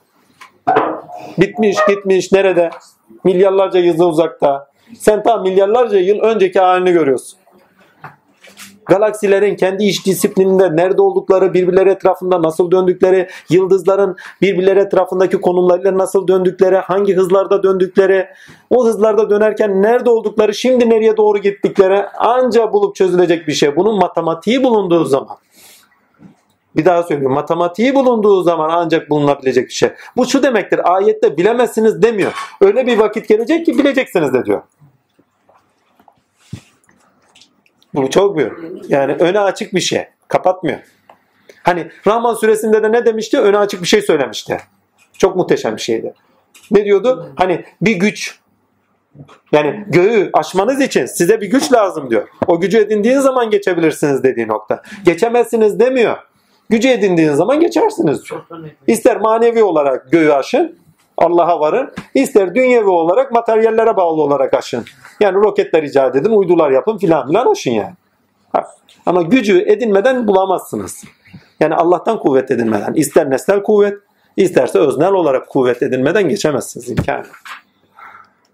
Bitmiş 1.37 1.77
gitmiş 1.87 2.31
nerede? 2.31 2.69
Milyarlarca 3.23 3.79
yıl 3.79 3.99
uzakta. 3.99 4.67
Sen 4.99 5.23
tam 5.23 5.41
milyarlarca 5.41 5.99
yıl 5.99 6.19
önceki 6.19 6.59
halini 6.59 6.91
görüyorsun. 6.91 7.39
Galaksilerin 8.85 9.55
kendi 9.55 9.83
iç 9.83 10.05
disiplininde 10.05 10.75
nerede 10.75 11.01
oldukları, 11.01 11.53
birbirleri 11.53 11.89
etrafında 11.89 12.41
nasıl 12.41 12.71
döndükleri, 12.71 13.29
yıldızların 13.49 14.15
birbirleri 14.41 14.79
etrafındaki 14.79 15.41
konumlarıyla 15.41 15.97
nasıl 15.97 16.27
döndükleri, 16.27 16.75
hangi 16.75 17.15
hızlarda 17.15 17.63
döndükleri, 17.63 18.27
o 18.69 18.85
hızlarda 18.85 19.29
dönerken 19.29 19.81
nerede 19.81 20.09
oldukları, 20.09 20.53
şimdi 20.53 20.89
nereye 20.89 21.17
doğru 21.17 21.37
gittikleri 21.37 22.05
anca 22.07 22.73
bulup 22.73 22.95
çözülecek 22.95 23.47
bir 23.47 23.53
şey. 23.53 23.75
Bunun 23.75 23.99
matematiği 23.99 24.63
bulunduğu 24.63 25.05
zaman. 25.05 25.37
Bir 26.75 26.85
daha 26.85 27.03
söylüyorum. 27.03 27.35
Matematiği 27.35 27.95
bulunduğu 27.95 28.43
zaman 28.43 28.69
ancak 28.69 29.09
bulunabilecek 29.09 29.67
bir 29.67 29.73
şey. 29.73 29.89
Bu 30.17 30.25
şu 30.25 30.43
demektir. 30.43 30.93
Ayette 30.93 31.37
bilemezsiniz 31.37 32.01
demiyor. 32.01 32.31
Öyle 32.61 32.87
bir 32.87 32.97
vakit 32.97 33.27
gelecek 33.27 33.65
ki 33.65 33.77
bileceksiniz 33.77 34.33
de 34.33 34.45
diyor. 34.45 34.61
Bu 37.93 38.09
çok 38.09 38.37
büyük. 38.37 38.89
Yani 38.89 39.13
öne 39.13 39.39
açık 39.39 39.73
bir 39.73 39.81
şey. 39.81 40.07
Kapatmıyor. 40.27 40.79
Hani 41.63 41.91
Rahman 42.07 42.33
suresinde 42.33 42.83
de 42.83 42.91
ne 42.91 43.05
demişti? 43.05 43.39
Öne 43.39 43.57
açık 43.57 43.81
bir 43.81 43.87
şey 43.87 44.01
söylemişti. 44.01 44.57
Çok 45.17 45.35
muhteşem 45.35 45.75
bir 45.75 45.81
şeydi. 45.81 46.13
Ne 46.71 46.85
diyordu? 46.85 47.33
Hani 47.35 47.65
bir 47.81 47.95
güç 47.95 48.39
yani 49.51 49.85
göğü 49.87 50.29
aşmanız 50.33 50.81
için 50.81 51.05
size 51.05 51.41
bir 51.41 51.47
güç 51.47 51.73
lazım 51.73 52.09
diyor. 52.09 52.27
O 52.47 52.59
gücü 52.59 52.77
edindiğiniz 52.77 53.23
zaman 53.23 53.49
geçebilirsiniz 53.49 54.23
dediği 54.23 54.47
nokta. 54.47 54.81
Geçemezsiniz 55.05 55.79
demiyor. 55.79 56.17
Gücü 56.73 56.89
edindiğiniz 56.89 57.35
zaman 57.35 57.59
geçersiniz. 57.59 58.21
İster 58.87 59.17
manevi 59.17 59.63
olarak 59.63 60.11
göğü 60.11 60.31
aşın, 60.31 60.75
Allah'a 61.17 61.59
varın. 61.59 61.91
İster 62.13 62.55
dünyevi 62.55 62.89
olarak 62.89 63.31
materyallere 63.31 63.97
bağlı 63.97 64.21
olarak 64.21 64.53
aşın. 64.53 64.85
Yani 65.19 65.35
roketler 65.35 65.83
icat 65.83 66.15
edin, 66.15 66.29
uydular 66.29 66.71
yapın 66.71 66.97
filan 66.97 67.27
filan 67.27 67.51
aşın 67.51 67.71
yani. 67.71 67.93
Ama 69.05 69.21
gücü 69.21 69.59
edinmeden 69.59 70.27
bulamazsınız. 70.27 71.03
Yani 71.59 71.75
Allah'tan 71.75 72.19
kuvvet 72.19 72.51
edinmeden. 72.51 72.93
ister 72.93 73.29
nesnel 73.29 73.63
kuvvet, 73.63 73.97
isterse 74.37 74.79
öznel 74.79 75.11
olarak 75.11 75.49
kuvvet 75.49 75.83
edinmeden 75.83 76.29
geçemezsiniz 76.29 76.89
imkanı. 76.89 77.25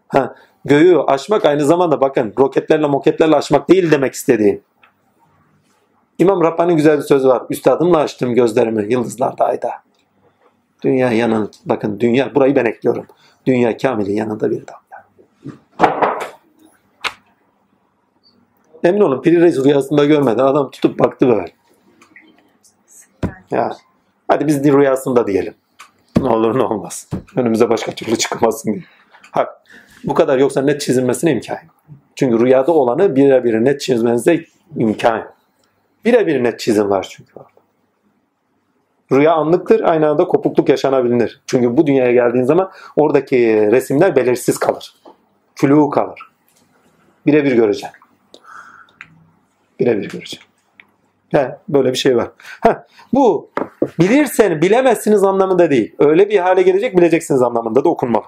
Ha, 0.08 0.36
göğü 0.66 0.98
aşmak 1.08 1.46
aynı 1.46 1.66
zamanda 1.66 2.02
bakın 2.02 2.34
roketlerle 2.40 2.88
moketlerle 2.88 3.36
aşmak 3.36 3.70
değil 3.70 3.92
demek 3.92 4.14
istediğim. 4.14 4.62
İmam 6.20 6.44
Rabbani'nin 6.44 6.78
güzel 6.78 6.98
bir 6.98 7.04
sözü 7.04 7.28
var. 7.28 7.44
Üstadımla 7.50 7.98
açtım 7.98 8.34
gözlerimi 8.34 8.94
yıldızlarda 8.94 9.46
ayda. 9.46 9.70
Dünya 10.84 11.12
yanın, 11.12 11.52
bakın 11.66 12.00
dünya, 12.00 12.36
burayı 12.36 12.56
ben 12.56 12.66
ekliyorum. 12.66 13.06
Dünya 13.46 13.78
kamilin 13.78 14.16
yanında 14.16 14.52
bir 14.52 14.64
damla. 14.68 15.06
Emin 18.84 19.00
olun 19.00 19.22
Piri 19.22 19.42
Reis 19.42 19.64
rüyasında 19.64 20.06
görmedi. 20.06 20.44
Adam 20.44 20.72
tutup 20.72 21.00
baktı 21.00 21.28
böyle. 21.28 21.52
Ya. 23.52 23.72
Hadi 24.28 24.48
biz 24.48 24.64
de 24.64 24.72
rüyasında 24.72 25.28
diyelim. 25.28 25.54
Ne 26.22 26.30
olur 26.30 26.58
ne 26.58 26.64
olmaz. 26.64 27.10
Önümüze 27.36 27.70
başka 27.70 27.92
türlü 27.92 28.18
çıkamazsın 28.18 28.74
diye. 28.74 28.84
Hak. 29.32 29.50
Bu 30.04 30.14
kadar 30.14 30.38
yoksa 30.38 30.62
net 30.62 30.82
çizilmesine 30.82 31.32
imkan 31.32 31.54
yok. 31.54 31.76
Çünkü 32.16 32.46
rüyada 32.46 32.72
olanı 32.72 33.16
birebir 33.16 33.54
net 33.54 33.82
çizmenize 33.82 34.46
imkan 34.76 35.18
yok. 35.18 35.39
Birebir 36.06 36.44
net 36.44 36.60
çizim 36.60 36.90
var 36.90 37.08
çünkü 37.10 37.32
orada. 37.36 37.50
Rüya 39.12 39.34
anlıktır, 39.34 39.82
aynı 39.82 40.10
anda 40.10 40.28
kopukluk 40.28 40.70
yaşanabilir. 40.70 41.42
Çünkü 41.48 41.78
bu 41.78 41.88
dünyaya 41.88 42.12
geldiğin 42.12 42.46
zaman 42.46 42.72
oradaki 42.96 43.72
resimler 43.72 44.16
belirsiz 44.16 44.58
kalır. 44.58 44.96
Flu 45.56 45.90
kalır. 45.90 46.32
Birebir 47.26 47.52
göreceksin. 47.52 48.00
Birebir 49.80 50.10
göreceksin. 50.10 50.40
He, 51.30 51.58
böyle 51.70 51.92
bir 51.92 51.98
şey 51.98 52.18
var. 52.18 52.32
Heh, 52.62 52.76
bu 53.14 53.50
Bilirsen 54.00 54.62
bilemezsiniz 54.62 55.24
anlamında 55.24 55.70
değil. 55.70 55.96
Öyle 56.00 56.30
bir 56.30 56.40
hale 56.40 56.62
gelecek 56.62 56.98
bileceksiniz 56.98 57.42
anlamında 57.42 57.84
da 57.84 57.90
okunmalı. 57.90 58.24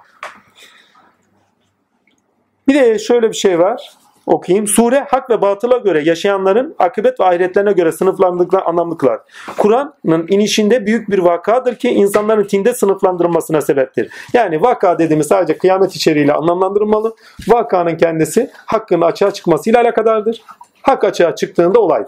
Bir 2.68 2.74
de 2.74 2.98
şöyle 2.98 3.28
bir 3.28 3.36
şey 3.36 3.58
var. 3.58 3.90
Okuyayım. 4.26 4.66
Sure 4.66 5.06
hak 5.10 5.30
ve 5.30 5.42
batıla 5.42 5.76
göre 5.76 6.02
yaşayanların 6.04 6.74
akıbet 6.78 7.20
ve 7.20 7.24
ahiretlerine 7.24 7.72
göre 7.72 7.92
sınıflandırdıkları 7.92 8.64
anlamlıklar. 8.64 9.20
Kur'an'ın 9.58 10.26
inişinde 10.28 10.86
büyük 10.86 11.10
bir 11.10 11.18
vakadır 11.18 11.74
ki 11.74 11.88
insanların 11.88 12.44
tinde 12.44 12.74
sınıflandırılmasına 12.74 13.60
sebeptir. 13.60 14.12
Yani 14.32 14.62
vaka 14.62 14.98
dediğimiz 14.98 15.26
sadece 15.26 15.58
kıyamet 15.58 15.96
içeriğiyle 15.96 16.32
anlamlandırılmalı. 16.32 17.14
Vakanın 17.48 17.96
kendisi 17.96 18.50
hakkın 18.66 19.00
açığa 19.00 19.30
çıkmasıyla 19.30 19.80
alakadardır. 19.80 20.42
Hak 20.82 21.04
açığa 21.04 21.34
çıktığında 21.34 21.80
olay. 21.80 22.04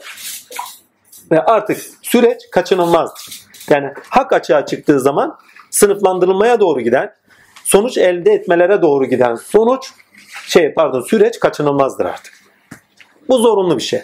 Ve 1.31 1.41
artık 1.41 1.79
süreç 2.03 2.51
kaçınılmazdır. 2.51 3.45
Yani 3.71 3.93
hak 4.09 4.33
açığa 4.33 4.67
çıktığı 4.67 5.01
zaman 5.01 5.39
sınıflandırılmaya 5.71 6.61
doğru 6.61 6.81
giden, 6.81 7.13
sonuç 7.65 7.99
elde 7.99 8.33
etmelere 8.33 8.83
doğru 8.83 9.05
giden 9.05 9.35
sonuç 9.35 9.93
şey 10.47 10.75
pardon 10.75 11.01
süreç 11.01 11.41
kaçınılmazdır 11.41 12.05
artık. 12.05 12.35
Bu 13.29 13.39
zorunlu 13.39 13.77
bir 13.77 13.83
şey. 13.83 14.03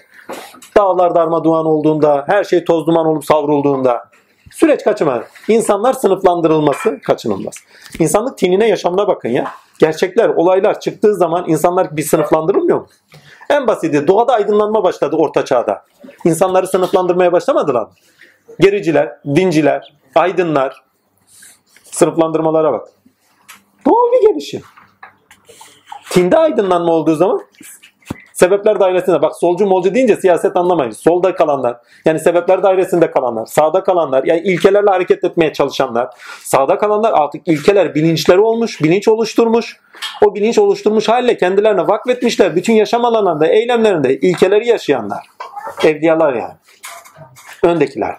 Dağlar 0.76 1.14
darmadağın 1.14 1.64
olduğunda, 1.64 2.24
her 2.28 2.44
şey 2.44 2.64
toz 2.64 2.86
duman 2.86 3.06
olup 3.06 3.24
savrulduğunda 3.24 4.10
süreç 4.50 4.84
kaçınmaz. 4.84 5.22
İnsanlar 5.48 5.92
sınıflandırılması 5.92 7.00
kaçınılmaz. 7.06 7.54
İnsanlık 7.98 8.38
tinine 8.38 8.68
yaşamına 8.68 9.08
bakın 9.08 9.28
ya. 9.28 9.44
Gerçekler, 9.78 10.28
olaylar 10.28 10.80
çıktığı 10.80 11.14
zaman 11.14 11.44
insanlar 11.48 11.96
bir 11.96 12.02
sınıflandırılmıyor 12.02 12.80
mu? 12.80 12.86
En 13.50 13.66
basiti 13.66 14.06
doğada 14.06 14.32
aydınlanma 14.32 14.84
başladı 14.84 15.16
orta 15.16 15.44
çağda. 15.44 15.84
İnsanları 16.24 16.66
sınıflandırmaya 16.66 17.32
başlamadılar 17.32 17.82
mı? 17.82 17.90
Gericiler, 18.60 19.18
dinciler, 19.34 19.94
aydınlar 20.14 20.82
sınıflandırmalara 21.84 22.72
bak. 22.72 22.88
Doğal 23.86 24.12
bir 24.12 24.28
gelişim. 24.28 24.62
Tinde 26.10 26.38
aydınlanma 26.38 26.92
olduğu 26.92 27.14
zaman 27.14 27.40
sebepler 28.32 28.80
dairesinde 28.80 29.22
bak 29.22 29.36
solcu 29.36 29.66
molcu 29.66 29.94
deyince 29.94 30.16
siyaset 30.16 30.56
anlamayın. 30.56 30.90
Solda 30.90 31.34
kalanlar 31.34 31.76
yani 32.04 32.20
sebepler 32.20 32.62
dairesinde 32.62 33.10
kalanlar, 33.10 33.46
sağda 33.46 33.82
kalanlar 33.82 34.24
yani 34.24 34.40
ilkelerle 34.40 34.90
hareket 34.90 35.24
etmeye 35.24 35.52
çalışanlar, 35.52 36.08
sağda 36.44 36.78
kalanlar 36.78 37.12
artık 37.14 37.48
ilkeler 37.48 37.94
bilinçleri 37.94 38.40
olmuş, 38.40 38.82
bilinç 38.82 39.08
oluşturmuş. 39.08 39.76
O 40.24 40.34
bilinç 40.34 40.58
oluşturmuş 40.58 41.08
halle 41.08 41.36
kendilerine 41.36 41.88
vakfetmişler. 41.88 42.56
Bütün 42.56 42.72
yaşam 42.72 43.04
alanlarında, 43.04 43.46
eylemlerinde 43.46 44.18
ilkeleri 44.20 44.68
yaşayanlar. 44.68 45.26
Evliyalar 45.84 46.34
yani. 46.34 46.54
Öndekiler. 47.62 48.16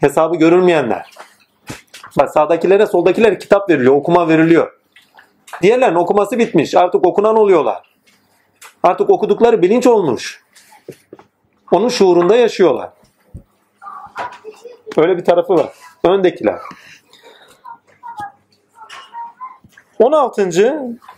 Hesabı 0.00 0.36
görülmeyenler. 0.36 1.10
Bak 2.18 2.30
sağdakilere 2.30 2.86
soldakilere 2.86 3.38
kitap 3.38 3.70
veriliyor, 3.70 3.94
okuma 3.94 4.28
veriliyor. 4.28 4.77
Diğerlerin 5.62 5.94
okuması 5.94 6.38
bitmiş. 6.38 6.74
Artık 6.74 7.06
okunan 7.06 7.36
oluyorlar. 7.36 7.82
Artık 8.82 9.10
okudukları 9.10 9.62
bilinç 9.62 9.86
olmuş. 9.86 10.44
Onun 11.72 11.88
şuurunda 11.88 12.36
yaşıyorlar. 12.36 12.90
Öyle 14.96 15.16
bir 15.16 15.24
tarafı 15.24 15.54
var. 15.54 15.72
Öndekiler. 16.04 16.58
16. 19.98 20.50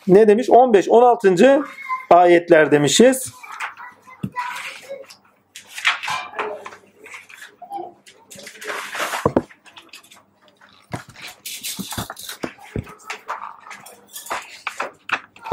ne 0.08 0.28
demiş? 0.28 0.50
15 0.50 0.88
16. 0.88 1.62
ayetler 2.10 2.70
demişiz. 2.70 3.32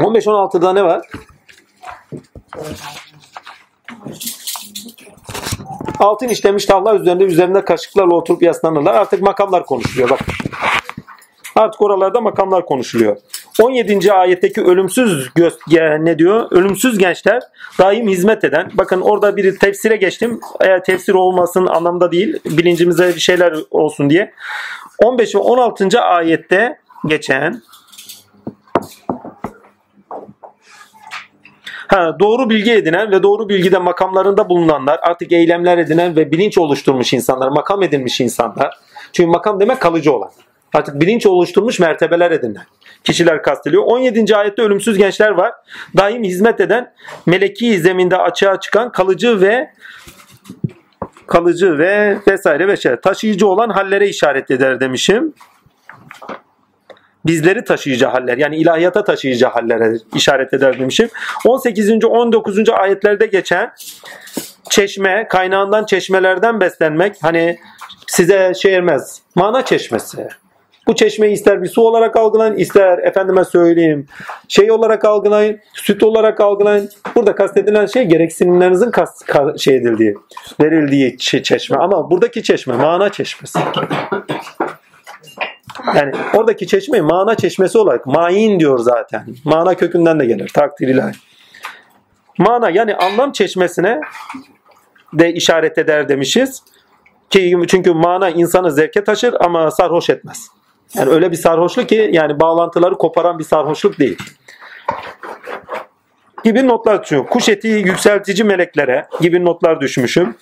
On 0.02 0.14
beş 0.14 0.28
on 0.28 0.34
altıda 0.34 0.72
ne 0.72 0.84
var? 0.84 1.08
Altın 5.98 6.28
işlemiş 6.28 6.66
tavla 6.66 6.94
üzerinde 6.94 7.24
üzerinde 7.24 7.64
kaşıklarla 7.64 8.14
oturup 8.14 8.42
yaslanırlar. 8.42 8.94
Artık 8.94 9.22
makamlar 9.22 9.66
konuşuluyor 9.66 10.10
bak. 10.10 10.20
Artık 11.56 11.82
oralarda 11.82 12.20
makamlar 12.20 12.66
konuşuluyor. 12.66 13.16
17. 13.60 14.12
ayetteki 14.12 14.62
ölümsüz 14.62 15.26
gö- 15.26 16.04
ne 16.04 16.18
diyor? 16.18 16.46
Ölümsüz 16.50 16.98
gençler 16.98 17.42
daim 17.78 18.08
hizmet 18.08 18.44
eden. 18.44 18.70
Bakın 18.74 19.00
orada 19.00 19.36
bir 19.36 19.58
tefsire 19.58 19.96
geçtim. 19.96 20.40
Eğer 20.60 20.84
tefsir 20.84 21.14
olmasın 21.14 21.66
anlamda 21.66 22.12
değil. 22.12 22.38
Bilincimize 22.44 23.08
bir 23.08 23.20
şeyler 23.20 23.54
olsun 23.70 24.10
diye. 24.10 24.32
15 24.98 25.34
ve 25.34 25.38
16. 25.38 26.00
ayette 26.00 26.78
geçen 27.06 27.62
Ha, 31.88 32.16
doğru 32.20 32.50
bilgi 32.50 32.72
edinen 32.72 33.12
ve 33.12 33.22
doğru 33.22 33.48
bilgide 33.48 33.78
makamlarında 33.78 34.48
bulunanlar, 34.48 35.00
artık 35.02 35.32
eylemler 35.32 35.78
edinen 35.78 36.16
ve 36.16 36.32
bilinç 36.32 36.58
oluşturmuş 36.58 37.12
insanlar, 37.12 37.48
makam 37.48 37.82
edinmiş 37.82 38.20
insanlar. 38.20 38.78
Çünkü 39.12 39.30
makam 39.30 39.60
demek 39.60 39.80
kalıcı 39.80 40.12
olan. 40.12 40.30
Artık 40.74 41.00
bilinç 41.00 41.26
oluşturmuş 41.26 41.80
mertebeler 41.80 42.30
edinen 42.30 42.64
kişiler 43.04 43.42
kastediliyor. 43.42 43.82
17. 43.86 44.36
ayette 44.36 44.62
ölümsüz 44.62 44.98
gençler 44.98 45.30
var. 45.30 45.52
Daim 45.96 46.24
hizmet 46.24 46.60
eden, 46.60 46.92
meleki 47.26 47.78
zeminde 47.78 48.16
açığa 48.16 48.60
çıkan 48.60 48.92
kalıcı 48.92 49.40
ve 49.40 49.70
kalıcı 51.26 51.78
ve 51.78 52.18
vesaire 52.26 52.68
vesaire 52.68 53.00
taşıyıcı 53.00 53.46
olan 53.46 53.70
hallere 53.70 54.08
işaret 54.08 54.50
eder 54.50 54.80
demişim 54.80 55.34
bizleri 57.26 57.64
taşıyıcı 57.64 58.06
haller 58.06 58.38
yani 58.38 58.56
ilahiyata 58.56 59.04
taşıyıcı 59.04 59.46
hallere 59.46 59.96
işaret 60.14 60.54
eder 60.54 60.78
demişim. 60.78 61.08
18. 61.46 62.04
19. 62.04 62.68
ayetlerde 62.68 63.26
geçen 63.26 63.72
çeşme, 64.70 65.26
kaynağından 65.30 65.84
çeşmelerden 65.84 66.60
beslenmek 66.60 67.16
hani 67.22 67.58
size 68.06 68.52
şey 68.54 68.74
ermez. 68.74 69.22
Mana 69.34 69.64
çeşmesi. 69.64 70.28
Bu 70.88 70.94
çeşmeyi 70.94 71.32
ister 71.32 71.62
bir 71.62 71.68
su 71.68 71.82
olarak 71.82 72.16
algılayın, 72.16 72.56
ister 72.56 72.98
efendime 72.98 73.44
söyleyeyim 73.44 74.06
şey 74.48 74.70
olarak 74.70 75.04
algılayın, 75.04 75.60
süt 75.74 76.02
olarak 76.02 76.40
algılayın. 76.40 76.90
Burada 77.16 77.34
kastedilen 77.34 77.86
şey 77.86 78.04
gereksinimlerinizin 78.04 78.90
kas, 78.90 79.22
ka, 79.26 79.54
şey 79.58 79.76
edildiği, 79.76 80.14
verildiği 80.60 81.18
çeşme. 81.18 81.76
Ama 81.76 82.10
buradaki 82.10 82.42
çeşme 82.42 82.76
mana 82.76 83.12
çeşmesi. 83.12 83.58
Yani 85.96 86.12
oradaki 86.34 86.66
çeşme 86.66 87.00
mana 87.00 87.34
çeşmesi 87.34 87.78
olarak 87.78 88.06
main 88.06 88.60
diyor 88.60 88.78
zaten. 88.78 89.26
Mana 89.44 89.74
kökünden 89.74 90.20
de 90.20 90.26
gelir. 90.26 90.50
Takdir 90.54 90.88
ilahi. 90.88 91.12
Mana 92.38 92.70
yani 92.70 92.94
anlam 92.94 93.32
çeşmesine 93.32 94.00
de 95.12 95.32
işaret 95.32 95.78
eder 95.78 96.08
demişiz. 96.08 96.62
Ki 97.30 97.56
çünkü 97.68 97.92
mana 97.92 98.30
insanı 98.30 98.72
zevke 98.72 99.04
taşır 99.04 99.34
ama 99.40 99.70
sarhoş 99.70 100.10
etmez. 100.10 100.48
Yani 100.94 101.10
öyle 101.10 101.30
bir 101.30 101.36
sarhoşluk 101.36 101.88
ki 101.88 102.10
yani 102.12 102.40
bağlantıları 102.40 102.94
koparan 102.94 103.38
bir 103.38 103.44
sarhoşluk 103.44 103.98
değil. 103.98 104.18
Gibi 106.44 106.68
notlar 106.68 107.02
düşüyor. 107.02 107.26
Kuş 107.26 107.48
eti 107.48 107.68
yükseltici 107.68 108.44
meleklere 108.44 109.06
gibi 109.20 109.44
notlar 109.44 109.80
düşmüşüm. 109.80 110.36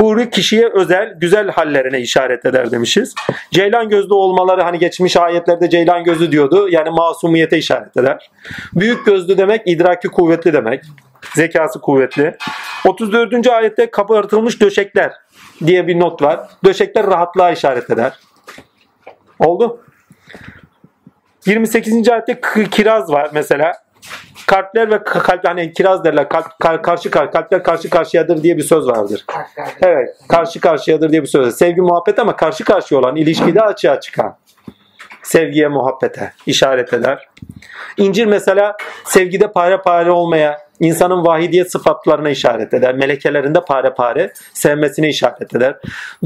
Huri 0.00 0.30
kişiye 0.30 0.68
özel 0.74 1.14
güzel 1.18 1.48
hallerine 1.48 2.00
işaret 2.00 2.46
eder 2.46 2.70
demişiz. 2.70 3.14
Ceylan 3.50 3.88
gözlü 3.88 4.14
olmaları 4.14 4.62
hani 4.62 4.78
geçmiş 4.78 5.16
ayetlerde 5.16 5.70
ceylan 5.70 6.04
gözlü 6.04 6.32
diyordu. 6.32 6.68
Yani 6.70 6.90
masumiyete 6.90 7.58
işaret 7.58 7.96
eder. 7.96 8.30
Büyük 8.74 9.06
gözlü 9.06 9.38
demek 9.38 9.62
idraki 9.66 10.08
kuvvetli 10.08 10.52
demek. 10.52 10.84
Zekası 11.34 11.80
kuvvetli. 11.80 12.36
34. 12.86 13.46
ayette 13.46 13.90
kabartılmış 13.90 14.60
döşekler 14.60 15.12
diye 15.66 15.86
bir 15.86 16.00
not 16.00 16.22
var. 16.22 16.40
Döşekler 16.64 17.06
rahatlığa 17.06 17.50
işaret 17.50 17.90
eder. 17.90 18.12
Oldu. 19.38 19.84
28. 21.46 22.08
ayette 22.08 22.40
kiraz 22.70 23.12
var 23.12 23.30
mesela 23.32 23.72
kalpler 24.46 24.90
ve 24.90 25.04
kalp 25.04 25.48
hani 25.48 25.72
kiraz 25.72 26.04
derler 26.04 26.28
kalp, 26.28 26.58
kalp 26.60 26.84
karşı 26.84 27.10
kalp, 27.10 27.32
kalpler 27.32 27.62
karşı 27.62 27.90
karşıyadır 27.90 28.42
diye 28.42 28.56
bir 28.56 28.62
söz 28.62 28.86
vardır. 28.86 29.24
Evet, 29.82 30.16
karşı 30.28 30.60
karşıyadır 30.60 31.10
diye 31.10 31.22
bir 31.22 31.26
söz. 31.26 31.54
Sevgi 31.54 31.80
muhabbet 31.80 32.18
ama 32.18 32.36
karşı 32.36 32.64
karşıya 32.64 33.00
olan 33.00 33.16
ilişkide 33.16 33.60
açığa 33.60 34.00
çıkan. 34.00 34.36
Sevgiye, 35.22 35.68
muhabbete 35.68 36.32
işaret 36.46 36.92
eder. 36.92 37.28
İncir 37.96 38.26
mesela 38.26 38.76
sevgide 39.04 39.52
pare 39.52 39.76
pare 39.76 40.10
olmaya, 40.10 40.58
insanın 40.80 41.26
vahidiyet 41.26 41.72
sıfatlarına 41.72 42.30
işaret 42.30 42.74
eder. 42.74 42.94
Melekelerinde 42.94 43.60
pare 43.60 43.90
pare 43.90 44.32
sevmesine 44.54 45.08
işaret 45.08 45.54
eder. 45.54 45.78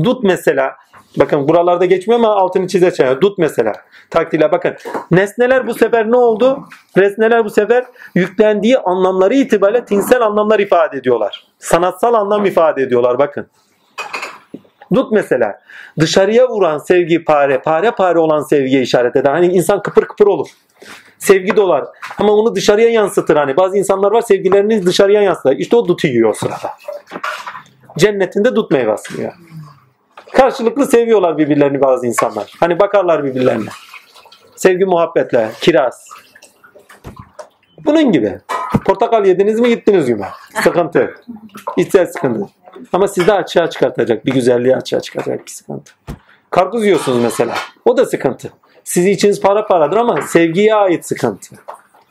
Dut 0.05 0.25
mesela 0.25 0.77
Bakın 1.19 1.49
buralarda 1.49 1.85
geçmiyor 1.85 2.21
ama 2.21 2.37
altını 2.37 2.69
çizeceğim. 2.69 3.21
Dut 3.21 3.39
mesela. 3.39 3.73
Takdirle 4.11 4.53
bakın. 4.53 4.77
Nesneler 5.11 5.67
bu 5.67 5.75
sefer 5.75 6.11
ne 6.11 6.17
oldu? 6.17 6.69
Nesneler 6.97 7.45
bu 7.45 7.51
sefer 7.51 7.85
yüklendiği 8.15 8.79
anlamları 8.79 9.35
itibariyle 9.35 9.85
tinsel 9.85 10.23
anlamlar 10.23 10.59
ifade 10.59 10.97
ediyorlar. 10.97 11.47
Sanatsal 11.59 12.15
anlam 12.15 12.47
ifade 12.47 12.83
ediyorlar 12.83 13.19
bakın. 13.19 13.47
Dut 14.95 15.13
mesela 15.13 15.61
dışarıya 16.01 16.49
vuran 16.49 16.79
sevgi 16.79 17.25
pare, 17.25 17.59
pare 17.59 17.91
pare 17.91 18.19
olan 18.19 18.43
sevgiye 18.43 18.83
işaret 18.83 19.17
eder. 19.17 19.31
Hani 19.31 19.47
insan 19.47 19.83
kıpır 19.83 20.05
kıpır 20.05 20.27
olur. 20.27 20.49
Sevgi 21.19 21.57
dolar. 21.57 21.85
Ama 22.19 22.33
onu 22.33 22.55
dışarıya 22.55 22.89
yansıtır. 22.89 23.37
Hani 23.37 23.57
bazı 23.57 23.79
insanlar 23.79 24.13
var 24.13 24.21
sevgilerini 24.21 24.87
dışarıya 24.87 25.23
yansıtır. 25.23 25.57
İşte 25.59 25.77
o 25.77 25.89
dutu 25.89 26.07
yiyor 26.07 26.31
o 26.31 26.33
sırada. 26.33 26.71
Cennetinde 27.99 28.57
dut 28.57 28.71
meyvesi 28.71 29.19
yiyor. 29.19 29.33
Karşılıklı 30.35 30.87
seviyorlar 30.87 31.39
birbirlerini 31.39 31.81
bazı 31.81 32.07
insanlar. 32.07 32.53
Hani 32.61 32.81
bakarlar 32.81 33.25
birbirlerine. 33.25 33.71
Sevgi 34.57 34.85
muhabbetle, 34.85 35.51
kiraz. 35.61 36.09
Bunun 37.85 38.13
gibi. 38.13 38.39
Portakal 38.87 39.27
yediniz 39.27 39.61
mi 39.61 39.69
gittiniz 39.69 40.07
gibi. 40.07 40.23
Sıkıntı. 40.63 41.15
İçsel 41.77 42.07
sıkıntı. 42.07 42.47
Ama 42.93 43.09
sizde 43.09 43.33
açığa 43.33 43.71
çıkartacak. 43.71 44.27
Bir 44.27 44.33
güzelliği 44.33 44.77
açığa 44.77 45.01
çıkartacak 45.01 45.47
bir 45.47 45.51
sıkıntı. 45.51 45.93
Karpuz 46.51 46.85
yiyorsunuz 46.85 47.23
mesela. 47.23 47.55
O 47.85 47.97
da 47.97 48.07
sıkıntı. 48.07 48.53
Sizi 48.85 49.11
içiniz 49.11 49.41
para 49.41 49.67
paradır 49.67 49.97
ama 49.97 50.23
sevgiye 50.23 50.75
ait 50.75 51.07
sıkıntı. 51.07 51.57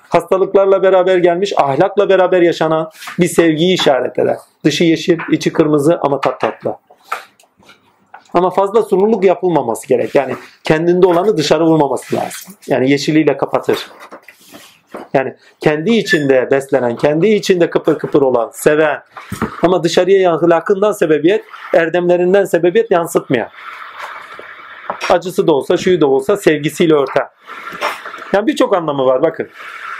Hastalıklarla 0.09 0.83
beraber 0.83 1.17
gelmiş, 1.17 1.53
ahlakla 1.57 2.09
beraber 2.09 2.41
yaşanan 2.41 2.89
bir 3.19 3.27
sevgiyi 3.27 3.73
işaret 3.73 4.19
eder. 4.19 4.37
Dışı 4.65 4.83
yeşil, 4.83 5.19
içi 5.31 5.53
kırmızı 5.53 5.99
ama 6.01 6.21
tat 6.21 6.39
tatlı. 6.39 6.75
Ama 8.33 8.49
fazla 8.49 8.83
sunumluk 8.83 9.23
yapılmaması 9.23 9.87
gerek. 9.87 10.15
Yani 10.15 10.35
kendinde 10.63 11.07
olanı 11.07 11.37
dışarı 11.37 11.65
vurmaması 11.65 12.15
lazım. 12.15 12.55
Yani 12.67 12.91
yeşiliyle 12.91 13.37
kapatır. 13.37 13.87
Yani 15.13 15.35
kendi 15.59 15.91
içinde 15.91 16.51
beslenen, 16.51 16.95
kendi 16.95 17.27
içinde 17.27 17.69
kıpır 17.69 17.99
kıpır 17.99 18.21
olan, 18.21 18.49
seven 18.53 19.03
ama 19.61 19.83
dışarıya 19.83 20.33
ahlakından 20.33 20.91
sebebiyet, 20.91 21.43
erdemlerinden 21.73 22.45
sebebiyet 22.45 22.91
yansıtmayan. 22.91 23.49
Acısı 25.09 25.47
da 25.47 25.53
olsa, 25.53 25.77
şuyu 25.77 26.01
da 26.01 26.07
olsa 26.07 26.37
sevgisiyle 26.37 26.93
örten. 26.93 27.27
Yani 28.33 28.47
birçok 28.47 28.75
anlamı 28.75 29.05
var 29.05 29.21
bakın. 29.21 29.49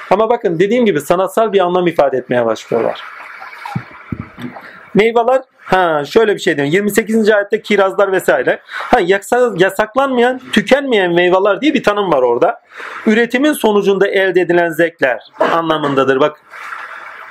Ama 0.09 0.29
bakın 0.29 0.59
dediğim 0.59 0.85
gibi 0.85 1.01
sanatsal 1.01 1.53
bir 1.53 1.59
anlam 1.59 1.87
ifade 1.87 2.17
etmeye 2.17 2.45
başlıyorlar. 2.45 3.03
Meyveler 4.93 5.41
ha 5.65 6.05
şöyle 6.05 6.35
bir 6.35 6.39
şey 6.39 6.57
diyor. 6.57 6.67
28. 6.67 7.29
ayette 7.29 7.61
kirazlar 7.61 8.11
vesaire. 8.11 8.59
Ha 8.65 8.99
yasaklanmayan, 9.57 10.41
tükenmeyen 10.51 11.13
meyveler 11.13 11.61
diye 11.61 11.73
bir 11.73 11.83
tanım 11.83 12.11
var 12.11 12.21
orada. 12.21 12.61
Üretimin 13.05 13.53
sonucunda 13.53 14.07
elde 14.07 14.41
edilen 14.41 14.69
zevkler 14.69 15.19
anlamındadır. 15.39 16.19
Bak 16.19 16.41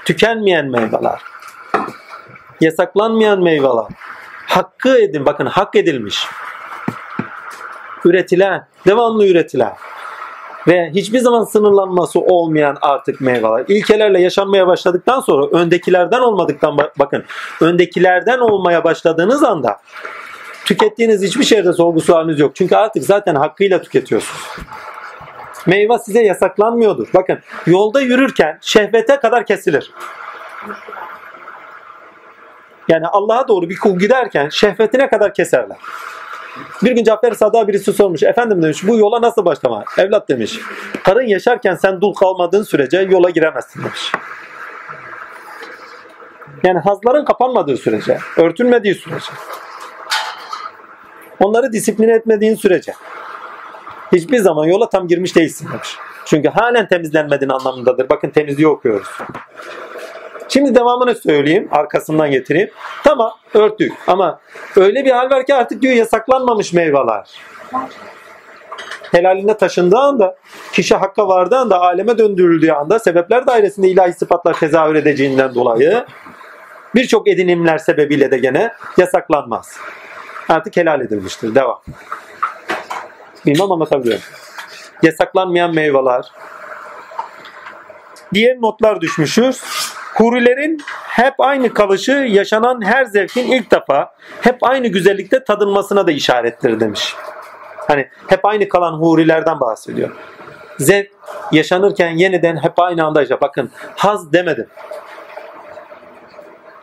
tükenmeyen 0.05 0.67
meyveler. 0.71 1.21
Yasaklanmayan 2.61 3.43
meyveler. 3.43 3.85
Hakkı 4.47 4.99
edin. 4.99 5.27
Bakın 5.27 5.47
hak 5.47 5.75
edilmiş. 5.77 6.27
Üretilen, 8.05 8.67
devamlı 8.87 9.27
üretilen 9.27 9.73
ve 10.69 10.91
hiçbir 10.95 11.19
zaman 11.19 11.45
sınırlanması 11.45 12.21
olmayan 12.21 12.77
artık 12.81 13.21
meyveler. 13.21 13.65
İlkelerle 13.69 14.21
yaşanmaya 14.21 14.67
başladıktan 14.67 15.21
sonra 15.21 15.47
öndekilerden 15.47 16.21
olmadıktan 16.21 16.77
bakın 16.99 17.25
öndekilerden 17.61 18.39
olmaya 18.39 18.85
başladığınız 18.85 19.45
anda 19.45 19.79
tükettiğiniz 20.65 21.23
hiçbir 21.23 21.45
şeyde 21.45 21.73
sorgu 21.73 22.01
sualiniz 22.01 22.39
yok. 22.41 22.57
Çünkü 22.57 22.77
artık 22.77 23.05
zaten 23.05 23.35
hakkıyla 23.35 23.83
tüketiyorsunuz. 23.83 24.43
Meyve 25.67 25.99
size 25.99 26.23
yasaklanmıyordur. 26.23 27.09
Bakın 27.15 27.39
yolda 27.67 28.01
yürürken 28.01 28.59
şehvete 28.61 29.17
kadar 29.17 29.47
kesilir. 29.47 29.91
Yani 32.89 33.07
Allah'a 33.07 33.49
doğru 33.49 33.69
bir 33.69 33.79
kul 33.79 33.99
giderken 33.99 34.49
şehvetine 34.49 35.09
kadar 35.09 35.35
keserler. 35.35 35.77
Bir 36.83 36.93
gün 36.93 37.05
Cafer 37.05 37.33
Sadık'a 37.33 37.69
birisi 37.69 37.93
sormuş. 37.93 38.23
Efendim 38.23 38.63
demiş 38.63 38.87
bu 38.87 38.97
yola 38.97 39.23
nasıl 39.23 39.45
başlama? 39.45 39.85
Evlat 39.99 40.29
demiş. 40.29 40.59
Karın 41.05 41.27
yaşarken 41.27 41.75
sen 41.75 42.01
dul 42.01 42.15
kalmadığın 42.15 42.63
sürece 42.63 42.99
yola 42.99 43.31
giremezsin 43.31 43.85
demiş. 43.85 44.13
Yani 46.65 46.79
hazların 46.79 47.25
kapanmadığı 47.25 47.77
sürece, 47.77 48.19
örtülmediği 48.37 48.95
sürece, 48.95 49.33
onları 51.41 51.73
disipline 51.73 52.13
etmediğin 52.13 52.55
sürece 52.55 52.93
hiçbir 54.13 54.39
zaman 54.39 54.67
yola 54.67 54.89
tam 54.89 55.09
girmiş 55.09 55.37
değilsin 55.37 55.69
demiş. 55.73 55.97
Çünkü 56.25 56.49
halen 56.49 56.89
temizlenmediğin 56.89 57.51
anlamındadır. 57.51 58.09
Bakın 58.09 58.31
temizliği 58.31 58.69
okuyoruz. 58.69 59.09
Şimdi 60.53 60.75
devamını 60.75 61.15
söyleyeyim. 61.15 61.69
Arkasından 61.71 62.31
getireyim. 62.31 62.71
Tamam 63.05 63.33
örtük 63.55 63.93
ama 64.07 64.41
öyle 64.77 65.05
bir 65.05 65.11
hal 65.11 65.31
var 65.31 65.47
ki 65.47 65.55
artık 65.55 65.83
diyor 65.83 65.95
yasaklanmamış 65.95 66.73
meyveler. 66.73 67.31
Helaline 69.13 69.57
taşındığı 69.57 69.99
anda, 69.99 70.37
kişi 70.73 70.95
hakka 70.95 71.29
vardığı 71.29 71.57
anda, 71.57 71.81
aleme 71.81 72.19
döndürüldüğü 72.19 72.71
anda 72.71 72.99
sebepler 72.99 73.47
dairesinde 73.47 73.89
ilahi 73.89 74.13
sıfatlar 74.13 74.59
tezahür 74.59 74.95
edeceğinden 74.95 75.55
dolayı 75.55 76.05
birçok 76.95 77.29
edinimler 77.29 77.79
sebebiyle 77.79 78.31
de 78.31 78.39
gene 78.39 78.73
yasaklanmaz. 78.97 79.77
Artık 80.49 80.77
helal 80.77 81.01
edilmiştir. 81.01 81.55
Devam. 81.55 81.83
Bilmem 83.47 83.73
anlatabiliyorum. 83.73 84.25
Yasaklanmayan 85.03 85.75
meyveler. 85.75 86.33
Diğer 88.35 88.61
notlar 88.61 89.01
düşmüşüz. 89.01 89.82
Hurilerin 90.15 90.79
hep 91.09 91.35
aynı 91.39 91.75
kalışı 91.75 92.13
yaşanan 92.13 92.85
her 92.85 93.05
zevkin 93.05 93.53
ilk 93.53 93.71
defa 93.71 94.15
hep 94.41 94.57
aynı 94.63 94.89
güzellikte 94.89 95.45
tadılmasına 95.45 96.07
da 96.07 96.13
işarettir 96.13 96.81
demiş. 96.81 97.17
Hani 97.77 98.09
hep 98.27 98.45
aynı 98.45 98.69
kalan 98.69 98.93
hurilerden 98.93 99.61
bahsediyor. 99.61 100.11
Zevk 100.79 101.11
yaşanırken 101.53 102.11
yeniden 102.11 102.57
hep 102.57 102.81
aynı 102.81 103.05
anda 103.05 103.21
yaşa. 103.21 103.41
Bakın 103.41 103.71
haz 103.97 104.33
demedim. 104.33 104.67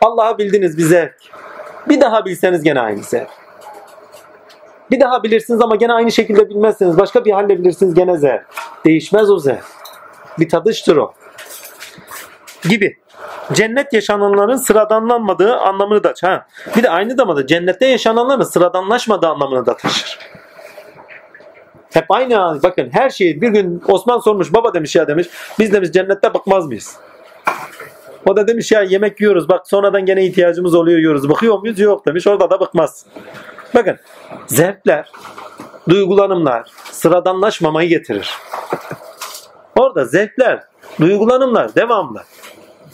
Allah'ı 0.00 0.38
bildiniz 0.38 0.78
bir 0.78 0.82
zevk. 0.82 1.14
Bir 1.88 2.00
daha 2.00 2.24
bilseniz 2.24 2.62
gene 2.62 2.80
aynı 2.80 3.02
zevk. 3.02 3.28
Bir 4.90 5.00
daha 5.00 5.22
bilirsiniz 5.22 5.60
ama 5.60 5.76
gene 5.76 5.92
aynı 5.92 6.12
şekilde 6.12 6.48
bilmezsiniz. 6.48 6.98
Başka 6.98 7.24
bir 7.24 7.32
halle 7.32 7.58
bilirsiniz 7.58 7.94
gene 7.94 8.18
zevk. 8.18 8.42
Değişmez 8.84 9.30
o 9.30 9.38
zevk. 9.38 9.64
Bir 10.38 10.48
tadıştır 10.48 10.96
o. 10.96 11.12
Gibi 12.68 12.98
cennet 13.52 13.92
yaşananların 13.92 14.56
sıradanlanmadığı 14.56 15.56
anlamını 15.56 16.04
da 16.04 16.14
ha. 16.22 16.46
Bir 16.76 16.82
de 16.82 16.90
aynı 16.90 17.14
zamanda 17.14 17.46
cennette 17.46 17.86
yaşananların 17.86 18.42
sıradanlaşmadığı 18.42 19.28
anlamını 19.28 19.66
da 19.66 19.76
taşır. 19.76 20.18
Hep 21.92 22.04
aynı 22.08 22.62
bakın 22.62 22.90
her 22.92 23.10
şeyi 23.10 23.40
bir 23.40 23.48
gün 23.48 23.82
Osman 23.88 24.18
sormuş 24.18 24.52
baba 24.52 24.74
demiş 24.74 24.96
ya 24.96 25.08
demiş 25.08 25.26
biz 25.58 25.72
demiş 25.72 25.92
cennette 25.92 26.34
bakmaz 26.34 26.66
mıyız? 26.66 26.96
O 28.26 28.36
da 28.36 28.48
demiş 28.48 28.72
ya 28.72 28.82
yemek 28.82 29.20
yiyoruz 29.20 29.48
bak 29.48 29.68
sonradan 29.68 30.06
gene 30.06 30.24
ihtiyacımız 30.24 30.74
oluyor 30.74 30.98
yiyoruz. 30.98 31.28
Bakıyor 31.28 31.58
muyuz? 31.58 31.78
Yok 31.78 32.06
demiş 32.06 32.26
orada 32.26 32.50
da 32.50 32.60
bakmaz. 32.60 33.06
Bakın 33.74 33.96
zevkler, 34.46 35.12
duygulanımlar 35.88 36.70
sıradanlaşmamayı 36.90 37.88
getirir. 37.88 38.30
Orada 39.76 40.04
zevkler, 40.04 40.62
duygulanımlar 41.00 41.74
devamlı. 41.74 42.22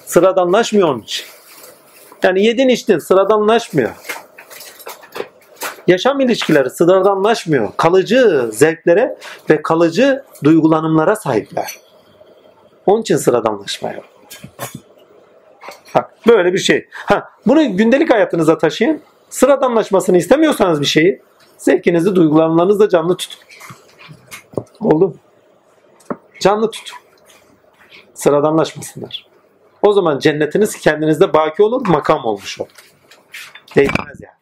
Sıradanlaşmıyor 0.05 0.89
onun 0.89 1.03
için. 1.03 1.27
Yani 2.23 2.45
yedin 2.45 2.69
içtin 2.69 2.99
sıradanlaşmıyor. 2.99 3.91
Yaşam 5.87 6.21
ilişkileri 6.21 6.71
sıradanlaşmıyor. 6.71 7.69
Kalıcı 7.77 8.51
zevklere 8.53 9.19
ve 9.51 9.63
kalıcı 9.63 10.25
duygulanımlara 10.45 11.17
sahipler. 11.17 11.81
Onun 12.87 13.03
için 13.03 13.17
sıradanlaşmıyor. 13.17 14.05
Bak 15.95 16.15
böyle 16.27 16.53
bir 16.53 16.59
şey. 16.59 16.89
Ha, 16.93 17.31
bunu 17.47 17.77
gündelik 17.77 18.13
hayatınıza 18.13 18.59
taşıyın. 18.59 19.03
Sıradanlaşmasını 19.31 20.17
istemiyorsanız 20.17 20.81
bir 20.81 20.87
şeyi 20.87 21.23
zevkinizi, 21.59 22.17
duygulanımlarınızı 22.17 22.89
canlı 22.89 23.17
tutun. 23.17 23.41
Oldu 24.81 25.17
Canlı 26.41 26.71
tutun. 26.71 26.99
Sıradanlaşmasınlar. 28.17 29.27
O 29.83 29.93
zaman 29.93 30.19
cennetiniz 30.19 30.77
kendinizde 30.77 31.33
baki 31.33 31.63
olur, 31.63 31.87
makam 31.89 32.25
olmuş 32.25 32.61
olur. 32.61 32.71
Değişmez 33.77 34.21
yani. 34.21 34.35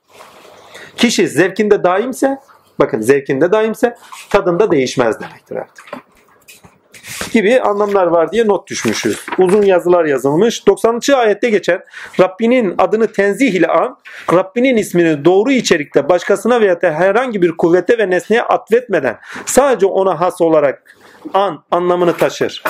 Kişi 0.96 1.28
zevkinde 1.28 1.84
daimse, 1.84 2.38
bakın 2.78 3.00
zevkinde 3.00 3.52
daimse 3.52 3.96
tadında 4.30 4.70
değişmez 4.70 5.20
demektir 5.20 5.56
artık. 5.56 5.84
Gibi 7.32 7.60
anlamlar 7.60 8.06
var 8.06 8.32
diye 8.32 8.46
not 8.46 8.68
düşmüşüz. 8.68 9.26
Uzun 9.38 9.62
yazılar 9.62 10.04
yazılmış. 10.04 10.66
90. 10.66 11.00
ayette 11.14 11.50
geçen 11.50 11.82
Rabbinin 12.20 12.74
adını 12.78 13.12
tenzih 13.12 13.54
ile 13.54 13.66
an, 13.66 13.98
Rabbinin 14.32 14.76
ismini 14.76 15.24
doğru 15.24 15.52
içerikte 15.52 16.08
başkasına 16.08 16.60
veya 16.60 16.78
herhangi 16.80 17.42
bir 17.42 17.56
kuvvete 17.56 17.98
ve 17.98 18.10
nesneye 18.10 18.42
atfetmeden 18.42 19.18
sadece 19.46 19.86
ona 19.86 20.20
has 20.20 20.40
olarak 20.40 20.96
an 21.34 21.64
anlamını 21.70 22.16
taşır. 22.16 22.62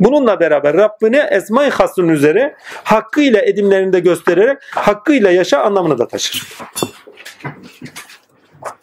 Bununla 0.00 0.40
beraber 0.40 0.74
Rabbini 0.74 1.16
esma-i 1.30 1.70
hasrın 1.70 2.08
üzere 2.08 2.56
hakkıyla 2.84 3.40
edimlerinde 3.42 4.00
göstererek 4.00 4.58
hakkıyla 4.74 5.30
yaşa 5.30 5.58
anlamını 5.58 5.98
da 5.98 6.08
taşır. 6.08 6.48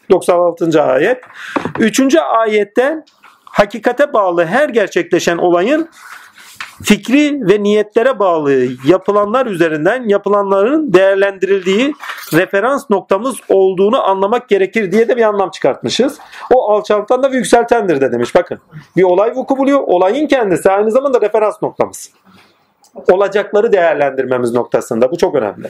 96. 0.09 0.83
ayet. 0.83 1.23
3. 1.79 2.15
ayetten 2.15 3.05
hakikate 3.45 4.13
bağlı 4.13 4.45
her 4.45 4.69
gerçekleşen 4.69 5.37
olayın 5.37 5.89
fikri 6.83 7.39
ve 7.41 7.63
niyetlere 7.63 8.19
bağlı 8.19 8.67
yapılanlar 8.85 9.45
üzerinden 9.45 10.09
yapılanların 10.09 10.93
değerlendirildiği 10.93 11.93
referans 12.33 12.89
noktamız 12.89 13.35
olduğunu 13.49 14.09
anlamak 14.09 14.49
gerekir 14.49 14.91
diye 14.91 15.07
de 15.07 15.17
bir 15.17 15.21
anlam 15.21 15.51
çıkartmışız. 15.51 16.19
O 16.53 16.71
alçaltan 16.71 17.23
da 17.23 17.31
ve 17.31 17.35
yükseltendir 17.35 18.01
de 18.01 18.11
demiş. 18.11 18.35
Bakın 18.35 18.59
bir 18.97 19.03
olay 19.03 19.35
vuku 19.35 19.57
buluyor. 19.57 19.79
Olayın 19.85 20.27
kendisi 20.27 20.71
aynı 20.71 20.91
zamanda 20.91 21.21
referans 21.21 21.61
noktamız. 21.61 22.11
Olacakları 23.11 23.71
değerlendirmemiz 23.71 24.53
noktasında. 24.53 25.11
Bu 25.11 25.17
çok 25.17 25.35
önemli. 25.35 25.69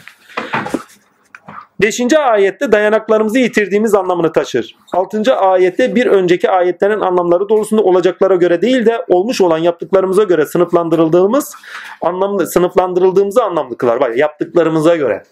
Beşinci 1.81 2.19
ayette 2.19 2.72
dayanaklarımızı 2.72 3.39
yitirdiğimiz 3.39 3.95
anlamını 3.95 4.31
taşır. 4.31 4.76
Altıncı 4.93 5.35
ayette 5.35 5.95
bir 5.95 6.06
önceki 6.06 6.49
ayetlerin 6.49 6.99
anlamları 6.99 7.49
doğrusunda 7.49 7.81
olacaklara 7.81 8.35
göre 8.35 8.61
değil 8.61 8.85
de 8.85 9.06
olmuş 9.10 9.41
olan 9.41 9.57
yaptıklarımıza 9.57 10.23
göre 10.23 10.45
sınıflandırıldığımız 10.45 11.56
anlamlı 12.01 12.47
sınıflandırıldığımızı 12.47 13.43
anlamlı 13.43 13.77
kılar. 13.77 13.99
Bak 13.99 14.18
yaptıklarımıza 14.18 14.95
göre 14.95 15.23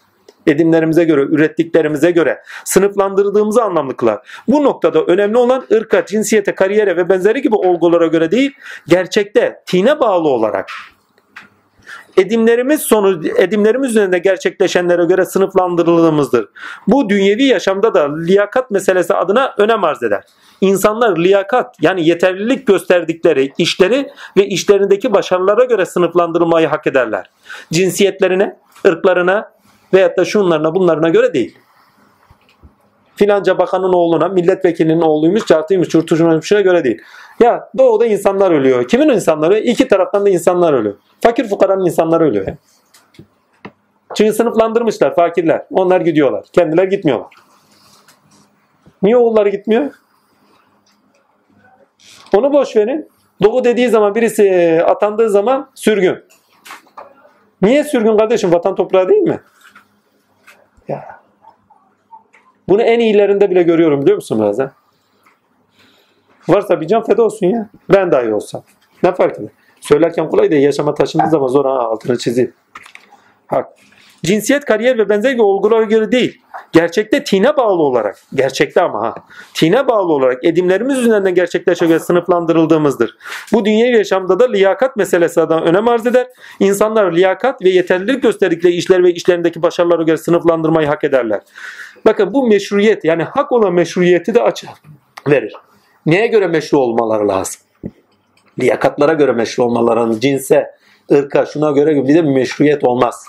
edimlerimize 0.48 1.04
göre, 1.04 1.22
ürettiklerimize 1.22 2.12
göre 2.12 2.42
sınıflandırdığımızı 2.66 3.64
anlamlı 3.64 3.98
kılar. 3.98 4.20
Bu 4.48 4.64
noktada 4.64 5.04
önemli 5.04 5.38
olan 5.38 5.66
ırka, 5.74 6.06
cinsiyete, 6.06 6.56
kariyere 6.56 6.98
ve 6.98 7.10
benzeri 7.10 7.42
gibi 7.42 7.56
olgulara 7.56 8.08
göre 8.08 8.32
değil, 8.32 8.52
gerçekte 8.88 9.62
tine 9.66 10.00
bağlı 10.00 10.28
olarak 10.28 10.70
edimlerimiz 12.18 12.82
sonu 12.82 13.22
edimlerimiz 13.38 13.90
üzerinde 13.90 14.20
gerçekleşenlere 14.20 15.06
göre 15.06 15.26
sınıflandırıldığımızdır. 15.26 16.50
Bu 16.88 17.10
dünyevi 17.10 17.44
yaşamda 17.44 17.94
da 17.94 18.16
liyakat 18.18 18.72
meselesi 18.72 19.14
adına 19.14 19.54
önem 19.58 19.84
arz 19.84 20.04
eder. 20.04 20.24
İnsanlar 20.62 21.18
liyakat 21.18 21.76
yani 21.82 22.08
yeterlilik 22.08 22.68
gösterdikleri 22.68 23.54
işleri 23.58 24.10
ve 24.38 24.48
işlerindeki 24.48 25.14
başarılara 25.14 25.64
göre 25.64 25.86
sınıflandırılmayı 25.86 26.68
hak 26.68 26.88
ederler. 26.88 27.30
Cinsiyetlerine, 27.74 28.58
ırklarına 28.88 29.52
veyahut 29.94 30.18
da 30.18 30.26
şunlarına 30.26 30.76
bunlarına 30.76 31.10
göre 31.10 31.34
değil 31.34 31.58
filanca 33.18 33.58
bakanın 33.58 33.94
oğluna, 33.94 34.28
milletvekilinin 34.28 35.02
oğluymuş, 35.02 35.46
çartıymış, 35.46 35.90
çurtuşmuşuna 35.90 36.62
göre 36.62 36.84
değil. 36.84 37.02
Ya 37.40 37.70
doğuda 37.78 38.06
insanlar 38.06 38.52
ölüyor. 38.52 38.88
Kimin 38.88 39.10
insanları? 39.10 39.60
İki 39.60 39.88
taraftan 39.88 40.26
da 40.26 40.30
insanlar 40.30 40.74
ölüyor. 40.74 40.96
Fakir 41.22 41.50
fukaranın 41.50 41.86
insanları 41.86 42.24
ölüyor. 42.24 42.48
Çünkü 44.16 44.34
sınıflandırmışlar 44.34 45.16
fakirler. 45.16 45.66
Onlar 45.72 46.02
gidiyorlar. 46.02 46.46
Kendiler 46.54 46.84
gitmiyorlar. 46.84 47.28
Niye 49.02 49.18
oğulları 49.18 49.50
gitmiyor? 49.50 49.92
Onu 52.36 52.54
boş 52.54 52.76
verin. 52.76 53.10
Doğu 53.44 53.64
dediği 53.64 53.90
zaman 53.90 54.16
birisi 54.16 54.82
atandığı 54.86 55.30
zaman 55.30 55.70
sürgün. 55.76 56.18
Niye 57.62 57.84
sürgün 57.84 58.18
kardeşim? 58.18 58.54
Vatan 58.54 58.76
toprağı 58.76 59.10
değil 59.10 59.22
mi? 59.22 59.40
Ya. 60.88 61.17
Bunu 62.70 62.82
en 62.82 63.00
iyilerinde 63.00 63.52
bile 63.52 63.64
görüyorum 63.64 64.02
biliyor 64.02 64.16
musun 64.16 64.40
bazen? 64.40 64.72
Varsa 66.48 66.82
bir 66.82 66.88
can 66.88 67.04
feda 67.04 67.24
olsun 67.24 67.48
ya. 67.48 67.70
Ben 67.94 68.12
dahi 68.12 68.34
olsam. 68.34 68.64
Ne 69.04 69.16
fark 69.16 69.40
eder? 69.40 69.50
Söylerken 69.82 70.30
kolay 70.30 70.52
da 70.52 70.56
yaşama 70.56 70.94
taşındığı 70.94 71.30
zaman 71.30 71.48
zor 71.48 71.66
ha 71.66 71.72
altını 71.72 72.18
çizeyim. 72.18 72.54
Hak. 73.48 73.70
Cinsiyet, 74.24 74.66
kariyer 74.66 74.98
ve 74.98 75.10
benzeri 75.10 75.42
olgulara 75.42 75.84
göre 75.84 76.12
değil. 76.12 76.42
Gerçekte 76.72 77.24
tine 77.24 77.58
bağlı 77.58 77.82
olarak, 77.82 78.18
gerçekte 78.36 78.82
ama 78.82 79.02
ha, 79.02 79.16
tine 79.54 79.88
bağlı 79.88 80.14
olarak 80.14 80.44
edimlerimiz 80.44 80.98
üzerinden 80.98 81.36
gerçekleşe 81.36 81.86
göre 81.88 82.00
sınıflandırıldığımızdır. 82.00 83.18
Bu 83.54 83.66
dünya 83.66 83.88
yaşamda 83.88 84.40
da 84.40 84.52
liyakat 84.52 84.96
meselesi 84.96 85.42
adına 85.42 85.62
önem 85.62 85.88
arz 85.88 86.08
eder. 86.08 86.28
İnsanlar 86.60 87.14
liyakat 87.14 87.62
ve 87.62 87.70
yeterlilik 87.70 88.24
gösterdikleri 88.24 88.74
işler 88.74 89.04
ve 89.04 89.12
işlerindeki 89.12 89.62
başarılara 89.62 90.04
göre 90.04 90.18
sınıflandırmayı 90.18 90.88
hak 90.88 91.04
ederler. 91.04 91.42
Bakın 92.06 92.34
bu 92.34 92.48
meşruiyet 92.48 93.06
yani 93.06 93.24
hak 93.24 93.52
olan 93.52 93.74
meşruiyeti 93.74 94.36
de 94.36 94.42
açar 94.42 94.74
verir. 95.28 95.54
Neye 96.06 96.28
göre 96.28 96.48
meşru 96.48 96.78
olmaları 96.78 97.28
lazım? 97.28 97.62
Liyakatlara 98.60 99.14
göre 99.14 99.32
meşru 99.32 99.64
olmaları 99.64 100.20
cinse, 100.20 100.72
ırka, 101.12 101.46
şuna 101.46 101.72
göre 101.72 102.08
bir 102.08 102.16
de 102.16 102.22
meşruiyet 102.22 102.84
olmaz. 102.84 103.28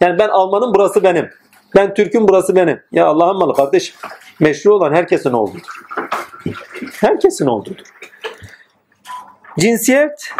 Yani 0.00 0.18
ben 0.18 0.28
Alman'ım 0.28 0.74
burası 0.74 1.02
benim. 1.02 1.28
Ben 1.76 1.94
Türk'üm 1.94 2.28
burası 2.28 2.56
benim. 2.56 2.80
Ya 2.92 3.06
Allah'ın 3.06 3.38
malı 3.38 3.54
kardeşim. 3.54 3.96
Meşru 4.40 4.74
olan 4.74 4.92
herkesin 4.92 5.32
olduğudur. 5.32 5.82
Herkesin 7.00 7.46
olduğudur. 7.46 7.86
Cinsiyet, 9.58 10.30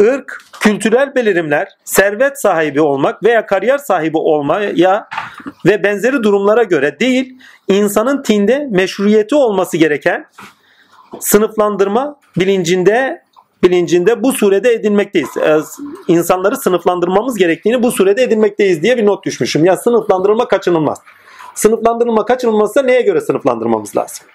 ırk, 0.00 0.42
kültürel 0.60 1.14
belirimler, 1.14 1.68
servet 1.84 2.40
sahibi 2.40 2.80
olmak 2.80 3.22
veya 3.22 3.46
kariyer 3.46 3.78
sahibi 3.78 4.18
olmaya 4.18 5.08
ve 5.66 5.84
benzeri 5.84 6.22
durumlara 6.22 6.62
göre 6.62 7.00
değil, 7.00 7.38
insanın 7.68 8.22
tinde 8.22 8.68
meşruiyeti 8.70 9.34
olması 9.34 9.76
gereken 9.76 10.26
sınıflandırma 11.20 12.16
bilincinde 12.36 13.22
bilincinde 13.62 14.22
bu 14.22 14.32
surede 14.32 14.72
edinmekteyiz. 14.72 15.36
Ee, 15.36 15.58
insanları 16.08 16.56
sınıflandırmamız 16.56 17.38
gerektiğini 17.38 17.82
bu 17.82 17.92
surede 17.92 18.22
edinmekteyiz 18.22 18.82
diye 18.82 18.96
bir 18.96 19.06
not 19.06 19.24
düşmüşüm. 19.24 19.64
Ya 19.64 19.76
sınıflandırılma 19.76 20.48
kaçınılmaz. 20.48 20.98
Sınıflandırılma 21.54 22.24
kaçınılmazsa 22.24 22.82
neye 22.82 23.02
göre 23.02 23.20
sınıflandırmamız 23.20 23.96
lazım? 23.96 24.26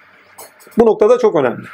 Bu 0.78 0.86
noktada 0.86 1.18
çok 1.18 1.36
önemli. 1.36 1.66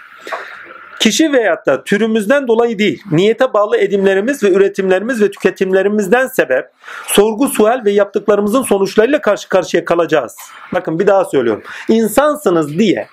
Kişi 1.00 1.34
veyahut 1.34 1.66
da 1.66 1.84
türümüzden 1.84 2.48
dolayı 2.48 2.80
değil, 2.80 3.04
niyete 3.12 3.54
bağlı 3.54 3.78
edimlerimiz 3.78 4.44
ve 4.44 4.52
üretimlerimiz 4.52 5.22
ve 5.22 5.32
tüketimlerimizden 5.32 6.28
sebep 6.28 6.66
sorgu 7.08 7.48
sual 7.48 7.82
ve 7.86 7.92
yaptıklarımızın 7.92 8.62
sonuçlarıyla 8.62 9.22
karşı 9.22 9.50
karşıya 9.50 9.86
kalacağız. 9.86 10.36
Bakın 10.74 11.00
bir 11.00 11.08
daha 11.08 11.26
söylüyorum. 11.26 11.64
İnsansınız 11.90 12.80
diye 12.80 13.08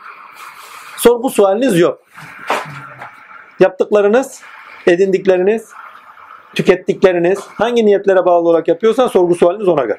sorgu 0.97 1.31
sualiniz 1.31 1.79
yok. 1.79 1.99
Yaptıklarınız, 3.61 4.43
edindikleriniz, 4.87 5.69
tükettikleriniz 6.55 7.39
hangi 7.41 7.87
niyetlere 7.87 8.25
bağlı 8.25 8.49
olarak 8.49 8.69
yapıyorsan 8.69 9.09
sorgu 9.09 9.35
sualiniz 9.35 9.69
ona 9.69 9.85
göre. 9.85 9.99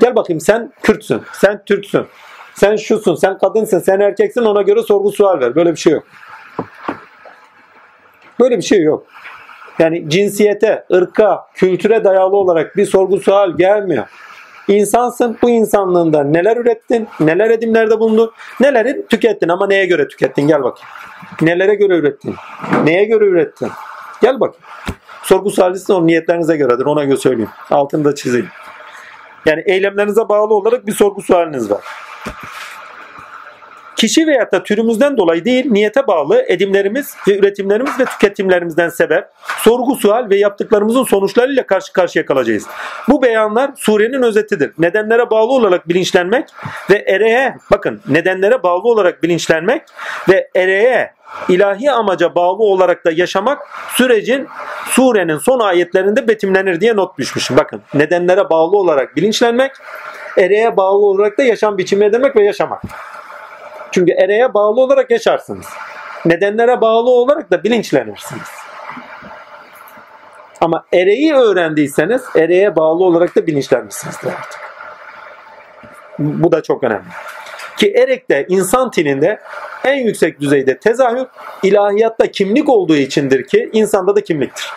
Gel 0.00 0.16
bakayım 0.16 0.40
sen 0.40 0.72
Kürtsün, 0.82 1.22
sen 1.32 1.62
Türksün, 1.66 2.06
sen 2.54 2.76
şusun, 2.76 3.14
sen 3.14 3.38
kadınsın, 3.38 3.78
sen 3.78 4.00
erkeksin 4.00 4.42
ona 4.42 4.62
göre 4.62 4.82
sorgu 4.82 5.12
sual 5.12 5.40
ver. 5.40 5.54
Böyle 5.54 5.72
bir 5.72 5.76
şey 5.76 5.92
yok. 5.92 6.04
Böyle 8.40 8.56
bir 8.56 8.62
şey 8.62 8.82
yok. 8.82 9.06
Yani 9.78 10.10
cinsiyete, 10.10 10.84
ırka, 10.92 11.46
kültüre 11.54 12.04
dayalı 12.04 12.36
olarak 12.36 12.76
bir 12.76 12.86
sorgu 12.86 13.20
sual 13.20 13.56
gelmiyor. 13.56 14.06
İnsansın, 14.68 15.38
bu 15.42 15.50
insanlığında 15.50 16.24
neler 16.24 16.56
ürettin, 16.56 17.08
neler 17.20 17.50
edimlerde 17.50 18.00
bulundun, 18.00 18.32
neleri 18.60 19.06
tükettin 19.06 19.48
ama 19.48 19.66
neye 19.66 19.86
göre 19.86 20.08
tükettin 20.08 20.48
gel 20.48 20.62
bakayım. 20.62 20.88
Nelere 21.40 21.74
göre 21.74 21.96
ürettin, 21.96 22.34
neye 22.84 23.04
göre 23.04 23.24
ürettin. 23.24 23.68
Gel 24.22 24.40
bakayım. 24.40 24.64
Sorgu 25.22 25.50
sualisi 25.50 25.92
o 25.92 26.06
niyetlerinize 26.06 26.56
göredir 26.56 26.84
ona 26.84 27.04
göre 27.04 27.16
söyleyeyim. 27.16 27.50
Altını 27.70 28.04
da 28.04 28.14
çizeyim. 28.14 28.48
Yani 29.46 29.62
eylemlerinize 29.66 30.28
bağlı 30.28 30.54
olarak 30.54 30.86
bir 30.86 30.92
sorgu 30.92 31.22
sualiniz 31.22 31.70
var 31.70 31.84
kişi 34.00 34.26
veya 34.26 34.52
da 34.52 34.62
türümüzden 34.62 35.16
dolayı 35.16 35.44
değil, 35.44 35.70
niyete 35.70 36.06
bağlı 36.06 36.44
edimlerimiz 36.48 37.14
ve 37.28 37.38
üretimlerimiz 37.38 38.00
ve 38.00 38.04
tüketimlerimizden 38.04 38.88
sebep, 38.88 39.24
sorgu 39.58 39.96
sual 39.96 40.30
ve 40.30 40.36
yaptıklarımızın 40.36 41.04
sonuçlarıyla 41.04 41.66
karşı 41.66 41.92
karşıya 41.92 42.26
kalacağız. 42.26 42.66
Bu 43.08 43.22
beyanlar 43.22 43.70
surenin 43.76 44.22
özetidir. 44.22 44.72
Nedenlere 44.78 45.30
bağlı 45.30 45.52
olarak 45.52 45.88
bilinçlenmek 45.88 46.48
ve 46.90 47.04
ereğe, 47.06 47.56
bakın 47.70 48.00
nedenlere 48.08 48.62
bağlı 48.62 48.88
olarak 48.88 49.22
bilinçlenmek 49.22 49.82
ve 50.28 50.50
ereğe 50.56 51.12
ilahi 51.48 51.90
amaca 51.90 52.34
bağlı 52.34 52.62
olarak 52.62 53.04
da 53.04 53.10
yaşamak 53.10 53.58
sürecin 53.96 54.48
surenin 54.88 55.38
son 55.38 55.60
ayetlerinde 55.60 56.28
betimlenir 56.28 56.80
diye 56.80 56.96
not 56.96 57.18
düşmüşüm. 57.18 57.56
Bakın 57.56 57.82
nedenlere 57.94 58.50
bağlı 58.50 58.76
olarak 58.76 59.16
bilinçlenmek, 59.16 59.72
ereğe 60.38 60.76
bağlı 60.76 61.06
olarak 61.06 61.38
da 61.38 61.42
yaşam 61.42 61.78
biçimi 61.78 62.12
demek 62.12 62.36
ve 62.36 62.44
yaşamak. 62.44 62.82
Çünkü 63.92 64.12
ereğe 64.12 64.54
bağlı 64.54 64.80
olarak 64.80 65.10
yaşarsınız. 65.10 65.66
Nedenlere 66.24 66.80
bağlı 66.80 67.10
olarak 67.10 67.50
da 67.50 67.64
bilinçlenirsiniz. 67.64 68.48
Ama 70.60 70.84
ereği 70.92 71.34
öğrendiyseniz 71.34 72.22
ereğe 72.36 72.76
bağlı 72.76 73.04
olarak 73.04 73.36
da 73.36 73.46
bilinçlenmişsinizdir 73.46 74.28
artık. 74.28 74.60
Bu 76.18 76.52
da 76.52 76.62
çok 76.62 76.84
önemli. 76.84 77.08
Ki 77.76 77.92
erekte 77.96 78.46
insan 78.48 78.90
tininde 78.90 79.40
en 79.84 79.94
yüksek 79.94 80.40
düzeyde 80.40 80.78
tezahür 80.78 81.26
ilahiyatta 81.62 82.30
kimlik 82.30 82.68
olduğu 82.68 82.96
içindir 82.96 83.46
ki 83.46 83.70
insanda 83.72 84.16
da 84.16 84.24
kimliktir. 84.24 84.72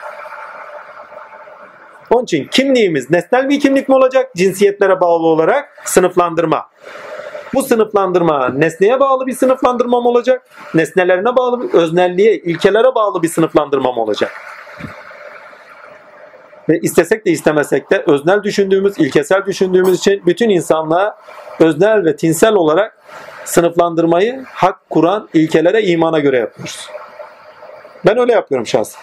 Onun 2.10 2.24
için 2.24 2.48
kimliğimiz 2.48 3.10
nesnel 3.10 3.50
bir 3.50 3.60
kimlik 3.60 3.90
mi 3.90 3.96
olacak? 3.96 4.36
Cinsiyetlere 4.36 5.02
bağlı 5.02 5.28
olarak 5.28 5.82
sınıflandırma. 5.86 6.70
Bu 7.54 7.64
sınıflandırma 7.64 8.50
nesneye 8.50 9.00
bağlı 9.00 9.28
bir 9.28 9.34
sınıflandırma 9.34 10.02
mı 10.02 10.10
olacak? 10.10 10.42
Nesnelerine 10.74 11.36
bağlı, 11.36 11.70
öznelliğe, 11.74 12.38
ilkelere 12.38 12.96
bağlı 12.96 13.24
bir 13.24 13.28
sınıflandırma 13.28 13.92
mı 13.92 14.02
olacak? 14.02 14.32
Ve 16.70 16.80
istesek 16.80 17.26
de 17.26 17.32
istemesek 17.32 17.92
de 17.92 18.04
öznel 18.08 18.44
düşündüğümüz, 18.44 19.00
ilkesel 19.00 19.46
düşündüğümüz 19.46 19.98
için 19.98 20.26
bütün 20.26 20.50
insanlığa 20.50 21.18
öznel 21.60 22.06
ve 22.06 22.16
tinsel 22.16 22.54
olarak 22.54 22.98
sınıflandırmayı 23.46 24.44
hak, 24.54 24.90
Kur'an, 24.90 25.30
ilkelere, 25.34 25.84
imana 25.84 26.20
göre 26.20 26.38
yapıyoruz. 26.38 26.90
Ben 28.06 28.18
öyle 28.18 28.32
yapıyorum 28.32 28.68
şahsen. 28.68 29.02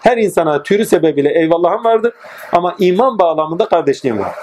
Her 0.00 0.16
insana 0.16 0.62
türü 0.62 0.84
sebebiyle 0.84 1.38
eyvallahım 1.40 1.84
vardır 1.84 2.12
ama 2.52 2.76
iman 2.78 3.18
bağlamında 3.18 3.68
kardeşliğim 3.68 4.18
var. 4.18 4.34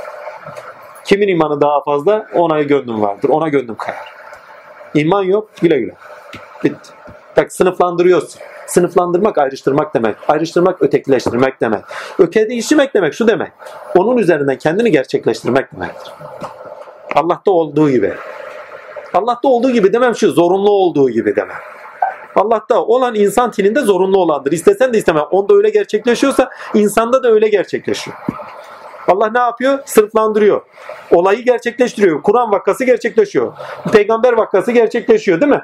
Kimin 1.06 1.28
imanı 1.28 1.62
daha 1.62 1.84
fazla 1.84 2.28
ona 2.34 2.62
gönlüm 2.62 3.02
vardır. 3.02 3.30
Ona 3.30 3.50
gönlüm 3.50 3.76
kayar. 3.76 4.14
İman 4.94 5.24
yok 5.24 5.50
güle 5.62 5.80
güle. 5.80 5.94
Bitti. 6.64 6.90
Bak 7.38 7.52
sınıflandırıyorsun. 7.54 8.42
Sınıflandırmak 8.68 9.38
ayrıştırmak 9.38 9.94
demek. 9.94 10.16
Ayrıştırmak 10.28 10.82
ötekileştirmek 10.82 11.62
demek. 11.62 11.84
Ötekileştirmek 12.20 12.94
demek 12.94 13.14
şu 13.14 13.28
demek. 13.28 13.52
Onun 13.96 14.18
üzerinden 14.18 14.58
kendini 14.58 14.92
gerçekleştirmek 14.92 15.74
demektir. 15.74 16.14
Allah'ta 17.16 17.52
olduğu 17.52 17.90
gibi. 17.90 18.14
Allah'ta 19.14 19.48
olduğu 19.48 19.72
gibi 19.72 19.94
demem 19.94 20.16
şu 20.16 20.32
zorunlu 20.32 20.72
olduğu 20.72 21.10
gibi 21.10 21.36
demem. 21.36 21.58
Allah'ta 22.36 22.84
olan 22.84 23.16
insan 23.16 23.52
tininde 23.52 23.80
zorunlu 23.80 24.18
olandır. 24.18 24.52
İstesen 24.52 24.94
de 24.94 24.98
istemem. 24.98 25.24
Onda 25.32 25.54
öyle 25.54 25.70
gerçekleşiyorsa 25.70 26.50
insanda 26.74 27.24
da 27.24 27.32
öyle 27.32 27.48
gerçekleşiyor. 27.48 28.18
Allah 29.08 29.32
ne 29.32 29.40
yapıyor? 29.40 29.80
Sınıflandırıyor. 29.86 30.62
Olayı 31.12 31.46
gerçekleştiriyor. 31.46 32.22
Kur'an 32.22 32.52
vakası 32.52 32.86
gerçekleşiyor. 32.86 33.54
Peygamber 33.92 34.34
vakası 34.34 34.72
gerçekleşiyor 34.72 35.42
değil 35.42 35.52
mi? 35.52 35.64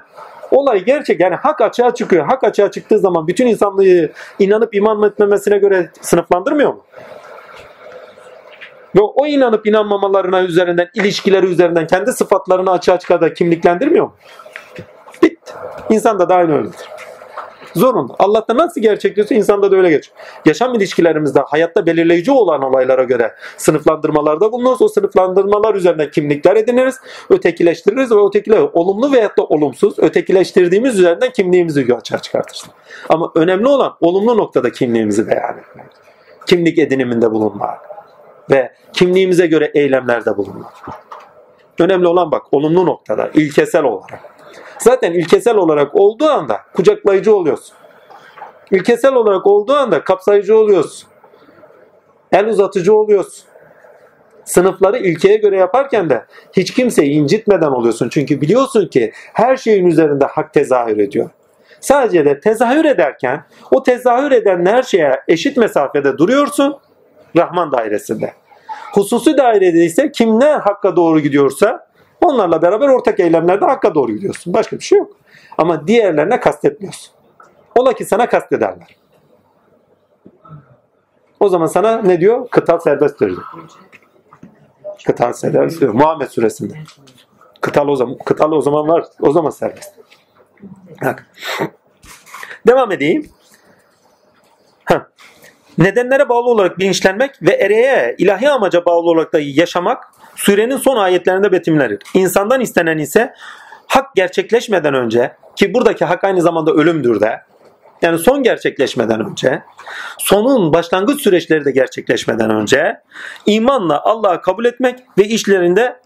Olay 0.51 0.83
gerçek 0.83 1.19
yani 1.19 1.35
hak 1.35 1.61
açığa 1.61 1.93
çıkıyor. 1.93 2.25
Hak 2.25 2.43
açığa 2.43 2.71
çıktığı 2.71 2.99
zaman 2.99 3.27
bütün 3.27 3.47
insanlığı 3.47 4.11
inanıp 4.39 4.75
iman 4.75 5.03
etmemesine 5.03 5.57
göre 5.57 5.91
sınıflandırmıyor 6.01 6.73
mu? 6.73 6.83
Ve 8.95 9.01
o 9.01 9.25
inanıp 9.25 9.67
inanmamalarına 9.67 10.43
üzerinden, 10.43 10.89
ilişkileri 10.93 11.45
üzerinden 11.45 11.87
kendi 11.87 12.11
sıfatlarını 12.11 12.71
açığa 12.71 12.99
çıkar 12.99 13.35
kimliklendirmiyor 13.35 14.05
mu? 14.05 14.15
Bitti. 15.23 15.53
İnsan 15.89 16.19
da 16.19 16.35
aynı 16.35 16.57
öyledir. 16.57 16.89
Zorunlu. 17.77 18.15
Allah'ta 18.19 18.57
nasıl 18.57 18.81
gerçekleşiyorsa 18.81 19.35
insanda 19.35 19.71
da 19.71 19.75
öyle 19.75 19.89
geçiyor. 19.89 20.17
Yaşam 20.45 20.75
ilişkilerimizde 20.75 21.39
hayatta 21.39 21.85
belirleyici 21.85 22.31
olan 22.31 22.61
olaylara 22.61 23.03
göre 23.03 23.33
sınıflandırmalarda 23.57 24.51
bulunuruz. 24.51 24.81
O 24.81 24.87
sınıflandırmalar 24.87 25.75
üzerinden 25.75 26.11
kimlikler 26.11 26.55
ediniriz, 26.55 26.95
ötekileştiririz 27.29 28.11
ve 28.11 28.25
ötekiler 28.27 28.59
olumlu 28.73 29.11
veyahut 29.11 29.37
da 29.37 29.43
olumsuz 29.43 29.99
ötekileştirdiğimiz 29.99 30.99
üzerinden 30.99 31.31
kimliğimizi 31.31 31.95
açığa 31.95 32.19
çıkartırız. 32.19 32.65
Ama 33.09 33.31
önemli 33.35 33.67
olan 33.67 33.93
olumlu 34.01 34.37
noktada 34.37 34.71
kimliğimizi 34.71 35.27
beyan 35.27 35.57
etmek. 35.57 35.85
Kimlik 36.45 36.77
ediniminde 36.77 37.31
bulunmak 37.31 37.79
ve 38.51 38.71
kimliğimize 38.93 39.47
göre 39.47 39.71
eylemlerde 39.73 40.37
bulunmak. 40.37 40.73
Önemli 41.79 42.07
olan 42.07 42.31
bak 42.31 42.43
olumlu 42.51 42.85
noktada, 42.85 43.29
ilkesel 43.33 43.83
olarak. 43.83 44.36
Zaten 44.79 45.13
ilkesel 45.13 45.55
olarak 45.55 45.95
olduğu 45.95 46.29
anda 46.29 46.61
kucaklayıcı 46.73 47.35
oluyorsun. 47.35 47.75
İlkesel 48.71 49.13
olarak 49.13 49.47
olduğu 49.47 49.73
anda 49.73 50.03
kapsayıcı 50.03 50.57
oluyorsun. 50.57 51.09
El 52.31 52.47
uzatıcı 52.47 52.95
oluyorsun. 52.95 53.45
Sınıfları 54.45 54.97
ilkeye 54.97 55.37
göre 55.37 55.57
yaparken 55.57 56.09
de 56.09 56.25
hiç 56.53 56.73
kimseyi 56.73 57.11
incitmeden 57.11 57.71
oluyorsun. 57.71 58.09
Çünkü 58.09 58.41
biliyorsun 58.41 58.87
ki 58.87 59.11
her 59.33 59.57
şeyin 59.57 59.85
üzerinde 59.85 60.25
hak 60.25 60.53
tezahür 60.53 60.97
ediyor. 60.97 61.29
Sadece 61.79 62.25
de 62.25 62.39
tezahür 62.39 62.85
ederken 62.85 63.43
o 63.71 63.83
tezahür 63.83 64.31
eden 64.31 64.65
her 64.65 64.83
şeye 64.83 65.21
eşit 65.27 65.57
mesafede 65.57 66.17
duruyorsun 66.17 66.79
Rahman 67.37 67.71
dairesinde. 67.71 68.33
Hususi 68.93 69.37
dairede 69.37 69.85
ise 69.85 70.11
kimler 70.11 70.59
hakka 70.59 70.95
doğru 70.95 71.19
gidiyorsa 71.19 71.87
onlarla 72.21 72.61
beraber 72.61 72.87
ortak 72.87 73.19
eylemlerde 73.19 73.65
hakka 73.65 73.95
doğru 73.95 74.11
gidiyorsun. 74.11 74.53
Başka 74.53 74.75
bir 74.79 74.83
şey 74.83 74.97
yok. 74.97 75.11
Ama 75.57 75.87
diğerlerine 75.87 76.39
kastetmiyorsun. 76.39 77.13
Ola 77.75 77.93
ki 77.93 78.05
sana 78.05 78.29
kastederler. 78.29 78.97
O 81.39 81.49
zaman 81.49 81.65
sana 81.65 82.01
ne 82.01 82.21
diyor? 82.21 82.47
Kıtal 82.49 82.79
serbesttir 82.79 83.27
diyor. 83.27 83.43
Kıtal 85.05 85.33
serbest 85.33 85.81
diyor. 85.81 85.93
Muhammed 85.93 86.27
suresinde. 86.27 86.73
Kıtal 87.61 87.87
o 87.87 87.95
zaman, 87.95 88.17
kıtal 88.25 88.51
o 88.51 88.61
zaman 88.61 88.87
var. 88.87 89.05
O 89.19 89.31
zaman 89.31 89.49
serbest. 89.49 89.93
Bak. 91.03 91.27
Devam 92.67 92.91
edeyim. 92.91 93.29
Heh. 94.85 94.99
Nedenlere 95.77 96.29
bağlı 96.29 96.49
olarak 96.49 96.79
bilinçlenmek 96.79 97.41
ve 97.41 97.51
ereğe, 97.51 98.15
ilahi 98.17 98.49
amaca 98.49 98.85
bağlı 98.85 99.09
olarak 99.09 99.33
da 99.33 99.39
yaşamak 99.41 100.13
surenin 100.37 100.77
son 100.77 100.97
ayetlerinde 100.97 101.51
betimlenir. 101.51 101.99
İnsandan 102.13 102.61
istenen 102.61 102.97
ise 102.97 103.33
hak 103.87 104.15
gerçekleşmeden 104.15 104.93
önce 104.93 105.35
ki 105.55 105.73
buradaki 105.73 106.05
hak 106.05 106.23
aynı 106.23 106.41
zamanda 106.41 106.71
ölümdür 106.71 107.21
de 107.21 107.41
yani 108.01 108.19
son 108.19 108.43
gerçekleşmeden 108.43 109.29
önce, 109.31 109.63
sonun 110.17 110.73
başlangıç 110.73 111.21
süreçleri 111.21 111.65
de 111.65 111.71
gerçekleşmeden 111.71 112.49
önce 112.49 113.01
imanla 113.45 114.03
Allah'ı 114.03 114.41
kabul 114.41 114.65
etmek 114.65 114.99
ve 115.17 115.23
işlerinde 115.23 115.99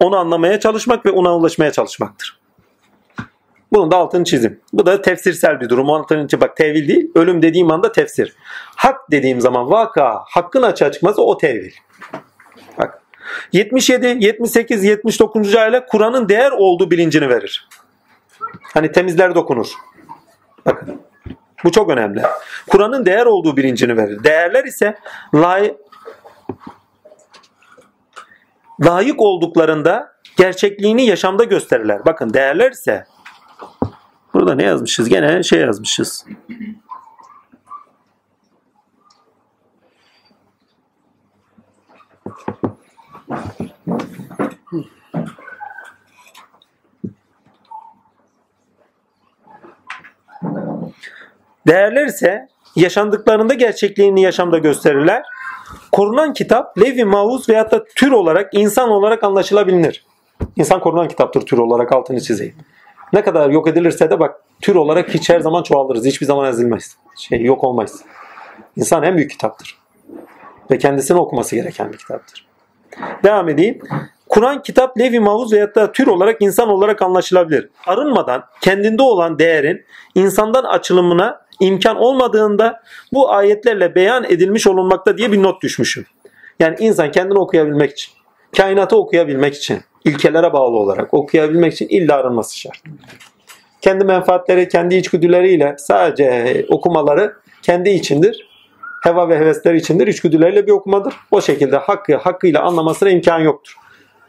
onu 0.00 0.16
anlamaya 0.16 0.60
çalışmak 0.60 1.06
ve 1.06 1.10
ona 1.10 1.36
ulaşmaya 1.36 1.72
çalışmaktır. 1.72 2.42
Bunun 3.72 3.90
da 3.90 3.96
altını 3.96 4.24
çizim. 4.24 4.60
Bu 4.72 4.86
da 4.86 5.02
tefsirsel 5.02 5.60
bir 5.60 5.68
durum. 5.68 5.90
Altını 5.90 6.28
çizim. 6.28 6.40
Bak 6.40 6.56
tevil 6.56 6.88
değil. 6.88 7.10
Ölüm 7.14 7.42
dediğim 7.42 7.70
anda 7.70 7.92
tefsir. 7.92 8.32
Hak 8.76 9.10
dediğim 9.10 9.40
zaman 9.40 9.70
vaka, 9.70 10.20
hakkın 10.26 10.62
açığa 10.62 10.92
çıkması 10.92 11.22
o 11.22 11.38
tevil. 11.38 11.72
Bak. 13.22 13.48
77, 13.52 14.16
78, 14.20 14.84
79. 14.84 15.54
ayet 15.54 15.86
Kur'an'ın 15.88 16.28
değer 16.28 16.50
olduğu 16.50 16.90
bilincini 16.90 17.28
verir. 17.28 17.68
Hani 18.74 18.92
temizler 18.92 19.34
dokunur. 19.34 19.66
Bakın. 20.66 21.00
Bu 21.64 21.72
çok 21.72 21.90
önemli. 21.90 22.22
Kur'an'ın 22.68 23.06
değer 23.06 23.26
olduğu 23.26 23.56
bilincini 23.56 23.96
verir. 23.96 24.24
Değerler 24.24 24.64
ise 24.64 24.98
lay 25.34 25.74
layık 28.80 29.20
olduklarında 29.20 30.12
gerçekliğini 30.36 31.06
yaşamda 31.06 31.44
gösterirler. 31.44 32.04
Bakın 32.06 32.34
değerler 32.34 32.70
ise 32.70 33.06
burada 34.34 34.54
ne 34.54 34.64
yazmışız? 34.64 35.08
Gene 35.08 35.42
şey 35.42 35.60
yazmışız. 35.60 36.26
Değerler 51.66 52.06
ise 52.06 52.48
yaşandıklarında 52.76 53.54
gerçekliğini 53.54 54.22
yaşamda 54.22 54.58
gösterirler. 54.58 55.22
Korunan 55.92 56.32
kitap 56.32 56.78
Levi 56.78 57.04
Mavuz 57.04 57.48
veyahut 57.48 57.72
da 57.72 57.84
tür 57.84 58.10
olarak 58.12 58.54
insan 58.54 58.90
olarak 58.90 59.24
anlaşılabilir. 59.24 60.04
İnsan 60.56 60.80
korunan 60.80 61.08
kitaptır 61.08 61.40
tür 61.40 61.58
olarak 61.58 61.92
altını 61.92 62.20
çizeyim. 62.20 62.54
Ne 63.12 63.22
kadar 63.22 63.50
yok 63.50 63.68
edilirse 63.68 64.10
de 64.10 64.20
bak 64.20 64.40
tür 64.60 64.74
olarak 64.74 65.14
hiç 65.14 65.30
her 65.30 65.40
zaman 65.40 65.62
çoğalırız. 65.62 66.06
Hiçbir 66.06 66.26
zaman 66.26 66.48
ezilmeyiz. 66.48 66.96
Şey 67.16 67.42
yok 67.42 67.64
olmayız. 67.64 68.02
İnsan 68.76 69.02
en 69.02 69.16
büyük 69.16 69.30
kitaptır. 69.30 69.78
Ve 70.70 70.78
kendisini 70.78 71.18
okuması 71.18 71.56
gereken 71.56 71.92
bir 71.92 71.98
kitaptır. 71.98 72.46
Devam 73.24 73.48
edeyim. 73.48 73.78
Kur'an 74.28 74.62
kitap 74.62 74.98
Levi 74.98 75.20
Mavuz 75.20 75.52
veyahut 75.52 75.76
da 75.76 75.92
tür 75.92 76.06
olarak 76.06 76.42
insan 76.42 76.68
olarak 76.68 77.02
anlaşılabilir. 77.02 77.68
Arınmadan 77.86 78.44
kendinde 78.60 79.02
olan 79.02 79.38
değerin 79.38 79.84
insandan 80.14 80.64
açılımına 80.64 81.40
imkan 81.62 81.96
olmadığında 81.96 82.82
bu 83.12 83.32
ayetlerle 83.32 83.94
beyan 83.94 84.24
edilmiş 84.24 84.66
olunmakta 84.66 85.18
diye 85.18 85.32
bir 85.32 85.42
not 85.42 85.62
düşmüşüm. 85.62 86.04
Yani 86.60 86.76
insan 86.78 87.10
kendini 87.10 87.38
okuyabilmek 87.38 87.92
için, 87.92 88.12
kainatı 88.56 88.96
okuyabilmek 88.96 89.54
için, 89.54 89.80
ilkelere 90.04 90.52
bağlı 90.52 90.76
olarak 90.76 91.14
okuyabilmek 91.14 91.72
için 91.72 91.88
illa 91.88 92.16
arınması 92.16 92.58
şart. 92.58 92.76
Kendi 93.80 94.04
menfaatleri, 94.04 94.68
kendi 94.68 94.94
içgüdüleriyle 94.94 95.74
sadece 95.78 96.66
okumaları 96.68 97.36
kendi 97.62 97.90
içindir. 97.90 98.48
Heva 99.02 99.28
ve 99.28 99.38
hevesleri 99.38 99.76
içindir. 99.76 100.06
İçgüdüleriyle 100.06 100.66
bir 100.66 100.72
okumadır. 100.72 101.14
O 101.30 101.40
şekilde 101.40 101.76
hakkı 101.76 102.16
hakkıyla 102.16 102.62
anlamasına 102.62 103.10
imkan 103.10 103.38
yoktur. 103.38 103.74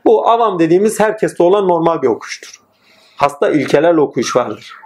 Bu 0.05 0.29
avam 0.29 0.59
dediğimiz 0.59 0.99
herkeste 0.99 1.43
olan 1.43 1.67
normal 1.67 2.01
bir 2.01 2.07
okuştur. 2.07 2.59
Hasta 3.17 3.49
ilkelerle 3.49 4.01
okuyuş 4.01 4.35
vardır. 4.35 4.82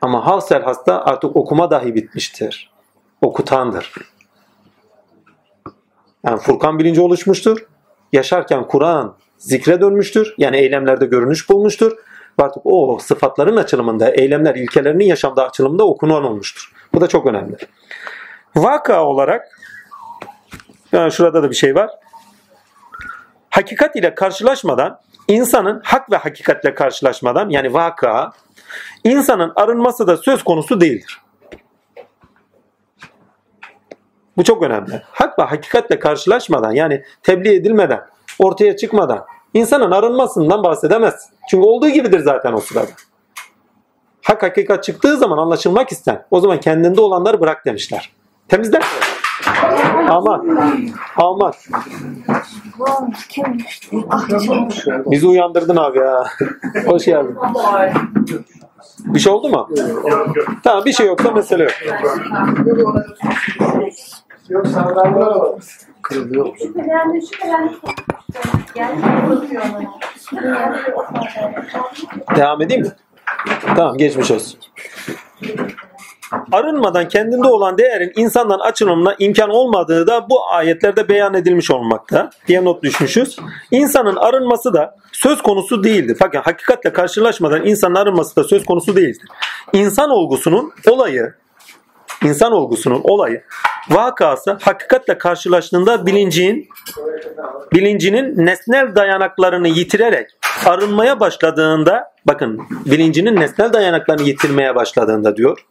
Ama 0.00 0.26
hasel 0.26 0.62
hasta 0.62 1.04
artık 1.04 1.36
okuma 1.36 1.70
dahi 1.70 1.94
bitmiştir. 1.94 2.70
Okutandır. 3.20 3.92
Yani 6.24 6.38
Furkan 6.40 6.78
bilinci 6.78 7.00
oluşmuştur. 7.00 7.66
Yaşarken 8.12 8.66
Kur'an 8.66 9.16
zikre 9.38 9.80
dönmüştür. 9.80 10.34
Yani 10.38 10.56
eylemlerde 10.56 11.06
görünüş 11.06 11.50
bulmuştur. 11.50 11.92
Artık 12.38 12.62
o 12.64 12.98
sıfatların 12.98 13.56
açılımında, 13.56 14.10
eylemler 14.10 14.54
ilkelerinin 14.54 15.04
yaşamda 15.04 15.48
açılımında 15.48 15.84
okunan 15.84 16.24
olmuştur. 16.24 16.72
Bu 16.94 17.00
da 17.00 17.06
çok 17.06 17.26
önemli. 17.26 17.56
Vaka 18.56 19.04
olarak 19.04 19.48
yani 20.92 21.12
şurada 21.12 21.42
da 21.42 21.50
bir 21.50 21.54
şey 21.54 21.74
var. 21.74 21.90
Hakikat 23.50 23.96
ile 23.96 24.14
karşılaşmadan 24.14 25.00
insanın 25.28 25.80
hak 25.84 26.12
ve 26.12 26.16
hakikatle 26.16 26.74
karşılaşmadan 26.74 27.50
yani 27.50 27.74
vaka 27.74 28.32
insanın 29.04 29.52
arınması 29.56 30.06
da 30.06 30.16
söz 30.16 30.44
konusu 30.44 30.80
değildir. 30.80 31.20
Bu 34.36 34.44
çok 34.44 34.62
önemli. 34.62 35.02
Hak 35.10 35.38
ve 35.38 35.42
hakikatle 35.42 35.98
karşılaşmadan 35.98 36.72
yani 36.72 37.02
tebliğ 37.22 37.54
edilmeden, 37.54 38.00
ortaya 38.38 38.76
çıkmadan 38.76 39.24
insanın 39.54 39.90
arınmasından 39.90 40.62
bahsedemez. 40.62 41.30
Çünkü 41.50 41.66
olduğu 41.66 41.88
gibidir 41.88 42.20
zaten 42.20 42.52
o 42.52 42.60
sırada. 42.60 42.90
Hak 44.22 44.42
hakikat 44.42 44.84
çıktığı 44.84 45.16
zaman 45.16 45.38
anlaşılmak 45.38 45.92
ister. 45.92 46.22
O 46.30 46.40
zaman 46.40 46.60
kendinde 46.60 47.00
olanları 47.00 47.40
bırak 47.40 47.66
demişler. 47.66 48.12
Temizler. 48.48 48.82
Aman. 50.08 50.58
Aman. 51.16 51.52
Bizi 55.06 55.26
uyandırdın 55.26 55.76
abi 55.76 55.98
ya. 55.98 56.24
Hoş 56.86 57.04
geldin. 57.04 57.36
Bir 59.06 59.18
şey 59.18 59.32
oldu 59.32 59.48
mu? 59.48 59.68
Tamam 60.64 60.84
bir 60.84 60.92
şey 60.92 61.06
yoksa 61.06 61.30
mesele 61.30 61.62
yok. 61.62 61.72
Yok. 66.30 66.54
Devam 72.36 72.62
edeyim 72.62 72.82
mi? 72.82 72.92
Tamam 73.76 73.96
geçmiş 73.96 74.30
olsun. 74.30 74.58
Arınmadan 76.52 77.08
kendinde 77.08 77.48
olan 77.48 77.78
değerin 77.78 78.12
insandan 78.16 78.58
açılımına 78.58 79.14
imkan 79.18 79.50
olmadığı 79.50 80.06
da 80.06 80.30
bu 80.30 80.50
ayetlerde 80.50 81.08
beyan 81.08 81.34
edilmiş 81.34 81.70
olmakta 81.70 82.30
diye 82.48 82.64
not 82.64 82.82
düşmüşüz. 82.82 83.36
İnsanın 83.70 84.16
arınması 84.16 84.74
da 84.74 84.96
söz 85.12 85.42
konusu 85.42 85.84
değildir. 85.84 86.16
Fakat 86.18 86.46
hakikatle 86.46 86.92
karşılaşmadan 86.92 87.66
insanın 87.66 87.94
arınması 87.94 88.36
da 88.36 88.44
söz 88.44 88.64
konusu 88.64 88.96
değildir. 88.96 89.28
İnsan 89.72 90.10
olgusunun 90.10 90.72
olayı, 90.90 91.34
insan 92.24 92.52
olgusunun 92.52 93.00
olayı 93.04 93.42
vakası 93.90 94.58
hakikatle 94.60 95.18
karşılaştığında 95.18 96.06
bilincin 96.06 96.68
bilincinin 97.72 98.46
nesnel 98.46 98.96
dayanaklarını 98.96 99.68
yitirerek 99.68 100.30
arınmaya 100.66 101.20
başladığında 101.20 102.12
bakın 102.26 102.60
bilincinin 102.86 103.36
nesnel 103.36 103.72
dayanaklarını 103.72 104.22
yitirmeye 104.22 104.74
başladığında 104.74 105.36
diyor. 105.36 105.66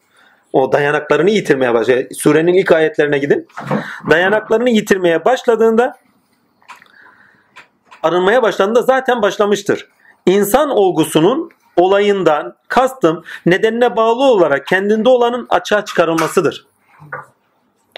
O 0.55 0.71
dayanaklarını 0.71 1.29
yitirmeye 1.29 1.73
başlıyor. 1.73 2.03
Surenin 2.17 2.53
ilk 2.53 2.71
ayetlerine 2.71 3.17
gidin. 3.17 3.47
Dayanaklarını 4.09 4.69
yitirmeye 4.69 5.25
başladığında 5.25 5.93
arınmaya 8.03 8.43
başladığında 8.43 8.81
zaten 8.81 9.21
başlamıştır. 9.21 9.89
İnsan 10.25 10.69
olgusunun 10.69 11.51
olayından 11.75 12.55
kastım 12.67 13.23
nedenine 13.45 13.95
bağlı 13.95 14.23
olarak 14.23 14.67
kendinde 14.67 15.09
olanın 15.09 15.45
açığa 15.49 15.85
çıkarılmasıdır. 15.85 16.65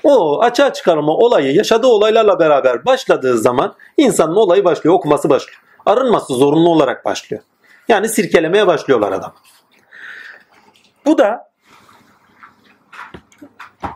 O 0.04 0.42
açığa 0.42 0.74
çıkarılma 0.74 1.14
olayı 1.14 1.56
yaşadığı 1.56 1.88
olaylarla 1.88 2.40
beraber 2.40 2.86
başladığı 2.86 3.38
zaman 3.38 3.76
insanın 3.98 4.36
olayı 4.36 4.66
başlıyor, 4.66 4.96
okuması 4.96 5.30
başlıyor. 5.30 5.62
Arınması 5.86 6.34
zorunlu 6.34 6.70
olarak 6.70 7.06
başlıyor. 7.06 7.44
Yani 7.88 8.10
sirkelemeye 8.10 8.68
başlıyorlar 8.68 9.12
adam. 9.12 9.34
Bu 11.06 11.18
da 11.18 11.48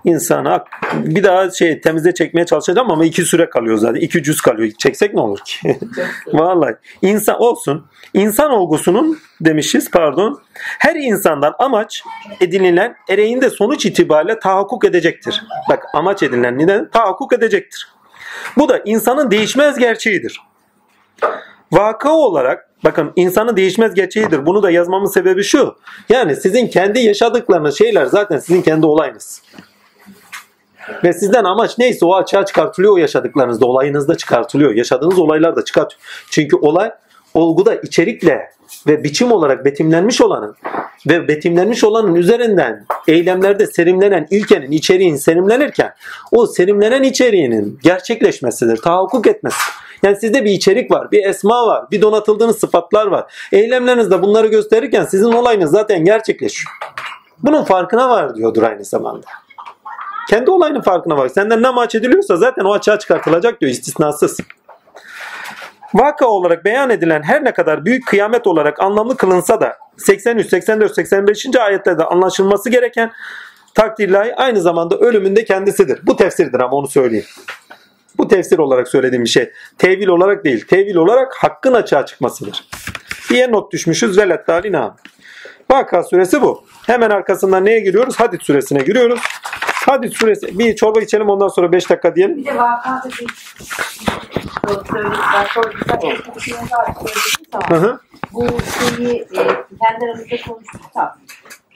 insana 0.04 0.66
bir 0.94 1.24
daha 1.24 1.52
şey 1.52 1.82
temize 1.82 2.14
çekmeye 2.14 2.46
çalışacağım 2.46 2.92
ama 2.92 3.06
iki 3.06 3.24
süre 3.24 3.50
kalıyor 3.50 3.78
zaten. 3.78 4.02
İki 4.02 4.24
cüz 4.24 4.42
kalıyor. 4.42 4.72
Çeksek 4.78 5.14
ne 5.14 5.22
olur 5.22 5.40
ki? 5.46 5.80
Vallahi 6.34 6.76
insan 7.02 7.42
olsun. 7.42 7.86
İnsan 8.14 8.52
olgusunun 8.52 9.20
demişiz 9.42 9.92
pardon. 9.92 10.42
Her 10.54 10.96
insandan 10.96 11.54
amaç 11.60 12.04
edinilen 12.42 12.96
ereğinde 13.10 13.50
sonuç 13.50 13.86
itibariyle 13.86 14.40
tahakkuk 14.40 14.86
edecektir. 14.86 15.44
Bak 15.70 15.86
amaç 15.94 16.24
edinilen 16.24 16.58
neden? 16.58 16.90
Tahakkuk 16.90 17.34
edecektir. 17.34 17.88
Bu 18.58 18.70
da 18.70 18.82
insanın 18.86 19.32
değişmez 19.32 19.78
gerçeğidir. 19.78 20.42
Vaka 21.72 22.12
olarak 22.12 22.70
bakın 22.84 23.14
insanın 23.16 23.58
değişmez 23.58 23.94
gerçeğidir. 23.94 24.46
Bunu 24.46 24.64
da 24.64 24.72
yazmamın 24.72 25.06
sebebi 25.06 25.44
şu. 25.44 25.76
Yani 26.10 26.36
sizin 26.36 26.68
kendi 26.68 27.00
yaşadıklarınız 27.00 27.78
şeyler 27.78 28.06
zaten 28.06 28.38
sizin 28.38 28.62
kendi 28.62 28.86
olayınız. 28.86 29.42
Ve 31.04 31.14
sizden 31.14 31.44
amaç 31.44 31.78
neyse 31.78 32.06
o 32.06 32.16
açığa 32.16 32.46
çıkartılıyor 32.46 32.98
yaşadıklarınızda. 32.98 33.66
Olayınızda 33.66 34.18
çıkartılıyor. 34.18 34.76
Yaşadığınız 34.76 35.20
olaylar 35.20 35.56
da 35.56 35.66
çıkartıyor. 35.66 36.02
Çünkü 36.30 36.56
olay 36.56 36.92
olguda 37.34 37.76
içerikle 37.76 38.50
ve 38.88 39.04
biçim 39.04 39.32
olarak 39.32 39.66
betimlenmiş 39.66 40.22
olanın 40.22 40.56
ve 41.08 41.28
betimlenmiş 41.28 41.84
olanın 41.84 42.16
üzerinden 42.16 42.86
eylemlerde 43.08 43.68
serimlenen 43.68 44.28
ilkenin 44.30 44.72
içeriğin 44.72 45.16
serimlenirken 45.16 45.94
o 46.32 46.48
serimlenen 46.48 47.04
içeriğinin 47.04 47.80
gerçekleşmesidir. 47.84 48.78
Tahakkuk 48.78 49.28
etmesi. 49.28 49.58
Yani 50.04 50.16
sizde 50.16 50.46
bir 50.46 50.52
içerik 50.52 50.92
var, 50.92 51.12
bir 51.12 51.26
esma 51.26 51.68
var, 51.68 51.86
bir 51.92 52.02
donatıldığınız 52.02 52.60
sıfatlar 52.60 53.08
var. 53.08 53.34
Eylemlerinizde 53.52 54.22
bunları 54.22 54.48
gösterirken 54.48 55.06
sizin 55.06 55.32
olayınız 55.32 55.72
zaten 55.72 56.06
gerçekleşiyor. 56.06 56.72
Bunun 57.44 57.64
farkına 57.64 58.10
var 58.10 58.36
diyordur 58.36 58.64
aynı 58.64 58.86
zamanda. 58.86 59.28
Kendi 60.30 60.52
olayının 60.52 60.82
farkına 60.82 61.18
var. 61.18 61.28
Senden 61.28 61.62
ne 61.62 61.68
amaç 61.68 61.96
ediliyorsa 61.96 62.38
zaten 62.38 62.66
o 62.66 62.74
açığa 62.74 63.00
çıkartılacak 63.00 63.62
diyor 63.62 63.72
istisnasız. 63.72 64.40
Vaka 65.94 66.28
olarak 66.28 66.66
beyan 66.66 66.90
edilen 66.90 67.24
her 67.24 67.44
ne 67.44 67.54
kadar 67.54 67.86
büyük 67.86 68.08
kıyamet 68.08 68.48
olarak 68.48 68.80
anlamlı 68.80 69.18
kılınsa 69.18 69.62
da 69.62 69.78
83, 69.98 70.50
84, 70.50 70.96
85. 70.96 71.56
ayetlerde 71.56 72.04
anlaşılması 72.04 72.70
gereken 72.70 73.12
takdirlahi 73.76 74.36
aynı 74.36 74.62
zamanda 74.62 74.98
ölümün 74.98 75.36
de 75.36 75.46
kendisidir. 75.46 76.00
Bu 76.04 76.16
tefsirdir 76.16 76.60
ama 76.60 76.78
onu 76.78 76.88
söyleyeyim. 76.88 77.26
Bu 78.18 78.28
tefsir 78.28 78.58
olarak 78.58 78.88
söylediğim 78.88 79.24
bir 79.24 79.30
şey. 79.30 79.52
Tevil 79.78 80.08
olarak 80.08 80.46
değil. 80.46 80.66
Tevil 80.68 80.96
olarak 80.96 81.36
hakkın 81.36 81.74
açığa 81.74 82.06
çıkmasıdır. 82.06 82.68
Diye 83.30 83.52
not 83.52 83.72
düşmüşüz. 83.74 84.18
Velet 84.18 84.48
dalina. 84.48 84.96
Vaka 85.72 86.04
suresi 86.04 86.42
bu. 86.42 86.64
Hemen 86.88 87.10
arkasından 87.10 87.66
neye 87.66 87.80
giriyoruz? 87.80 88.20
Hadid 88.20 88.42
suresine 88.42 88.84
giriyoruz. 88.84 89.20
Hadid 89.86 90.12
suresi. 90.14 90.60
Bir 90.60 90.76
çorba 90.76 91.02
içelim 91.02 91.30
ondan 91.30 91.48
sonra 91.48 91.72
5 91.72 91.90
dakika 91.90 92.16
diyelim. 92.16 92.38
Bir 92.38 92.46
de 92.46 92.58
vakada 92.58 93.10
bir 93.10 93.28
Hı 97.70 97.76
hı. 97.76 98.00
bu 98.34 98.48
şeyi 98.48 99.22
e, 99.22 99.44
kendi 99.82 100.06
aramızda 100.06 100.36
konuştuk 100.48 100.96
da 100.96 101.16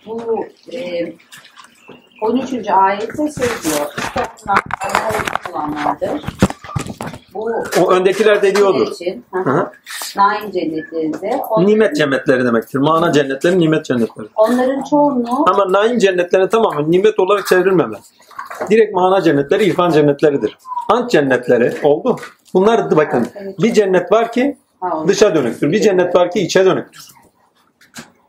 bu 0.06 0.45
e, 0.73 1.14
13. 2.22 2.69
ayette 2.69 3.14
diyor. 3.64 3.86
Tarafından 4.14 4.57
araya 4.82 5.11
olanlardır. 5.52 6.22
O 7.82 7.91
öndekiler 7.91 8.41
de 8.41 8.56
diyordur. 8.56 8.91
için 8.91 9.26
Hı 9.34 9.40
hı. 9.40 9.72
Naim 10.16 10.52
cennetlerinde 10.52 11.41
onların, 11.49 11.72
Nimet 11.72 11.95
cennetleri 11.95 12.45
demektir. 12.45 12.80
Mana 12.80 13.12
cennetleri, 13.12 13.60
nimet 13.60 13.86
cennetleri. 13.86 14.28
onların 14.36 14.84
çoğunluğu 14.84 15.49
Ama 15.49 15.72
naim 15.72 15.99
cennetleri 15.99 16.49
tamamen 16.49 16.91
nimet 16.91 17.20
olarak 17.20 17.48
çevrilmemez. 17.48 18.12
Direkt 18.70 18.94
mana 18.94 19.22
cennetleri 19.22 19.66
irfan 19.66 19.90
cennetleridir. 19.90 20.57
Ant 20.90 21.12
cennetleri 21.12 21.74
oldu. 21.84 22.16
Bunlar 22.53 22.98
bakın 22.98 23.28
bir 23.60 23.74
cennet 23.74 24.12
var 24.12 24.32
ki 24.32 24.57
dışa 25.07 25.36
dönüktür. 25.36 25.72
Bir 25.72 25.82
cennet 25.82 26.16
var 26.16 26.32
ki 26.32 26.40
içe 26.40 26.66
dönüktür. 26.66 27.10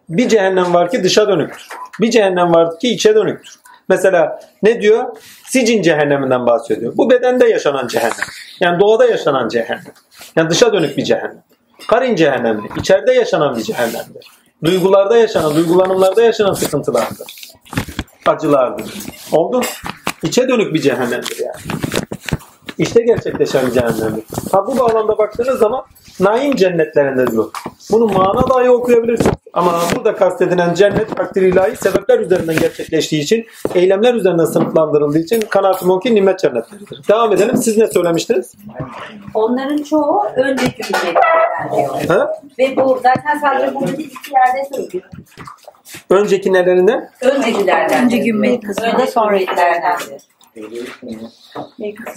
Bir 0.09 0.29
cehennem 0.29 0.75
var 0.75 0.91
ki 0.91 1.05
dışa 1.05 1.29
dönüktür. 1.29 1.69
Bir 2.01 2.11
cehennem 2.11 2.55
var 2.55 2.79
ki 2.79 2.89
içe 2.89 3.15
dönüktür. 3.15 3.55
Mesela 3.89 4.41
ne 4.63 4.83
diyor? 4.83 5.17
Sicin 5.45 5.83
cehenneminden 5.83 6.47
bahsediyor. 6.47 6.93
Bu 6.97 7.11
bedende 7.11 7.49
yaşanan 7.49 7.89
cehennem. 7.89 8.27
Yani 8.61 8.81
doğada 8.81 9.07
yaşanan 9.07 9.49
cehennem. 9.49 9.93
Yani 10.37 10.51
dışa 10.51 10.73
dönük 10.73 10.97
bir 10.97 11.05
cehennem. 11.05 11.43
Karin 11.89 12.17
cehennemi. 12.17 12.69
içeride 12.77 13.13
yaşanan 13.13 13.57
bir 13.57 13.63
cehennemdir. 13.63 14.27
Duygularda 14.65 15.17
yaşanan, 15.17 15.55
duygulanımlarda 15.55 16.23
yaşanan 16.23 16.53
sıkıntılardır. 16.53 17.27
Acılardır. 18.27 18.93
Oldu. 19.33 19.61
İçe 20.23 20.49
dönük 20.49 20.75
bir 20.75 20.81
cehennemdir 20.81 21.39
yani. 21.39 21.81
İşte 22.79 23.03
gerçekleşen 23.03 23.71
cehennemdir. 23.71 24.25
Ha 24.53 24.67
bu 24.67 24.79
bağlamda 24.79 25.19
baktığınız 25.19 25.59
zaman 25.59 25.85
naim 26.21 26.57
cennetlerinde 26.57 27.27
diyor. 27.27 27.51
Bunu 27.93 28.07
mana 28.07 28.49
dahi 28.49 28.71
okuyabilirsiniz. 28.71 29.37
Ama 29.53 29.73
burada 29.97 30.15
kastedilen 30.15 30.75
cennet 30.75 31.17
takdir 31.17 31.43
ilahi 31.43 31.77
sebepler 31.77 32.19
üzerinden 32.19 32.57
gerçekleştiği 32.57 33.23
için, 33.23 33.47
eylemler 33.75 34.15
üzerinden 34.15 34.45
sınıflandırıldığı 34.45 35.19
için 35.19 35.41
kanaatim 35.41 35.91
o 35.91 36.01
ki 36.01 36.15
nimet 36.15 36.39
cennetleridir. 36.39 37.09
Devam 37.09 37.33
edelim. 37.33 37.57
Siz 37.57 37.79
ne 37.79 37.87
söylemiştiniz? 37.87 38.55
Onların 39.35 39.77
çoğu 39.83 40.23
önceki 40.37 40.83
ümmetlerden? 40.83 42.29
Ve 42.59 42.77
bu 42.77 43.01
zaten 43.03 43.39
sadece 43.41 43.75
bu 43.75 43.85
iki 43.85 44.35
yerde 44.35 44.75
söylüyor. 44.75 45.05
Önceki 46.11 46.53
nelerinden? 46.53 47.11
Öncekilerden. 47.21 48.05
Önceki 48.05 48.31
ümmet 48.31 48.65
kısmı. 48.65 48.87
Önce 48.87 49.07
sonrakilerdendir. 49.07 50.23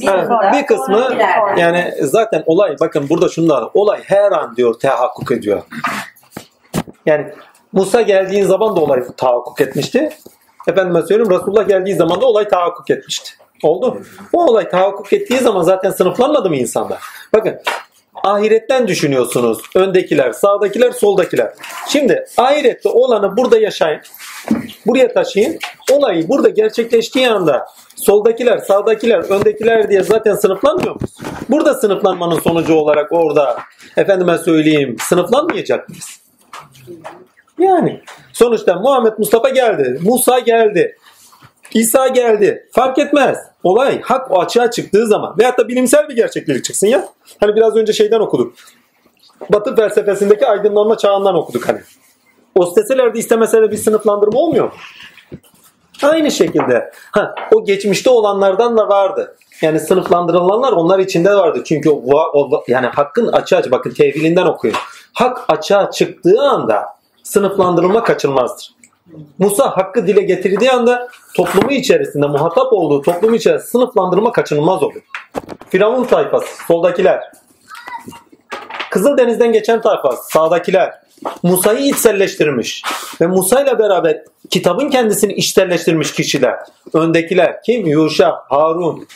Ha, 0.05 0.51
bir 0.53 0.65
kısmı 0.65 1.09
yani 1.57 1.93
zaten 2.01 2.43
olay 2.45 2.75
bakın 2.79 3.09
burada 3.09 3.29
şunlar 3.29 3.69
olay 3.73 4.01
her 4.03 4.31
an 4.31 4.55
diyor 4.55 4.79
tehakkuk 4.79 5.31
ediyor. 5.31 5.61
Yani 7.05 7.33
Musa 7.71 8.01
geldiği 8.01 8.43
zaman 8.43 8.75
da 8.75 8.79
olay 8.79 9.03
tahakkuk 9.17 9.61
etmişti. 9.61 10.09
Efendime 10.67 11.01
söyleyeyim 11.01 11.31
Resulullah 11.31 11.67
geldiği 11.67 11.95
zaman 11.95 12.21
da 12.21 12.25
olay 12.25 12.47
tahakkuk 12.47 12.89
etmişti. 12.89 13.31
Oldu. 13.63 14.01
O 14.33 14.45
olay 14.45 14.69
tahakkuk 14.69 15.13
ettiği 15.13 15.39
zaman 15.39 15.61
zaten 15.61 15.91
sınıflanmadı 15.91 16.49
mı 16.49 16.55
insanlar? 16.55 16.99
Bakın 17.33 17.59
ahiretten 18.23 18.87
düşünüyorsunuz. 18.87 19.57
Öndekiler, 19.75 20.31
sağdakiler, 20.31 20.91
soldakiler. 20.91 21.53
Şimdi 21.89 22.25
ahirette 22.37 22.89
olanı 22.89 23.37
burada 23.37 23.59
yaşayın. 23.59 24.01
Buraya 24.85 25.13
taşıyın. 25.13 25.57
Olayı 25.91 26.29
burada 26.29 26.49
gerçekleştiği 26.49 27.29
anda 27.29 27.65
soldakiler, 27.95 28.57
sağdakiler, 28.57 29.19
öndekiler 29.19 29.89
diye 29.89 30.03
zaten 30.03 30.35
sınıflanmıyor 30.35 30.95
muyuz? 30.95 31.17
Burada 31.49 31.73
sınıflanmanın 31.73 32.39
sonucu 32.39 32.73
olarak 32.73 33.11
orada 33.11 33.57
efendime 33.97 34.37
söyleyeyim 34.37 34.95
sınıflanmayacak 34.99 35.89
mıyız? 35.89 36.19
Yani 37.59 38.01
sonuçta 38.33 38.75
Muhammed 38.75 39.13
Mustafa 39.17 39.49
geldi. 39.49 39.99
Musa 40.03 40.39
geldi. 40.39 40.97
İsa 41.73 42.07
geldi. 42.07 42.69
Fark 42.71 42.97
etmez. 42.99 43.37
Olay 43.63 44.01
hak 44.01 44.31
o 44.31 44.39
açığa 44.39 44.71
çıktığı 44.71 45.07
zaman 45.07 45.35
veyahut 45.39 45.59
da 45.59 45.67
bilimsel 45.67 46.09
bir 46.09 46.15
gerçeklik 46.15 46.63
çıksın 46.63 46.87
ya. 46.87 47.07
Hani 47.39 47.55
biraz 47.55 47.75
önce 47.75 47.93
şeyden 47.93 48.19
okuduk. 48.19 48.53
Batı 49.49 49.75
felsefesindeki 49.75 50.47
aydınlanma 50.47 50.97
çağından 50.97 51.35
okuduk 51.35 51.67
hani. 51.69 51.79
O 52.55 52.67
isteseler 52.67 53.13
de 53.13 53.71
bir 53.71 53.77
sınıflandırma 53.77 54.39
olmuyor 54.39 54.65
mu? 54.65 54.71
Aynı 56.03 56.31
şekilde. 56.31 56.91
Ha, 57.11 57.35
o 57.53 57.65
geçmişte 57.65 58.09
olanlardan 58.09 58.77
da 58.77 58.87
vardı. 58.87 59.35
Yani 59.61 59.79
sınıflandırılanlar 59.79 60.71
onlar 60.71 60.99
içinde 60.99 61.35
vardı. 61.35 61.61
Çünkü 61.65 61.89
o, 61.89 62.19
o- 62.33 62.63
yani 62.67 62.87
hakkın 62.87 63.27
açığa 63.27 63.71
bakın 63.71 63.91
tevhilinden 63.91 64.45
okuyun. 64.45 64.75
Hak 65.13 65.45
açığa 65.47 65.91
çıktığı 65.91 66.41
anda 66.41 66.85
sınıflandırılma 67.23 68.03
kaçınılmazdır. 68.03 68.71
Musa 69.39 69.77
hakkı 69.77 70.07
dile 70.07 70.21
getirdiği 70.21 70.71
anda 70.71 71.09
toplumu 71.35 71.71
içerisinde 71.71 72.27
muhatap 72.27 72.73
olduğu 72.73 73.01
toplumu 73.01 73.35
içerisinde 73.35 73.71
sınıflandırma 73.71 74.31
kaçınılmaz 74.31 74.83
olur. 74.83 75.01
Firavun 75.69 76.03
tayfası 76.03 76.65
soldakiler. 76.67 77.31
Kızıldeniz'den 78.91 79.53
geçen 79.53 79.81
tayfa 79.81 80.11
sağdakiler. 80.11 80.93
Musa'yı 81.43 81.85
içselleştirmiş 81.85 82.83
ve 83.21 83.27
Musa 83.27 83.63
ile 83.63 83.79
beraber 83.79 84.23
kitabın 84.49 84.89
kendisini 84.89 85.33
içselleştirmiş 85.33 86.13
kişiler. 86.13 86.55
Öndekiler 86.93 87.63
kim? 87.63 87.87
Yuşa, 87.87 88.35
Harun. 88.49 89.07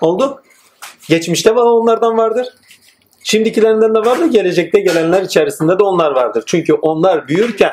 Oldu. 0.00 0.42
Geçmişte 1.08 1.54
var 1.54 1.62
onlardan 1.62 2.18
vardır. 2.18 2.46
Şimdikilerinden 3.22 3.94
de 3.94 3.98
vardır. 3.98 4.26
Gelecekte 4.26 4.80
gelenler 4.80 5.22
içerisinde 5.22 5.78
de 5.78 5.82
onlar 5.82 6.10
vardır. 6.10 6.42
Çünkü 6.46 6.72
onlar 6.72 7.28
büyürken 7.28 7.72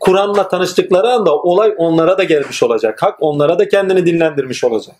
Kur'an'la 0.00 0.48
tanıştıkları 0.48 1.08
anda 1.08 1.36
olay 1.36 1.74
onlara 1.78 2.18
da 2.18 2.24
gelmiş 2.24 2.62
olacak. 2.62 3.02
Hak 3.02 3.16
onlara 3.20 3.58
da 3.58 3.68
kendini 3.68 4.06
dinlendirmiş 4.06 4.64
olacak. 4.64 4.96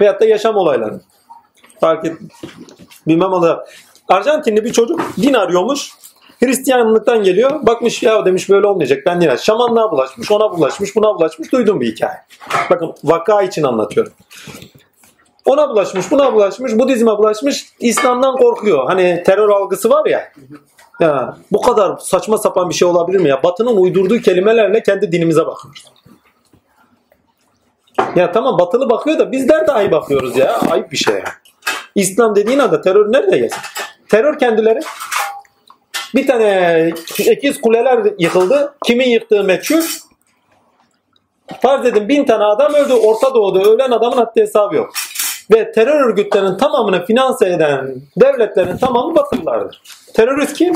Veyahut 0.00 0.20
da 0.20 0.24
yaşam 0.24 0.56
olayları. 0.56 1.00
Fark 1.80 2.04
et. 2.04 2.16
Bilmem 3.06 3.34
Allah. 3.34 3.64
Arjantinli 4.08 4.64
bir 4.64 4.72
çocuk 4.72 5.00
din 5.16 5.34
arıyormuş. 5.34 5.90
Hristiyanlıktan 6.40 7.22
geliyor. 7.22 7.66
Bakmış 7.66 8.02
ya 8.02 8.24
demiş 8.24 8.50
böyle 8.50 8.66
olmayacak. 8.66 9.02
Ben 9.06 9.20
din 9.20 9.36
Şamanlığa 9.36 9.90
bulaşmış, 9.90 10.30
ona 10.30 10.52
bulaşmış, 10.52 10.96
buna 10.96 11.14
bulaşmış. 11.14 11.52
Duydum 11.52 11.80
bir 11.80 11.92
hikaye. 11.92 12.16
Bakın 12.70 12.94
vaka 13.04 13.42
için 13.42 13.62
anlatıyorum. 13.62 14.12
Ona 15.44 15.70
bulaşmış, 15.70 16.10
buna 16.10 16.34
bulaşmış, 16.34 16.72
Budizm'e 16.72 17.10
bulaşmış. 17.10 17.66
İslam'dan 17.80 18.36
korkuyor. 18.36 18.86
Hani 18.86 19.22
terör 19.26 19.48
algısı 19.48 19.90
var 19.90 20.06
ya. 20.06 20.32
Ya 21.00 21.36
bu 21.52 21.60
kadar 21.60 21.96
saçma 21.96 22.38
sapan 22.38 22.68
bir 22.68 22.74
şey 22.74 22.88
olabilir 22.88 23.20
mi 23.20 23.28
ya? 23.28 23.42
Batı'nın 23.42 23.76
uydurduğu 23.76 24.18
kelimelerle 24.18 24.82
kendi 24.82 25.12
dinimize 25.12 25.46
bakıyoruz. 25.46 25.84
Ya 28.16 28.32
tamam 28.32 28.58
batılı 28.58 28.90
bakıyor 28.90 29.18
da 29.18 29.32
bizler 29.32 29.66
de 29.66 29.72
ayıp 29.72 29.92
bakıyoruz 29.92 30.36
ya. 30.36 30.58
Ayıp 30.70 30.92
bir 30.92 30.96
şey 30.96 31.14
ya. 31.14 31.24
İslam 31.94 32.36
dediğin 32.36 32.58
anda 32.58 32.80
terör 32.80 33.12
nerede 33.12 33.38
gelsin? 33.38 33.58
Terör 34.08 34.38
kendileri. 34.38 34.80
Bir 36.14 36.26
tane 36.26 36.90
ekiz 37.18 37.60
kuleler 37.60 38.06
yıkıldı. 38.18 38.74
Kimin 38.84 39.08
yıktığı 39.08 39.44
meçhul. 39.44 39.82
Farz 41.60 41.86
edin 41.86 42.08
bin 42.08 42.24
tane 42.24 42.44
adam 42.44 42.74
öldü. 42.74 42.92
Orta 42.92 43.34
Doğu'da 43.34 43.70
ölen 43.70 43.90
adamın 43.90 44.16
haddi 44.16 44.40
hesabı 44.40 44.76
yok. 44.76 44.92
Ve 45.52 45.72
terör 45.72 46.08
örgütlerinin 46.08 46.56
tamamını 46.56 47.04
finanse 47.06 47.48
eden 47.48 47.94
devletlerin 48.20 48.76
tamamı 48.76 49.14
batılılardır. 49.14 49.82
Terörist 50.14 50.56
kim? 50.56 50.74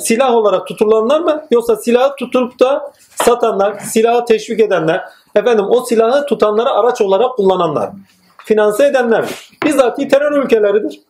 Silah 0.00 0.34
olarak 0.34 0.66
tutulanlar 0.66 1.20
mı? 1.20 1.46
Yoksa 1.50 1.76
silahı 1.76 2.16
tutup 2.16 2.60
da 2.60 2.92
satanlar, 3.14 3.78
silahı 3.78 4.24
teşvik 4.24 4.60
edenler, 4.60 5.04
efendim 5.34 5.64
o 5.68 5.84
silahı 5.84 6.26
tutanları 6.26 6.70
araç 6.70 7.00
olarak 7.00 7.36
kullananlar, 7.36 7.90
finanse 8.44 8.86
edenler. 8.86 9.24
Bizzat 9.64 9.96
terör 10.10 10.32
ülkeleridir. 10.44 11.00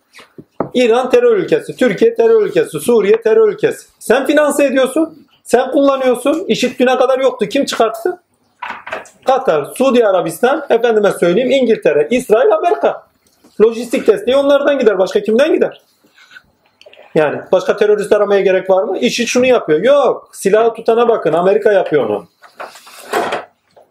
İran 0.75 1.11
terör 1.11 1.37
ülkesi, 1.37 1.77
Türkiye 1.77 2.15
terör 2.15 2.43
ülkesi, 2.43 2.81
Suriye 2.81 3.23
terör 3.23 3.49
ülkesi. 3.49 3.87
Sen 3.99 4.27
finanse 4.27 4.65
ediyorsun, 4.65 5.27
sen 5.45 5.71
kullanıyorsun. 5.71 6.45
İşit 6.49 6.79
güne 6.79 6.97
kadar 6.97 7.19
yoktu. 7.19 7.47
Kim 7.47 7.65
çıkarttı? 7.65 8.21
Katar, 9.27 9.65
Suudi 9.65 10.07
Arabistan, 10.07 10.67
efendime 10.71 11.11
söyleyeyim 11.11 11.51
İngiltere, 11.51 12.09
İsrail, 12.11 12.53
Amerika. 12.53 13.07
Lojistik 13.63 14.07
desteği 14.07 14.37
onlardan 14.37 14.79
gider. 14.79 14.99
Başka 14.99 15.23
kimden 15.23 15.53
gider? 15.53 15.83
Yani 17.15 17.41
başka 17.53 17.77
terörist 17.77 18.13
aramaya 18.13 18.41
gerek 18.41 18.71
var 18.71 18.83
mı? 18.83 18.99
İşi 18.99 19.27
şunu 19.27 19.47
yapıyor. 19.47 19.83
Yok. 19.83 20.31
Silahı 20.33 20.75
tutana 20.75 21.09
bakın. 21.09 21.33
Amerika 21.33 21.73
yapıyor 21.73 22.09
onu. 22.09 22.27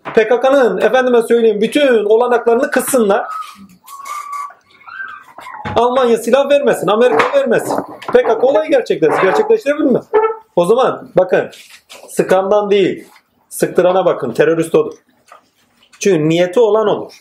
PKK'nın 0.03 0.81
efendime 0.81 1.21
söyleyeyim 1.21 1.61
bütün 1.61 2.05
olanaklarını 2.05 2.71
kıssınlar. 2.71 3.25
Almanya 5.75 6.17
silah 6.17 6.49
vermesin. 6.49 6.87
Amerika 6.87 7.37
vermesin. 7.37 7.77
PKK 8.13 8.43
olayı 8.43 8.69
gerçekleştir. 8.69 9.21
Gerçekleştirebilir 9.21 9.85
mi? 9.85 9.99
O 10.55 10.65
zaman 10.65 11.09
bakın 11.15 11.49
sıkandan 12.09 12.71
değil 12.71 13.07
sıktırana 13.53 14.05
bakın. 14.05 14.31
Terörist 14.31 14.75
odur. 14.75 14.93
Çünkü 15.99 16.30
niyeti 16.30 16.59
olan 16.59 16.88
olur. 16.88 17.13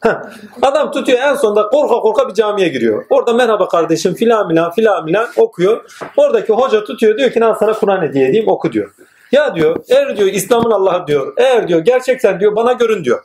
Heh. 0.00 0.14
Adam 0.62 0.90
tutuyor 0.92 1.18
en 1.18 1.34
sonunda 1.34 1.68
korka 1.68 1.94
korka 1.94 2.28
bir 2.28 2.34
camiye 2.34 2.68
giriyor. 2.68 3.06
Orada 3.10 3.32
merhaba 3.32 3.68
kardeşim 3.68 4.14
filan 4.14 4.48
filan 4.48 4.70
filan 4.70 5.06
filan 5.06 5.28
okuyor. 5.36 5.84
Oradaki 6.16 6.52
hoca 6.52 6.84
tutuyor 6.84 7.18
diyor 7.18 7.30
ki 7.30 7.40
ben 7.40 7.52
sana 7.52 7.72
Kur'an 7.72 8.02
hediye 8.02 8.28
edeyim 8.28 8.48
oku 8.48 8.72
diyor. 8.72 8.94
Ya 9.32 9.54
diyor 9.54 9.76
eğer 9.88 10.16
diyor 10.16 10.28
İslam'ın 10.28 10.70
Allah'ı 10.70 11.06
diyor. 11.06 11.32
Eğer 11.36 11.68
diyor 11.68 11.80
gerçekten 11.80 12.40
diyor 12.40 12.56
bana 12.56 12.72
görün 12.72 13.04
diyor. 13.04 13.24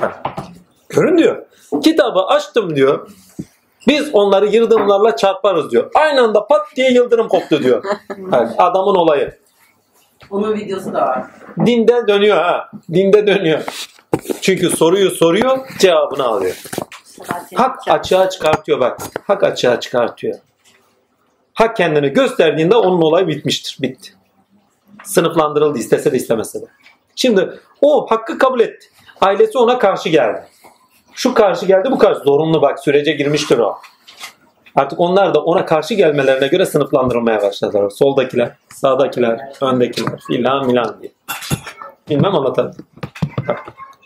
Heh. 0.00 0.22
Görün 0.88 1.18
diyor. 1.18 1.42
Kitabı 1.84 2.20
açtım 2.20 2.76
diyor. 2.76 3.08
Biz 3.88 4.10
onları 4.12 4.46
yıldırımlarla 4.46 5.16
çarparız 5.16 5.70
diyor. 5.70 5.90
Aynı 5.94 6.22
anda 6.22 6.46
pat 6.46 6.66
diye 6.76 6.92
yıldırım 6.92 7.28
koptu 7.28 7.62
diyor. 7.62 7.84
Evet, 8.34 8.48
adamın 8.58 8.94
olayı. 8.94 9.42
Bunun 10.32 10.54
videosu 10.54 10.94
da 10.94 11.00
var. 11.00 11.24
Dinde 11.66 12.06
dönüyor 12.08 12.36
ha. 12.36 12.70
Dinde 12.92 13.26
dönüyor. 13.26 13.64
Çünkü 14.40 14.70
soruyu 14.70 15.10
soruyor, 15.10 15.58
cevabını 15.78 16.24
alıyor. 16.24 16.62
Hak 17.54 17.78
açığa 17.88 18.30
çıkartıyor 18.30 18.80
bak. 18.80 19.00
Hak 19.26 19.44
açığa 19.44 19.80
çıkartıyor. 19.80 20.38
Hak 21.54 21.76
kendini 21.76 22.08
gösterdiğinde 22.08 22.76
onun 22.76 23.02
olayı 23.02 23.28
bitmiştir. 23.28 23.76
Bitti. 23.82 24.12
Sınıflandırıldı 25.04 25.78
istese 25.78 26.12
de 26.12 26.16
istemese 26.16 26.62
de. 26.62 26.66
Şimdi 27.16 27.60
o 27.80 28.06
hakkı 28.10 28.38
kabul 28.38 28.60
etti. 28.60 28.86
Ailesi 29.20 29.58
ona 29.58 29.78
karşı 29.78 30.08
geldi. 30.08 30.42
Şu 31.14 31.34
karşı 31.34 31.66
geldi 31.66 31.90
bu 31.90 31.98
karşı. 31.98 32.20
Zorunlu 32.20 32.62
bak 32.62 32.80
sürece 32.80 33.12
girmiştir 33.12 33.58
o. 33.58 33.78
Artık 34.74 35.00
onlar 35.00 35.34
da 35.34 35.44
ona 35.44 35.66
karşı 35.66 35.94
gelmelerine 35.94 36.46
göre 36.46 36.66
sınıflandırılmaya 36.66 37.42
başladılar. 37.42 37.90
Soldakiler, 37.90 38.56
sağdakiler, 38.74 39.40
öndekiler 39.62 40.20
filan 40.26 40.66
milan 40.66 40.96
diye. 41.00 41.12
Bilmem 42.10 42.34
anlatan. 42.34 42.74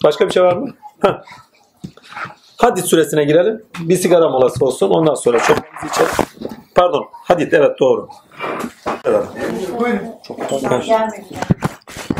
Başka 0.04 0.26
bir 0.26 0.32
şey 0.32 0.42
var 0.42 0.56
mı? 0.56 0.74
Heh. 1.02 1.22
Hadis 2.56 2.84
süresine 2.84 3.24
girelim. 3.24 3.64
Bir 3.80 3.96
sigara 3.96 4.28
molası 4.28 4.64
olsun. 4.64 4.90
Ondan 4.90 5.14
sonra 5.14 5.38
çok 5.38 5.58
içelim. 5.90 6.10
Pardon. 6.74 7.06
Hadis 7.12 7.48
evet 7.52 7.80
doğru. 7.80 8.08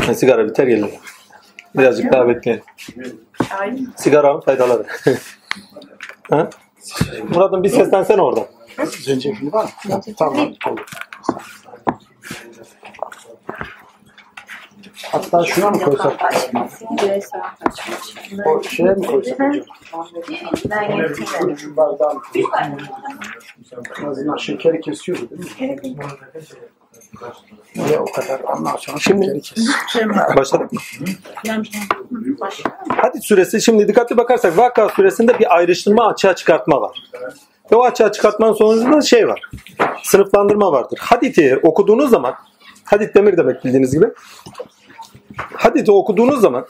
Ha, 0.07 0.15
sigara 0.15 0.49
biter 0.49 0.67
gelir. 0.67 0.91
Birazcık 1.77 2.13
daha 2.13 2.29
bekleyin. 2.29 2.63
Sigaranın 3.97 4.41
faydaları. 4.41 4.87
ha? 6.31 6.51
Murat'ım 7.35 7.63
bir 7.63 7.69
seslensene 7.69 8.23
orada. 8.23 8.49
Zencefil 8.85 9.53
var 9.53 9.65
mı? 9.65 10.01
Tamam. 10.19 10.49
Hatta 15.13 15.45
şuna 15.45 15.71
mı 15.71 15.79
koysak? 15.81 16.23
O 18.47 18.63
şeye 18.63 18.95
mi 18.95 19.07
koysak 19.07 19.41
acaba? 19.41 19.65
Şu 21.57 21.77
bardağı 21.77 22.15
mı 22.15 22.21
koysak? 22.33 22.73
En 24.03 24.07
azından 24.07 24.37
şekeri 24.37 24.81
kesiyordu 24.81 25.31
değil 25.31 25.97
mi? 25.97 26.05
Niye 27.77 27.99
o 27.99 28.05
kadar? 28.05 28.41
Şekeri 28.99 29.41
kesiyor. 29.41 30.37
Başladık 30.37 30.73
mı? 30.73 30.79
Hadid 32.89 33.23
suresi 33.23 33.61
şimdi 33.61 33.89
dikkatli 33.89 34.17
bakarsak 34.17 34.59
Vakka 34.59 34.89
suresinde 34.89 35.39
bir 35.39 35.57
ayrıştırma 35.57 36.07
açığa 36.07 36.35
çıkartma 36.35 36.81
var. 36.81 37.03
Ve 37.73 37.77
o 37.77 37.85
açığa 37.85 38.13
çıkartmanın 38.13 38.53
sonucunda 38.53 39.01
şey 39.01 39.29
var. 39.29 39.41
Sınıflandırma 40.03 40.73
vardır. 40.73 40.99
Hadid'i 41.03 41.61
okuduğunuz 41.63 42.11
zaman 42.11 42.35
Hadid 42.85 43.15
demir 43.15 43.37
demek 43.37 43.65
bildiğiniz 43.65 43.93
gibi. 43.93 44.07
Hadid'i 45.55 45.93
okuduğunuz 45.93 46.41
zaman 46.41 46.67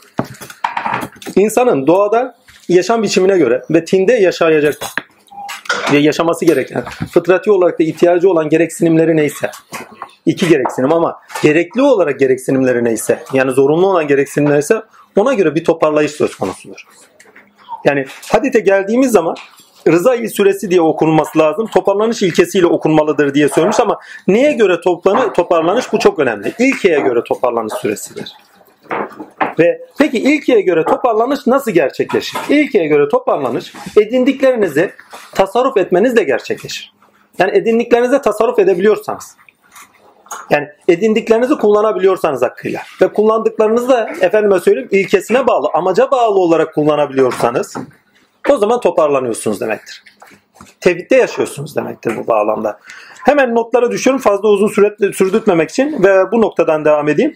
insanın 1.35 1.87
doğada 1.87 2.35
yaşam 2.69 3.03
biçimine 3.03 3.37
göre 3.37 3.63
ve 3.69 3.85
tinde 3.85 4.13
yaşayacak 4.13 4.75
yaşaması 5.93 6.45
gereken 6.45 6.83
fıtratı 7.13 7.53
olarak 7.53 7.79
da 7.79 7.83
ihtiyacı 7.83 8.29
olan 8.29 8.49
gereksinimleri 8.49 9.15
neyse 9.15 9.51
iki 10.27 10.49
gereksinim 10.49 10.93
ama 10.93 11.19
gerekli 11.43 11.81
olarak 11.81 12.19
gereksinimleri 12.19 12.83
neyse 12.83 13.23
yani 13.33 13.51
zorunlu 13.51 13.87
olan 13.87 14.07
gereksinimler 14.07 14.57
ise 14.57 14.81
ona 15.15 15.33
göre 15.33 15.55
bir 15.55 15.63
toparlayış 15.63 16.11
söz 16.11 16.35
konusudur. 16.35 16.87
Yani 17.85 18.05
hadite 18.31 18.59
geldiğimiz 18.59 19.11
zaman 19.11 19.35
Rıza 19.87 20.15
süresi 20.33 20.71
diye 20.71 20.81
okunması 20.81 21.39
lazım. 21.39 21.67
Toparlanış 21.67 22.21
ilkesiyle 22.21 22.67
okunmalıdır 22.67 23.33
diye 23.33 23.49
söylemiş 23.49 23.79
ama 23.79 23.99
neye 24.27 24.53
göre 24.53 24.81
toplanı, 24.81 25.33
toparlanış 25.33 25.93
bu 25.93 25.99
çok 25.99 26.19
önemli. 26.19 26.53
İlkeye 26.59 26.99
göre 26.99 27.19
toparlanış 27.23 27.73
süresidir. 27.73 28.33
Ve 29.59 29.81
peki 29.99 30.17
ilkeye 30.17 30.61
göre 30.61 30.83
toparlanış 30.85 31.47
nasıl 31.47 31.71
gerçekleşir? 31.71 32.37
İlkeye 32.49 32.87
göre 32.87 33.09
toparlanış 33.09 33.73
edindiklerinizi 33.97 34.91
tasarruf 35.35 35.77
etmenizle 35.77 36.23
gerçekleşir. 36.23 36.93
Yani 37.39 37.57
edindiklerinize 37.57 38.21
tasarruf 38.21 38.59
edebiliyorsanız. 38.59 39.35
Yani 40.49 40.67
edindiklerinizi 40.87 41.55
kullanabiliyorsanız 41.55 42.41
hakkıyla. 42.41 42.81
Ve 43.01 43.13
kullandıklarınızı 43.13 43.89
da 43.89 44.09
efendime 44.21 44.59
söyleyeyim 44.59 44.89
ilkesine 44.91 45.47
bağlı, 45.47 45.67
amaca 45.73 46.11
bağlı 46.11 46.39
olarak 46.39 46.73
kullanabiliyorsanız 46.75 47.75
o 48.49 48.57
zaman 48.57 48.79
toparlanıyorsunuz 48.79 49.61
demektir. 49.61 50.03
Tevhidde 50.79 51.15
yaşıyorsunuz 51.15 51.75
demektir 51.75 52.17
bu 52.17 52.27
bağlamda. 52.27 52.79
Hemen 53.25 53.55
notlara 53.55 53.91
düşüyorum 53.91 54.21
fazla 54.21 54.49
uzun 54.49 54.67
süre 54.67 55.13
sürdürtmemek 55.13 55.69
için 55.69 56.03
ve 56.03 56.31
bu 56.31 56.41
noktadan 56.41 56.85
devam 56.85 57.09
edeyim. 57.09 57.35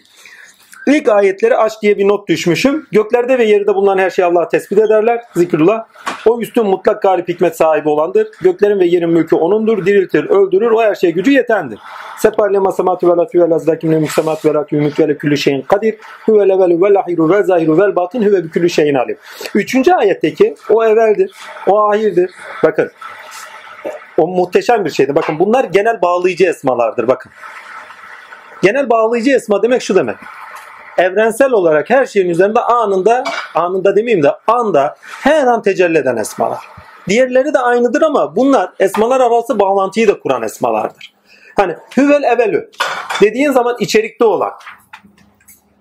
İlk 0.88 1.10
ayetleri 1.10 1.58
aç 1.58 1.82
diye 1.82 1.98
bir 1.98 2.08
not 2.08 2.28
düşmüşüm. 2.28 2.88
Göklerde 2.92 3.38
ve 3.38 3.44
yerde 3.44 3.76
bulunan 3.76 3.98
her 3.98 4.10
şeyi 4.10 4.26
Allah'a 4.26 4.48
tespit 4.48 4.78
ederler. 4.78 5.22
Zikrullah. 5.36 5.86
O 6.28 6.42
üstün 6.42 6.66
mutlak 6.66 7.02
galip 7.02 7.28
hikmet 7.28 7.56
sahibi 7.56 7.90
olandır. 7.90 8.28
Göklerin 8.42 8.80
ve 8.80 8.86
yerin 8.86 9.10
mülkü 9.10 9.36
onundur. 9.36 9.86
Diriltir, 9.86 10.30
öldürür. 10.30 10.72
O 10.72 10.82
her 10.82 10.96
şeye 10.96 11.12
gücü 11.12 11.32
yetendir. 11.32 11.80
Separle 12.18 12.60
masamatu 12.60 13.12
ve 13.12 13.18
latü 13.18 13.42
ve 13.42 13.50
lazdakim 13.50 13.92
ne 13.92 14.00
muhsemat 14.00 14.46
ve 14.46 14.54
latü 14.54 14.76
ümit 14.76 15.00
ve 15.00 15.18
külü 15.18 15.38
şeyin 15.38 15.62
kadir. 15.62 15.96
Hüve 16.28 16.50
levelü 16.50 16.82
ve 16.82 16.94
lahiru 16.94 17.30
ve 17.30 17.44
zahiru 17.44 17.78
vel 17.78 17.96
batın 17.96 18.22
hüve 18.22 18.48
külü 18.48 18.70
şeyin 18.70 18.96
alim. 18.96 19.18
Üçüncü 19.56 19.94
ayetteki 19.94 20.56
o 20.70 20.86
evveldir, 20.86 21.32
o 21.68 21.90
ahirdir. 21.90 22.32
Bakın. 22.64 22.92
O 24.18 24.28
muhteşem 24.28 24.86
bir 24.86 24.90
şeydi. 24.90 25.16
Bakın 25.16 25.40
bunlar 25.40 25.64
genel 25.64 26.02
bağlayıcı 26.02 26.46
esmalardır. 26.46 27.08
Bakın. 27.08 27.32
Genel 28.62 28.90
bağlayıcı 28.90 29.32
esma 29.32 29.64
demek 29.64 29.82
şu 29.82 29.96
demek 29.96 30.16
evrensel 30.98 31.52
olarak 31.52 31.90
her 31.90 32.06
şeyin 32.06 32.30
üzerinde 32.30 32.60
anında, 32.60 33.24
anında 33.56 33.96
demeyeyim 33.96 34.24
de 34.24 34.32
anda 34.48 34.96
her 35.06 35.48
an 35.48 35.62
tecelli 35.62 35.98
eden 35.98 36.18
esmalar. 36.18 36.60
Diğerleri 37.10 37.54
de 37.54 37.60
aynıdır 37.60 38.02
ama 38.02 38.36
bunlar 38.36 38.74
esmalar 38.80 39.22
arası 39.22 39.60
bağlantıyı 39.60 40.08
da 40.08 40.20
kuran 40.20 40.44
esmalardır. 40.44 41.14
Hani 41.56 41.76
hüvel 41.98 42.24
evelü 42.24 42.72
dediğin 43.22 43.52
zaman 43.52 43.76
içerikte 43.80 44.26
olan, 44.26 44.52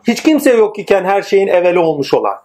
hiç 0.06 0.22
kimse 0.22 0.52
yok 0.52 0.78
iken 0.78 1.04
her 1.04 1.22
şeyin 1.22 1.48
evveli 1.48 1.78
olmuş 1.78 2.14
olan. 2.14 2.36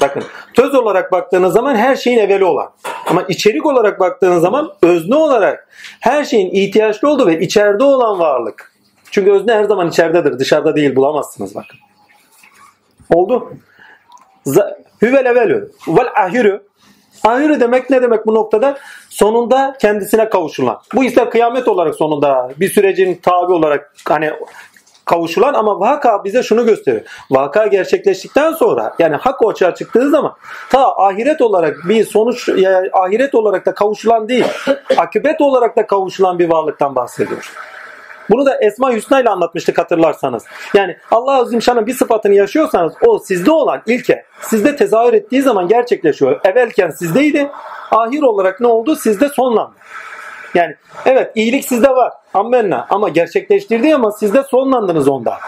Bakın 0.00 0.22
töz 0.54 0.74
olarak 0.74 1.12
baktığınız 1.12 1.52
zaman 1.52 1.76
her 1.76 1.96
şeyin 1.96 2.18
evveli 2.18 2.44
olan. 2.44 2.70
Ama 3.06 3.22
içerik 3.22 3.66
olarak 3.66 4.00
baktığınız 4.00 4.42
zaman 4.42 4.72
özne 4.82 5.16
olarak 5.16 5.68
her 6.00 6.24
şeyin 6.24 6.50
ihtiyaçlı 6.50 7.08
olduğu 7.08 7.26
ve 7.26 7.40
içeride 7.40 7.84
olan 7.84 8.18
varlık. 8.18 8.69
Çünkü 9.10 9.32
özne 9.32 9.52
her 9.52 9.64
zaman 9.64 9.88
içeridedir. 9.88 10.38
Dışarıda 10.38 10.76
değil 10.76 10.96
bulamazsınız 10.96 11.54
bakın. 11.54 11.78
Oldu. 13.14 13.52
Hüvel 15.02 15.26
evelü. 15.26 15.72
Vel 15.88 16.08
ahirü. 16.16 16.62
Ahirü 17.24 17.60
demek 17.60 17.90
ne 17.90 18.02
demek 18.02 18.26
bu 18.26 18.34
noktada? 18.34 18.78
Sonunda 19.08 19.76
kendisine 19.80 20.28
kavuşulan. 20.28 20.80
Bu 20.94 21.04
ister 21.04 21.30
kıyamet 21.30 21.68
olarak 21.68 21.94
sonunda 21.94 22.50
bir 22.60 22.70
sürecin 22.70 23.14
tabi 23.22 23.52
olarak 23.52 23.94
hani 24.08 24.30
kavuşulan 25.04 25.54
ama 25.54 25.80
vaka 25.80 26.24
bize 26.24 26.42
şunu 26.42 26.66
gösteriyor. 26.66 27.02
Vaka 27.30 27.66
gerçekleştikten 27.66 28.52
sonra 28.52 28.94
yani 28.98 29.16
hak 29.16 29.40
açığa 29.48 29.74
çıktığı 29.74 30.10
zaman 30.10 30.34
ta 30.70 30.96
ahiret 30.96 31.40
olarak 31.40 31.76
bir 31.88 32.04
sonuç 32.04 32.48
ahiret 32.92 33.34
olarak 33.34 33.66
da 33.66 33.74
kavuşulan 33.74 34.28
değil 34.28 34.46
akıbet 34.96 35.40
olarak 35.40 35.76
da 35.76 35.86
kavuşulan 35.86 36.38
bir 36.38 36.50
varlıktan 36.50 36.94
bahsediyoruz. 36.94 37.50
Bunu 38.30 38.46
da 38.46 38.58
Esma 38.60 38.92
Hüsna 38.92 39.20
ile 39.20 39.28
anlatmıştık 39.28 39.78
hatırlarsanız. 39.78 40.44
Yani 40.74 40.96
Allah 41.10 41.32
Azimşan'ın 41.32 41.86
bir 41.86 41.94
sıfatını 41.94 42.34
yaşıyorsanız 42.34 42.92
o 43.06 43.18
sizde 43.18 43.50
olan 43.50 43.82
ilke 43.86 44.24
sizde 44.40 44.76
tezahür 44.76 45.12
ettiği 45.12 45.42
zaman 45.42 45.68
gerçekleşiyor. 45.68 46.40
Evvelken 46.44 46.90
sizdeydi. 46.90 47.50
Ahir 47.90 48.22
olarak 48.22 48.60
ne 48.60 48.66
oldu? 48.66 48.96
Sizde 48.96 49.28
sonlandı. 49.28 49.74
Yani 50.54 50.74
evet 51.06 51.32
iyilik 51.34 51.64
sizde 51.64 51.88
var. 51.88 52.12
Ammenna. 52.34 52.86
Ama 52.90 53.08
gerçekleştirdi 53.08 53.94
ama 53.94 54.12
sizde 54.12 54.42
sonlandınız 54.42 55.08
onda. 55.08 55.38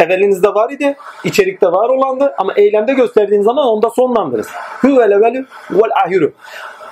Evvelinizde 0.00 0.48
var 0.48 0.70
idi, 0.70 0.96
içerikte 1.24 1.66
var 1.66 1.88
olandı 1.88 2.34
ama 2.38 2.54
eylemde 2.54 2.92
gösterdiğiniz 2.92 3.44
zaman 3.44 3.66
onda 3.66 3.90
sonlandınız. 3.90 4.48
Huvel 4.80 5.10
evvelü 5.10 5.46
vel 5.70 5.90
ahiru. 6.06 6.32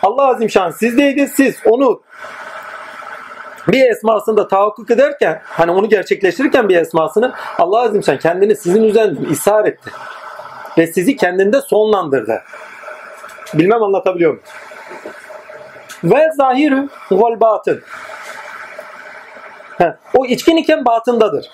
Allah 0.02 0.28
Azimşan 0.28 0.70
sizdeydi, 0.70 1.28
siz 1.28 1.56
onu 1.64 2.00
bir 3.68 3.90
esmasında 3.90 4.48
tahakkuk 4.48 4.90
ederken 4.90 5.40
hani 5.44 5.70
onu 5.70 5.88
gerçekleştirirken 5.88 6.68
bir 6.68 6.76
esmasını 6.76 7.34
Allah 7.58 7.80
Azim 7.80 8.02
sen 8.02 8.18
kendini 8.18 8.56
sizin 8.56 8.82
üzerinde 8.82 9.28
ishar 9.30 9.64
etti. 9.64 9.90
Ve 10.78 10.86
sizi 10.86 11.16
kendinde 11.16 11.60
sonlandırdı. 11.60 12.42
Bilmem 13.54 13.82
anlatabiliyor 13.82 14.30
muyum? 14.30 14.44
Ve 16.04 16.30
zahirü 16.36 16.88
vel 17.12 17.40
batın. 17.40 17.82
O 20.14 20.26
içkin 20.26 20.56
iken 20.56 20.84
batındadır. 20.84 21.50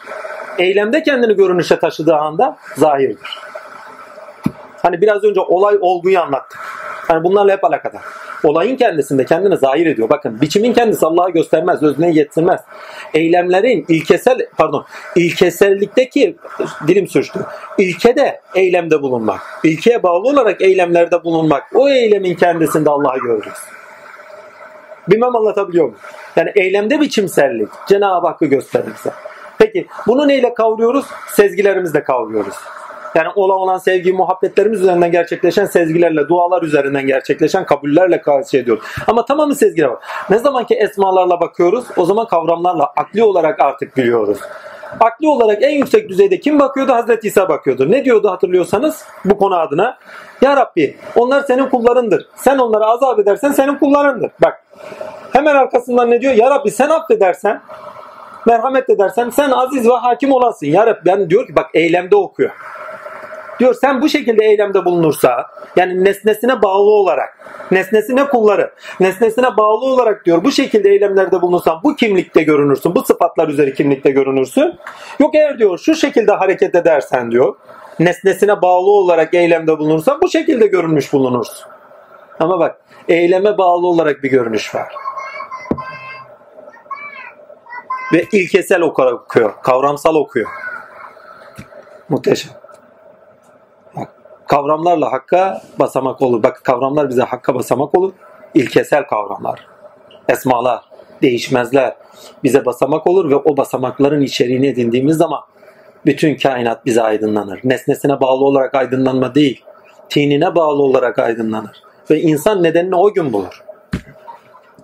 Eylemde 0.59 1.03
kendini 1.03 1.37
görünüşe 1.37 1.79
taşıdığı 1.79 2.15
anda 2.15 2.57
zahirdir. 2.77 3.39
Hani 4.83 5.01
biraz 5.01 5.25
önce 5.25 5.41
olay 5.41 5.79
olguyu 5.81 6.21
anlattık. 6.21 6.61
Hani 7.09 7.25
bunlarla 7.25 7.53
hep 7.53 7.65
alakadar. 7.65 8.03
Olayın 8.45 8.77
kendisinde 8.77 9.25
kendini 9.25 9.57
zahir 9.57 9.87
ediyor. 9.87 10.09
Bakın 10.09 10.41
biçimin 10.41 10.73
kendisi 10.73 11.07
Allah'a 11.07 11.29
göstermez, 11.29 11.83
özneyi 11.83 12.19
yetirmez. 12.19 12.61
Eylemlerin 13.15 13.85
ilkesel, 13.89 14.39
pardon, 14.57 14.85
ilkesellikteki 15.17 16.37
dilim 16.87 17.09
sürçtü. 17.09 17.41
İlkede 17.79 18.41
eylemde 18.55 19.03
bulunmak. 19.03 19.41
İlkeye 19.65 20.03
bağlı 20.03 20.29
olarak 20.29 20.63
eylemlerde 20.63 21.25
bulunmak. 21.25 21.63
O 21.75 21.89
eylemin 21.89 22.35
kendisinde 22.35 22.91
Allah'ı 22.91 23.19
görürüz. 23.19 23.59
Bilmem 25.09 25.37
anlatabiliyor 25.37 25.85
muyum? 25.85 25.99
Yani 26.37 26.53
eylemde 26.57 27.01
biçimsellik 27.01 27.69
Cenab-ı 27.89 28.27
Hakk'ı 28.27 28.47
gösterir 28.47 28.93
bize. 28.99 29.11
Peki 29.59 29.87
bunu 30.07 30.29
neyle 30.29 30.55
kavruyoruz? 30.55 31.07
Sezgilerimizle 31.29 32.05
kavruyoruz. 32.05 32.55
Yani 33.15 33.29
ola 33.35 33.55
olan 33.55 33.79
sevgi, 33.79 34.13
muhabbetlerimiz 34.13 34.81
üzerinden 34.81 35.13
gerçekleşen 35.13 35.65
sezgilerle, 35.65 36.29
dualar 36.29 36.63
üzerinden 36.63 37.07
gerçekleşen 37.07 37.67
kabullerle 37.67 38.21
karşı 38.21 38.57
ediyoruz. 38.57 38.85
Ama 39.07 39.25
tamamı 39.25 39.55
sezgiler 39.55 39.89
var. 39.89 39.99
Ne 40.31 40.39
zaman 40.39 40.67
ki 40.67 40.75
esmalarla 40.75 41.41
bakıyoruz, 41.41 41.85
o 41.97 42.05
zaman 42.05 42.27
kavramlarla 42.27 42.93
akli 42.97 43.23
olarak 43.23 43.61
artık 43.61 43.97
biliyoruz. 43.97 44.39
Akli 45.01 45.29
olarak 45.29 45.63
en 45.63 45.71
yüksek 45.71 46.09
düzeyde 46.09 46.41
kim 46.41 46.59
bakıyordu? 46.61 46.93
Hazreti 46.93 47.29
İsa 47.29 47.49
bakıyordu. 47.49 47.91
Ne 47.91 48.05
diyordu 48.05 48.31
hatırlıyorsanız 48.31 49.05
bu 49.25 49.39
konu 49.39 49.57
adına? 49.57 49.99
Ya 50.43 50.57
Rabbi 50.57 50.97
onlar 51.17 51.43
senin 51.43 51.69
kullarındır. 51.69 52.27
Sen 52.37 52.59
onları 52.59 52.85
azap 52.85 53.19
edersen 53.19 53.51
senin 53.53 53.75
kullarındır. 53.75 54.31
Bak 54.43 54.65
hemen 55.33 55.55
arkasından 55.55 56.11
ne 56.11 56.21
diyor? 56.21 56.35
Ya 56.35 56.51
Rabbi 56.51 56.71
sen 56.71 56.89
affedersen 56.89 57.61
merhamet 58.47 58.91
edersen 58.91 59.31
sen 59.31 59.51
aziz 59.51 59.89
ve 59.89 59.93
hakim 59.93 60.33
olasın. 60.33 60.67
Ya 60.67 60.87
Rabbi 60.87 61.01
ben 61.07 61.31
diyor 61.31 61.47
ki 61.47 61.57
bak 61.57 61.71
eylemde 61.75 62.17
okuyor. 62.17 62.51
Diyor 63.59 63.75
sen 63.75 64.03
bu 64.03 64.09
şekilde 64.09 64.45
eylemde 64.45 64.85
bulunursa 64.85 65.47
yani 65.77 66.05
nesnesine 66.05 66.63
bağlı 66.63 66.91
olarak 66.91 67.39
nesnesine 67.71 68.25
kulları 68.29 68.73
nesnesine 69.01 69.57
bağlı 69.57 69.85
olarak 69.85 70.25
diyor 70.25 70.45
bu 70.45 70.53
şekilde 70.53 70.89
eylemlerde 70.91 71.43
bulunursan 71.43 71.81
bu 71.85 71.97
kimlikte 71.97 72.43
görünürsün. 72.43 72.95
Bu 72.95 73.05
sıfatlar 73.05 73.49
üzeri 73.49 73.75
kimlikte 73.75 74.11
görünürsün. 74.11 74.75
Yok 75.19 75.35
eğer 75.35 75.59
diyor 75.59 75.79
şu 75.79 75.95
şekilde 75.95 76.33
hareket 76.33 76.75
edersen 76.75 77.31
diyor 77.31 77.55
nesnesine 77.99 78.63
bağlı 78.63 78.91
olarak 78.91 79.35
eylemde 79.35 79.79
bulunursan 79.79 80.21
bu 80.23 80.29
şekilde 80.29 80.67
görünmüş 80.67 81.13
bulunursun. 81.13 81.67
Ama 82.41 82.59
bak 82.59 82.81
eyleme 83.09 83.59
bağlı 83.59 83.87
olarak 83.87 84.23
bir 84.23 84.31
görünüş 84.31 84.75
var. 84.75 84.95
Ve 88.13 88.25
ilkesel 88.33 88.81
okuyor, 88.81 89.53
kavramsal 89.63 90.15
okuyor. 90.15 90.51
Muhteşem. 92.09 92.64
Kavramlarla 94.55 95.13
hakka 95.13 95.63
basamak 95.79 96.23
olur. 96.23 96.43
Bak 96.43 96.61
kavramlar 96.65 97.09
bize 97.09 97.23
hakka 97.23 97.55
basamak 97.55 97.99
olur. 97.99 98.13
İlkesel 98.55 99.07
kavramlar. 99.07 99.67
Esmalar, 100.29 100.81
değişmezler. 101.23 101.97
Bize 102.45 102.65
basamak 102.65 103.07
olur 103.07 103.31
ve 103.31 103.37
o 103.37 103.57
basamakların 103.57 104.21
içeriğini 104.23 104.67
edindiğimiz 104.67 105.17
zaman 105.17 105.41
bütün 106.07 106.37
kainat 106.37 106.87
bize 106.87 107.03
aydınlanır. 107.03 107.61
Nesnesine 107.65 108.21
bağlı 108.21 108.45
olarak 108.45 108.75
aydınlanma 108.75 109.35
değil, 109.35 109.65
tinine 110.09 110.55
bağlı 110.55 110.83
olarak 110.83 111.19
aydınlanır. 111.19 111.83
Ve 112.11 112.21
insan 112.21 112.63
nedenini 112.63 112.97
o 112.97 113.13
gün 113.13 113.33
bulur. 113.33 113.65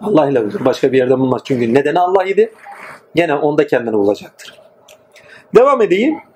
Allah 0.01 0.31
ile 0.31 0.45
bulur. 0.45 0.65
Başka 0.65 0.93
bir 0.93 0.99
yerde 0.99 1.19
bulmaz. 1.19 1.43
Çünkü 1.45 1.75
nedeni 1.75 2.01
Allah 2.01 2.25
idi. 2.25 2.53
Gene 3.15 3.35
onda 3.35 3.67
kendini 3.67 3.95
bulacaktır. 3.95 4.61
Devam 5.55 5.83
edeyim. 5.83 6.30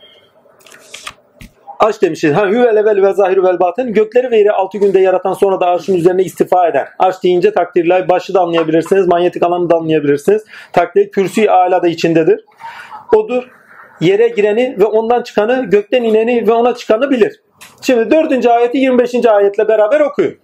Arş 1.81 2.03
demişiz. 2.03 2.35
Ha 2.35 2.49
hüvel 2.49 2.77
evvel 2.77 3.03
ve 3.03 3.13
zahir 3.13 3.43
vel 3.43 3.61
batın. 3.61 3.93
Gökleri 3.93 4.31
ve 4.31 4.39
yeri 4.39 4.53
altı 4.53 4.79
günde 4.79 4.99
yaratan 4.99 5.33
sonra 5.33 5.61
da 5.61 5.67
arşın 5.67 5.95
üzerine 5.95 6.23
istifa 6.23 6.69
eden. 6.69 6.87
Arş 6.99 7.23
deyince 7.23 7.53
takdirler 7.53 8.09
başı 8.09 8.35
da 8.35 8.41
anlayabilirsiniz. 8.41 9.07
Manyetik 9.07 9.43
alanı 9.43 9.71
da 9.71 9.77
anlayabilirsiniz. 9.77 10.45
Takdir 10.73 11.11
kürsü 11.11 11.49
ala 11.49 11.83
da 11.83 11.89
içindedir. 11.89 12.45
Odur. 13.15 13.51
Yere 14.01 14.29
gireni 14.29 14.77
ve 14.79 14.85
ondan 14.85 15.23
çıkanı, 15.23 15.65
gökten 15.65 16.03
ineni 16.03 16.47
ve 16.49 16.53
ona 16.53 16.75
çıkanı 16.75 17.11
bilir. 17.11 17.41
Şimdi 17.83 18.11
dördüncü 18.11 18.49
ayeti 18.49 18.79
25. 18.79 19.27
ayetle 19.27 19.69
beraber 19.69 20.01
okuyun. 20.01 20.39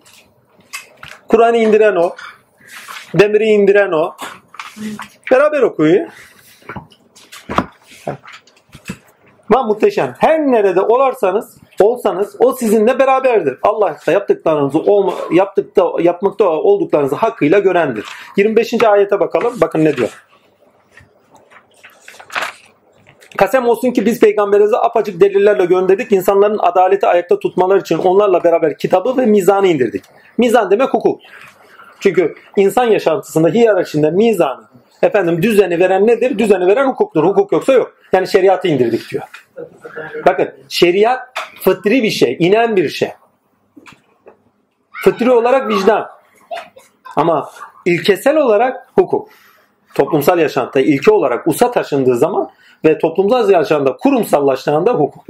Kur'an'ı 1.28 1.56
indiren 1.56 1.96
o. 1.96 2.14
Demiri 3.14 3.44
indiren 3.44 3.92
o. 3.92 4.14
Beraber 5.30 5.62
okuyun. 5.62 6.08
Ama 9.50 9.62
muhteşem. 9.62 10.14
Her 10.18 10.40
nerede 10.40 10.80
olarsanız, 10.80 11.58
olsanız 11.80 12.36
o 12.38 12.52
sizinle 12.52 12.98
beraberdir. 12.98 13.58
Allah 13.62 13.90
ise 13.90 14.12
yaptıklarınızı 14.12 14.78
olma, 14.78 15.12
yaptıkta, 15.32 15.90
yapmakta 16.00 16.48
olduklarınızı 16.48 17.16
hakkıyla 17.16 17.58
görendir. 17.58 18.04
25. 18.36 18.84
ayete 18.84 19.20
bakalım. 19.20 19.54
Bakın 19.60 19.84
ne 19.84 19.96
diyor. 19.96 20.22
Kasem 23.36 23.68
olsun 23.68 23.90
ki 23.90 24.06
biz 24.06 24.20
peygamberimize 24.20 24.76
apaçık 24.76 25.20
delillerle 25.20 25.64
gönderdik. 25.64 26.12
İnsanların 26.12 26.58
adaleti 26.58 27.06
ayakta 27.06 27.38
tutmaları 27.38 27.78
için 27.78 27.98
onlarla 27.98 28.44
beraber 28.44 28.78
kitabı 28.78 29.16
ve 29.16 29.26
mizanı 29.26 29.66
indirdik. 29.66 30.04
Mizan 30.38 30.70
demek 30.70 30.94
hukuk. 30.94 31.20
Çünkü 32.00 32.34
insan 32.56 32.84
yaşantısında 32.84 33.48
hiyerarşinde 33.48 34.10
mizanı, 34.10 34.64
efendim 35.02 35.42
düzeni 35.42 35.78
veren 35.78 36.06
nedir? 36.06 36.38
Düzeni 36.38 36.66
veren 36.66 36.86
hukuktur. 36.88 37.24
Hukuk 37.24 37.52
yoksa 37.52 37.72
yok. 37.72 37.92
Yani 38.12 38.28
şeriatı 38.28 38.68
indirdik 38.68 39.10
diyor. 39.10 39.22
Bakın 40.26 40.54
şeriat 40.68 41.20
fıtri 41.64 42.02
bir 42.02 42.10
şey, 42.10 42.36
inen 42.40 42.76
bir 42.76 42.88
şey. 42.88 43.12
Fıtri 45.04 45.30
olarak 45.30 45.68
vicdan. 45.68 46.08
Ama 47.16 47.50
ilkesel 47.84 48.36
olarak 48.36 48.86
hukuk. 48.94 49.28
Toplumsal 49.94 50.38
yaşantıda 50.38 50.80
ilke 50.80 51.10
olarak 51.10 51.46
usa 51.46 51.70
taşındığı 51.70 52.16
zaman 52.16 52.50
ve 52.84 52.98
toplumsal 52.98 53.50
yaşamda 53.50 53.96
kurumsallaştığında 53.96 54.92
hukuk. 54.92 55.24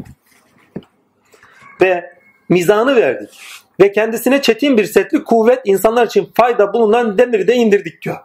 Ve 1.81 2.11
mizanı 2.49 2.97
verdik. 2.97 3.41
Ve 3.81 3.93
kendisine 3.93 4.43
çetin 4.43 4.79
bir 4.79 4.85
setli 4.85 5.25
kuvvet 5.25 5.61
insanlar 5.65 6.07
için 6.07 6.31
fayda 6.35 6.73
bulunan 6.73 7.19
demiri 7.19 7.49
de 7.49 7.55
indirdik 7.55 8.03
diyor. 8.03 8.17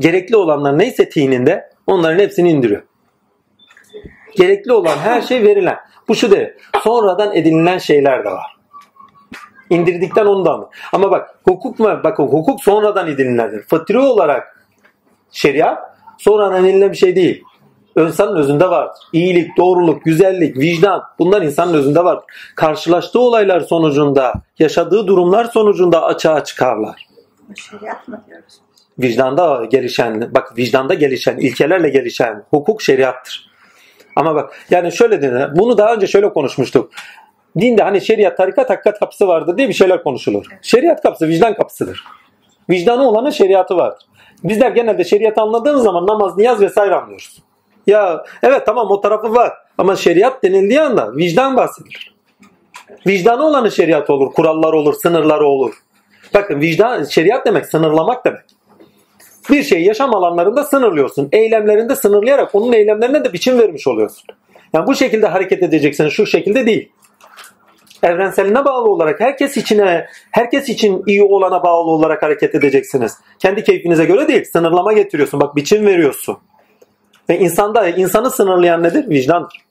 Gerekli 0.00 0.36
olanlar 0.36 0.78
neyse 0.78 1.08
tininde 1.08 1.70
onların 1.86 2.18
hepsini 2.18 2.50
indiriyor. 2.50 2.82
Gerekli 4.36 4.72
olan 4.72 4.96
her 4.96 5.22
şey 5.22 5.42
verilen. 5.42 5.76
Bu 6.08 6.14
şu 6.14 6.30
değil. 6.30 6.48
Sonradan 6.82 7.36
edinilen 7.36 7.78
şeyler 7.78 8.24
de 8.24 8.30
var. 8.30 8.56
İndirdikten 9.70 10.26
ondan? 10.26 10.68
Ama 10.92 11.10
bak 11.10 11.38
hukuk 11.44 11.78
mu? 11.78 12.00
Bakın 12.04 12.24
hukuk 12.24 12.64
sonradan 12.64 13.08
edinilendir. 13.08 13.62
Fıtri 13.62 13.98
olarak 13.98 14.66
şeriat 15.30 15.78
sonradan 16.18 16.64
edinilen 16.64 16.92
bir 16.92 16.96
şey 16.96 17.16
değil. 17.16 17.44
İnsanın 17.96 18.36
özünde 18.36 18.70
vardır. 18.70 18.98
İyilik, 19.12 19.56
doğruluk, 19.56 20.04
güzellik, 20.04 20.56
vicdan 20.56 21.02
bunlar 21.18 21.42
insanın 21.42 21.74
özünde 21.74 22.04
vardır. 22.04 22.24
Karşılaştığı 22.54 23.20
olaylar 23.20 23.60
sonucunda, 23.60 24.32
yaşadığı 24.58 25.06
durumlar 25.06 25.44
sonucunda 25.44 26.04
açığa 26.04 26.44
çıkarlar. 26.44 27.06
Şeriat 27.56 28.08
mı 28.08 28.24
diyoruz? 28.26 28.60
Vicdanda 28.98 29.64
gelişen, 29.64 30.34
bak 30.34 30.58
vicdanda 30.58 30.94
gelişen, 30.94 31.36
ilkelerle 31.36 31.88
gelişen 31.88 32.44
hukuk 32.50 32.82
şeriattır. 32.82 33.50
Ama 34.16 34.34
bak 34.34 34.52
yani 34.70 34.92
şöyle 34.92 35.22
dedi, 35.22 35.48
bunu 35.56 35.78
daha 35.78 35.94
önce 35.94 36.06
şöyle 36.06 36.32
konuşmuştuk. 36.32 36.90
Dinde 37.60 37.82
hani 37.82 38.00
şeriat, 38.00 38.36
tarikat, 38.36 38.70
hakikat 38.70 38.98
kapısı 38.98 39.28
vardır 39.28 39.58
diye 39.58 39.68
bir 39.68 39.74
şeyler 39.74 40.02
konuşulur. 40.02 40.46
Şeriat 40.62 41.02
kapısı 41.02 41.28
vicdan 41.28 41.54
kapısıdır. 41.54 42.04
Vicdanı 42.70 43.08
olanın 43.08 43.30
şeriatı 43.30 43.76
vardır. 43.76 44.06
Bizler 44.44 44.70
genelde 44.70 45.04
şeriat 45.04 45.38
anladığımız 45.38 45.82
zaman 45.82 46.06
namaz, 46.06 46.36
niyaz 46.36 46.60
vesaire 46.60 46.94
anlıyoruz. 46.94 47.42
Ya 47.86 48.24
evet 48.42 48.66
tamam 48.66 48.90
o 48.90 49.00
tarafı 49.00 49.34
var 49.34 49.52
ama 49.78 49.96
şeriat 49.96 50.42
denildiği 50.42 50.80
anda 50.80 51.16
vicdan 51.16 51.56
bahsedilir. 51.56 52.14
Vicdanı 53.06 53.46
olanın 53.46 53.68
şeriat 53.68 54.10
olur, 54.10 54.32
kurallar 54.32 54.72
olur, 54.72 54.94
sınırları 54.94 55.46
olur. 55.46 55.74
Bakın 56.34 56.60
vicdan, 56.60 57.04
şeriat 57.04 57.46
demek 57.46 57.66
sınırlamak 57.66 58.24
demek. 58.24 58.55
Bir 59.50 59.62
şeyi 59.62 59.86
yaşam 59.86 60.14
alanlarında 60.14 60.64
sınırlıyorsun. 60.64 61.28
Eylemlerinde 61.32 61.96
sınırlayarak 61.96 62.54
onun 62.54 62.72
eylemlerine 62.72 63.24
de 63.24 63.32
biçim 63.32 63.58
vermiş 63.58 63.86
oluyorsun. 63.86 64.24
Yani 64.72 64.86
bu 64.86 64.94
şekilde 64.94 65.26
hareket 65.26 65.62
edeceksin, 65.62 66.08
şu 66.08 66.26
şekilde 66.26 66.66
değil. 66.66 66.92
Evrenseline 68.02 68.64
bağlı 68.64 68.90
olarak 68.90 69.20
herkes 69.20 69.56
içine, 69.56 70.06
herkes 70.30 70.68
için 70.68 71.02
iyi 71.06 71.22
olana 71.22 71.62
bağlı 71.62 71.90
olarak 71.90 72.22
hareket 72.22 72.54
edeceksiniz. 72.54 73.18
Kendi 73.38 73.64
keyfinize 73.64 74.04
göre 74.04 74.28
değil, 74.28 74.44
sınırlama 74.52 74.92
getiriyorsun. 74.92 75.40
Bak 75.40 75.56
biçim 75.56 75.86
veriyorsun. 75.86 76.38
Ve 77.28 77.38
insanda 77.38 77.88
insanı 77.88 78.30
sınırlayan 78.30 78.82
nedir? 78.82 79.08
Vicdandır. 79.10 79.66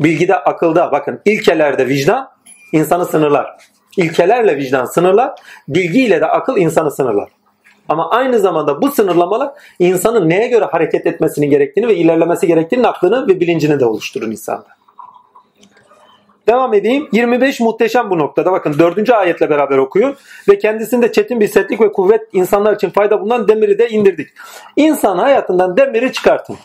Bilgide, 0.00 0.36
akılda 0.36 0.92
bakın 0.92 1.20
ilkelerde 1.24 1.88
vicdan 1.88 2.28
insanı 2.72 3.06
sınırlar. 3.06 3.46
İlkelerle 3.96 4.56
vicdan 4.56 4.84
sınırlar, 4.84 5.34
bilgiyle 5.68 6.20
de 6.20 6.26
akıl 6.26 6.56
insanı 6.56 6.90
sınırlar. 6.90 7.28
Ama 7.88 8.10
aynı 8.10 8.38
zamanda 8.38 8.82
bu 8.82 8.90
sınırlamalar 8.90 9.52
insanın 9.78 10.28
neye 10.28 10.48
göre 10.48 10.64
hareket 10.64 11.06
etmesini 11.06 11.48
gerektiğini 11.48 11.88
ve 11.88 11.96
ilerlemesi 11.96 12.46
gerektiğinin 12.46 12.84
aklını 12.84 13.28
ve 13.28 13.40
bilincini 13.40 13.80
de 13.80 13.84
oluşturur 13.84 14.26
insanda. 14.26 14.66
Devam 16.48 16.74
edeyim. 16.74 17.08
25 17.12 17.60
muhteşem 17.60 18.10
bu 18.10 18.18
noktada. 18.18 18.52
Bakın 18.52 18.78
4. 18.78 19.10
ayetle 19.10 19.50
beraber 19.50 19.78
okuyun. 19.78 20.16
Ve 20.48 20.58
kendisinde 20.58 21.12
çetin 21.12 21.40
bir 21.40 21.48
sertlik 21.48 21.80
ve 21.80 21.92
kuvvet 21.92 22.28
insanlar 22.32 22.74
için 22.74 22.90
fayda 22.90 23.20
bulunan 23.20 23.48
demiri 23.48 23.78
de 23.78 23.88
indirdik. 23.88 24.28
İnsan 24.76 25.18
hayatından 25.18 25.76
demiri 25.76 26.12
çıkartın. 26.12 26.56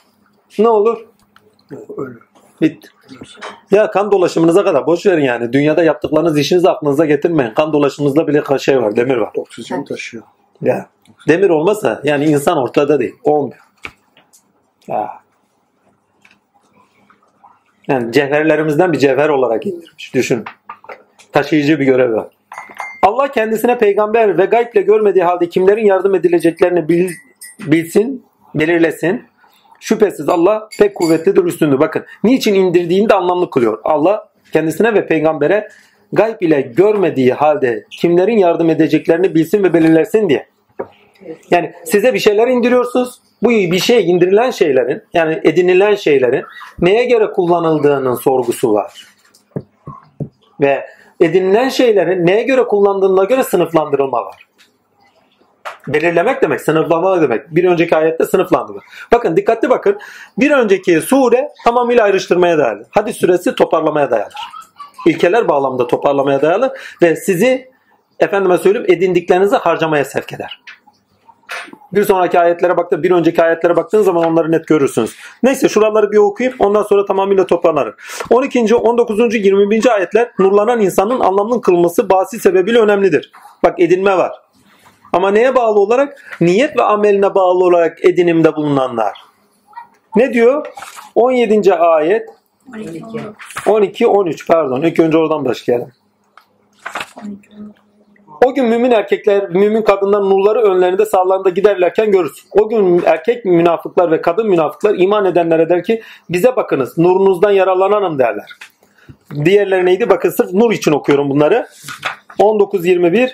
Ne 0.59 0.67
olur? 0.67 1.05
Öyle. 1.97 2.19
Bitti. 2.61 2.87
Ya 3.71 3.91
kan 3.91 4.11
dolaşımınıza 4.11 4.63
kadar 4.63 4.85
boş 4.85 5.05
verin 5.05 5.23
yani. 5.23 5.53
Dünyada 5.53 5.83
yaptıklarınız 5.83 6.37
işinizi 6.37 6.69
aklınıza 6.69 7.05
getirmeyin. 7.05 7.53
Kan 7.53 7.73
dolaşımınızda 7.73 8.27
bile 8.27 8.59
şey 8.59 8.81
var, 8.81 8.95
demir 8.95 9.17
var. 9.17 9.31
Oksijen 9.35 9.85
taşıyor. 9.85 10.23
Ya. 10.61 10.89
Demir 11.27 11.49
olmasa 11.49 12.01
yani 12.03 12.25
insan 12.25 12.57
ortada 12.57 12.99
değil. 12.99 13.15
Olmuyor. 13.23 13.61
Ya. 14.87 15.21
Yani 17.87 18.11
cevherlerimizden 18.11 18.93
bir 18.93 18.97
cevher 18.97 19.29
olarak 19.29 19.65
indirmiş. 19.65 20.13
Düşünün. 20.13 20.45
Taşıyıcı 21.31 21.79
bir 21.79 21.85
görev 21.85 22.13
var. 22.13 22.27
Allah 23.03 23.31
kendisine 23.31 23.77
peygamber 23.77 24.37
ve 24.37 24.45
gayble 24.45 24.81
görmediği 24.81 25.23
halde 25.23 25.49
kimlerin 25.49 25.85
yardım 25.85 26.15
edileceklerini 26.15 26.89
bil, 26.89 27.09
bilsin, 27.59 28.25
belirlesin. 28.55 29.23
Şüphesiz 29.79 30.29
Allah 30.29 30.69
pek 30.79 30.95
kuvvetlidir, 30.95 31.43
üstündür. 31.43 31.79
Bakın 31.79 32.05
niçin 32.23 32.53
indirdiğini 32.53 33.09
de 33.09 33.13
anlamlı 33.13 33.49
kılıyor. 33.49 33.79
Allah 33.83 34.29
kendisine 34.53 34.93
ve 34.93 35.07
peygambere 35.07 35.67
gayb 36.13 36.41
ile 36.41 36.61
görmediği 36.61 37.33
halde 37.33 37.85
kimlerin 37.91 38.37
yardım 38.37 38.69
edeceklerini 38.69 39.35
bilsin 39.35 39.63
ve 39.63 39.73
belirlesin 39.73 40.29
diye. 40.29 40.50
Yani 41.51 41.73
size 41.85 42.13
bir 42.13 42.19
şeyler 42.19 42.47
indiriyorsunuz. 42.47 43.21
bu 43.41 43.49
bir 43.49 43.79
şey 43.79 44.09
indirilen 44.09 44.51
şeylerin 44.51 45.03
yani 45.13 45.41
edinilen 45.43 45.95
şeylerin 45.95 46.45
neye 46.79 47.05
göre 47.05 47.31
kullanıldığının 47.31 48.15
sorgusu 48.15 48.73
var. 48.73 49.07
Ve 50.61 50.85
edinilen 51.21 51.69
şeylerin 51.69 52.27
neye 52.27 52.43
göre 52.43 52.63
kullandığına 52.63 53.23
göre 53.23 53.43
sınıflandırılma 53.43 54.25
var. 54.25 54.47
Belirlemek 55.87 56.41
demek, 56.41 56.61
sınıflama 56.61 57.21
demek. 57.21 57.55
Bir 57.55 57.63
önceki 57.63 57.95
ayette 57.95 58.25
sınıflandırma. 58.25 58.81
Bakın 59.11 59.37
dikkatli 59.37 59.69
bakın. 59.69 59.99
Bir 60.37 60.51
önceki 60.51 61.01
sure 61.01 61.49
tamamıyla 61.65 62.03
ayrıştırmaya 62.03 62.57
dayalı. 62.57 62.87
Hadis 62.89 63.17
suresi 63.17 63.55
toparlamaya 63.55 64.11
dayalı. 64.11 64.31
İlkeler 65.07 65.47
bağlamında 65.47 65.87
toparlamaya 65.87 66.41
dayalı 66.41 66.73
ve 67.01 67.15
sizi 67.15 67.71
efendime 68.19 68.57
söyleyeyim 68.57 68.87
edindiklerinizi 68.89 69.55
harcamaya 69.55 70.05
sevk 70.05 70.33
eder. 70.33 70.61
Bir 71.93 72.03
sonraki 72.03 72.39
ayetlere 72.39 72.77
baktı, 72.77 73.03
bir 73.03 73.11
önceki 73.11 73.43
ayetlere 73.43 73.75
baktığınız 73.75 74.05
zaman 74.05 74.25
onları 74.25 74.51
net 74.51 74.67
görürsünüz. 74.67 75.15
Neyse 75.43 75.69
şuraları 75.69 76.11
bir 76.11 76.17
okuyayım 76.17 76.57
ondan 76.59 76.83
sonra 76.83 77.05
tamamıyla 77.05 77.45
toparlanır. 77.45 77.95
12. 78.29 78.75
19. 78.75 79.35
20. 79.35 79.91
ayetler 79.91 80.31
nurlanan 80.39 80.81
insanın 80.81 81.19
anlamının 81.19 81.61
kılması 81.61 82.09
bahsi 82.09 82.39
sebebiyle 82.39 82.79
önemlidir. 82.79 83.31
Bak 83.63 83.79
edinme 83.79 84.17
var. 84.17 84.31
Ama 85.13 85.31
neye 85.31 85.55
bağlı 85.55 85.79
olarak? 85.79 86.37
Niyet 86.41 86.77
ve 86.77 86.83
ameline 86.83 87.35
bağlı 87.35 87.65
olarak 87.65 88.05
edinimde 88.05 88.55
bulunanlar. 88.55 89.17
Ne 90.15 90.33
diyor? 90.33 90.67
17. 91.15 91.73
ayet 91.73 92.29
12, 92.75 93.03
12 93.67 94.07
13 94.07 94.47
pardon. 94.47 94.81
İlk 94.81 94.99
önce 94.99 95.17
oradan 95.17 95.45
başlayalım. 95.45 95.91
12, 97.23 97.49
O 98.45 98.53
gün 98.53 98.65
mümin 98.65 98.91
erkekler, 98.91 99.49
mümin 99.49 99.81
kadınlar 99.81 100.21
nurları 100.21 100.61
önlerinde 100.61 101.05
sağlarında 101.05 101.49
giderlerken 101.49 102.11
görürsün. 102.11 102.49
O 102.51 102.69
gün 102.69 103.03
erkek 103.05 103.45
münafıklar 103.45 104.11
ve 104.11 104.21
kadın 104.21 104.47
münafıklar 104.49 104.95
iman 104.95 105.25
edenlere 105.25 105.69
der 105.69 105.83
ki 105.83 106.01
bize 106.29 106.55
bakınız 106.55 106.97
nurunuzdan 106.97 107.51
yararlanalım 107.51 108.19
derler. 108.19 108.51
Diğerleri 109.45 109.85
neydi? 109.85 110.09
Bakın 110.09 110.29
sırf 110.29 110.53
nur 110.53 110.71
için 110.71 110.91
okuyorum 110.91 111.29
bunları. 111.29 111.67
19-21 112.39 113.29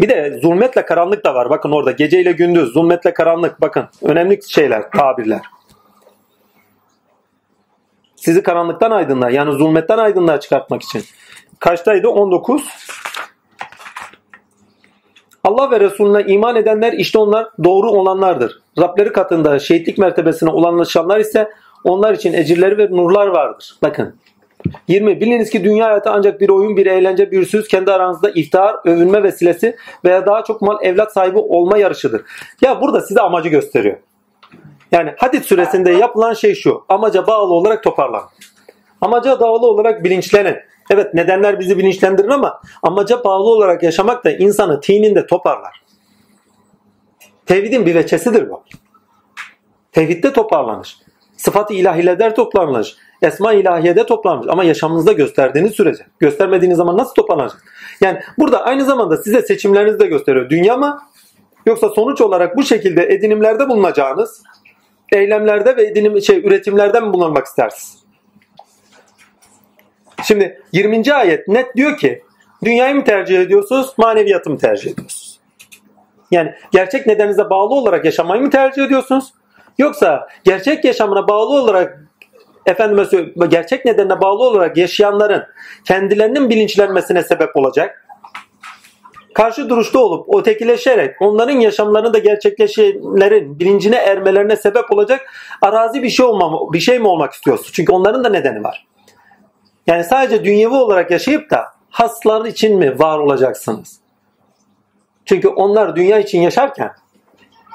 bir 0.00 0.08
de 0.08 0.38
zulmetle 0.42 0.84
karanlık 0.84 1.24
da 1.24 1.34
var. 1.34 1.50
Bakın 1.50 1.72
orada 1.72 1.90
geceyle 1.90 2.32
gündüz, 2.32 2.72
zulmetle 2.72 3.14
karanlık. 3.14 3.60
Bakın 3.60 3.88
önemli 4.02 4.40
şeyler, 4.48 4.90
tabirler. 4.90 5.40
Sizi 8.16 8.42
karanlıktan 8.42 8.90
aydınlığa 8.90 9.30
yani 9.30 9.52
zulmetten 9.52 9.98
aydınlığa 9.98 10.40
çıkartmak 10.40 10.82
için. 10.82 11.02
Kaçtaydı? 11.58 12.08
19. 12.08 12.62
Allah 15.46 15.70
ve 15.70 15.80
Resulüne 15.80 16.32
iman 16.32 16.56
edenler 16.56 16.92
işte 16.92 17.18
onlar 17.18 17.48
doğru 17.64 17.90
olanlardır. 17.90 18.60
Rableri 18.78 19.12
katında 19.12 19.58
şehitlik 19.58 19.98
mertebesine 19.98 20.50
ulaşanlar 20.50 21.18
ise 21.18 21.48
onlar 21.84 22.14
için 22.14 22.32
ecirleri 22.32 22.78
ve 22.78 22.90
nurlar 22.90 23.26
vardır. 23.26 23.76
Bakın. 23.82 24.14
20. 24.88 25.20
Biliniz 25.20 25.50
ki 25.50 25.64
dünya 25.64 25.86
hayatı 25.86 26.10
ancak 26.10 26.40
bir 26.40 26.48
oyun, 26.48 26.76
bir 26.76 26.86
eğlence, 26.86 27.30
bir 27.30 27.46
söz, 27.46 27.68
kendi 27.68 27.92
aranızda 27.92 28.30
iftihar, 28.30 28.76
övünme 28.84 29.22
vesilesi 29.22 29.76
veya 30.04 30.26
daha 30.26 30.44
çok 30.44 30.62
mal, 30.62 30.76
evlat 30.82 31.12
sahibi 31.12 31.38
olma 31.38 31.78
yarışıdır. 31.78 32.22
Ya 32.60 32.80
burada 32.80 33.00
size 33.00 33.20
amacı 33.20 33.48
gösteriyor. 33.48 33.96
Yani 34.92 35.14
Hadid 35.18 35.42
suresinde 35.42 35.90
yapılan 35.90 36.34
şey 36.34 36.54
şu. 36.54 36.84
Amaca 36.88 37.26
bağlı 37.26 37.54
olarak 37.54 37.82
toparlan. 37.82 38.22
Amaca 39.00 39.40
bağlı 39.40 39.66
olarak 39.66 40.04
bilinçlenin. 40.04 40.56
Evet 40.90 41.14
nedenler 41.14 41.60
bizi 41.60 41.78
bilinçlendirir 41.78 42.28
ama 42.28 42.60
amaca 42.82 43.24
bağlı 43.24 43.48
olarak 43.48 43.82
yaşamak 43.82 44.24
da 44.24 44.30
insanı 44.30 44.80
tininde 44.80 45.26
toparlar. 45.26 45.82
Tevhidin 47.46 47.86
bir 47.86 47.94
veçesidir 47.94 48.50
bu. 48.50 48.62
Tevhidde 49.92 50.32
toparlanış. 50.32 50.96
Sıfat-ı 51.36 51.74
ilahilerde 51.74 52.34
toplanmış. 52.34 52.96
Esma 53.22 53.52
ilahiyede 53.52 54.06
toplanmış. 54.06 54.46
Ama 54.50 54.64
yaşamınızda 54.64 55.12
gösterdiğiniz 55.12 55.72
sürece. 55.72 56.06
Göstermediğiniz 56.18 56.76
zaman 56.76 56.96
nasıl 56.96 57.14
toparlanacak? 57.14 57.62
Yani 58.00 58.20
burada 58.38 58.64
aynı 58.64 58.84
zamanda 58.84 59.16
size 59.16 59.42
seçimlerinizi 59.42 60.00
de 60.00 60.06
gösteriyor. 60.06 60.50
Dünya 60.50 60.76
mı? 60.76 60.98
Yoksa 61.66 61.88
sonuç 61.88 62.20
olarak 62.20 62.56
bu 62.56 62.62
şekilde 62.62 63.02
edinimlerde 63.02 63.68
bulunacağınız 63.68 64.42
eylemlerde 65.12 65.76
ve 65.76 65.86
edinim, 65.86 66.22
şey, 66.22 66.38
üretimlerde 66.38 67.00
mi 67.00 67.12
bulunmak 67.12 67.46
istersiniz? 67.46 68.05
Şimdi 70.24 70.62
20. 70.72 71.14
ayet 71.14 71.48
net 71.48 71.76
diyor 71.76 71.96
ki 71.96 72.22
dünyayı 72.64 72.94
mı 72.94 73.04
tercih 73.04 73.40
ediyorsunuz, 73.40 73.92
maneviyatı 73.98 74.50
mı 74.50 74.58
tercih 74.58 74.90
ediyorsunuz? 74.90 75.40
Yani 76.30 76.54
gerçek 76.72 77.06
nedeninize 77.06 77.50
bağlı 77.50 77.74
olarak 77.74 78.04
yaşamayı 78.04 78.42
mı 78.42 78.50
tercih 78.50 78.84
ediyorsunuz? 78.84 79.32
Yoksa 79.78 80.28
gerçek 80.44 80.84
yaşamına 80.84 81.28
bağlı 81.28 81.62
olarak 81.62 82.06
efendime 82.66 83.04
gerçek 83.48 83.84
nedenine 83.84 84.20
bağlı 84.20 84.42
olarak 84.42 84.76
yaşayanların 84.76 85.44
kendilerinin 85.84 86.50
bilinçlenmesine 86.50 87.22
sebep 87.22 87.56
olacak. 87.56 88.06
Karşı 89.34 89.68
duruşta 89.68 89.98
olup 89.98 90.34
ötekileşerek 90.34 91.22
onların 91.22 91.60
yaşamlarını 91.60 92.14
da 92.14 92.18
gerçekleşenlerin 92.18 93.60
bilincine 93.60 93.96
ermelerine 93.96 94.56
sebep 94.56 94.92
olacak 94.92 95.20
arazi 95.62 96.02
bir 96.02 96.10
şey 96.10 96.26
olmam 96.26 96.72
bir 96.72 96.80
şey 96.80 96.98
mi 96.98 97.08
olmak 97.08 97.32
istiyorsun? 97.32 97.70
Çünkü 97.72 97.92
onların 97.92 98.24
da 98.24 98.28
nedeni 98.28 98.64
var. 98.64 98.86
Yani 99.86 100.04
sadece 100.04 100.44
dünyevi 100.44 100.74
olarak 100.74 101.10
yaşayıp 101.10 101.50
da 101.50 101.64
haslar 101.90 102.44
için 102.44 102.78
mi 102.78 102.98
var 102.98 103.18
olacaksınız? 103.18 104.00
Çünkü 105.24 105.48
onlar 105.48 105.96
dünya 105.96 106.18
için 106.18 106.40
yaşarken 106.40 106.92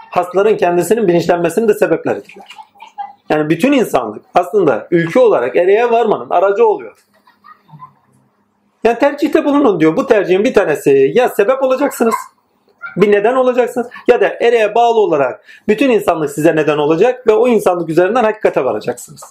hasların 0.10 0.58
kendisinin 0.58 1.08
bilinçlenmesinin 1.08 1.68
de 1.68 1.74
sebepleridirler. 1.74 2.52
Yani 3.30 3.50
bütün 3.50 3.72
insanlık 3.72 4.26
aslında 4.36 4.88
ülke 4.92 5.20
olarak 5.20 5.56
ereğe 5.56 5.92
varmanın 5.92 6.30
aracı 6.30 6.68
oluyor. 6.68 7.06
Yani 8.84 9.00
tercihte 9.00 9.46
bulunun 9.46 9.80
diyor. 9.80 9.98
Bu 9.98 10.08
tercihin 10.08 10.44
bir 10.44 10.54
tanesi 10.54 11.12
ya 11.16 11.30
sebep 11.30 11.64
olacaksınız. 11.64 12.16
Bir 12.98 13.12
neden 13.12 13.36
olacaksınız. 13.36 13.88
Ya 14.08 14.22
da 14.22 14.28
ereğe 14.28 14.76
bağlı 14.76 15.00
olarak 15.00 15.46
bütün 15.68 15.90
insanlık 15.90 16.32
size 16.32 16.56
neden 16.56 16.78
olacak 16.78 17.28
ve 17.28 17.34
o 17.34 17.48
insanlık 17.48 17.90
üzerinden 17.90 18.24
hakikate 18.24 18.66
varacaksınız. 18.66 19.22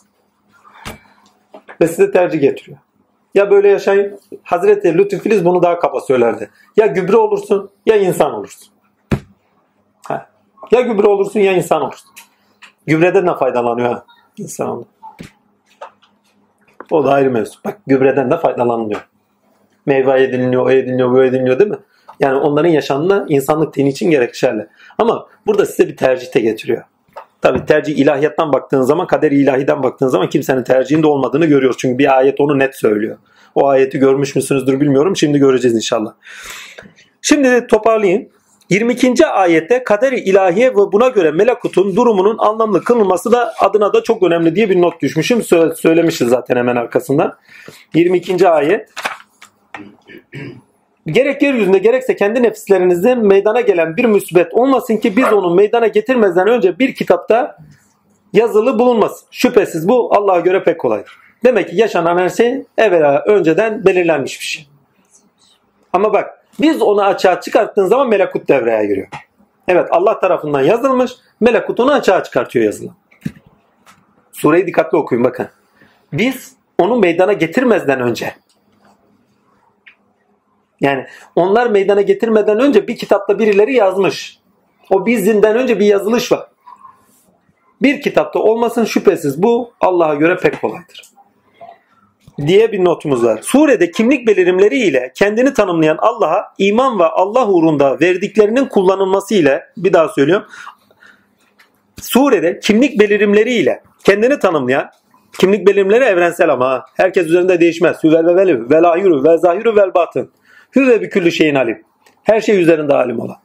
Ve 1.81 1.89
size 1.89 2.11
tercih 2.11 2.41
getiriyor. 2.41 2.79
Ya 3.35 3.51
böyle 3.51 3.69
yaşayın. 3.69 4.21
Hazreti 4.43 4.99
Lütfü 4.99 5.19
Filiz 5.19 5.45
bunu 5.45 5.63
daha 5.63 5.79
kaba 5.79 6.01
söylerdi. 6.01 6.51
Ya 6.77 6.87
gübre 6.87 7.17
olursun 7.17 7.71
ya 7.87 7.97
insan 7.97 8.33
olursun. 8.33 8.69
Ha. 10.07 10.27
Ya 10.73 10.81
gübre 10.81 11.07
olursun 11.07 11.41
ya 11.41 11.53
insan 11.53 11.83
olursun. 11.83 12.11
Gübreden 12.87 13.27
ne 13.27 13.35
faydalanıyor 13.35 13.89
ha? 13.89 14.05
İnsan 14.37 14.85
O 16.91 17.05
da 17.05 17.13
ayrı 17.13 17.31
mevzu. 17.31 17.59
Bak 17.65 17.79
gübreden 17.87 18.31
de 18.31 18.37
faydalanılıyor. 18.37 19.09
Meyve 19.87 20.23
ediniliyor, 20.23 20.67
o 20.67 20.71
ediniliyor, 20.71 21.13
bu 21.13 21.25
ediniliyor 21.25 21.59
değil 21.59 21.71
mi? 21.71 21.79
Yani 22.21 22.39
onların 22.39 22.69
yaşamına 22.69 23.27
insanlık 23.29 23.77
dini 23.77 23.89
için 23.89 24.11
gerekli 24.11 24.69
Ama 24.99 25.27
burada 25.47 25.67
size 25.67 25.89
bir 25.89 25.97
tercihte 25.97 26.41
getiriyor. 26.41 26.85
Tabi 27.43 27.67
tercih 27.67 27.99
ilahiyattan 27.99 28.53
baktığın 28.53 28.83
zaman, 28.83 29.07
kader 29.07 29.33
ilahiden 29.33 29.83
baktığın 29.83 30.09
zaman 30.09 30.29
kimsenin 30.29 30.65
tercihinde 30.65 31.07
olmadığını 31.07 31.47
görüyoruz. 31.47 31.77
Çünkü 31.81 31.99
bir 31.99 32.19
ayet 32.19 32.41
onu 32.41 32.59
net 32.59 32.77
söylüyor. 32.77 33.17
O 33.55 33.67
ayeti 33.67 33.99
görmüş 33.99 34.37
müsünüzdür 34.37 34.81
bilmiyorum. 34.81 35.17
Şimdi 35.17 35.39
göreceğiz 35.39 35.77
inşallah. 35.77 36.13
Şimdi 37.23 37.51
de 37.51 37.67
toparlayayım. 37.67 38.29
22. 38.71 39.27
ayette 39.27 39.85
kader 39.85 40.13
ilahiye 40.13 40.71
ve 40.71 40.93
buna 40.93 41.09
göre 41.09 41.31
melekutun 41.31 41.97
durumunun 41.97 42.37
anlamlı 42.39 42.85
kılınması 42.85 43.33
da 43.33 43.53
adına 43.61 43.93
da 43.93 44.03
çok 44.03 44.23
önemli 44.23 44.57
diye 44.57 44.71
bir 44.71 44.81
not 44.81 45.03
düşmüşüm. 45.03 45.43
Söylemişiz 45.77 46.29
zaten 46.29 46.57
hemen 46.57 46.77
arkasından. 46.77 47.35
22. 47.95 48.49
ayet. 48.49 48.91
Gerek 51.13 51.43
yeryüzünde 51.43 51.79
gerekse 51.79 52.17
kendi 52.17 52.43
nefislerinizde 52.43 53.15
meydana 53.15 53.61
gelen 53.61 53.97
bir 53.97 54.05
müsbet 54.05 54.55
olmasın 54.55 54.97
ki 54.97 55.17
biz 55.17 55.33
onu 55.33 55.55
meydana 55.55 55.87
getirmezden 55.87 56.47
önce 56.49 56.79
bir 56.79 56.95
kitapta 56.95 57.57
yazılı 58.33 58.79
bulunmasın. 58.79 59.29
Şüphesiz 59.31 59.89
bu 59.89 60.15
Allah'a 60.17 60.41
göre 60.41 60.65
pek 60.65 60.81
kolaydır. 60.81 61.17
Demek 61.45 61.69
ki 61.69 61.77
yaşanan 61.77 62.19
her 62.19 62.29
şey 62.29 62.65
evvela 62.79 63.25
önceden 63.27 63.87
belirlenmiş 63.87 64.41
bir 64.41 64.45
şey. 64.45 64.69
Ama 65.93 66.13
bak 66.13 66.45
biz 66.61 66.83
onu 66.83 67.03
açığa 67.03 67.41
çıkarttığın 67.41 67.87
zaman 67.87 68.09
melekut 68.09 68.49
devreye 68.49 68.87
giriyor. 68.87 69.09
Evet 69.69 69.87
Allah 69.91 70.21
tarafından 70.21 70.61
yazılmış. 70.61 71.13
Melekut 71.41 71.81
onu 71.81 71.93
açığa 71.93 72.23
çıkartıyor 72.23 72.65
yazılı. 72.65 72.91
Sureyi 74.33 74.67
dikkatli 74.67 74.99
okuyun 74.99 75.25
bakın. 75.25 75.49
Biz 76.13 76.53
onu 76.79 76.97
meydana 76.97 77.33
getirmezden 77.33 78.01
önce 78.01 78.35
yani 80.81 81.07
onlar 81.37 81.67
meydana 81.67 82.03
getirmeden 82.03 82.61
önce 82.61 82.89
bir 82.89 82.97
kitapta 82.97 83.39
birileri 83.39 83.75
yazmış. 83.75 84.39
O 84.91 85.07
bizinden 85.07 85.57
önce 85.57 85.81
bir 85.81 85.87
yazılış 85.87 86.33
var. 86.33 86.47
Bir 87.83 88.01
kitapta 88.01 88.39
olmasın 88.39 88.85
şüphesiz 88.85 89.43
bu 89.43 89.73
Allah'a 89.81 90.15
göre 90.15 90.37
pek 90.37 90.61
kolaydır. 90.61 91.03
Diye 92.47 92.73
bir 92.73 92.85
notumuz 92.85 93.25
var. 93.25 93.41
Surede 93.43 93.91
kimlik 93.91 94.27
belirimleri 94.27 94.79
ile 94.79 95.13
kendini 95.15 95.55
tanımlayan 95.55 95.97
Allah'a 96.01 96.55
iman 96.59 96.99
ve 96.99 97.05
Allah 97.05 97.49
uğrunda 97.49 98.01
verdiklerinin 98.01 98.65
kullanılması 98.65 99.35
ile 99.35 99.65
bir 99.77 99.93
daha 99.93 100.09
söylüyorum. 100.09 100.47
surede 102.01 102.61
kimlik 102.61 103.01
belirimleriyle 103.01 103.83
kendini 104.05 104.39
tanımlayan 104.39 104.91
kimlik 105.39 105.67
belirimleri 105.67 106.05
evrensel 106.05 106.51
ama 106.51 106.85
herkes 106.97 107.27
üzerinde 107.27 107.61
değişmez. 107.61 108.05
Hüvel 108.05 108.27
ve 108.27 108.37
velü, 108.37 108.71
vel 108.71 108.85
ahiru, 108.85 109.25
vel 109.25 109.39
zahiru, 109.39 109.77
vel 109.77 109.95
batın. 109.95 110.33
Hüve 110.77 111.01
bir 111.01 111.11
küllü 111.11 111.33
şeyin 111.33 111.55
alim. 111.55 111.83
Her 112.23 112.41
şey 112.41 112.63
üzerinde 112.63 112.95
alim 112.95 113.21
olan. 113.21 113.37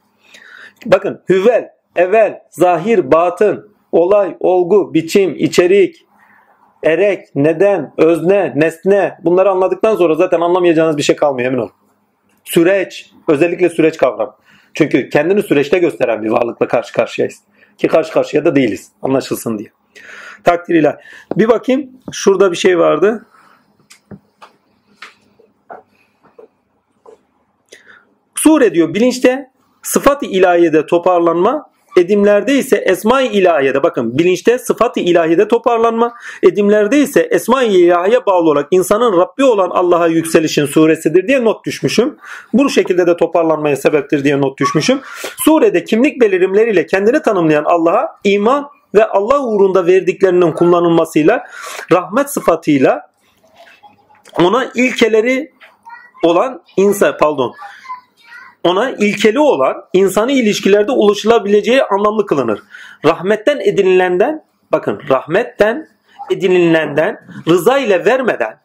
Bakın 0.86 1.22
hüvel, 1.28 1.68
evvel, 1.96 2.40
zahir, 2.50 3.12
batın, 3.12 3.70
olay, 3.92 4.36
olgu, 4.40 4.94
biçim, 4.94 5.34
içerik, 5.38 6.06
erek, 6.84 7.28
neden, 7.34 7.92
özne, 7.98 8.52
nesne 8.56 9.18
bunları 9.24 9.50
anladıktan 9.50 9.96
sonra 9.96 10.14
zaten 10.14 10.40
anlamayacağınız 10.40 10.96
bir 10.96 11.02
şey 11.02 11.16
kalmıyor 11.16 11.48
emin 11.48 11.58
olun. 11.58 11.72
Süreç, 12.44 13.10
özellikle 13.28 13.68
süreç 13.68 13.96
kavram. 13.96 14.36
Çünkü 14.74 15.08
kendini 15.08 15.42
süreçte 15.42 15.78
gösteren 15.78 16.22
bir 16.22 16.28
varlıkla 16.28 16.68
karşı 16.68 16.92
karşıyayız. 16.92 17.38
Ki 17.78 17.88
karşı 17.88 18.12
karşıya 18.12 18.44
da 18.44 18.54
değiliz. 18.54 18.92
Anlaşılsın 19.02 19.58
diye. 19.58 19.68
Takdiriyle. 20.44 20.96
Bir 21.36 21.48
bakayım. 21.48 21.90
Şurada 22.12 22.52
bir 22.52 22.56
şey 22.56 22.78
vardı. 22.78 23.26
Sure 28.46 28.74
diyor 28.74 28.94
bilinçte 28.94 29.50
sıfat-ı 29.82 30.26
ilahiyede 30.26 30.86
toparlanma, 30.86 31.70
edimlerde 31.98 32.54
ise 32.54 32.76
esma-i 32.76 33.26
ilahiyede 33.26 33.82
bakın 33.82 34.18
bilinçte 34.18 34.58
sıfat-ı 34.58 35.00
ilahiyede 35.00 35.48
toparlanma, 35.48 36.14
edimlerde 36.42 36.98
ise 36.98 37.20
esma-i 37.30 37.66
ilahiye 37.66 38.26
bağlı 38.26 38.50
olarak 38.50 38.66
insanın 38.70 39.20
Rabbi 39.20 39.44
olan 39.44 39.70
Allah'a 39.70 40.06
yükselişin 40.06 40.66
suresidir 40.66 41.28
diye 41.28 41.44
not 41.44 41.64
düşmüşüm. 41.64 42.16
Bu 42.52 42.70
şekilde 42.70 43.06
de 43.06 43.16
toparlanmaya 43.16 43.76
sebeptir 43.76 44.24
diye 44.24 44.40
not 44.40 44.58
düşmüşüm. 44.58 45.00
Surede 45.44 45.84
kimlik 45.84 46.20
belirimleriyle 46.20 46.86
kendini 46.86 47.22
tanımlayan 47.22 47.64
Allah'a 47.64 48.08
iman 48.24 48.68
ve 48.94 49.04
Allah 49.04 49.40
uğrunda 49.40 49.86
verdiklerinin 49.86 50.52
kullanılmasıyla 50.52 51.44
rahmet 51.92 52.30
sıfatıyla 52.30 53.10
ona 54.38 54.64
ilkeleri 54.74 55.52
olan 56.22 56.62
insan 56.76 57.16
pardon 57.20 57.54
ona 58.66 58.90
ilkeli 58.90 59.38
olan 59.40 59.84
insani 59.92 60.32
ilişkilerde 60.32 60.92
ulaşılabileceği 60.92 61.82
anlamlı 61.82 62.26
kılınır. 62.26 62.62
Rahmetten 63.04 63.60
edinilenden 63.60 64.44
bakın 64.72 65.02
rahmetten 65.08 65.88
edinilenden 66.30 67.20
rıza 67.48 67.78
ile 67.78 68.04
vermeden 68.04 68.60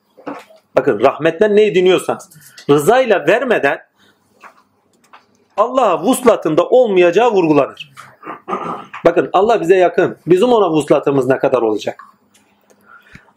bakın 0.75 0.99
rahmetten 0.99 1.55
ne 1.55 1.65
ediniyorsanız 1.65 2.29
rıza 2.69 3.01
ile 3.01 3.27
vermeden 3.27 3.79
Allah'a 5.57 6.03
vuslatında 6.03 6.67
olmayacağı 6.67 7.31
vurgulanır. 7.31 7.93
Bakın 9.05 9.29
Allah 9.33 9.61
bize 9.61 9.75
yakın. 9.75 10.17
Bizim 10.27 10.49
ona 10.49 10.69
vuslatımız 10.69 11.27
ne 11.27 11.37
kadar 11.37 11.61
olacak? 11.61 12.03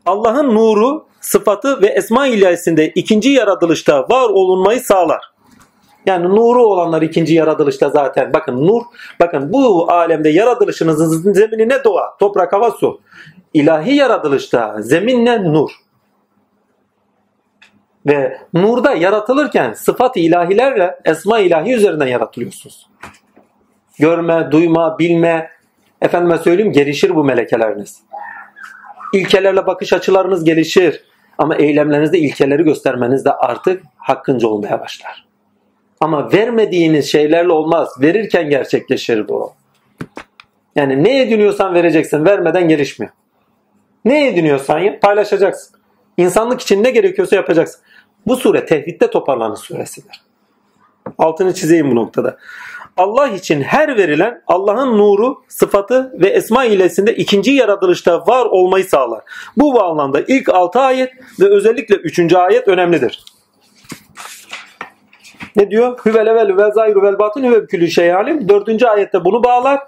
Allah'ın 0.07 0.55
nuru, 0.55 1.07
sıfatı 1.21 1.83
ve 1.83 1.87
esma 1.87 2.27
ilahisinde 2.27 2.89
ikinci 2.89 3.31
yaratılışta 3.31 4.01
var 4.01 4.29
olunmayı 4.29 4.81
sağlar. 4.81 5.34
Yani 6.07 6.29
nuru 6.29 6.67
olanlar 6.67 7.03
ikinci 7.03 7.35
yaratılışta 7.35 7.91
zaten. 7.91 8.33
Bakın 8.33 8.67
nur, 8.67 8.83
bakın 9.21 9.53
bu 9.53 9.93
alemde 9.93 10.29
yaratılışınızın 10.29 11.33
zemini 11.33 11.69
ne 11.69 11.85
doğa? 11.85 12.17
Toprak, 12.19 12.53
hava, 12.53 12.71
su. 12.71 13.01
İlahi 13.55 13.95
yaratılışta 13.95 14.77
zemin 14.83 15.25
ne? 15.25 15.45
Nur. 15.45 15.71
Ve 18.07 18.39
nurda 18.55 18.93
yaratılırken 18.93 19.73
sıfat 19.73 20.17
ilahilerle 20.17 20.99
esma 21.05 21.39
ilahi 21.39 21.75
üzerinden 21.75 22.07
yaratılıyorsunuz. 22.07 22.87
Görme, 23.99 24.49
duyma, 24.51 24.99
bilme, 24.99 25.51
efendime 26.03 26.39
söyleyeyim 26.39 26.73
gelişir 26.73 27.15
bu 27.15 27.25
melekeleriniz. 27.25 28.03
İlkelerle 29.13 29.67
bakış 29.67 29.93
açılarınız 29.93 30.45
gelişir. 30.45 31.05
Ama 31.39 31.57
eylemlerinizde 31.57 32.19
ilkeleri 32.19 32.63
göstermeniz 32.63 33.25
de 33.25 33.33
artık 33.33 33.83
hakkınca 33.97 34.49
olmaya 34.49 34.81
başlar. 34.81 35.27
Ama 36.01 36.33
vermediğiniz 36.33 37.13
şeylerle 37.13 37.53
olmaz. 37.53 37.89
Verirken 38.01 38.51
gerçekleşir 38.51 39.29
bu. 39.29 39.53
Yani 40.77 41.05
ne 41.05 41.23
ediniyorsan 41.23 41.75
vereceksin. 41.75 42.25
Vermeden 42.25 42.69
gelişmiyor. 42.69 43.13
Ne 44.05 44.29
ediniyorsan 44.29 44.79
yap, 44.79 45.03
paylaşacaksın. 45.03 45.77
İnsanlık 46.17 46.61
için 46.61 46.85
ne 46.85 46.91
gerekiyorsa 46.91 47.37
yapacaksın. 47.37 47.81
Bu 48.27 48.37
sure 48.37 48.67
tevhidde 48.67 49.11
toparlanış 49.11 49.61
suresidir. 49.61 50.23
Altını 51.19 51.55
çizeyim 51.55 51.91
bu 51.91 51.95
noktada. 51.95 52.37
Allah 52.97 53.29
için 53.29 53.61
her 53.61 53.97
verilen 53.97 54.43
Allah'ın 54.47 54.99
nuru, 54.99 55.43
sıfatı 55.49 56.13
ve 56.21 56.29
esma 56.29 56.65
ilesinde 56.65 57.17
ikinci 57.17 57.51
yaratılışta 57.51 58.27
var 58.27 58.47
olmayı 58.47 58.85
sağlar. 58.85 59.21
Bu 59.57 59.75
bağlamda 59.75 60.21
ilk 60.29 60.49
6 60.49 60.81
ayet 60.81 61.13
ve 61.41 61.49
özellikle 61.49 61.95
3. 61.95 62.35
ayet 62.35 62.69
önemlidir. 62.69 63.25
Ne 65.57 65.71
diyor? 65.71 65.99
Hüvel 66.07 66.27
evvel 66.27 66.57
ve 66.57 66.73
zahir 66.73 66.97
vel 66.97 67.19
batın 67.19 67.45
hüve 67.45 67.67
külü 67.67 67.89
şey 67.89 68.15
alim. 68.15 68.49
Dördüncü 68.49 68.87
ayette 68.87 69.25
bunu 69.25 69.45
bağlar. 69.45 69.81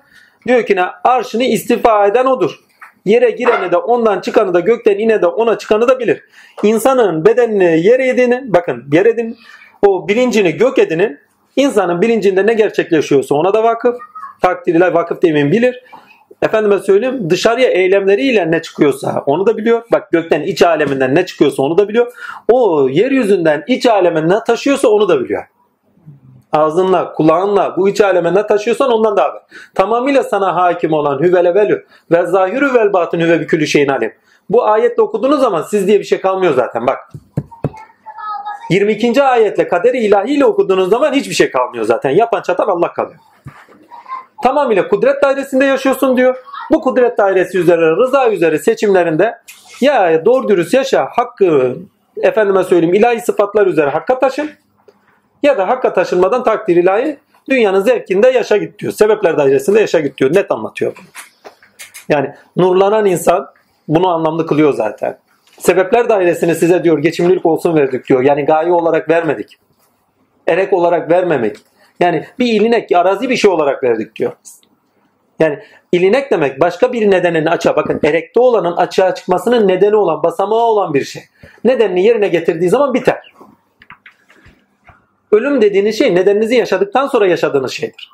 Diyor 0.47 0.67
ki 0.67 0.77
ne? 0.77 0.85
Arşını 1.05 1.45
istifa 1.45 2.07
eden 2.07 2.27
odur. 2.27 2.61
Yere 3.05 3.31
gireni 3.31 3.73
de 3.73 3.77
ondan 3.77 4.21
çıkanı 4.21 4.55
da 4.55 4.61
gökten 4.61 4.99
ine 4.99 5.23
de 5.23 5.27
ona 5.27 5.59
çıkanı 5.59 5.89
da 5.89 5.99
bilir. 5.99 6.23
İnsanın 6.63 7.25
bedenini 7.25 7.87
yer 7.87 8.01
edinin, 8.01 8.53
bakın 8.53 8.85
yer 8.93 9.07
edin, 9.07 9.37
o 9.87 10.09
bilincini 10.09 10.53
gök 10.57 10.79
edinin, 10.79 11.19
insanın 11.57 12.03
bilincinde 12.03 12.47
ne 12.47 12.55
gerçekleşiyorsa 12.55 13.35
ona 13.35 13.55
da 13.55 13.65
vakıf, 13.65 13.97
takdirle 14.43 14.95
vakıf 14.95 15.23
demeyin 15.23 15.53
bilir. 15.53 15.85
Efendime 16.43 16.79
söyleyeyim 16.79 17.31
dışarıya 17.31 17.71
eylemleriyle 17.71 18.51
ne 18.51 18.63
çıkıyorsa 18.63 19.23
onu 19.27 19.47
da 19.47 19.57
biliyor. 19.57 19.83
Bak 19.93 20.13
gökten 20.13 20.43
iç 20.43 20.63
aleminden 20.63 21.15
ne 21.15 21.27
çıkıyorsa 21.27 21.63
onu 21.63 21.79
da 21.79 21.89
biliyor. 21.89 22.13
O 22.53 22.89
yeryüzünden 22.89 23.65
iç 23.67 23.87
aleme 23.87 24.29
ne 24.29 24.45
taşıyorsa 24.47 24.89
onu 24.89 25.09
da 25.09 25.21
biliyor. 25.21 25.45
Ağzınla, 26.53 27.13
kulağınla 27.13 27.75
bu 27.77 27.89
iç 27.89 28.01
aleme 28.01 28.35
ne 28.35 28.47
taşıyorsan 28.47 28.93
ondan 28.93 29.17
da 29.17 29.23
haber. 29.23 29.43
Tamamıyla 29.75 30.23
sana 30.23 30.55
hakim 30.55 30.93
olan 30.93 31.23
hüvele 31.23 31.55
velü 31.55 31.87
ve 32.11 32.27
zahirü 32.27 32.75
vel 32.75 32.93
batın 32.93 33.21
hüve 33.21 33.41
bir 33.41 33.47
külü 33.47 33.67
şeyin 33.67 33.89
alim. 33.89 34.13
Bu 34.51 34.65
ayette 34.65 35.03
okuduğunuz 35.03 35.41
zaman 35.41 35.63
siz 35.63 35.87
diye 35.87 35.99
bir 35.99 36.05
şey 36.05 36.21
kalmıyor 36.21 36.55
zaten 36.55 36.87
bak. 36.87 36.99
22. 38.71 39.23
ayetle 39.23 39.69
kaderi 39.69 39.99
ilahiyle 39.99 40.45
okuduğunuz 40.45 40.91
zaman 40.91 41.13
hiçbir 41.13 41.35
şey 41.35 41.51
kalmıyor 41.51 41.85
zaten. 41.85 42.11
Yapan 42.11 42.43
çatan 42.43 42.69
Allah 42.69 42.93
kalıyor. 42.93 43.19
Tamamıyla 44.43 44.89
kudret 44.89 45.23
dairesinde 45.23 45.65
yaşıyorsun 45.65 46.17
diyor. 46.17 46.37
Bu 46.71 46.81
kudret 46.81 47.19
dairesi 47.19 47.59
üzere, 47.59 47.97
rıza 47.97 48.31
üzere 48.31 48.59
seçimlerinde 48.59 49.39
ya 49.81 50.25
doğru 50.25 50.49
dürüst 50.49 50.75
yaşa, 50.75 51.09
hakkı 51.11 51.77
efendime 52.23 52.65
söyleyeyim 52.65 52.95
ilahi 52.95 53.21
sıfatlar 53.21 53.67
üzere 53.67 53.91
hakka 53.91 54.19
taşın 54.19 54.51
ya 55.43 55.59
da 55.59 55.69
hakka 55.69 55.93
taşınmadan 55.93 56.45
takdir 56.45 56.77
ilahi 56.77 57.19
dünyanın 57.51 57.81
zevkinde 57.81 58.29
yaşa 58.29 58.57
git 58.57 58.79
diyor. 58.79 58.93
Sebepler 58.93 59.39
dairesinde 59.39 59.81
yaşa 59.81 60.01
git 60.01 60.19
diyor. 60.19 60.35
Net 60.35 60.51
anlatıyor 60.51 60.97
bunu. 60.97 61.07
Yani 62.09 62.35
nurlanan 62.57 63.07
insan 63.07 63.47
bunu 63.89 64.09
anlamlı 64.09 64.47
kılıyor 64.47 64.75
zaten. 64.75 65.19
Sebepler 65.59 66.09
dairesini 66.09 66.55
size 66.55 66.85
diyor 66.85 66.99
geçimlilik 66.99 67.47
olsun 67.47 67.77
verdik 67.77 68.09
diyor. 68.09 68.23
Yani 68.23 68.45
gaye 68.45 68.73
olarak 68.73 69.09
vermedik. 69.09 69.59
Erek 70.47 70.73
olarak 70.73 71.11
vermemek. 71.11 71.57
Yani 72.01 72.25
bir 72.39 72.47
ilinek, 72.61 72.93
arazi 72.93 73.31
bir 73.31 73.37
şey 73.37 73.51
olarak 73.51 73.85
verdik 73.85 74.17
diyor. 74.17 74.33
Yani 75.39 75.59
ilinek 75.93 76.31
demek 76.31 76.61
başka 76.61 76.93
bir 76.93 77.11
nedenin 77.11 77.47
açığa 77.47 77.77
bakın 77.77 78.01
erekte 78.05 78.41
olanın 78.41 78.77
açığa 78.77 79.15
çıkmasının 79.15 79.69
nedeni 79.69 79.97
olan 79.97 80.23
basamağı 80.23 80.65
olan 80.65 80.95
bir 80.95 81.05
şey. 81.05 81.23
Nedenini 81.65 82.05
yerine 82.05 82.29
getirdiği 82.29 82.69
zaman 82.69 82.95
biter. 82.95 83.33
Ölüm 85.33 85.61
dediğiniz 85.61 85.99
şey 85.99 86.15
nedeninizi 86.15 86.55
yaşadıktan 86.55 87.07
sonra 87.07 87.27
yaşadığınız 87.27 87.73
şeydir. 87.73 88.11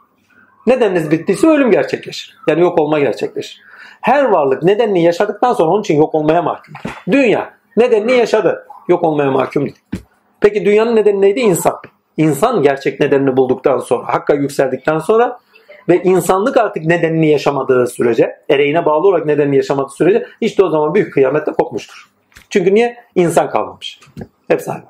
Nedeniniz 0.67 1.11
bittiyse 1.11 1.47
ölüm 1.47 1.71
gerçekleşir. 1.71 2.39
Yani 2.49 2.61
yok 2.61 2.79
olma 2.81 2.99
gerçekleşir. 2.99 3.63
Her 4.01 4.25
varlık 4.25 4.63
nedenini 4.63 5.05
yaşadıktan 5.05 5.53
sonra 5.53 5.71
onun 5.71 5.81
için 5.81 5.97
yok 5.97 6.15
olmaya 6.15 6.43
mahkumdur. 6.43 6.81
Dünya 7.11 7.55
nedenini 7.77 8.13
yaşadı. 8.13 8.67
Yok 8.89 9.05
olmaya 9.05 9.31
mahkumdur. 9.31 9.73
Peki 10.41 10.65
dünyanın 10.65 10.97
nedeni 10.97 11.21
neydi? 11.21 11.41
İnsan. 11.41 11.75
İnsan 12.17 12.63
gerçek 12.63 13.01
nedenini 13.01 13.37
bulduktan 13.37 13.79
sonra, 13.79 14.15
hakka 14.15 14.35
yükseldikten 14.35 14.99
sonra 14.99 15.39
ve 15.89 16.03
insanlık 16.03 16.57
artık 16.57 16.85
nedenini 16.85 17.31
yaşamadığı 17.31 17.87
sürece, 17.87 18.37
ereğine 18.49 18.85
bağlı 18.85 19.09
olarak 19.09 19.27
nedenini 19.27 19.57
yaşamadığı 19.57 19.93
sürece 19.93 20.27
işte 20.41 20.65
o 20.65 20.71
zaman 20.71 20.95
büyük 20.95 21.13
kıyamette 21.13 21.53
kopmuştur. 21.53 22.11
Çünkü 22.51 22.75
niye? 22.75 22.97
İnsan 23.15 23.51
kalmamış. 23.51 24.01
Hepsi 24.49 24.71
aynı. 24.71 24.85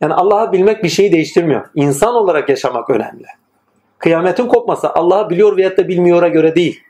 Yani 0.00 0.14
Allah'ı 0.14 0.52
bilmek 0.52 0.84
bir 0.84 0.88
şeyi 0.88 1.12
değiştirmiyor. 1.12 1.66
İnsan 1.74 2.14
olarak 2.14 2.48
yaşamak 2.48 2.90
önemli. 2.90 3.26
Kıyametin 3.98 4.46
kopması 4.46 4.94
Allah'ı 4.94 5.30
biliyor 5.30 5.56
veyahut 5.56 5.78
da 5.78 5.88
bilmiyora 5.88 6.28
göre 6.28 6.54
değil. 6.54 6.82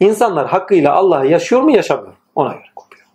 İnsanlar 0.00 0.46
hakkıyla 0.46 0.92
Allah'ı 0.92 1.26
yaşıyor 1.26 1.62
mu 1.62 1.70
yaşamıyor 1.70 2.14
Ona 2.34 2.52
göre 2.52 2.64
kopuyor. 2.76 3.06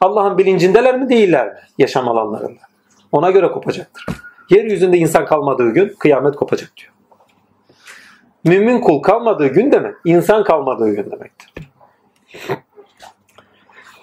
Allah'ın 0.00 0.38
bilincindeler 0.38 0.98
mi 0.98 1.08
değiller 1.08 1.46
mi 1.46 1.60
yaşam 1.78 2.08
alanlarında? 2.08 2.69
Ona 3.12 3.30
göre 3.30 3.48
kopacaktır. 3.48 4.04
Yeryüzünde 4.50 4.98
insan 4.98 5.26
kalmadığı 5.26 5.70
gün 5.70 5.94
kıyamet 5.98 6.36
kopacak 6.36 6.72
diyor. 6.76 6.92
Mümin 8.44 8.80
kul 8.80 9.02
kalmadığı 9.02 9.46
gün 9.46 9.72
demek, 9.72 9.94
insan 10.04 10.44
kalmadığı 10.44 10.90
gün 10.90 11.10
demektir. 11.10 11.52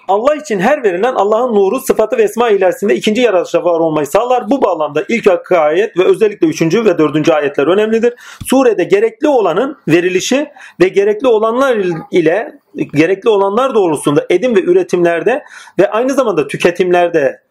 Allah 0.08 0.36
için 0.36 0.60
her 0.60 0.84
verilen 0.84 1.14
Allah'ın 1.14 1.56
nuru, 1.56 1.80
sıfatı 1.80 2.18
ve 2.18 2.24
esma 2.24 2.50
ilerisinde 2.50 2.96
ikinci 2.96 3.22
yaratışta 3.22 3.64
var 3.64 3.80
olmayı 3.80 4.08
sağlar. 4.08 4.50
Bu 4.50 4.62
bağlamda 4.62 5.04
ilk 5.10 5.28
hakkı 5.28 5.60
ayet 5.60 5.98
ve 5.98 6.04
özellikle 6.04 6.48
üçüncü 6.48 6.86
ve 6.86 6.98
dördüncü 6.98 7.32
ayetler 7.32 7.68
önemlidir. 7.68 8.14
Surede 8.46 8.84
gerekli 8.84 9.28
olanın 9.28 9.78
verilişi 9.88 10.48
ve 10.82 10.88
gerekli 10.88 11.28
olanlar 11.28 11.78
ile 12.12 12.60
gerekli 12.94 13.30
olanlar 13.30 13.76
doğrultusunda 13.76 14.26
edim 14.30 14.56
ve 14.56 14.62
üretimlerde 14.62 15.44
ve 15.80 15.92
aynı 15.92 16.14
zamanda 16.14 16.48
tüketimlerde 16.48 17.47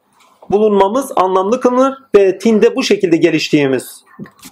bulunmamız 0.50 1.12
anlamlı 1.16 1.60
kılınır 1.60 1.94
ve 2.16 2.38
tinde 2.38 2.76
bu 2.76 2.82
şekilde 2.82 3.16
geliştiğimiz 3.16 4.04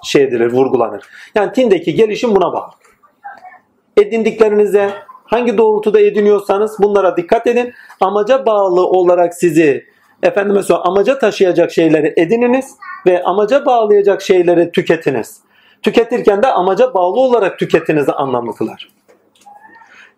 şeydir, 0.04 0.52
vurgulanır. 0.52 1.04
Yani 1.34 1.52
tindeki 1.52 1.94
gelişim 1.94 2.36
buna 2.36 2.52
bağlı. 2.52 2.70
Edindiklerinize 3.96 4.90
hangi 5.24 5.58
doğrultuda 5.58 6.00
ediniyorsanız 6.00 6.76
bunlara 6.78 7.16
dikkat 7.16 7.46
edin. 7.46 7.72
Amaca 8.00 8.46
bağlı 8.46 8.86
olarak 8.86 9.34
sizi 9.34 9.84
efendime 10.22 10.62
söyle 10.62 10.80
amaca 10.80 11.18
taşıyacak 11.18 11.72
şeyleri 11.72 12.14
edininiz 12.16 12.76
ve 13.06 13.22
amaca 13.24 13.66
bağlayacak 13.66 14.22
şeyleri 14.22 14.72
tüketiniz. 14.72 15.40
Tüketirken 15.82 16.42
de 16.42 16.46
amaca 16.46 16.94
bağlı 16.94 17.20
olarak 17.20 17.58
tüketinizi 17.58 18.12
anlamlı 18.12 18.54
kılar. 18.54 18.88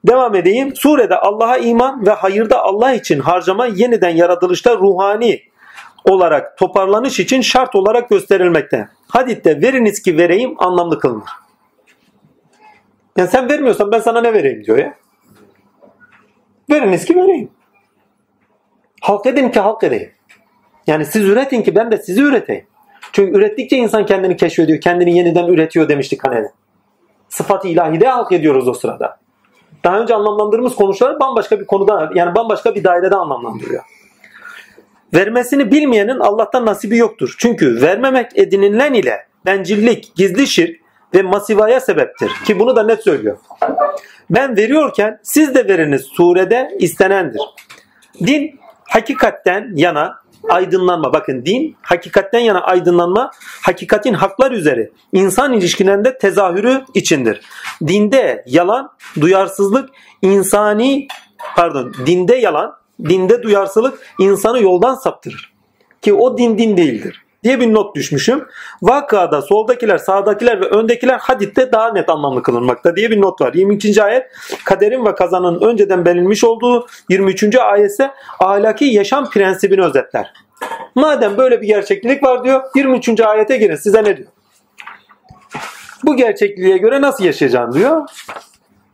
Devam 0.04 0.34
edeyim. 0.34 0.76
Surede 0.76 1.16
Allah'a 1.16 1.56
iman 1.56 2.06
ve 2.06 2.10
hayırda 2.10 2.62
Allah 2.62 2.92
için 2.92 3.20
harcama 3.20 3.66
yeniden 3.66 4.16
yaratılışta 4.16 4.76
ruhani 4.76 5.40
olarak 6.10 6.58
toparlanış 6.58 7.20
için 7.20 7.40
şart 7.40 7.74
olarak 7.74 8.08
gösterilmekte. 8.10 8.88
Hadiste 9.08 9.62
veriniz 9.62 10.02
ki 10.02 10.16
vereyim 10.16 10.54
anlamlı 10.58 10.98
kılınır. 10.98 11.30
Yani 13.16 13.28
sen 13.28 13.50
vermiyorsan 13.50 13.92
ben 13.92 13.98
sana 13.98 14.20
ne 14.20 14.32
vereyim 14.32 14.64
diyor 14.64 14.78
ya. 14.78 14.94
Veriniz 16.70 17.04
ki 17.04 17.16
vereyim. 17.16 17.50
Halk 19.00 19.26
edin 19.26 19.48
ki 19.48 19.60
halk 19.60 19.84
edeyim. 19.84 20.12
Yani 20.86 21.06
siz 21.06 21.24
üretin 21.28 21.62
ki 21.62 21.74
ben 21.74 21.90
de 21.90 21.98
sizi 21.98 22.22
üreteyim. 22.22 22.66
Çünkü 23.12 23.38
ürettikçe 23.38 23.76
insan 23.76 24.06
kendini 24.06 24.36
keşfediyor, 24.36 24.80
kendini 24.80 25.18
yeniden 25.18 25.48
üretiyor 25.48 25.88
demiştik 25.88 26.26
hani. 26.26 26.46
Sıfat-ı 27.28 27.68
ilahide 27.68 28.08
halk 28.08 28.32
ediyoruz 28.32 28.68
o 28.68 28.74
sırada. 28.74 29.18
Daha 29.84 29.98
önce 29.98 30.14
anlamlandırdığımız 30.14 30.74
konuşları 30.74 31.20
bambaşka 31.20 31.60
bir 31.60 31.66
konuda 31.66 32.10
yani 32.14 32.34
bambaşka 32.34 32.74
bir 32.74 32.84
dairede 32.84 33.16
anlamlandırıyor. 33.16 33.84
Vermesini 35.14 35.70
bilmeyenin 35.70 36.18
Allah'tan 36.18 36.66
nasibi 36.66 36.96
yoktur. 36.96 37.34
Çünkü 37.38 37.82
vermemek 37.82 38.38
edinilen 38.38 38.94
ile 38.94 39.26
bencillik, 39.46 40.16
gizli 40.16 40.46
şirk 40.46 40.80
ve 41.14 41.22
masivaya 41.22 41.80
sebeptir. 41.80 42.30
Ki 42.44 42.58
bunu 42.58 42.76
da 42.76 42.82
net 42.82 43.04
söylüyor. 43.04 43.36
Ben 44.30 44.56
veriyorken 44.56 45.20
siz 45.22 45.54
de 45.54 45.68
veriniz 45.68 46.02
surede 46.02 46.76
istenendir. 46.78 47.40
Din 48.26 48.60
hakikatten 48.88 49.72
yana 49.74 50.26
aydınlanma. 50.48 51.12
Bakın 51.12 51.46
din 51.46 51.76
hakikatten 51.82 52.38
yana 52.38 52.60
aydınlanma 52.60 53.30
hakikatin 53.62 54.14
haklar 54.14 54.50
üzeri 54.50 54.92
insan 55.12 55.52
ilişkilerinde 55.52 56.18
tezahürü 56.18 56.84
içindir. 56.94 57.40
Dinde 57.86 58.44
yalan, 58.46 58.92
duyarsızlık 59.20 59.90
insani 60.22 61.08
pardon 61.56 61.94
dinde 62.06 62.34
yalan, 62.34 62.76
dinde 63.04 63.42
duyarsızlık 63.42 63.98
insanı 64.18 64.62
yoldan 64.62 64.94
saptırır. 64.94 65.52
Ki 66.02 66.14
o 66.14 66.38
din 66.38 66.58
din 66.58 66.76
değildir 66.76 67.26
diye 67.46 67.60
bir 67.60 67.74
not 67.74 67.96
düşmüşüm. 67.96 68.46
Vakada 68.82 69.42
soldakiler, 69.42 69.98
sağdakiler 69.98 70.60
ve 70.60 70.64
öndekiler 70.64 71.18
haditte 71.18 71.72
daha 71.72 71.92
net 71.92 72.08
anlamlı 72.08 72.42
kılınmakta 72.42 72.96
diye 72.96 73.10
bir 73.10 73.20
not 73.20 73.40
var. 73.40 73.54
22. 73.54 74.02
ayet 74.02 74.26
kaderin 74.64 75.06
ve 75.06 75.14
kazanın 75.14 75.60
önceden 75.60 76.04
belirlenmiş 76.04 76.44
olduğu 76.44 76.86
23. 77.08 77.56
ayetse 77.56 78.10
ahlaki 78.40 78.84
yaşam 78.84 79.30
prensibini 79.30 79.84
özetler. 79.84 80.32
Madem 80.94 81.36
böyle 81.36 81.62
bir 81.62 81.66
gerçeklik 81.66 82.22
var 82.22 82.44
diyor 82.44 82.62
23. 82.74 83.20
ayete 83.20 83.56
girin 83.56 83.76
size 83.76 84.04
ne 84.04 84.16
diyor? 84.16 84.28
Bu 86.04 86.16
gerçekliğe 86.16 86.78
göre 86.78 87.00
nasıl 87.00 87.24
yaşayacağım 87.24 87.74
diyor. 87.74 88.08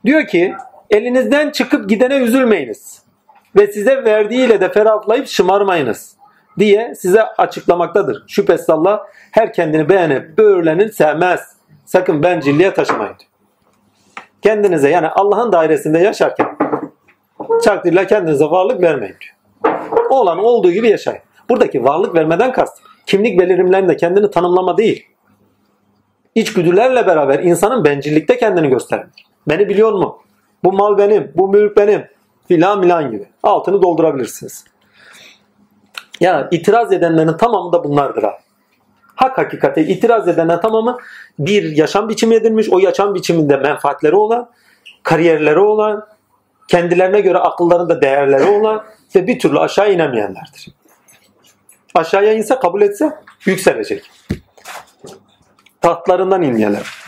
Diyor 0.05 0.27
ki 0.27 0.55
elinizden 0.91 1.51
çıkıp 1.51 1.89
gidene 1.89 2.17
üzülmeyiniz. 2.17 3.02
Ve 3.57 3.67
size 3.67 4.05
verdiğiyle 4.05 4.61
de 4.61 4.73
ferahlayıp 4.73 5.27
şımarmayınız 5.27 6.17
diye 6.59 6.95
size 6.95 7.23
açıklamaktadır. 7.23 8.25
Şüphesiz 8.29 8.71
Allah 8.71 9.07
her 9.31 9.53
kendini 9.53 9.89
beğenip 9.89 10.39
böğürlenin 10.39 10.89
sevmez. 10.89 11.57
Sakın 11.85 12.23
bencilliğe 12.23 12.75
taşımayın. 12.75 13.15
Kendinize 14.43 14.89
yani 14.89 15.09
Allah'ın 15.09 15.53
dairesinde 15.53 15.99
yaşarken 15.99 16.57
çaktırla 17.65 18.07
kendinize 18.07 18.45
varlık 18.45 18.83
vermeyin 18.83 19.15
diyor. 19.21 19.75
Olan 20.11 20.39
olduğu 20.39 20.71
gibi 20.71 20.89
yaşayın. 20.89 21.21
Buradaki 21.49 21.85
varlık 21.85 22.15
vermeden 22.15 22.53
kast. 22.53 22.79
Kimlik 23.07 23.41
belirimlerinde 23.41 23.97
kendini 23.97 24.31
tanımlama 24.31 24.77
değil. 24.77 25.07
İçgüdülerle 26.35 27.07
beraber 27.07 27.39
insanın 27.39 27.85
bencillikte 27.85 28.37
kendini 28.39 28.69
gösterir. 28.69 29.07
Beni 29.49 29.69
biliyor 29.69 29.93
mu? 29.93 30.23
Bu 30.65 30.73
mal 30.73 30.99
benim, 30.99 31.33
bu 31.35 31.49
mülk 31.49 31.77
benim 31.77 32.05
filan 32.57 32.79
milan 32.79 33.11
gibi. 33.11 33.29
Altını 33.43 33.83
doldurabilirsiniz. 33.83 34.65
Ya 36.21 36.49
itiraz 36.51 36.93
edenlerin 36.93 37.37
tamamı 37.37 37.73
da 37.73 37.85
bunlardır 37.85 38.23
ha. 38.23 38.39
Hak 39.15 39.39
hakikate 39.39 39.83
itiraz 39.83 40.29
edenlerin 40.29 40.61
tamamı 40.61 40.99
bir 41.39 41.77
yaşam 41.77 42.09
biçimi 42.09 42.35
edilmiş. 42.35 42.69
O 42.71 42.79
yaşam 42.79 43.15
biçiminde 43.15 43.57
menfaatleri 43.57 44.15
olan, 44.15 44.51
kariyerleri 45.03 45.59
olan, 45.59 46.07
kendilerine 46.69 47.21
göre 47.21 47.39
akıllarında 47.39 48.03
değerleri 48.03 48.45
olan 48.45 48.85
ve 49.15 49.27
bir 49.27 49.39
türlü 49.39 49.59
aşağı 49.59 49.93
inemeyenlerdir. 49.93 50.69
Aşağıya 51.95 52.33
inse 52.33 52.55
kabul 52.55 52.83
etse 52.83 53.11
yükselecek. 53.47 54.11
Tahtlarından 55.81 56.43
inmeyenler. 56.43 57.02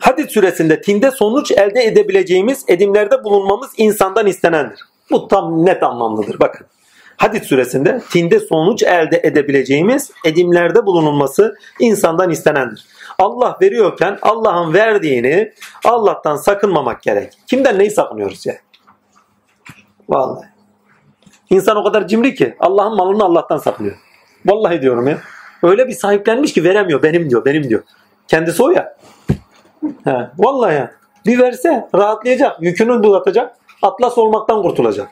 Hadis 0.00 0.30
süresinde 0.30 0.80
tinde 0.80 1.10
sonuç 1.10 1.50
elde 1.50 1.84
edebileceğimiz 1.84 2.64
edimlerde 2.68 3.24
bulunmamız 3.24 3.70
insandan 3.76 4.26
istenendir. 4.26 4.80
Bu 5.10 5.28
tam 5.28 5.66
net 5.66 5.82
anlamlıdır. 5.82 6.40
Bakın. 6.40 6.66
Hadis 7.16 7.42
süresinde 7.42 8.00
tinde 8.10 8.40
sonuç 8.40 8.82
elde 8.82 9.20
edebileceğimiz 9.24 10.10
edimlerde 10.24 10.86
bulunulması 10.86 11.54
insandan 11.80 12.30
istenendir. 12.30 12.86
Allah 13.18 13.58
veriyorken 13.62 14.18
Allah'ın 14.22 14.74
verdiğini 14.74 15.52
Allah'tan 15.84 16.36
sakınmamak 16.36 17.02
gerek. 17.02 17.32
Kimden 17.46 17.78
neyi 17.78 17.90
sakınıyoruz 17.90 18.46
ya? 18.46 18.54
Vallahi. 20.08 20.46
İnsan 21.50 21.76
o 21.76 21.84
kadar 21.84 22.08
cimri 22.08 22.34
ki 22.34 22.56
Allah'ın 22.60 22.96
malını 22.96 23.24
Allah'tan 23.24 23.58
saklıyor. 23.58 23.96
Vallahi 24.46 24.82
diyorum 24.82 25.08
ya. 25.08 25.18
Öyle 25.62 25.88
bir 25.88 25.92
sahiplenmiş 25.92 26.52
ki 26.52 26.64
veremiyor. 26.64 27.02
Benim 27.02 27.30
diyor, 27.30 27.44
benim 27.44 27.68
diyor. 27.68 27.82
Kendisi 28.28 28.62
o 28.62 28.70
ya. 28.70 28.96
He, 30.04 30.30
vallahi. 30.38 30.90
Bir 31.26 31.38
verse 31.38 31.88
rahatlayacak. 31.94 32.62
Yükünü 32.62 33.02
dağıtacak. 33.02 33.56
Atlas 33.82 34.18
olmaktan 34.18 34.62
kurtulacak. 34.62 35.08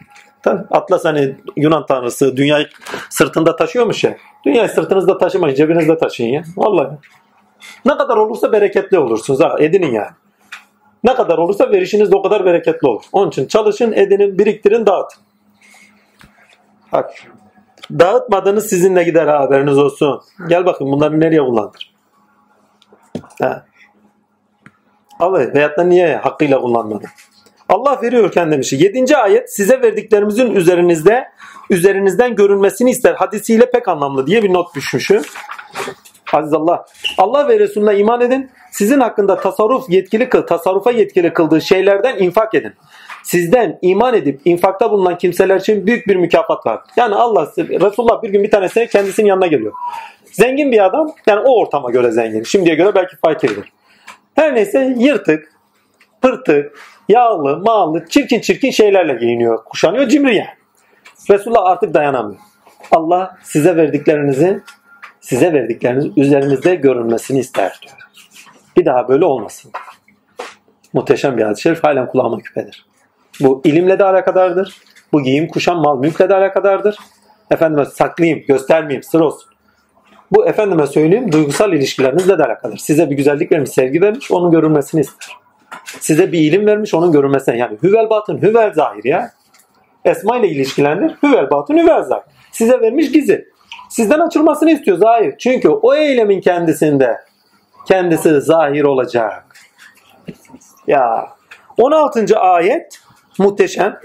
Atlas 0.70 1.04
hani 1.04 1.36
Yunan 1.56 1.86
tanrısı 1.86 2.36
dünyayı 2.36 2.68
sırtında 3.10 3.56
taşıyormuş 3.56 4.04
ya. 4.04 4.16
Dünyayı 4.46 4.68
sırtınızda 4.68 5.18
taşımayın, 5.18 5.54
cebinizde 5.54 5.98
taşıyın 5.98 6.32
ya. 6.32 6.42
Vallahi. 6.56 6.96
Ne 7.84 7.96
kadar 7.96 8.16
olursa 8.16 8.52
bereketli 8.52 8.98
olursunuz 8.98 9.40
ha. 9.40 9.56
Edinin 9.58 9.92
yani. 9.92 10.10
Ne 11.04 11.14
kadar 11.14 11.38
olursa 11.38 11.70
verişiniz 11.70 12.12
de 12.12 12.16
o 12.16 12.22
kadar 12.22 12.44
bereketli 12.44 12.88
olur. 12.88 13.02
Onun 13.12 13.28
için 13.28 13.46
çalışın, 13.46 13.92
edinin, 13.92 14.38
biriktirin, 14.38 14.86
dağıtın. 14.86 15.22
Bak. 16.92 17.10
Dağıtmadığınız 17.90 18.66
sizinle 18.66 19.02
gider 19.04 19.26
ha, 19.26 19.40
haberiniz 19.40 19.78
olsun. 19.78 20.20
Gel 20.48 20.66
bakın 20.66 20.92
bunları 20.92 21.20
nereye 21.20 21.40
kullandır. 21.40 21.94
Ha. 23.40 23.64
Al 25.22 25.34
veyahut 25.54 25.78
da 25.78 25.84
niye 25.84 26.16
hakkıyla 26.16 26.60
kullanmadın? 26.60 27.08
Allah 27.68 28.02
veriyorken 28.02 28.52
demiş. 28.52 28.72
7. 28.72 29.16
ayet 29.16 29.54
size 29.54 29.82
verdiklerimizin 29.82 30.54
üzerinizde 30.54 31.28
üzerinizden 31.70 32.34
görünmesini 32.34 32.90
ister. 32.90 33.14
Hadisiyle 33.14 33.70
pek 33.70 33.88
anlamlı 33.88 34.26
diye 34.26 34.42
bir 34.42 34.52
not 34.52 34.74
düşmüşüm. 34.74 35.22
Aziz 36.32 36.52
Allah. 36.52 36.84
Allah 37.18 37.48
ve 37.48 37.58
Resulüne 37.58 37.96
iman 37.96 38.20
edin. 38.20 38.50
Sizin 38.70 39.00
hakkında 39.00 39.36
tasarruf 39.36 39.90
yetkili 39.90 40.28
kıl, 40.28 40.42
tasarrufa 40.42 40.90
yetkili 40.90 41.32
kıldığı 41.32 41.60
şeylerden 41.60 42.18
infak 42.18 42.54
edin. 42.54 42.72
Sizden 43.24 43.78
iman 43.82 44.14
edip 44.14 44.40
infakta 44.44 44.90
bulunan 44.90 45.18
kimseler 45.18 45.56
için 45.56 45.86
büyük 45.86 46.06
bir 46.06 46.16
mükafat 46.16 46.66
var. 46.66 46.80
Yani 46.96 47.14
Allah, 47.14 47.52
Resulullah 47.58 48.22
bir 48.22 48.28
gün 48.28 48.42
bir 48.42 48.50
tanesine 48.50 48.86
kendisinin 48.86 49.26
yanına 49.26 49.46
geliyor. 49.46 49.72
Zengin 50.32 50.72
bir 50.72 50.84
adam, 50.84 51.12
yani 51.26 51.40
o 51.40 51.60
ortama 51.60 51.90
göre 51.90 52.10
zengin. 52.10 52.42
Şimdiye 52.42 52.74
göre 52.74 52.94
belki 52.94 53.16
fakirdir. 53.16 53.72
Her 54.34 54.54
neyse 54.54 54.94
yırtık, 54.98 55.52
pırtık, 56.22 56.78
yağlı, 57.08 57.58
mağlı, 57.58 58.06
çirkin 58.08 58.40
çirkin 58.40 58.70
şeylerle 58.70 59.14
giyiniyor, 59.14 59.64
kuşanıyor, 59.64 60.08
cimri. 60.08 60.46
Resulullah 61.30 61.66
artık 61.66 61.94
dayanamıyor. 61.94 62.40
Allah 62.90 63.38
size 63.42 63.76
verdiklerinizi 63.76 64.60
size 65.20 65.52
verdikleriniz 65.52 66.06
üzerinizde 66.16 66.74
görünmesini 66.74 67.38
ister 67.38 67.80
diyor. 67.82 67.96
Bir 68.76 68.84
daha 68.84 69.08
böyle 69.08 69.24
olmasın. 69.24 69.72
Muhteşem 70.92 71.36
bir 71.36 71.42
hadis-i 71.42 71.62
şerif 71.62 71.84
halen 71.84 72.06
kulağıma 72.06 72.38
küpedir. 72.38 72.86
Bu 73.40 73.62
ilimle 73.64 73.98
de 73.98 74.04
alakadardır. 74.04 74.76
Bu 75.12 75.22
giyim, 75.22 75.48
kuşam, 75.48 75.78
mal, 75.78 75.98
mülkle 75.98 76.28
de 76.28 76.34
alakadardır. 76.34 76.98
Efendime 77.50 77.84
saklayayım, 77.84 78.44
göstermeyeyim, 78.48 79.02
sır 79.02 79.20
olsun. 79.20 79.51
Bu 80.32 80.46
efendime 80.46 80.86
söyleyeyim 80.86 81.32
duygusal 81.32 81.72
ilişkilerinizle 81.72 82.38
de 82.38 82.44
alakadır. 82.44 82.76
Size 82.76 83.10
bir 83.10 83.16
güzellik 83.16 83.52
vermiş, 83.52 83.70
sevgi 83.70 84.00
vermiş, 84.00 84.30
onun 84.30 84.50
görülmesini 84.50 85.00
ister. 85.00 85.36
Size 86.00 86.32
bir 86.32 86.38
ilim 86.38 86.66
vermiş, 86.66 86.94
onun 86.94 87.12
görülmesini. 87.12 87.58
Yani 87.58 87.78
hüvel 87.82 88.10
batın, 88.10 88.42
hüvel 88.42 88.72
zahir 88.74 89.04
ya. 89.04 89.32
Esma 90.04 90.38
ile 90.38 90.48
ilişkilendir. 90.48 91.16
Hüvel 91.22 91.50
batın, 91.50 91.76
hüvel 91.76 92.02
zahir. 92.02 92.24
Size 92.52 92.80
vermiş 92.80 93.12
gizli. 93.12 93.48
Sizden 93.88 94.20
açılmasını 94.20 94.70
istiyor 94.70 94.98
zahir. 94.98 95.34
Çünkü 95.38 95.68
o 95.68 95.94
eylemin 95.94 96.40
kendisinde 96.40 97.16
kendisi 97.88 98.40
zahir 98.40 98.84
olacak. 98.84 99.44
Ya 100.86 101.28
16. 101.78 102.38
ayet 102.38 102.98
muhteşem. 103.38 104.00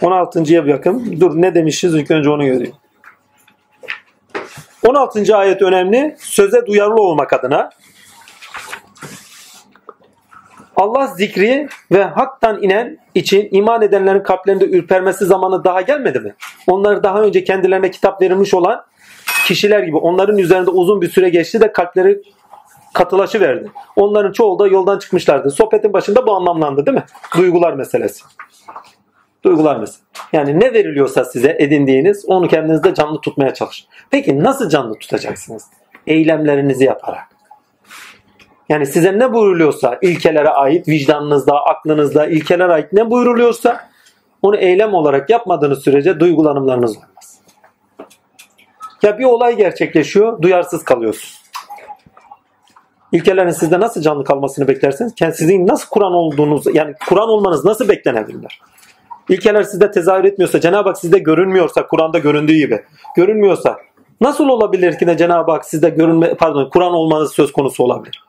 16.ya 0.00 0.66
bir 0.66 0.72
bakın. 0.72 1.20
Dur 1.20 1.42
ne 1.42 1.54
demişiz 1.54 1.94
ilk 1.94 2.10
önce 2.10 2.30
onu 2.30 2.46
göreyim. 2.46 2.74
16. 4.84 5.36
ayet 5.36 5.62
önemli. 5.62 6.16
Söze 6.18 6.66
duyarlı 6.66 7.02
olmak 7.02 7.32
adına. 7.32 7.70
Allah 10.76 11.06
zikri 11.06 11.68
ve 11.92 12.04
haktan 12.04 12.62
inen 12.62 12.98
için 13.14 13.48
iman 13.50 13.82
edenlerin 13.82 14.22
kalplerinde 14.22 14.64
ürpermesi 14.64 15.24
zamanı 15.24 15.64
daha 15.64 15.80
gelmedi 15.80 16.20
mi? 16.20 16.34
Onları 16.66 17.02
daha 17.02 17.22
önce 17.22 17.44
kendilerine 17.44 17.90
kitap 17.90 18.22
verilmiş 18.22 18.54
olan 18.54 18.84
kişiler 19.46 19.80
gibi 19.82 19.96
onların 19.96 20.38
üzerinde 20.38 20.70
uzun 20.70 21.00
bir 21.00 21.10
süre 21.10 21.28
geçti 21.28 21.60
de 21.60 21.72
kalpleri 21.72 22.22
katılaşı 22.94 23.40
verdi. 23.40 23.70
Onların 23.96 24.32
çoğu 24.32 24.58
da 24.58 24.66
yoldan 24.66 24.98
çıkmışlardı. 24.98 25.50
Sohbetin 25.50 25.92
başında 25.92 26.26
bu 26.26 26.32
anlamlandı 26.32 26.86
değil 26.86 26.96
mi? 26.96 27.04
Duygular 27.36 27.72
meselesi. 27.72 28.24
Duygular 29.44 29.76
meselesi. 29.76 30.04
Yani 30.32 30.60
ne 30.60 30.74
veriliyorsa 30.74 31.24
size 31.24 31.56
edindiğiniz 31.58 32.24
onu 32.26 32.48
kendinizde 32.48 32.94
canlı 32.94 33.20
tutmaya 33.20 33.54
çalışın. 33.54 33.86
Peki 34.10 34.42
nasıl 34.42 34.68
canlı 34.68 34.98
tutacaksınız? 34.98 35.64
Eylemlerinizi 36.06 36.84
yaparak. 36.84 37.24
Yani 38.68 38.86
size 38.86 39.18
ne 39.18 39.32
buyuruluyorsa 39.32 39.98
ilkelere 40.02 40.48
ait 40.48 40.88
vicdanınızda, 40.88 41.64
aklınızda 41.64 42.26
ilkelere 42.26 42.72
ait 42.72 42.92
ne 42.92 43.10
buyuruluyorsa 43.10 43.80
onu 44.42 44.56
eylem 44.56 44.94
olarak 44.94 45.30
yapmadığınız 45.30 45.82
sürece 45.84 46.20
duygulanımlarınız 46.20 46.96
olmaz. 46.96 47.40
Ya 49.02 49.18
bir 49.18 49.24
olay 49.24 49.56
gerçekleşiyor, 49.56 50.42
duyarsız 50.42 50.84
kalıyorsunuz. 50.84 51.44
İlkelerin 53.12 53.50
sizde 53.50 53.80
nasıl 53.80 54.02
canlı 54.02 54.24
kalmasını 54.24 54.68
beklersiniz? 54.68 55.12
Sizin 55.32 55.66
nasıl 55.66 55.88
Kur'an 55.88 56.12
olduğunuz, 56.12 56.74
yani 56.74 56.94
Kur'an 57.08 57.28
olmanız 57.28 57.64
nasıl 57.64 57.88
beklenebilir? 57.88 58.60
İlkeler 59.28 59.62
sizde 59.62 59.90
tezahür 59.90 60.24
etmiyorsa, 60.24 60.60
Cenab-ı 60.60 60.88
Hak 60.88 60.98
sizde 60.98 61.18
görünmüyorsa, 61.18 61.86
Kur'an'da 61.86 62.18
göründüğü 62.18 62.56
gibi, 62.56 62.82
görünmüyorsa 63.16 63.78
nasıl 64.20 64.48
olabilir 64.48 64.98
ki 64.98 65.06
de 65.06 65.16
Cenab-ı 65.16 65.52
Hak 65.52 65.64
sizde 65.64 65.88
görünme, 65.88 66.34
pardon 66.34 66.70
Kur'an 66.70 66.92
olmanız 66.92 67.32
söz 67.32 67.52
konusu 67.52 67.84
olabilir? 67.84 68.24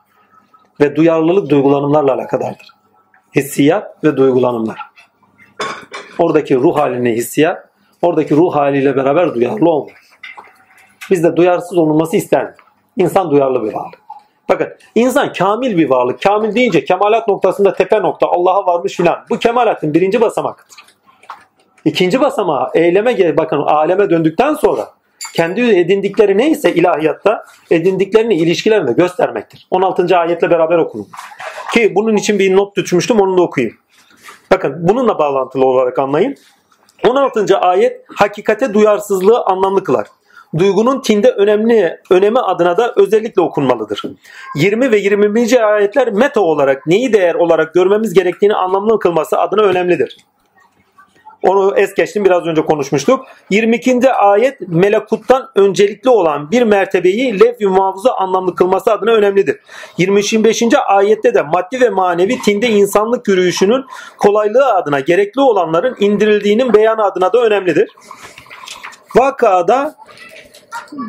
Ve 0.80 0.96
duyarlılık 0.96 1.50
duygulanımlarla 1.50 2.14
alakadardır. 2.14 2.68
Hissiyat 3.36 4.04
ve 4.04 4.16
duygulanımlar. 4.16 4.80
Oradaki 6.18 6.56
ruh 6.56 6.76
haline 6.76 7.12
hissiyat, 7.12 7.68
oradaki 8.02 8.36
ruh 8.36 8.54
haliyle 8.54 8.96
beraber 8.96 9.34
duyarlı 9.34 9.70
olmak. 9.70 9.96
Biz 11.10 11.24
de 11.24 11.36
duyarsız 11.36 11.78
olunması 11.78 12.16
isterdik. 12.16 12.60
İnsan 12.96 13.30
duyarlı 13.30 13.64
bir 13.64 13.74
varlık. 13.74 14.06
Bakın 14.48 14.68
insan 14.94 15.32
kamil 15.32 15.76
bir 15.76 15.90
varlık. 15.90 16.22
Kamil 16.22 16.54
deyince 16.54 16.84
kemalat 16.84 17.28
noktasında 17.28 17.72
tepe 17.72 18.02
nokta 18.02 18.26
Allah'a 18.26 18.66
varmış 18.66 18.96
filan. 18.96 19.18
Bu 19.30 19.38
kemalatın 19.38 19.94
birinci 19.94 20.20
basamakıdır. 20.20 20.85
İkinci 21.86 22.20
basamağı 22.20 22.70
eyleme 22.74 23.36
bakın 23.36 23.58
aleme 23.58 24.10
döndükten 24.10 24.54
sonra 24.54 24.88
kendi 25.34 25.60
edindikleri 25.60 26.38
neyse 26.38 26.74
ilahiyatta 26.74 27.44
edindiklerini 27.70 28.34
ilişkilerinde 28.34 28.92
göstermektir. 28.92 29.66
16. 29.70 30.16
ayetle 30.16 30.50
beraber 30.50 30.78
okunun. 30.78 31.06
Ki 31.74 31.92
bunun 31.94 32.16
için 32.16 32.38
bir 32.38 32.56
not 32.56 32.74
tutmuştum 32.74 33.20
onu 33.20 33.38
da 33.38 33.42
okuyayım. 33.42 33.76
Bakın 34.50 34.76
bununla 34.78 35.18
bağlantılı 35.18 35.66
olarak 35.66 35.98
anlayın. 35.98 36.34
16. 37.08 37.58
ayet 37.58 38.04
hakikate 38.14 38.74
duyarsızlığı 38.74 39.44
anlamlı 39.44 39.84
kılar. 39.84 40.06
Duygunun 40.58 41.00
tinde 41.00 41.30
önemli 41.30 42.00
önemi 42.10 42.38
adına 42.38 42.76
da 42.76 42.92
özellikle 42.96 43.42
okunmalıdır. 43.42 44.02
20 44.56 44.90
ve 44.90 44.98
21. 44.98 45.74
ayetler 45.74 46.12
meta 46.12 46.40
olarak 46.40 46.86
neyi 46.86 47.12
değer 47.12 47.34
olarak 47.34 47.74
görmemiz 47.74 48.14
gerektiğini 48.14 48.54
anlamlı 48.54 48.98
kılması 48.98 49.38
adına 49.38 49.62
önemlidir. 49.62 50.16
Onu 51.46 51.76
es 51.76 51.94
geçtim 51.94 52.24
biraz 52.24 52.46
önce 52.46 52.62
konuşmuştuk. 52.62 53.26
22. 53.50 54.10
ayet 54.10 54.60
melekuttan 54.60 55.48
öncelikli 55.54 56.10
olan 56.10 56.50
bir 56.50 56.62
mertebeyi 56.62 57.40
levh-i 57.40 57.66
muhafıza 57.66 58.14
anlamlı 58.14 58.54
kılması 58.54 58.92
adına 58.92 59.10
önemlidir. 59.10 59.60
25. 59.98 60.62
ayette 60.86 61.34
de 61.34 61.42
maddi 61.42 61.80
ve 61.80 61.90
manevi 61.90 62.38
tinde 62.42 62.68
insanlık 62.68 63.28
yürüyüşünün 63.28 63.84
kolaylığı 64.18 64.74
adına 64.74 65.00
gerekli 65.00 65.40
olanların 65.40 65.96
indirildiğinin 66.00 66.74
beyanı 66.74 67.04
adına 67.04 67.32
da 67.32 67.38
önemlidir. 67.38 67.88
Vakada 69.16 69.94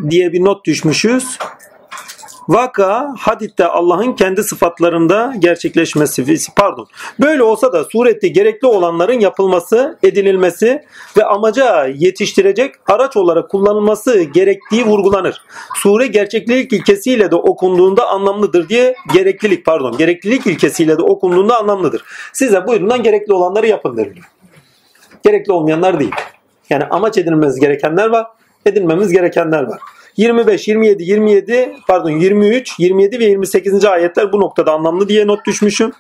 diye 0.10 0.34
bir 0.34 0.46
not 0.46 0.66
düşmüşüz. 0.66 1.38
Vaka 2.50 3.14
haditte 3.20 3.66
Allah'ın 3.66 4.14
kendi 4.14 4.44
sıfatlarında 4.44 5.34
gerçekleşmesi 5.40 6.28
pardon. 6.56 6.88
Böyle 7.20 7.44
olsa 7.44 7.74
da 7.74 7.84
surette 7.84 8.28
gerekli 8.28 8.68
olanların 8.68 9.20
yapılması, 9.20 9.98
edinilmesi 10.04 10.82
ve 11.18 11.26
amaca 11.26 11.86
yetiştirecek 11.86 12.76
araç 12.88 13.18
olarak 13.18 13.50
kullanılması 13.50 14.22
gerektiği 14.24 14.86
vurgulanır. 14.86 15.42
Sure 15.76 16.08
gereklilik 16.08 16.74
ilkesiyle 16.74 17.32
de 17.32 17.36
okunduğunda 17.36 18.08
anlamlıdır 18.10 18.70
diye 18.70 18.96
gereklilik 19.14 19.66
pardon 19.66 19.98
gereklilik 19.98 20.48
ilkesiyle 20.48 20.98
de 20.98 21.02
okunduğunda 21.02 21.60
anlamlıdır. 21.60 22.04
Size 22.34 22.68
buyurundan 22.68 23.04
gerekli 23.04 23.34
olanları 23.34 23.68
yapın 23.68 23.98
deniliyor. 23.98 24.26
Gerekli 25.24 25.52
olmayanlar 25.52 26.00
değil. 26.00 26.16
Yani 26.70 26.84
amaç 26.86 27.18
edinilmesi 27.18 27.60
gerekenler 27.60 28.08
var, 28.08 28.28
edinmemiz 28.66 29.12
gerekenler 29.12 29.64
var. 29.64 29.80
25, 30.18 30.68
27, 30.68 31.04
27 31.04 31.76
pardon 31.88 32.10
23, 32.10 32.80
27 32.80 33.20
ve 33.20 33.26
28. 33.26 33.86
ayetler 33.86 34.32
bu 34.32 34.40
noktada 34.40 34.74
anlamlı 34.74 35.10
diye 35.10 35.28
not 35.28 35.46
düşmüşüm. 35.46 35.92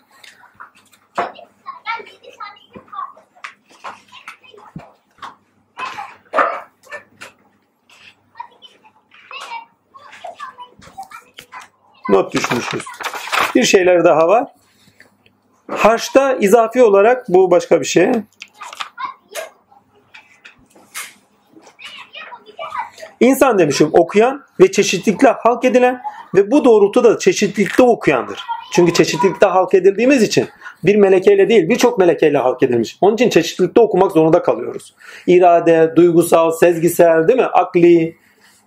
Not 12.09 12.33
düşmüşüz. 12.33 12.83
Bir 13.55 13.63
şeyler 13.63 14.03
daha 14.03 14.27
var. 14.27 14.47
Haçta 15.71 16.33
izafi 16.33 16.83
olarak 16.83 17.25
bu 17.29 17.51
başka 17.51 17.81
bir 17.81 17.85
şey. 17.85 18.11
İnsan 23.19 23.59
demişim 23.59 23.89
okuyan 23.93 24.43
ve 24.59 24.71
çeşitlilikle 24.71 25.27
halk 25.27 25.65
edilen 25.65 26.01
ve 26.35 26.51
bu 26.51 26.65
doğrultuda 26.65 27.19
çeşitlilikte 27.19 27.83
okuyandır. 27.83 28.39
Çünkü 28.71 28.93
çeşitlilikte 28.93 29.45
halk 29.45 29.73
edildiğimiz 29.73 30.23
için 30.23 30.47
bir 30.83 30.95
melekeyle 30.95 31.49
değil 31.49 31.69
birçok 31.69 31.97
melekeyle 31.97 32.37
halk 32.37 32.63
edilmiş. 32.63 32.97
Onun 33.01 33.13
için 33.13 33.29
çeşitlilikte 33.29 33.81
okumak 33.81 34.11
zorunda 34.11 34.41
kalıyoruz. 34.41 34.93
İrade, 35.27 35.93
duygusal, 35.95 36.51
sezgisel 36.51 37.27
değil 37.27 37.39
mi? 37.39 37.45
Akli, 37.45 38.15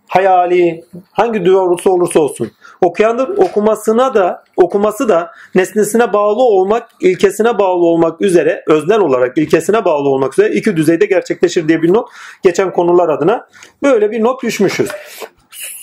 hayali 0.09 0.85
hangi 1.13 1.45
doğrusu 1.45 1.91
olursa 1.91 2.21
olsun. 2.21 2.51
Okuyandır 2.83 3.29
okumasına 3.29 4.15
da 4.15 4.45
okuması 4.57 5.09
da 5.09 5.31
nesnesine 5.55 6.13
bağlı 6.13 6.43
olmak, 6.43 6.89
ilkesine 7.01 7.59
bağlı 7.59 7.85
olmak 7.85 8.21
üzere 8.21 8.65
öznel 8.67 9.01
olarak 9.01 9.39
ilkesine 9.39 9.85
bağlı 9.85 10.09
olmak 10.09 10.33
üzere 10.33 10.55
iki 10.55 10.77
düzeyde 10.77 11.07
gerçekleşir 11.07 11.69
diye 11.69 11.83
bir 11.83 11.93
not 11.93 12.09
geçen 12.43 12.73
konular 12.73 13.09
adına 13.09 13.49
böyle 13.83 14.11
bir 14.11 14.23
not 14.23 14.43
düşmüşüz. 14.43 14.91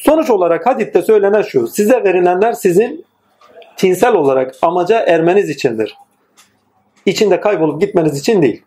Sonuç 0.03 0.29
olarak 0.29 0.65
hadiste 0.65 1.01
söylenen 1.01 1.41
şu. 1.41 1.67
Size 1.67 2.03
verilenler 2.03 2.53
sizin 2.53 3.05
tinsel 3.77 4.13
olarak 4.13 4.55
amaca 4.61 4.99
ermeniz 4.99 5.49
içindir. 5.49 5.97
İçinde 7.05 7.39
kaybolup 7.39 7.81
gitmeniz 7.81 8.19
için 8.19 8.41
değil. 8.41 8.63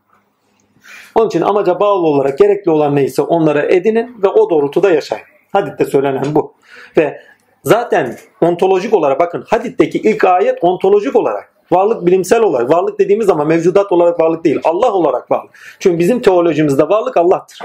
Onun 1.14 1.26
için 1.26 1.40
amaca 1.40 1.80
bağlı 1.80 2.06
olarak 2.06 2.38
gerekli 2.38 2.70
olan 2.70 2.96
neyse 2.96 3.22
onlara 3.22 3.62
edinin 3.62 4.22
ve 4.22 4.28
o 4.28 4.50
doğrultuda 4.50 4.90
yaşayın. 4.90 5.24
Hadiste 5.52 5.84
söylenen 5.84 6.34
bu. 6.34 6.54
Ve 6.96 7.20
zaten 7.64 8.16
ontolojik 8.40 8.94
olarak 8.94 9.20
bakın 9.20 9.44
haditteki 9.48 9.98
ilk 9.98 10.24
ayet 10.24 10.58
ontolojik 10.64 11.16
olarak 11.16 11.52
varlık 11.70 12.06
bilimsel 12.06 12.40
olarak 12.40 12.70
varlık 12.70 12.98
dediğimiz 12.98 13.26
zaman 13.26 13.46
mevcudat 13.46 13.92
olarak 13.92 14.20
varlık 14.20 14.44
değil 14.44 14.60
Allah 14.64 14.92
olarak 14.92 15.30
varlık. 15.30 15.50
Çünkü 15.78 15.98
bizim 15.98 16.22
teolojimizde 16.22 16.88
varlık 16.88 17.16
Allah'tır. 17.16 17.58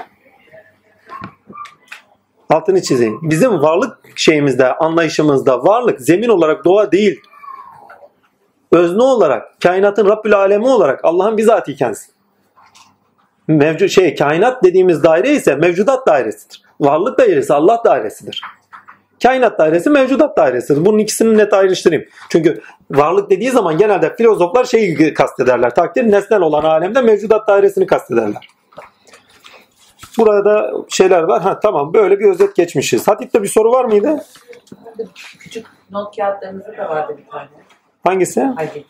Altını 2.49 2.81
çizeyim. 2.81 3.19
Bizim 3.21 3.61
varlık 3.61 3.97
şeyimizde, 4.15 4.73
anlayışımızda 4.73 5.63
varlık 5.63 6.01
zemin 6.01 6.29
olarak 6.29 6.65
doğa 6.65 6.91
değil. 6.91 7.21
Özne 8.71 9.03
olarak, 9.03 9.61
kainatın 9.61 10.09
Rabbül 10.09 10.33
Alemi 10.33 10.67
olarak 10.67 11.05
Allah'ın 11.05 11.37
bizatihi 11.37 11.77
kendisi. 11.77 12.11
Mevcut 13.47 13.89
şey 13.89 14.15
kainat 14.15 14.63
dediğimiz 14.63 15.03
daire 15.03 15.31
ise 15.31 15.55
mevcudat 15.55 16.07
dairesidir. 16.07 16.61
Varlık 16.79 17.19
dairesi 17.19 17.53
Allah 17.53 17.81
dairesidir. 17.85 18.41
Kainat 19.23 19.59
dairesi 19.59 19.89
mevcudat 19.89 20.37
dairesidir. 20.37 20.85
Bunun 20.85 20.97
ikisini 20.97 21.37
net 21.37 21.53
ayrıştırayım. 21.53 22.05
Çünkü 22.29 22.61
varlık 22.91 23.29
dediği 23.29 23.51
zaman 23.51 23.77
genelde 23.77 24.15
filozoflar 24.15 24.65
şeyi 24.65 25.13
kastederler. 25.13 25.75
Takdir 25.75 26.11
nesnel 26.11 26.41
olan 26.41 26.63
alemde 26.63 27.01
mevcudat 27.01 27.47
dairesini 27.47 27.87
kastederler. 27.87 28.49
Burada 30.17 30.71
şeyler 30.89 31.23
var. 31.23 31.41
Ha 31.41 31.59
tamam 31.59 31.93
böyle 31.93 32.19
bir 32.19 32.25
özet 32.25 32.55
geçmişiz. 32.55 33.07
Hatip'te 33.07 33.43
bir 33.43 33.47
soru 33.47 33.71
var 33.71 33.85
mıydı? 33.85 34.23
Küçük 35.39 35.65
not 35.91 36.15
kağıtlarımızda 36.17 36.77
da 36.77 36.89
vardı 36.89 37.15
bir 37.17 37.31
tane. 37.31 37.47
Hangisi? 38.03 38.41
Hadi. 38.55 38.85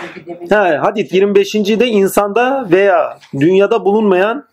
Çünkü 0.00 0.26
demin 0.26 0.48
Ha, 0.48 0.78
hadis 0.82 1.12
25. 1.12 1.54
de 1.54 1.86
insanda 1.86 2.68
veya 2.70 3.18
dünyada 3.40 3.84
bulunmayan 3.84 4.44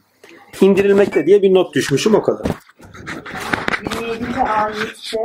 indirilmekte 0.61 1.25
diye 1.25 1.41
bir 1.41 1.53
not 1.53 1.75
düşmüşüm 1.75 2.15
o 2.15 2.21
kadar. 2.21 2.47
27. 4.45 4.49
ayette 4.49 5.17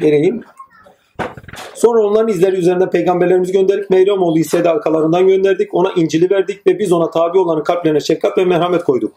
Vereyim. 0.00 0.44
Sonra 1.74 2.06
onların 2.06 2.28
izleri 2.28 2.56
üzerinde 2.56 2.90
peygamberlerimizi 2.90 3.52
gönderdik. 3.52 3.90
Meryem 3.90 4.22
oğlu 4.22 4.38
İsa'yı 4.38 4.64
da 4.64 4.70
arkalarından 4.70 5.26
gönderdik. 5.26 5.74
Ona 5.74 5.92
İncil'i 5.92 6.30
verdik 6.30 6.66
ve 6.66 6.78
biz 6.78 6.92
ona 6.92 7.10
tabi 7.10 7.38
olanın 7.38 7.62
kalplerine 7.62 8.00
şefkat 8.00 8.38
ve 8.38 8.44
merhamet 8.44 8.84
koyduk. 8.84 9.12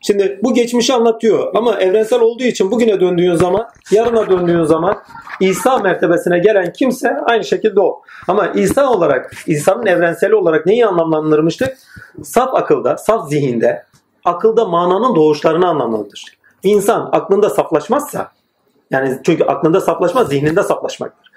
Şimdi 0.00 0.40
bu 0.42 0.54
geçmişi 0.54 0.94
anlatıyor 0.94 1.52
ama 1.54 1.80
evrensel 1.80 2.20
olduğu 2.20 2.42
için 2.42 2.70
bugüne 2.70 3.00
döndüğün 3.00 3.34
zaman, 3.34 3.66
yarına 3.90 4.30
döndüğün 4.30 4.62
zaman 4.62 4.98
İsa 5.40 5.78
mertebesine 5.78 6.38
gelen 6.38 6.72
kimse 6.72 7.16
aynı 7.24 7.44
şekilde 7.44 7.80
o. 7.80 8.02
Ama 8.28 8.46
İsa 8.46 8.90
olarak, 8.90 9.32
İsa'nın 9.46 9.86
evrenseli 9.86 10.34
olarak 10.34 10.66
neyi 10.66 10.86
anlamlandırmıştık? 10.86 11.76
Saf 12.22 12.54
akılda, 12.54 12.96
saf 12.96 13.28
zihinde, 13.28 13.82
akılda 14.24 14.64
mananın 14.64 15.14
doğuşlarını 15.14 15.68
anlamlandırmıştık. 15.68 16.43
İnsan 16.64 17.08
aklında 17.12 17.50
saflaşmazsa, 17.50 18.30
yani 18.90 19.20
çünkü 19.24 19.44
aklında 19.44 19.80
saflaşmaz, 19.80 20.28
zihninde 20.28 20.62
saflaşmaktır. 20.62 21.30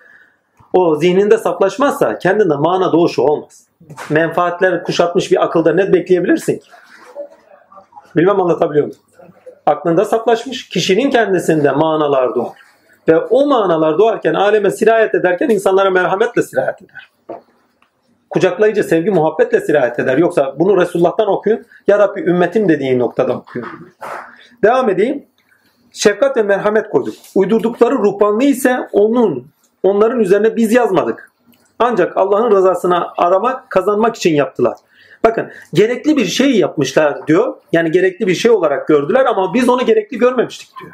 O 0.74 0.96
zihninde 0.96 1.38
saflaşmazsa 1.38 2.20
kendinde 2.20 2.56
mana 2.56 2.92
doğuşu 2.92 3.22
olmaz. 3.22 3.68
Menfaatler 4.10 4.84
kuşatmış 4.84 5.32
bir 5.32 5.44
akılda 5.44 5.74
ne 5.74 5.94
bekleyebilirsin 5.94 6.58
ki? 6.58 6.70
Bilmem 8.16 8.42
anlatabiliyor 8.42 8.86
muyum? 8.86 9.00
Aklında 9.66 10.06
saflaşmış 10.06 10.70
kişinin 10.70 11.10
kendisinde 11.10 11.72
manalar 11.72 12.36
doğar. 12.36 12.58
Ve 13.08 13.20
o 13.20 13.48
manalar 13.48 13.98
doğarken 13.98 14.34
aleme 14.34 14.72
sirayet 14.72 15.16
ederken 15.16 15.50
insanlara 15.50 15.90
merhametle 15.90 16.42
sirayet 16.42 16.82
eder. 16.82 17.10
Kucaklayıcı 18.30 18.84
sevgi 18.84 19.12
muhabbetle 19.12 19.62
sirayet 19.62 20.00
eder. 20.00 20.18
Yoksa 20.18 20.56
bunu 20.60 20.82
Resulullah'tan 20.82 21.28
okuyun. 21.28 21.66
Ya 21.88 22.00
Rabbi 22.00 22.22
ümmetim 22.22 22.70
dediği 22.70 23.00
noktada 23.00 23.34
okuyun. 23.34 23.68
Devam 24.64 24.90
edeyim. 24.90 25.26
Şefkat 25.92 26.38
ve 26.38 26.44
merhamet 26.44 26.90
koyduk. 26.90 27.14
Uydurdukları 27.36 27.95
ruhbanlığı 27.95 28.44
ise 28.44 28.90
onun 28.92 29.48
onların 29.84 30.19
üzerine 30.19 30.56
biz 30.56 30.74
yazmadık. 30.74 31.32
Ancak 31.80 32.18
Allah'ın 32.18 32.52
rızasını 32.52 33.08
aramak, 33.18 33.69
kazanmak 33.69 34.16
için 34.16 34.36
yaptılar. 34.36 34.77
Bakın 35.24 35.52
gerekli 35.74 36.18
bir 36.18 36.26
şey 36.26 36.58
yapmışlar 36.58 37.27
diyor. 37.27 37.56
Yani 37.72 37.92
gerekli 37.92 38.27
bir 38.27 38.36
şey 38.36 38.52
olarak 38.52 38.88
gördüler 38.88 39.26
ama 39.26 39.53
biz 39.53 39.69
onu 39.69 39.86
gerekli 39.86 40.18
görmemiştik 40.18 40.69
diyor. 40.82 40.94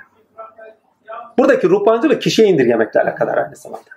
Buradaki 1.37 1.69
ruhbancılık 1.69 2.21
kişiye 2.21 2.47
indirgemekle 2.47 3.01
alakalı 3.01 3.31
aynı 3.31 3.55
zamanda. 3.55 3.89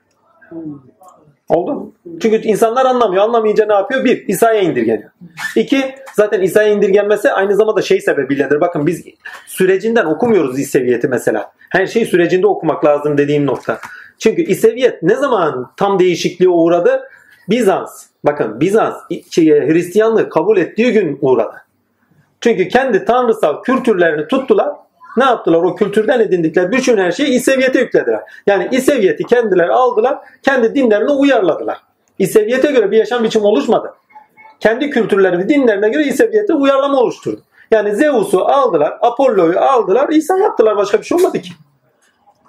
Oldu? 1.49 1.93
Çünkü 2.23 2.37
insanlar 2.37 2.87
anlamıyor. 2.87 3.25
Anlamayınca 3.25 3.67
ne 3.67 3.73
yapıyor? 3.73 4.05
Bir, 4.05 4.29
İsa'ya 4.29 4.61
indirgeniyor. 4.61 5.11
İki, 5.57 5.95
zaten 6.15 6.41
İsa'ya 6.41 6.69
indirgenmesi 6.69 7.33
aynı 7.33 7.57
zamanda 7.57 7.83
şey 7.83 8.01
sebebiyledir. 8.01 8.61
Bakın 8.61 8.87
biz 8.87 9.05
sürecinden 9.47 10.05
okumuyoruz 10.05 10.59
İseviyeti 10.59 11.09
mesela. 11.09 11.53
Her 11.71 11.87
şey 11.87 12.05
sürecinde 12.05 12.47
okumak 12.47 12.85
lazım 12.85 13.19
dediğim 13.19 13.47
nokta. 13.47 13.79
Çünkü 14.19 14.43
İseviyet 14.43 15.03
ne 15.03 15.15
zaman 15.15 15.71
tam 15.77 15.99
değişikliğe 15.99 16.49
uğradı? 16.49 17.03
Bizans. 17.51 18.07
Bakın 18.25 18.61
Bizans 18.61 18.95
Hristiyanlığı 19.37 20.29
kabul 20.29 20.57
ettiği 20.57 20.93
gün 20.93 21.19
uğradı. 21.21 21.63
Çünkü 22.41 22.69
kendi 22.69 23.05
tanrısal 23.05 23.63
kültürlerini 23.63 24.29
tuttular. 24.29 24.86
Ne 25.17 25.25
yaptılar? 25.25 25.59
O 25.59 25.75
kültürden 25.75 26.21
edindikleri 26.21 26.73
bütün 26.73 26.97
her 26.99 27.13
şeyi 27.13 27.29
İseviyete 27.29 27.79
yüklediler. 27.79 28.21
Yani 28.47 28.69
İseviyeti 28.71 29.25
kendileri 29.25 29.73
aldılar, 29.73 30.19
kendi 30.43 30.75
dinlerine 30.75 31.11
uyarladılar. 31.11 31.81
İseviyete 32.19 32.73
göre 32.73 32.91
bir 32.91 32.97
yaşam 32.97 33.25
biçimi 33.25 33.47
oluşmadı. 33.47 33.95
Kendi 34.61 34.91
kültürleri 34.91 35.39
ve 35.39 35.49
dinlerine 35.49 35.89
göre 35.89 36.05
İseviyete 36.05 36.55
uyarlama 36.55 36.99
oluşturdu. 36.99 37.41
Yani 37.71 37.95
Zeus'u 37.95 38.45
aldılar, 38.45 38.99
Apollo'yu 39.01 39.61
aldılar, 39.61 40.09
İsa 40.09 40.39
yaptılar. 40.39 40.77
Başka 40.77 40.99
bir 40.99 41.05
şey 41.05 41.19
olmadı 41.19 41.41
ki. 41.41 41.51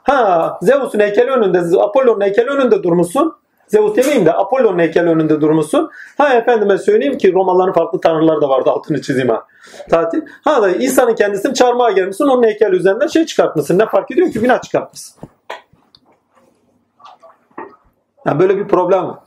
Ha, 0.03 0.59
Zeus'un 0.61 0.99
heykeli 0.99 1.31
önünde, 1.31 1.79
Apollo'nun 1.79 2.21
heykeli 2.21 2.49
önünde 2.49 2.83
durmuşsun. 2.83 3.35
Zeus 3.67 3.95
demeyeyim 3.95 4.25
de 4.25 4.33
Apollo'nun 4.33 4.79
heykeli 4.79 5.09
önünde 5.09 5.41
durmuşsun. 5.41 5.89
Ha 6.17 6.33
efendime 6.33 6.77
söyleyeyim 6.77 7.17
ki 7.17 7.33
Romalıların 7.33 7.73
farklı 7.73 8.01
tanrıları 8.01 8.41
da 8.41 8.49
vardı 8.49 8.69
altını 8.69 9.01
çizeyim 9.01 9.29
ha. 9.29 9.45
Tatil. 9.89 10.21
Ha 10.43 10.61
da 10.61 10.69
İsa'nın 10.69 11.15
kendisini 11.15 11.53
çarmıha 11.53 11.91
gelmişsin 11.91 12.25
onun 12.25 12.43
heykeli 12.43 12.75
üzerinden 12.75 13.07
şey 13.07 13.25
çıkartmışsın. 13.25 13.79
Ne 13.79 13.85
fark 13.85 14.11
ediyor 14.11 14.31
ki 14.31 14.43
bina 14.43 14.61
çıkartmışsın. 14.61 15.29
Yani 18.25 18.39
böyle 18.39 18.57
bir 18.57 18.67
problem 18.67 19.07
var. 19.07 19.19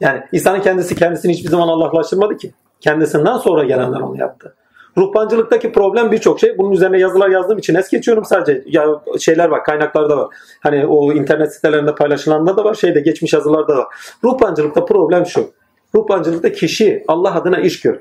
Yani 0.00 0.22
İsa'nın 0.32 0.60
kendisi 0.60 0.96
kendisini 0.96 1.32
hiçbir 1.32 1.50
zaman 1.50 1.68
Allah'laştırmadı 1.68 2.36
ki. 2.36 2.54
Kendisinden 2.80 3.36
sonra 3.36 3.64
gelenler 3.64 4.00
onu 4.00 4.18
yaptı. 4.18 4.56
Ruhbancılıktaki 4.98 5.72
problem 5.72 6.12
birçok 6.12 6.40
şey. 6.40 6.58
Bunun 6.58 6.72
üzerine 6.72 6.98
yazılar 6.98 7.28
yazdığım 7.28 7.58
için 7.58 7.74
es 7.74 7.88
geçiyorum 7.88 8.24
sadece. 8.24 8.62
Ya 8.66 8.86
şeyler 9.20 9.48
var, 9.48 9.64
kaynaklarda 9.64 10.16
var. 10.16 10.28
Hani 10.60 10.86
o 10.86 11.12
internet 11.12 11.54
sitelerinde 11.54 11.94
paylaşılanlar 11.94 12.56
da 12.56 12.64
var, 12.64 12.74
şeyde 12.74 13.00
geçmiş 13.00 13.32
yazılarda 13.32 13.76
var. 13.76 13.86
Ruhbancılıkta 14.24 14.84
problem 14.84 15.26
şu. 15.26 15.50
Ruhbancılıkta 15.94 16.52
kişi 16.52 17.04
Allah 17.08 17.34
adına 17.34 17.58
iş 17.58 17.80
görür. 17.80 18.00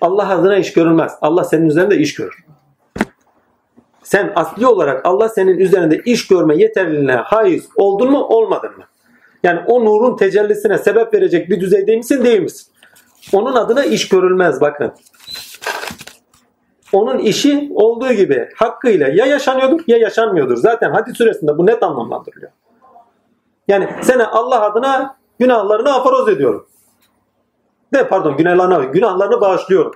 Allah 0.00 0.28
adına 0.28 0.56
iş 0.56 0.72
görülmez. 0.72 1.12
Allah 1.20 1.44
senin 1.44 1.66
üzerinde 1.66 1.96
iş 1.96 2.14
görür. 2.14 2.44
Sen 4.02 4.32
asli 4.34 4.66
olarak 4.66 5.06
Allah 5.06 5.28
senin 5.28 5.58
üzerinde 5.58 6.02
iş 6.04 6.26
görme 6.26 6.56
yeterliliğine 6.56 7.14
haiz 7.14 7.68
oldun 7.76 8.10
mu 8.10 8.24
olmadın 8.24 8.70
mı? 8.76 8.84
Yani 9.42 9.60
o 9.66 9.84
nurun 9.84 10.16
tecellisine 10.16 10.78
sebep 10.78 11.14
verecek 11.14 11.50
bir 11.50 11.60
düzeyde 11.60 11.96
misin 11.96 12.24
değil 12.24 12.40
misin? 12.40 12.72
Onun 13.32 13.54
adına 13.54 13.84
iş 13.84 14.08
görülmez 14.08 14.60
bakın 14.60 14.92
onun 16.92 17.18
işi 17.18 17.72
olduğu 17.74 18.12
gibi 18.12 18.48
hakkıyla 18.56 19.08
ya 19.08 19.26
yaşanıyordur 19.26 19.80
ya 19.86 19.98
yaşanmıyordur. 19.98 20.56
Zaten 20.56 20.90
hadis 20.90 21.16
süresinde 21.16 21.58
bu 21.58 21.66
net 21.66 21.82
anlamlandırılıyor. 21.82 22.50
Yani 23.68 23.88
sana 24.02 24.30
Allah 24.30 24.62
adına 24.62 25.16
günahlarını 25.38 25.94
aforoz 25.94 26.28
ediyorum. 26.28 26.66
De 27.94 28.08
pardon 28.08 28.36
günahlarını, 28.36 28.84
günahlarını 28.84 29.40
bağışlıyorum. 29.40 29.92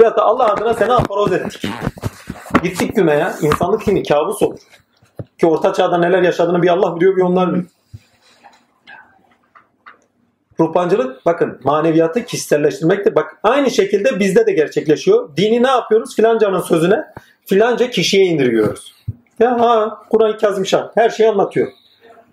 Veyahut 0.00 0.18
da 0.18 0.22
Allah 0.22 0.52
adına 0.52 0.74
seni 0.74 0.92
aforoz 0.92 1.32
ettik. 1.32 1.70
Gittik 2.62 2.96
güme 2.96 3.32
insanlık 3.42 3.82
kimi 3.82 4.02
kabus 4.02 4.42
olur. 4.42 4.58
Ki 5.38 5.46
orta 5.46 5.72
çağda 5.72 5.98
neler 5.98 6.22
yaşadığını 6.22 6.62
bir 6.62 6.68
Allah 6.68 6.96
biliyor 6.96 7.16
bir 7.16 7.22
onlar 7.22 7.48
biliyor. 7.48 7.66
Ruhbancılık 10.60 11.26
bakın 11.26 11.60
maneviyatı 11.64 12.24
kişiselleştirmektir. 12.24 13.14
Bak 13.14 13.36
aynı 13.42 13.70
şekilde 13.70 14.20
bizde 14.20 14.46
de 14.46 14.52
gerçekleşiyor. 14.52 15.36
Dini 15.36 15.62
ne 15.62 15.68
yapıyoruz? 15.68 16.16
Filancanın 16.16 16.60
sözüne 16.60 17.04
filanca 17.46 17.90
kişiye 17.90 18.24
indiriyoruz. 18.24 18.94
Ya 19.38 19.60
ha 19.60 19.98
Kur'an-ı 20.10 20.38
Kazım 20.38 20.66
Şah 20.66 20.88
her 20.94 21.10
şeyi 21.10 21.28
anlatıyor. 21.30 21.68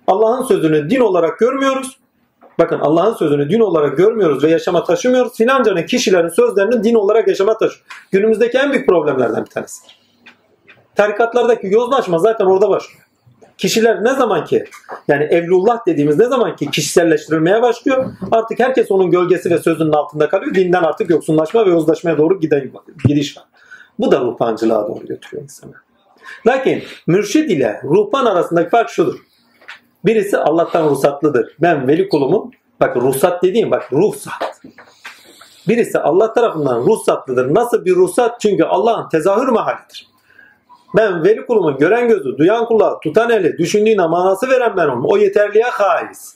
Allah'ın 0.08 0.44
sözünü 0.44 0.90
din 0.90 1.00
olarak 1.00 1.40
görmüyoruz. 1.40 1.98
Bakın 2.60 2.80
Allah'ın 2.80 3.14
sözünü 3.14 3.50
din 3.50 3.60
olarak 3.60 3.98
görmüyoruz 3.98 4.44
ve 4.44 4.50
yaşama 4.50 4.84
taşımıyoruz. 4.84 5.38
Filancanın 5.38 5.84
kişilerin 5.84 6.30
sözlerini 6.30 6.84
din 6.84 6.95
olarak 6.95 7.28
yaşama 7.28 7.58
taşıyor. 7.58 7.86
Günümüzdeki 8.12 8.58
en 8.58 8.72
büyük 8.72 8.88
problemlerden 8.88 9.45
bir 9.45 9.50
tanesi. 9.50 9.82
Tarikatlardaki 10.95 11.68
yozlaşma 11.68 12.20
zaten 12.20 12.45
orada 12.45 12.70
başlıyor. 12.70 13.05
Kişiler 13.58 14.03
ne 14.03 14.14
zaman 14.14 14.45
ki 14.45 14.66
yani 15.08 15.24
evlullah 15.24 15.88
dediğimiz 15.88 16.19
ne 16.19 16.25
zaman 16.25 16.56
ki 16.56 16.72
kişiselleştirilmeye 16.72 17.61
başlıyor 17.61 18.14
artık 18.32 18.59
herkes 18.59 18.92
onun 18.92 19.11
gölgesi 19.11 19.50
ve 19.50 19.58
sözünün 19.58 19.92
altında 19.92 20.30
kalıyor. 20.30 20.56
Dinden 20.56 20.84
artık 20.84 21.09
yoksunlaşma 21.09 21.66
ve 21.66 21.69
yozlaşmaya 21.69 22.17
doğru 22.17 22.40
giden, 22.40 22.72
gidiş 23.06 23.38
var. 23.38 23.45
Bu 24.00 24.11
da 24.11 24.19
ruhbancılığa 24.19 24.88
doğru 24.88 25.06
götürüyor 25.06 25.43
insanı. 25.43 25.74
Lakin 26.48 26.84
mürşid 27.08 27.50
ile 27.50 27.82
ruhban 27.84 28.25
arasındaki 28.25 28.69
fark 28.69 28.90
şudur. 28.90 29.19
Birisi 30.06 30.38
Allah'tan 30.38 30.90
ruhsatlıdır. 30.90 31.56
Ben 31.61 31.88
veli 31.88 32.09
kulumu 32.09 32.51
bak 32.80 32.98
ruhsat 32.98 33.43
dediğim 33.43 33.72
bak 33.72 33.93
ruhsat. 33.93 34.61
Birisi 35.67 36.00
Allah 36.00 36.34
tarafından 36.34 36.82
ruhsatlıdır. 36.82 37.56
Nasıl 37.56 37.85
bir 37.85 37.95
ruhsat? 37.95 38.42
Çünkü 38.42 38.64
Allah'ın 38.64 39.09
tezahür 39.09 39.48
mahalidir. 39.48 40.15
Ben 40.98 41.24
veli 41.24 41.46
kulumun 41.46 41.78
gören 41.78 42.08
gözü, 42.08 42.38
duyan 42.38 42.66
kulağı, 42.66 43.00
tutan 43.00 43.30
eli, 43.30 43.58
düşündüğüne 43.58 44.08
manası 44.08 44.50
veren 44.50 44.78
ben 44.78 44.88
onun. 44.88 45.04
O 45.04 45.18
yeterliğe 45.18 45.64
haiz. 45.64 46.36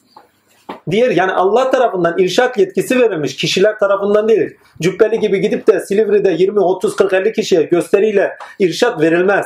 Diğer 0.90 1.10
yani 1.10 1.32
Allah 1.32 1.72
tarafından 1.72 2.18
irşat 2.18 2.58
yetkisi 2.58 3.00
verilmiş 3.00 3.36
kişiler 3.36 3.80
tarafından 3.80 4.30
değil. 4.30 4.58
Cübbeli 4.82 5.20
gibi 5.20 5.42
gidip 5.42 5.68
de 5.68 5.80
Silivri'de 5.80 6.32
20, 6.32 6.60
30, 6.60 6.96
40, 6.96 7.14
50 7.14 7.34
kişiye 7.34 7.64
gösteriyle 7.64 8.38
irşat 8.60 9.02
verilmez. 9.02 9.46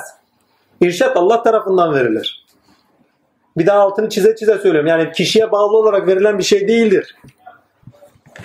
İrşat 0.82 1.18
Allah 1.18 1.44
tarafından 1.44 1.94
verilir. 1.94 2.46
Bir 3.58 3.66
daha 3.66 3.80
altını 3.80 4.10
çize 4.10 4.36
çize 4.36 4.58
söylüyorum. 4.58 4.88
Yani 4.88 5.12
kişiye 5.12 5.52
bağlı 5.52 5.78
olarak 5.78 6.08
verilen 6.08 6.38
bir 6.38 6.44
şey 6.44 6.68
değildir. 6.68 7.16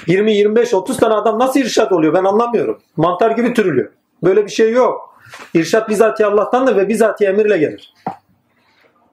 20, 0.07 0.33
25, 0.33 0.75
30 0.75 0.97
tane 0.97 1.15
adam 1.15 1.39
nasıl 1.39 1.61
irşat 1.61 1.93
oluyor 1.93 2.15
ben 2.15 2.25
anlamıyorum. 2.25 2.81
Mantar 2.97 3.31
gibi 3.31 3.55
türülüyor. 3.55 3.89
Böyle 4.23 4.45
bir 4.45 4.51
şey 4.51 4.73
yok. 4.73 5.15
İrşat 5.55 5.89
bizatihi 5.89 6.27
Allah'tandır 6.27 6.77
ve 6.77 6.89
bizatihi 6.89 7.29
emirle 7.29 7.59
gelir. 7.59 7.95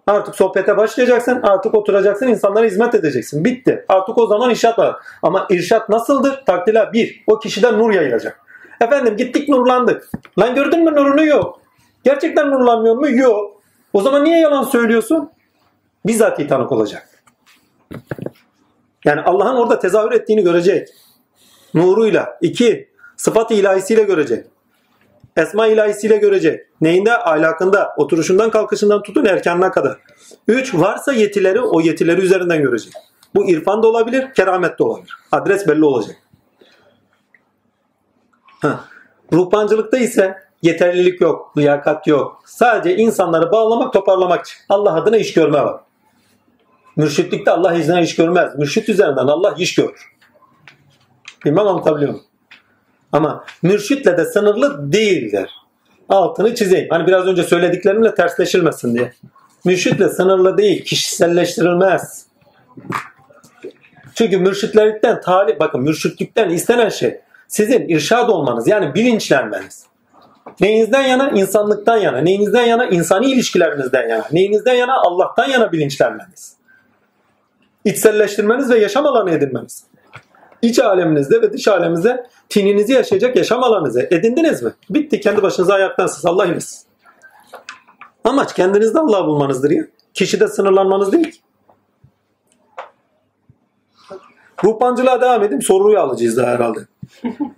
Artık 0.08 0.36
sohbete 0.36 0.78
başlayacaksın, 0.78 1.42
artık 1.42 1.74
oturacaksın, 1.74 2.28
insanlara 2.28 2.66
hizmet 2.66 2.96
edeceksin. 2.96 3.46
Bitti. 3.46 3.86
Artık 3.90 4.18
o 4.18 4.28
zaman 4.28 4.52
irşat 4.52 4.80
var. 4.80 4.96
Ama 5.22 5.48
irşat 5.50 5.90
nasıldır? 5.90 6.44
Takdirler 6.46 6.94
bir, 6.94 7.24
o 7.28 7.40
kişiden 7.40 7.80
nur 7.80 7.92
yayılacak. 7.92 8.40
Efendim 8.82 9.18
gittik 9.18 9.50
nurlandık. 9.50 10.10
Lan 10.40 10.56
gördün 10.56 10.84
mü 10.84 10.92
nurunu 10.92 11.26
yok. 11.26 11.62
Gerçekten 12.04 12.52
nurlanmıyor 12.52 12.96
mu? 12.96 13.10
Yok. 13.10 13.62
O 13.94 14.02
zaman 14.02 14.24
niye 14.24 14.40
yalan 14.40 14.64
söylüyorsun? 14.64 15.32
Bizatihi 16.06 16.48
tanık 16.48 16.72
olacak. 16.72 17.10
Yani 19.06 19.22
Allah'ın 19.22 19.56
orada 19.56 19.80
tezahür 19.80 20.12
ettiğini 20.12 20.44
görecek. 20.44 20.90
Nuruyla. 21.74 22.38
İki, 22.42 22.90
sıfat 23.18 23.52
ilahisiyle 23.52 24.04
görecek. 24.04 24.46
Esma 25.38 25.68
ilahisiyle 25.68 26.18
görecek. 26.18 26.66
Neyinde? 26.82 27.18
Ahlakında, 27.18 27.94
oturuşundan 27.98 28.50
kalkışından 28.52 29.04
tutun 29.04 29.26
erkanına 29.26 29.72
kadar. 29.72 29.98
Üç, 30.48 30.74
varsa 30.76 31.14
yetileri 31.14 31.62
o 31.62 31.82
yetileri 31.82 32.22
üzerinden 32.22 32.62
görecek. 32.62 32.94
Bu 33.36 33.50
irfan 33.50 33.84
da 33.84 33.88
olabilir, 33.88 34.34
keramet 34.34 34.80
de 34.80 34.84
olabilir. 34.84 35.14
Adres 35.32 35.68
belli 35.68 35.86
olacak. 35.86 36.16
Ha. 38.62 38.80
Ruhbancılıkta 39.34 39.98
ise 39.98 40.38
yeterlilik 40.62 41.22
yok, 41.22 41.58
liyakat 41.58 42.08
yok. 42.08 42.42
Sadece 42.46 42.98
insanları 42.98 43.52
bağlamak, 43.52 43.94
toparlamak 43.94 44.46
için. 44.46 44.58
Allah 44.70 44.94
adına 44.94 45.18
iş 45.18 45.34
görme 45.34 45.60
var. 45.60 45.82
Mürşitlikte 46.96 47.52
Allah 47.52 47.74
iznine 47.74 48.04
iş 48.04 48.16
görmez. 48.16 48.56
Mürşit 48.58 48.90
üzerinden 48.90 49.28
Allah 49.28 49.56
iş 49.58 49.76
görür. 49.76 50.12
Bilmem 51.46 51.68
anlatabiliyor 51.68 52.12
muyum? 52.12 52.26
Ama 53.16 53.46
mürşitle 53.62 54.18
de 54.18 54.26
sınırlı 54.26 54.92
değildir. 54.94 55.50
Altını 56.10 56.56
çizeyim. 56.56 56.88
Hani 56.90 57.08
biraz 57.08 57.28
önce 57.28 57.44
söylediklerimle 57.44 58.16
tersleşilmesin 58.16 58.96
diye. 58.96 59.14
Mürşitle 59.66 60.10
sınırlı 60.10 60.58
değil, 60.58 60.86
kişiselleştirilmez. 60.86 62.26
Çünkü 64.16 64.38
mürşitlerlikten 64.38 65.22
talip, 65.22 65.60
bakın 65.60 65.82
mürşitlikten 65.82 66.50
istenen 66.50 66.90
şey 66.90 67.20
sizin 67.48 67.90
irşad 67.90 68.30
olmanız 68.30 68.68
yani 68.68 68.96
bilinçlenmeniz. 68.96 69.86
Neyinizden 70.60 71.04
yana? 71.04 71.30
insanlıktan 71.30 71.98
yana. 71.98 72.18
Neyinizden 72.18 72.66
yana? 72.66 72.86
insani 72.86 73.32
ilişkilerinizden 73.32 74.08
yana. 74.10 74.26
Neyinizden 74.32 74.74
yana? 74.74 74.94
Allah'tan 75.02 75.50
yana 75.50 75.72
bilinçlenmeniz. 75.72 76.56
İçselleştirmeniz 77.86 78.70
ve 78.70 78.80
yaşam 78.80 79.06
alanı 79.06 79.32
edinmeniz. 79.32 79.84
İç 80.66 80.80
aleminizde 80.80 81.42
ve 81.42 81.54
dış 81.54 81.68
aleminizde 81.68 82.28
tininizi 82.50 82.94
yaşayacak 82.94 83.36
yaşam 83.36 83.64
alanınızı 83.64 84.08
edindiniz 84.12 84.64
mi? 84.64 84.74
Bitti. 84.90 85.20
Kendi 85.20 85.42
başınıza 85.42 85.74
ayaktansınız. 85.74 86.26
Allah 86.26 86.46
iyilesin. 86.46 86.88
Amaç 88.24 88.54
kendinizde 88.54 89.00
Allah'ı 89.00 89.26
bulmanızdır 89.26 89.72
ya. 89.72 89.84
Kişide 90.14 90.48
sınırlanmanız 90.48 91.12
değil 91.12 91.32
ki. 91.32 91.40
Ruhbancılığa 94.64 95.22
devam 95.22 95.44
edeyim. 95.44 95.62
Soruyu 95.62 96.00
alacağız 96.00 96.38
daha 96.38 96.52
herhalde. 96.52 96.80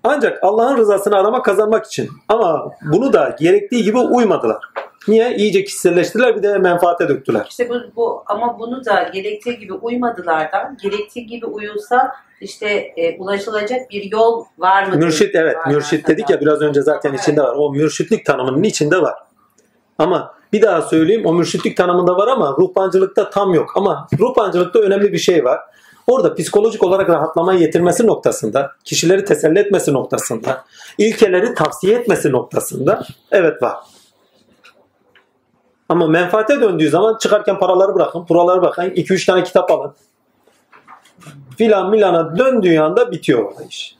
Ancak 0.03 0.44
Allah'ın 0.44 0.77
rızasını 0.77 1.16
arama 1.16 1.42
kazanmak 1.42 1.86
için. 1.86 2.10
Ama 2.30 2.72
bunu 2.82 3.14
da 3.14 3.36
gerektiği 3.40 3.84
gibi 3.84 3.98
uymadılar. 3.98 4.64
Niye? 5.08 5.36
İyice 5.36 5.64
kişiselleştirdiler 5.64 6.36
bir 6.36 6.44
de 6.44 6.58
menfaate 6.58 7.10
döktüler. 7.10 7.45
İşte 7.50 7.69
bu, 7.69 7.76
bu 7.95 8.24
ama 8.26 8.60
bunu 8.60 8.86
da 8.86 9.03
gerektiği 9.14 9.60
gibi 9.60 9.74
uymadılar 9.74 10.52
da 10.52 10.76
gerektiği 10.84 11.27
gibi 11.27 11.45
uyulsa 11.45 12.11
işte 12.42 12.68
e, 12.98 13.18
ulaşılacak 13.18 13.90
bir 13.90 14.12
yol 14.12 14.46
var 14.58 14.88
mı? 14.88 14.96
Mürşit 14.96 15.36
evet. 15.36 15.58
Mürşit 15.68 16.08
dedik 16.08 16.30
ya 16.30 16.42
biraz 16.42 16.62
önce 16.62 16.82
zaten 16.82 17.10
Evet. 17.10 17.20
içinde 17.20 17.42
var. 17.42 17.56
O 17.58 17.72
mürşitlik 17.72 18.26
tanımının 18.26 18.64
içinde 18.64 19.02
var. 19.02 19.16
Ama 19.98 20.34
bir 20.54 20.62
daha 20.62 20.82
söyleyeyim 20.82 21.26
o 21.26 21.34
mürşitlik 21.34 21.78
tanımında 21.78 22.18
var 22.18 22.28
ama 22.28 22.56
ruhbancılıkta 22.60 23.30
tam 23.30 23.54
yok. 23.54 23.72
Ama 23.76 24.08
ruhbancılıkta 24.20 24.80
önemli 24.80 25.14
bir 25.14 25.18
şey 25.18 25.46
var. 25.46 25.60
Orada 26.08 26.36
psikolojik 26.36 26.84
olarak 26.84 27.10
rahatlamayı 27.10 27.60
getirmesi 27.60 28.08
noktasında, 28.08 28.72
kişileri 28.84 29.26
teselli 29.26 29.60
etmesi 29.60 29.94
noktasında, 29.94 30.66
ilkeleri 30.98 31.54
tavsiye 31.54 31.98
etmesi 31.98 32.32
noktasında 32.32 33.04
evet 33.32 33.64
var. 33.64 33.78
Ama 35.90 36.08
menfaate 36.08 36.62
döndüğü 36.62 36.90
zaman 36.90 37.18
çıkarken 37.18 37.60
paraları 37.60 37.96
bırakın, 37.96 38.26
buraları 38.30 38.62
bırakın, 38.62 38.82
2-3 38.82 39.26
tane 39.26 39.44
kitap 39.44 39.72
alın. 39.72 39.94
Filan 41.58 41.90
milana 41.90 42.38
döndüğü 42.38 42.80
anda 42.80 43.12
bitiyor 43.12 43.44
orada 43.44 43.64
iş. 43.64 43.98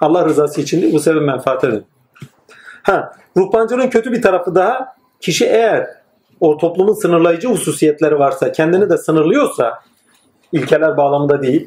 Allah 0.00 0.24
rızası 0.24 0.60
için 0.60 0.82
değil 0.82 0.94
bu 0.94 1.00
sebebi 1.00 1.24
menfaate 1.24 1.72
dön. 1.72 1.84
Ha, 2.82 3.12
ruhbancılığın 3.36 3.90
kötü 3.90 4.12
bir 4.12 4.22
tarafı 4.22 4.54
daha 4.54 4.96
kişi 5.20 5.46
eğer 5.46 5.86
o 6.40 6.56
toplumun 6.56 6.92
sınırlayıcı 6.92 7.48
hususiyetleri 7.48 8.18
varsa, 8.18 8.52
kendini 8.52 8.90
de 8.90 8.98
sınırlıyorsa 8.98 9.80
ilkeler 10.52 10.96
bağlamında 10.96 11.42
değil, 11.42 11.66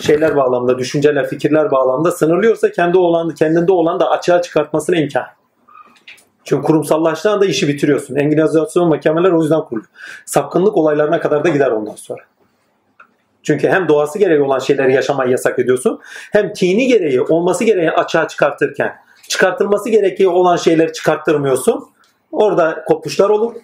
şeyler 0.00 0.36
bağlamında, 0.36 0.78
düşünceler, 0.78 1.28
fikirler 1.28 1.70
bağlamında 1.70 2.10
sınırlıyorsa 2.10 2.72
kendi 2.72 2.98
olan, 2.98 3.30
kendinde 3.30 3.72
olan 3.72 4.00
da 4.00 4.10
açığa 4.10 4.42
çıkartmasına 4.42 4.96
imkan. 4.96 5.24
Çünkü 6.44 6.62
kurumsallaştığında 6.62 7.40
da 7.40 7.46
işi 7.46 7.68
bitiriyorsun. 7.68 8.16
Enginizasyon 8.16 8.88
mahkemeler 8.88 9.30
o 9.30 9.42
yüzden 9.42 9.60
kuruluyor. 9.60 9.90
Sapkınlık 10.24 10.76
olaylarına 10.76 11.20
kadar 11.20 11.44
da 11.44 11.48
gider 11.48 11.70
ondan 11.70 11.94
sonra. 11.94 12.22
Çünkü 13.44 13.68
hem 13.68 13.88
doğası 13.88 14.18
gereği 14.18 14.42
olan 14.42 14.58
şeyleri 14.58 14.92
yaşamayı 14.92 15.30
yasak 15.30 15.58
ediyorsun. 15.58 16.00
Hem 16.32 16.52
tini 16.52 16.86
gereği, 16.86 17.20
olması 17.20 17.64
gereği 17.64 17.90
açığa 17.90 18.28
çıkartırken 18.28 18.92
çıkartılması 19.28 19.90
gereği 19.90 20.28
olan 20.28 20.56
şeyleri 20.56 20.92
çıkarttırmıyorsun. 20.92 21.84
Orada 22.32 22.84
kopuşlar 22.84 23.30
olur. 23.30 23.54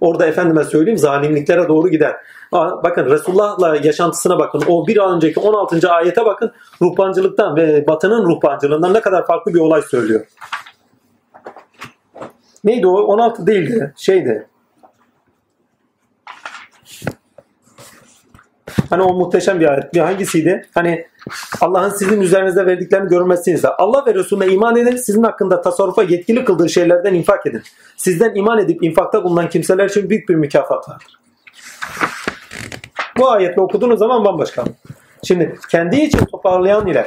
Orada 0.00 0.26
efendime 0.26 0.64
söyleyeyim 0.64 0.98
zalimliklere 0.98 1.68
doğru 1.68 1.88
gider. 1.88 2.16
Bakın 2.52 3.06
Resulullah'la 3.06 3.76
yaşantısına 3.76 4.38
bakın. 4.38 4.62
O 4.68 4.86
bir 4.86 4.96
önceki 4.96 5.40
16. 5.40 5.90
ayete 5.90 6.24
bakın. 6.24 6.52
Ruhbancılıktan 6.82 7.56
ve 7.56 7.86
batının 7.86 8.26
ruhbancılığından 8.26 8.94
ne 8.94 9.00
kadar 9.00 9.26
farklı 9.26 9.54
bir 9.54 9.60
olay 9.60 9.82
söylüyor. 9.82 10.26
Neydi 12.64 12.86
o? 12.86 13.02
16 13.02 13.46
değildi. 13.46 13.94
Şeydi. 13.96 14.46
Hani 18.94 19.02
o 19.02 19.14
muhteşem 19.14 19.60
bir 19.60 19.72
ayet. 19.72 19.94
Bir 19.94 20.00
hangisiydi? 20.00 20.66
Hani 20.74 21.06
Allah'ın 21.60 21.90
sizin 21.90 22.20
üzerinizde 22.20 22.66
verdiklerini 22.66 23.08
görmezsiniz. 23.08 23.64
Allah 23.64 24.06
ve 24.06 24.14
Resulüne 24.14 24.52
iman 24.52 24.76
edin. 24.76 24.96
Sizin 24.96 25.22
hakkında 25.22 25.60
tasarrufa 25.60 26.02
yetkili 26.02 26.44
kıldığı 26.44 26.68
şeylerden 26.68 27.14
infak 27.14 27.46
edin. 27.46 27.62
Sizden 27.96 28.34
iman 28.34 28.58
edip 28.58 28.82
infakta 28.82 29.24
bulunan 29.24 29.48
kimseler 29.48 29.88
için 29.88 30.10
büyük 30.10 30.28
bir 30.28 30.34
mükafat 30.34 30.88
vardır. 30.88 31.18
Bu 33.18 33.30
ayetle 33.30 33.62
okuduğunuz 33.62 33.98
zaman 33.98 34.24
bambaşka. 34.24 34.64
Şimdi 35.24 35.58
kendi 35.70 35.96
için 35.96 36.24
toparlayan 36.24 36.86
ile 36.86 37.06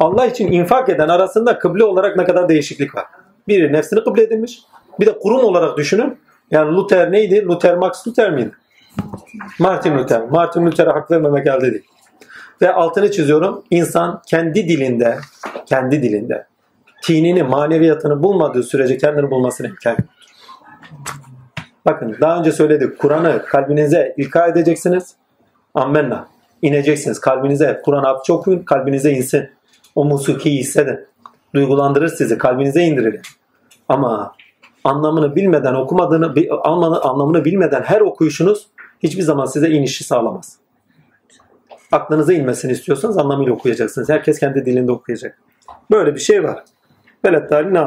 Allah 0.00 0.26
için 0.26 0.52
infak 0.52 0.88
eden 0.88 1.08
arasında 1.08 1.58
kıble 1.58 1.84
olarak 1.84 2.16
ne 2.16 2.24
kadar 2.24 2.48
değişiklik 2.48 2.94
var. 2.94 3.04
Biri 3.48 3.72
nefsini 3.72 4.04
kıble 4.04 4.22
edinmiş. 4.22 4.58
Bir 5.00 5.06
de 5.06 5.18
kurum 5.18 5.44
olarak 5.44 5.76
düşünün. 5.76 6.18
Yani 6.50 6.76
Luther 6.76 7.12
neydi? 7.12 7.44
Luther 7.44 7.76
Max 7.76 8.06
Luther 8.06 8.30
miydi? 8.30 8.52
Martin 9.58 9.98
Luther. 9.98 10.20
Martin 10.20 10.66
Luther'e 10.66 10.90
hak 10.90 11.10
vermemek 11.10 11.46
elde 11.46 11.72
değil. 11.72 11.84
Ve 12.62 12.72
altını 12.72 13.10
çiziyorum. 13.10 13.64
İnsan 13.70 14.22
kendi 14.26 14.68
dilinde, 14.68 15.18
kendi 15.66 16.02
dilinde 16.02 16.46
tinini, 17.02 17.42
maneviyatını 17.42 18.22
bulmadığı 18.22 18.62
sürece 18.62 18.98
kendini 18.98 19.30
bulmasına 19.30 19.66
imkan. 19.66 19.96
Bakın 21.86 22.16
daha 22.20 22.38
önce 22.38 22.52
söyledik. 22.52 22.98
Kur'an'ı 22.98 23.42
kalbinize 23.44 24.14
ilka 24.16 24.46
edeceksiniz. 24.46 25.14
Ammenna. 25.74 26.28
İneceksiniz 26.62 27.20
kalbinize. 27.20 27.80
Kur'an 27.84 28.04
hafifçe 28.04 28.32
okuyun. 28.32 28.62
Kalbinize 28.62 29.12
insin. 29.12 29.50
O 29.94 30.04
musikiyi 30.04 30.58
hissedin. 30.58 31.00
Duygulandırır 31.54 32.08
sizi. 32.08 32.38
Kalbinize 32.38 32.82
indirir. 32.82 33.20
Ama 33.88 34.34
anlamını 34.84 35.36
bilmeden 35.36 35.74
okumadığını, 35.74 36.34
anlamını 37.02 37.44
bilmeden 37.44 37.82
her 37.82 38.00
okuyuşunuz 38.00 38.66
hiçbir 39.00 39.22
zaman 39.22 39.44
size 39.44 39.70
inişi 39.70 40.04
sağlamaz. 40.04 40.56
Aklınıza 41.92 42.32
inmesini 42.32 42.72
istiyorsanız 42.72 43.18
anlamıyla 43.18 43.52
okuyacaksınız. 43.52 44.08
Herkes 44.08 44.38
kendi 44.38 44.66
dilinde 44.66 44.92
okuyacak. 44.92 45.38
Böyle 45.90 46.14
bir 46.14 46.20
şey 46.20 46.44
var. 46.44 46.64
Velet 47.24 47.50
ne 47.50 47.80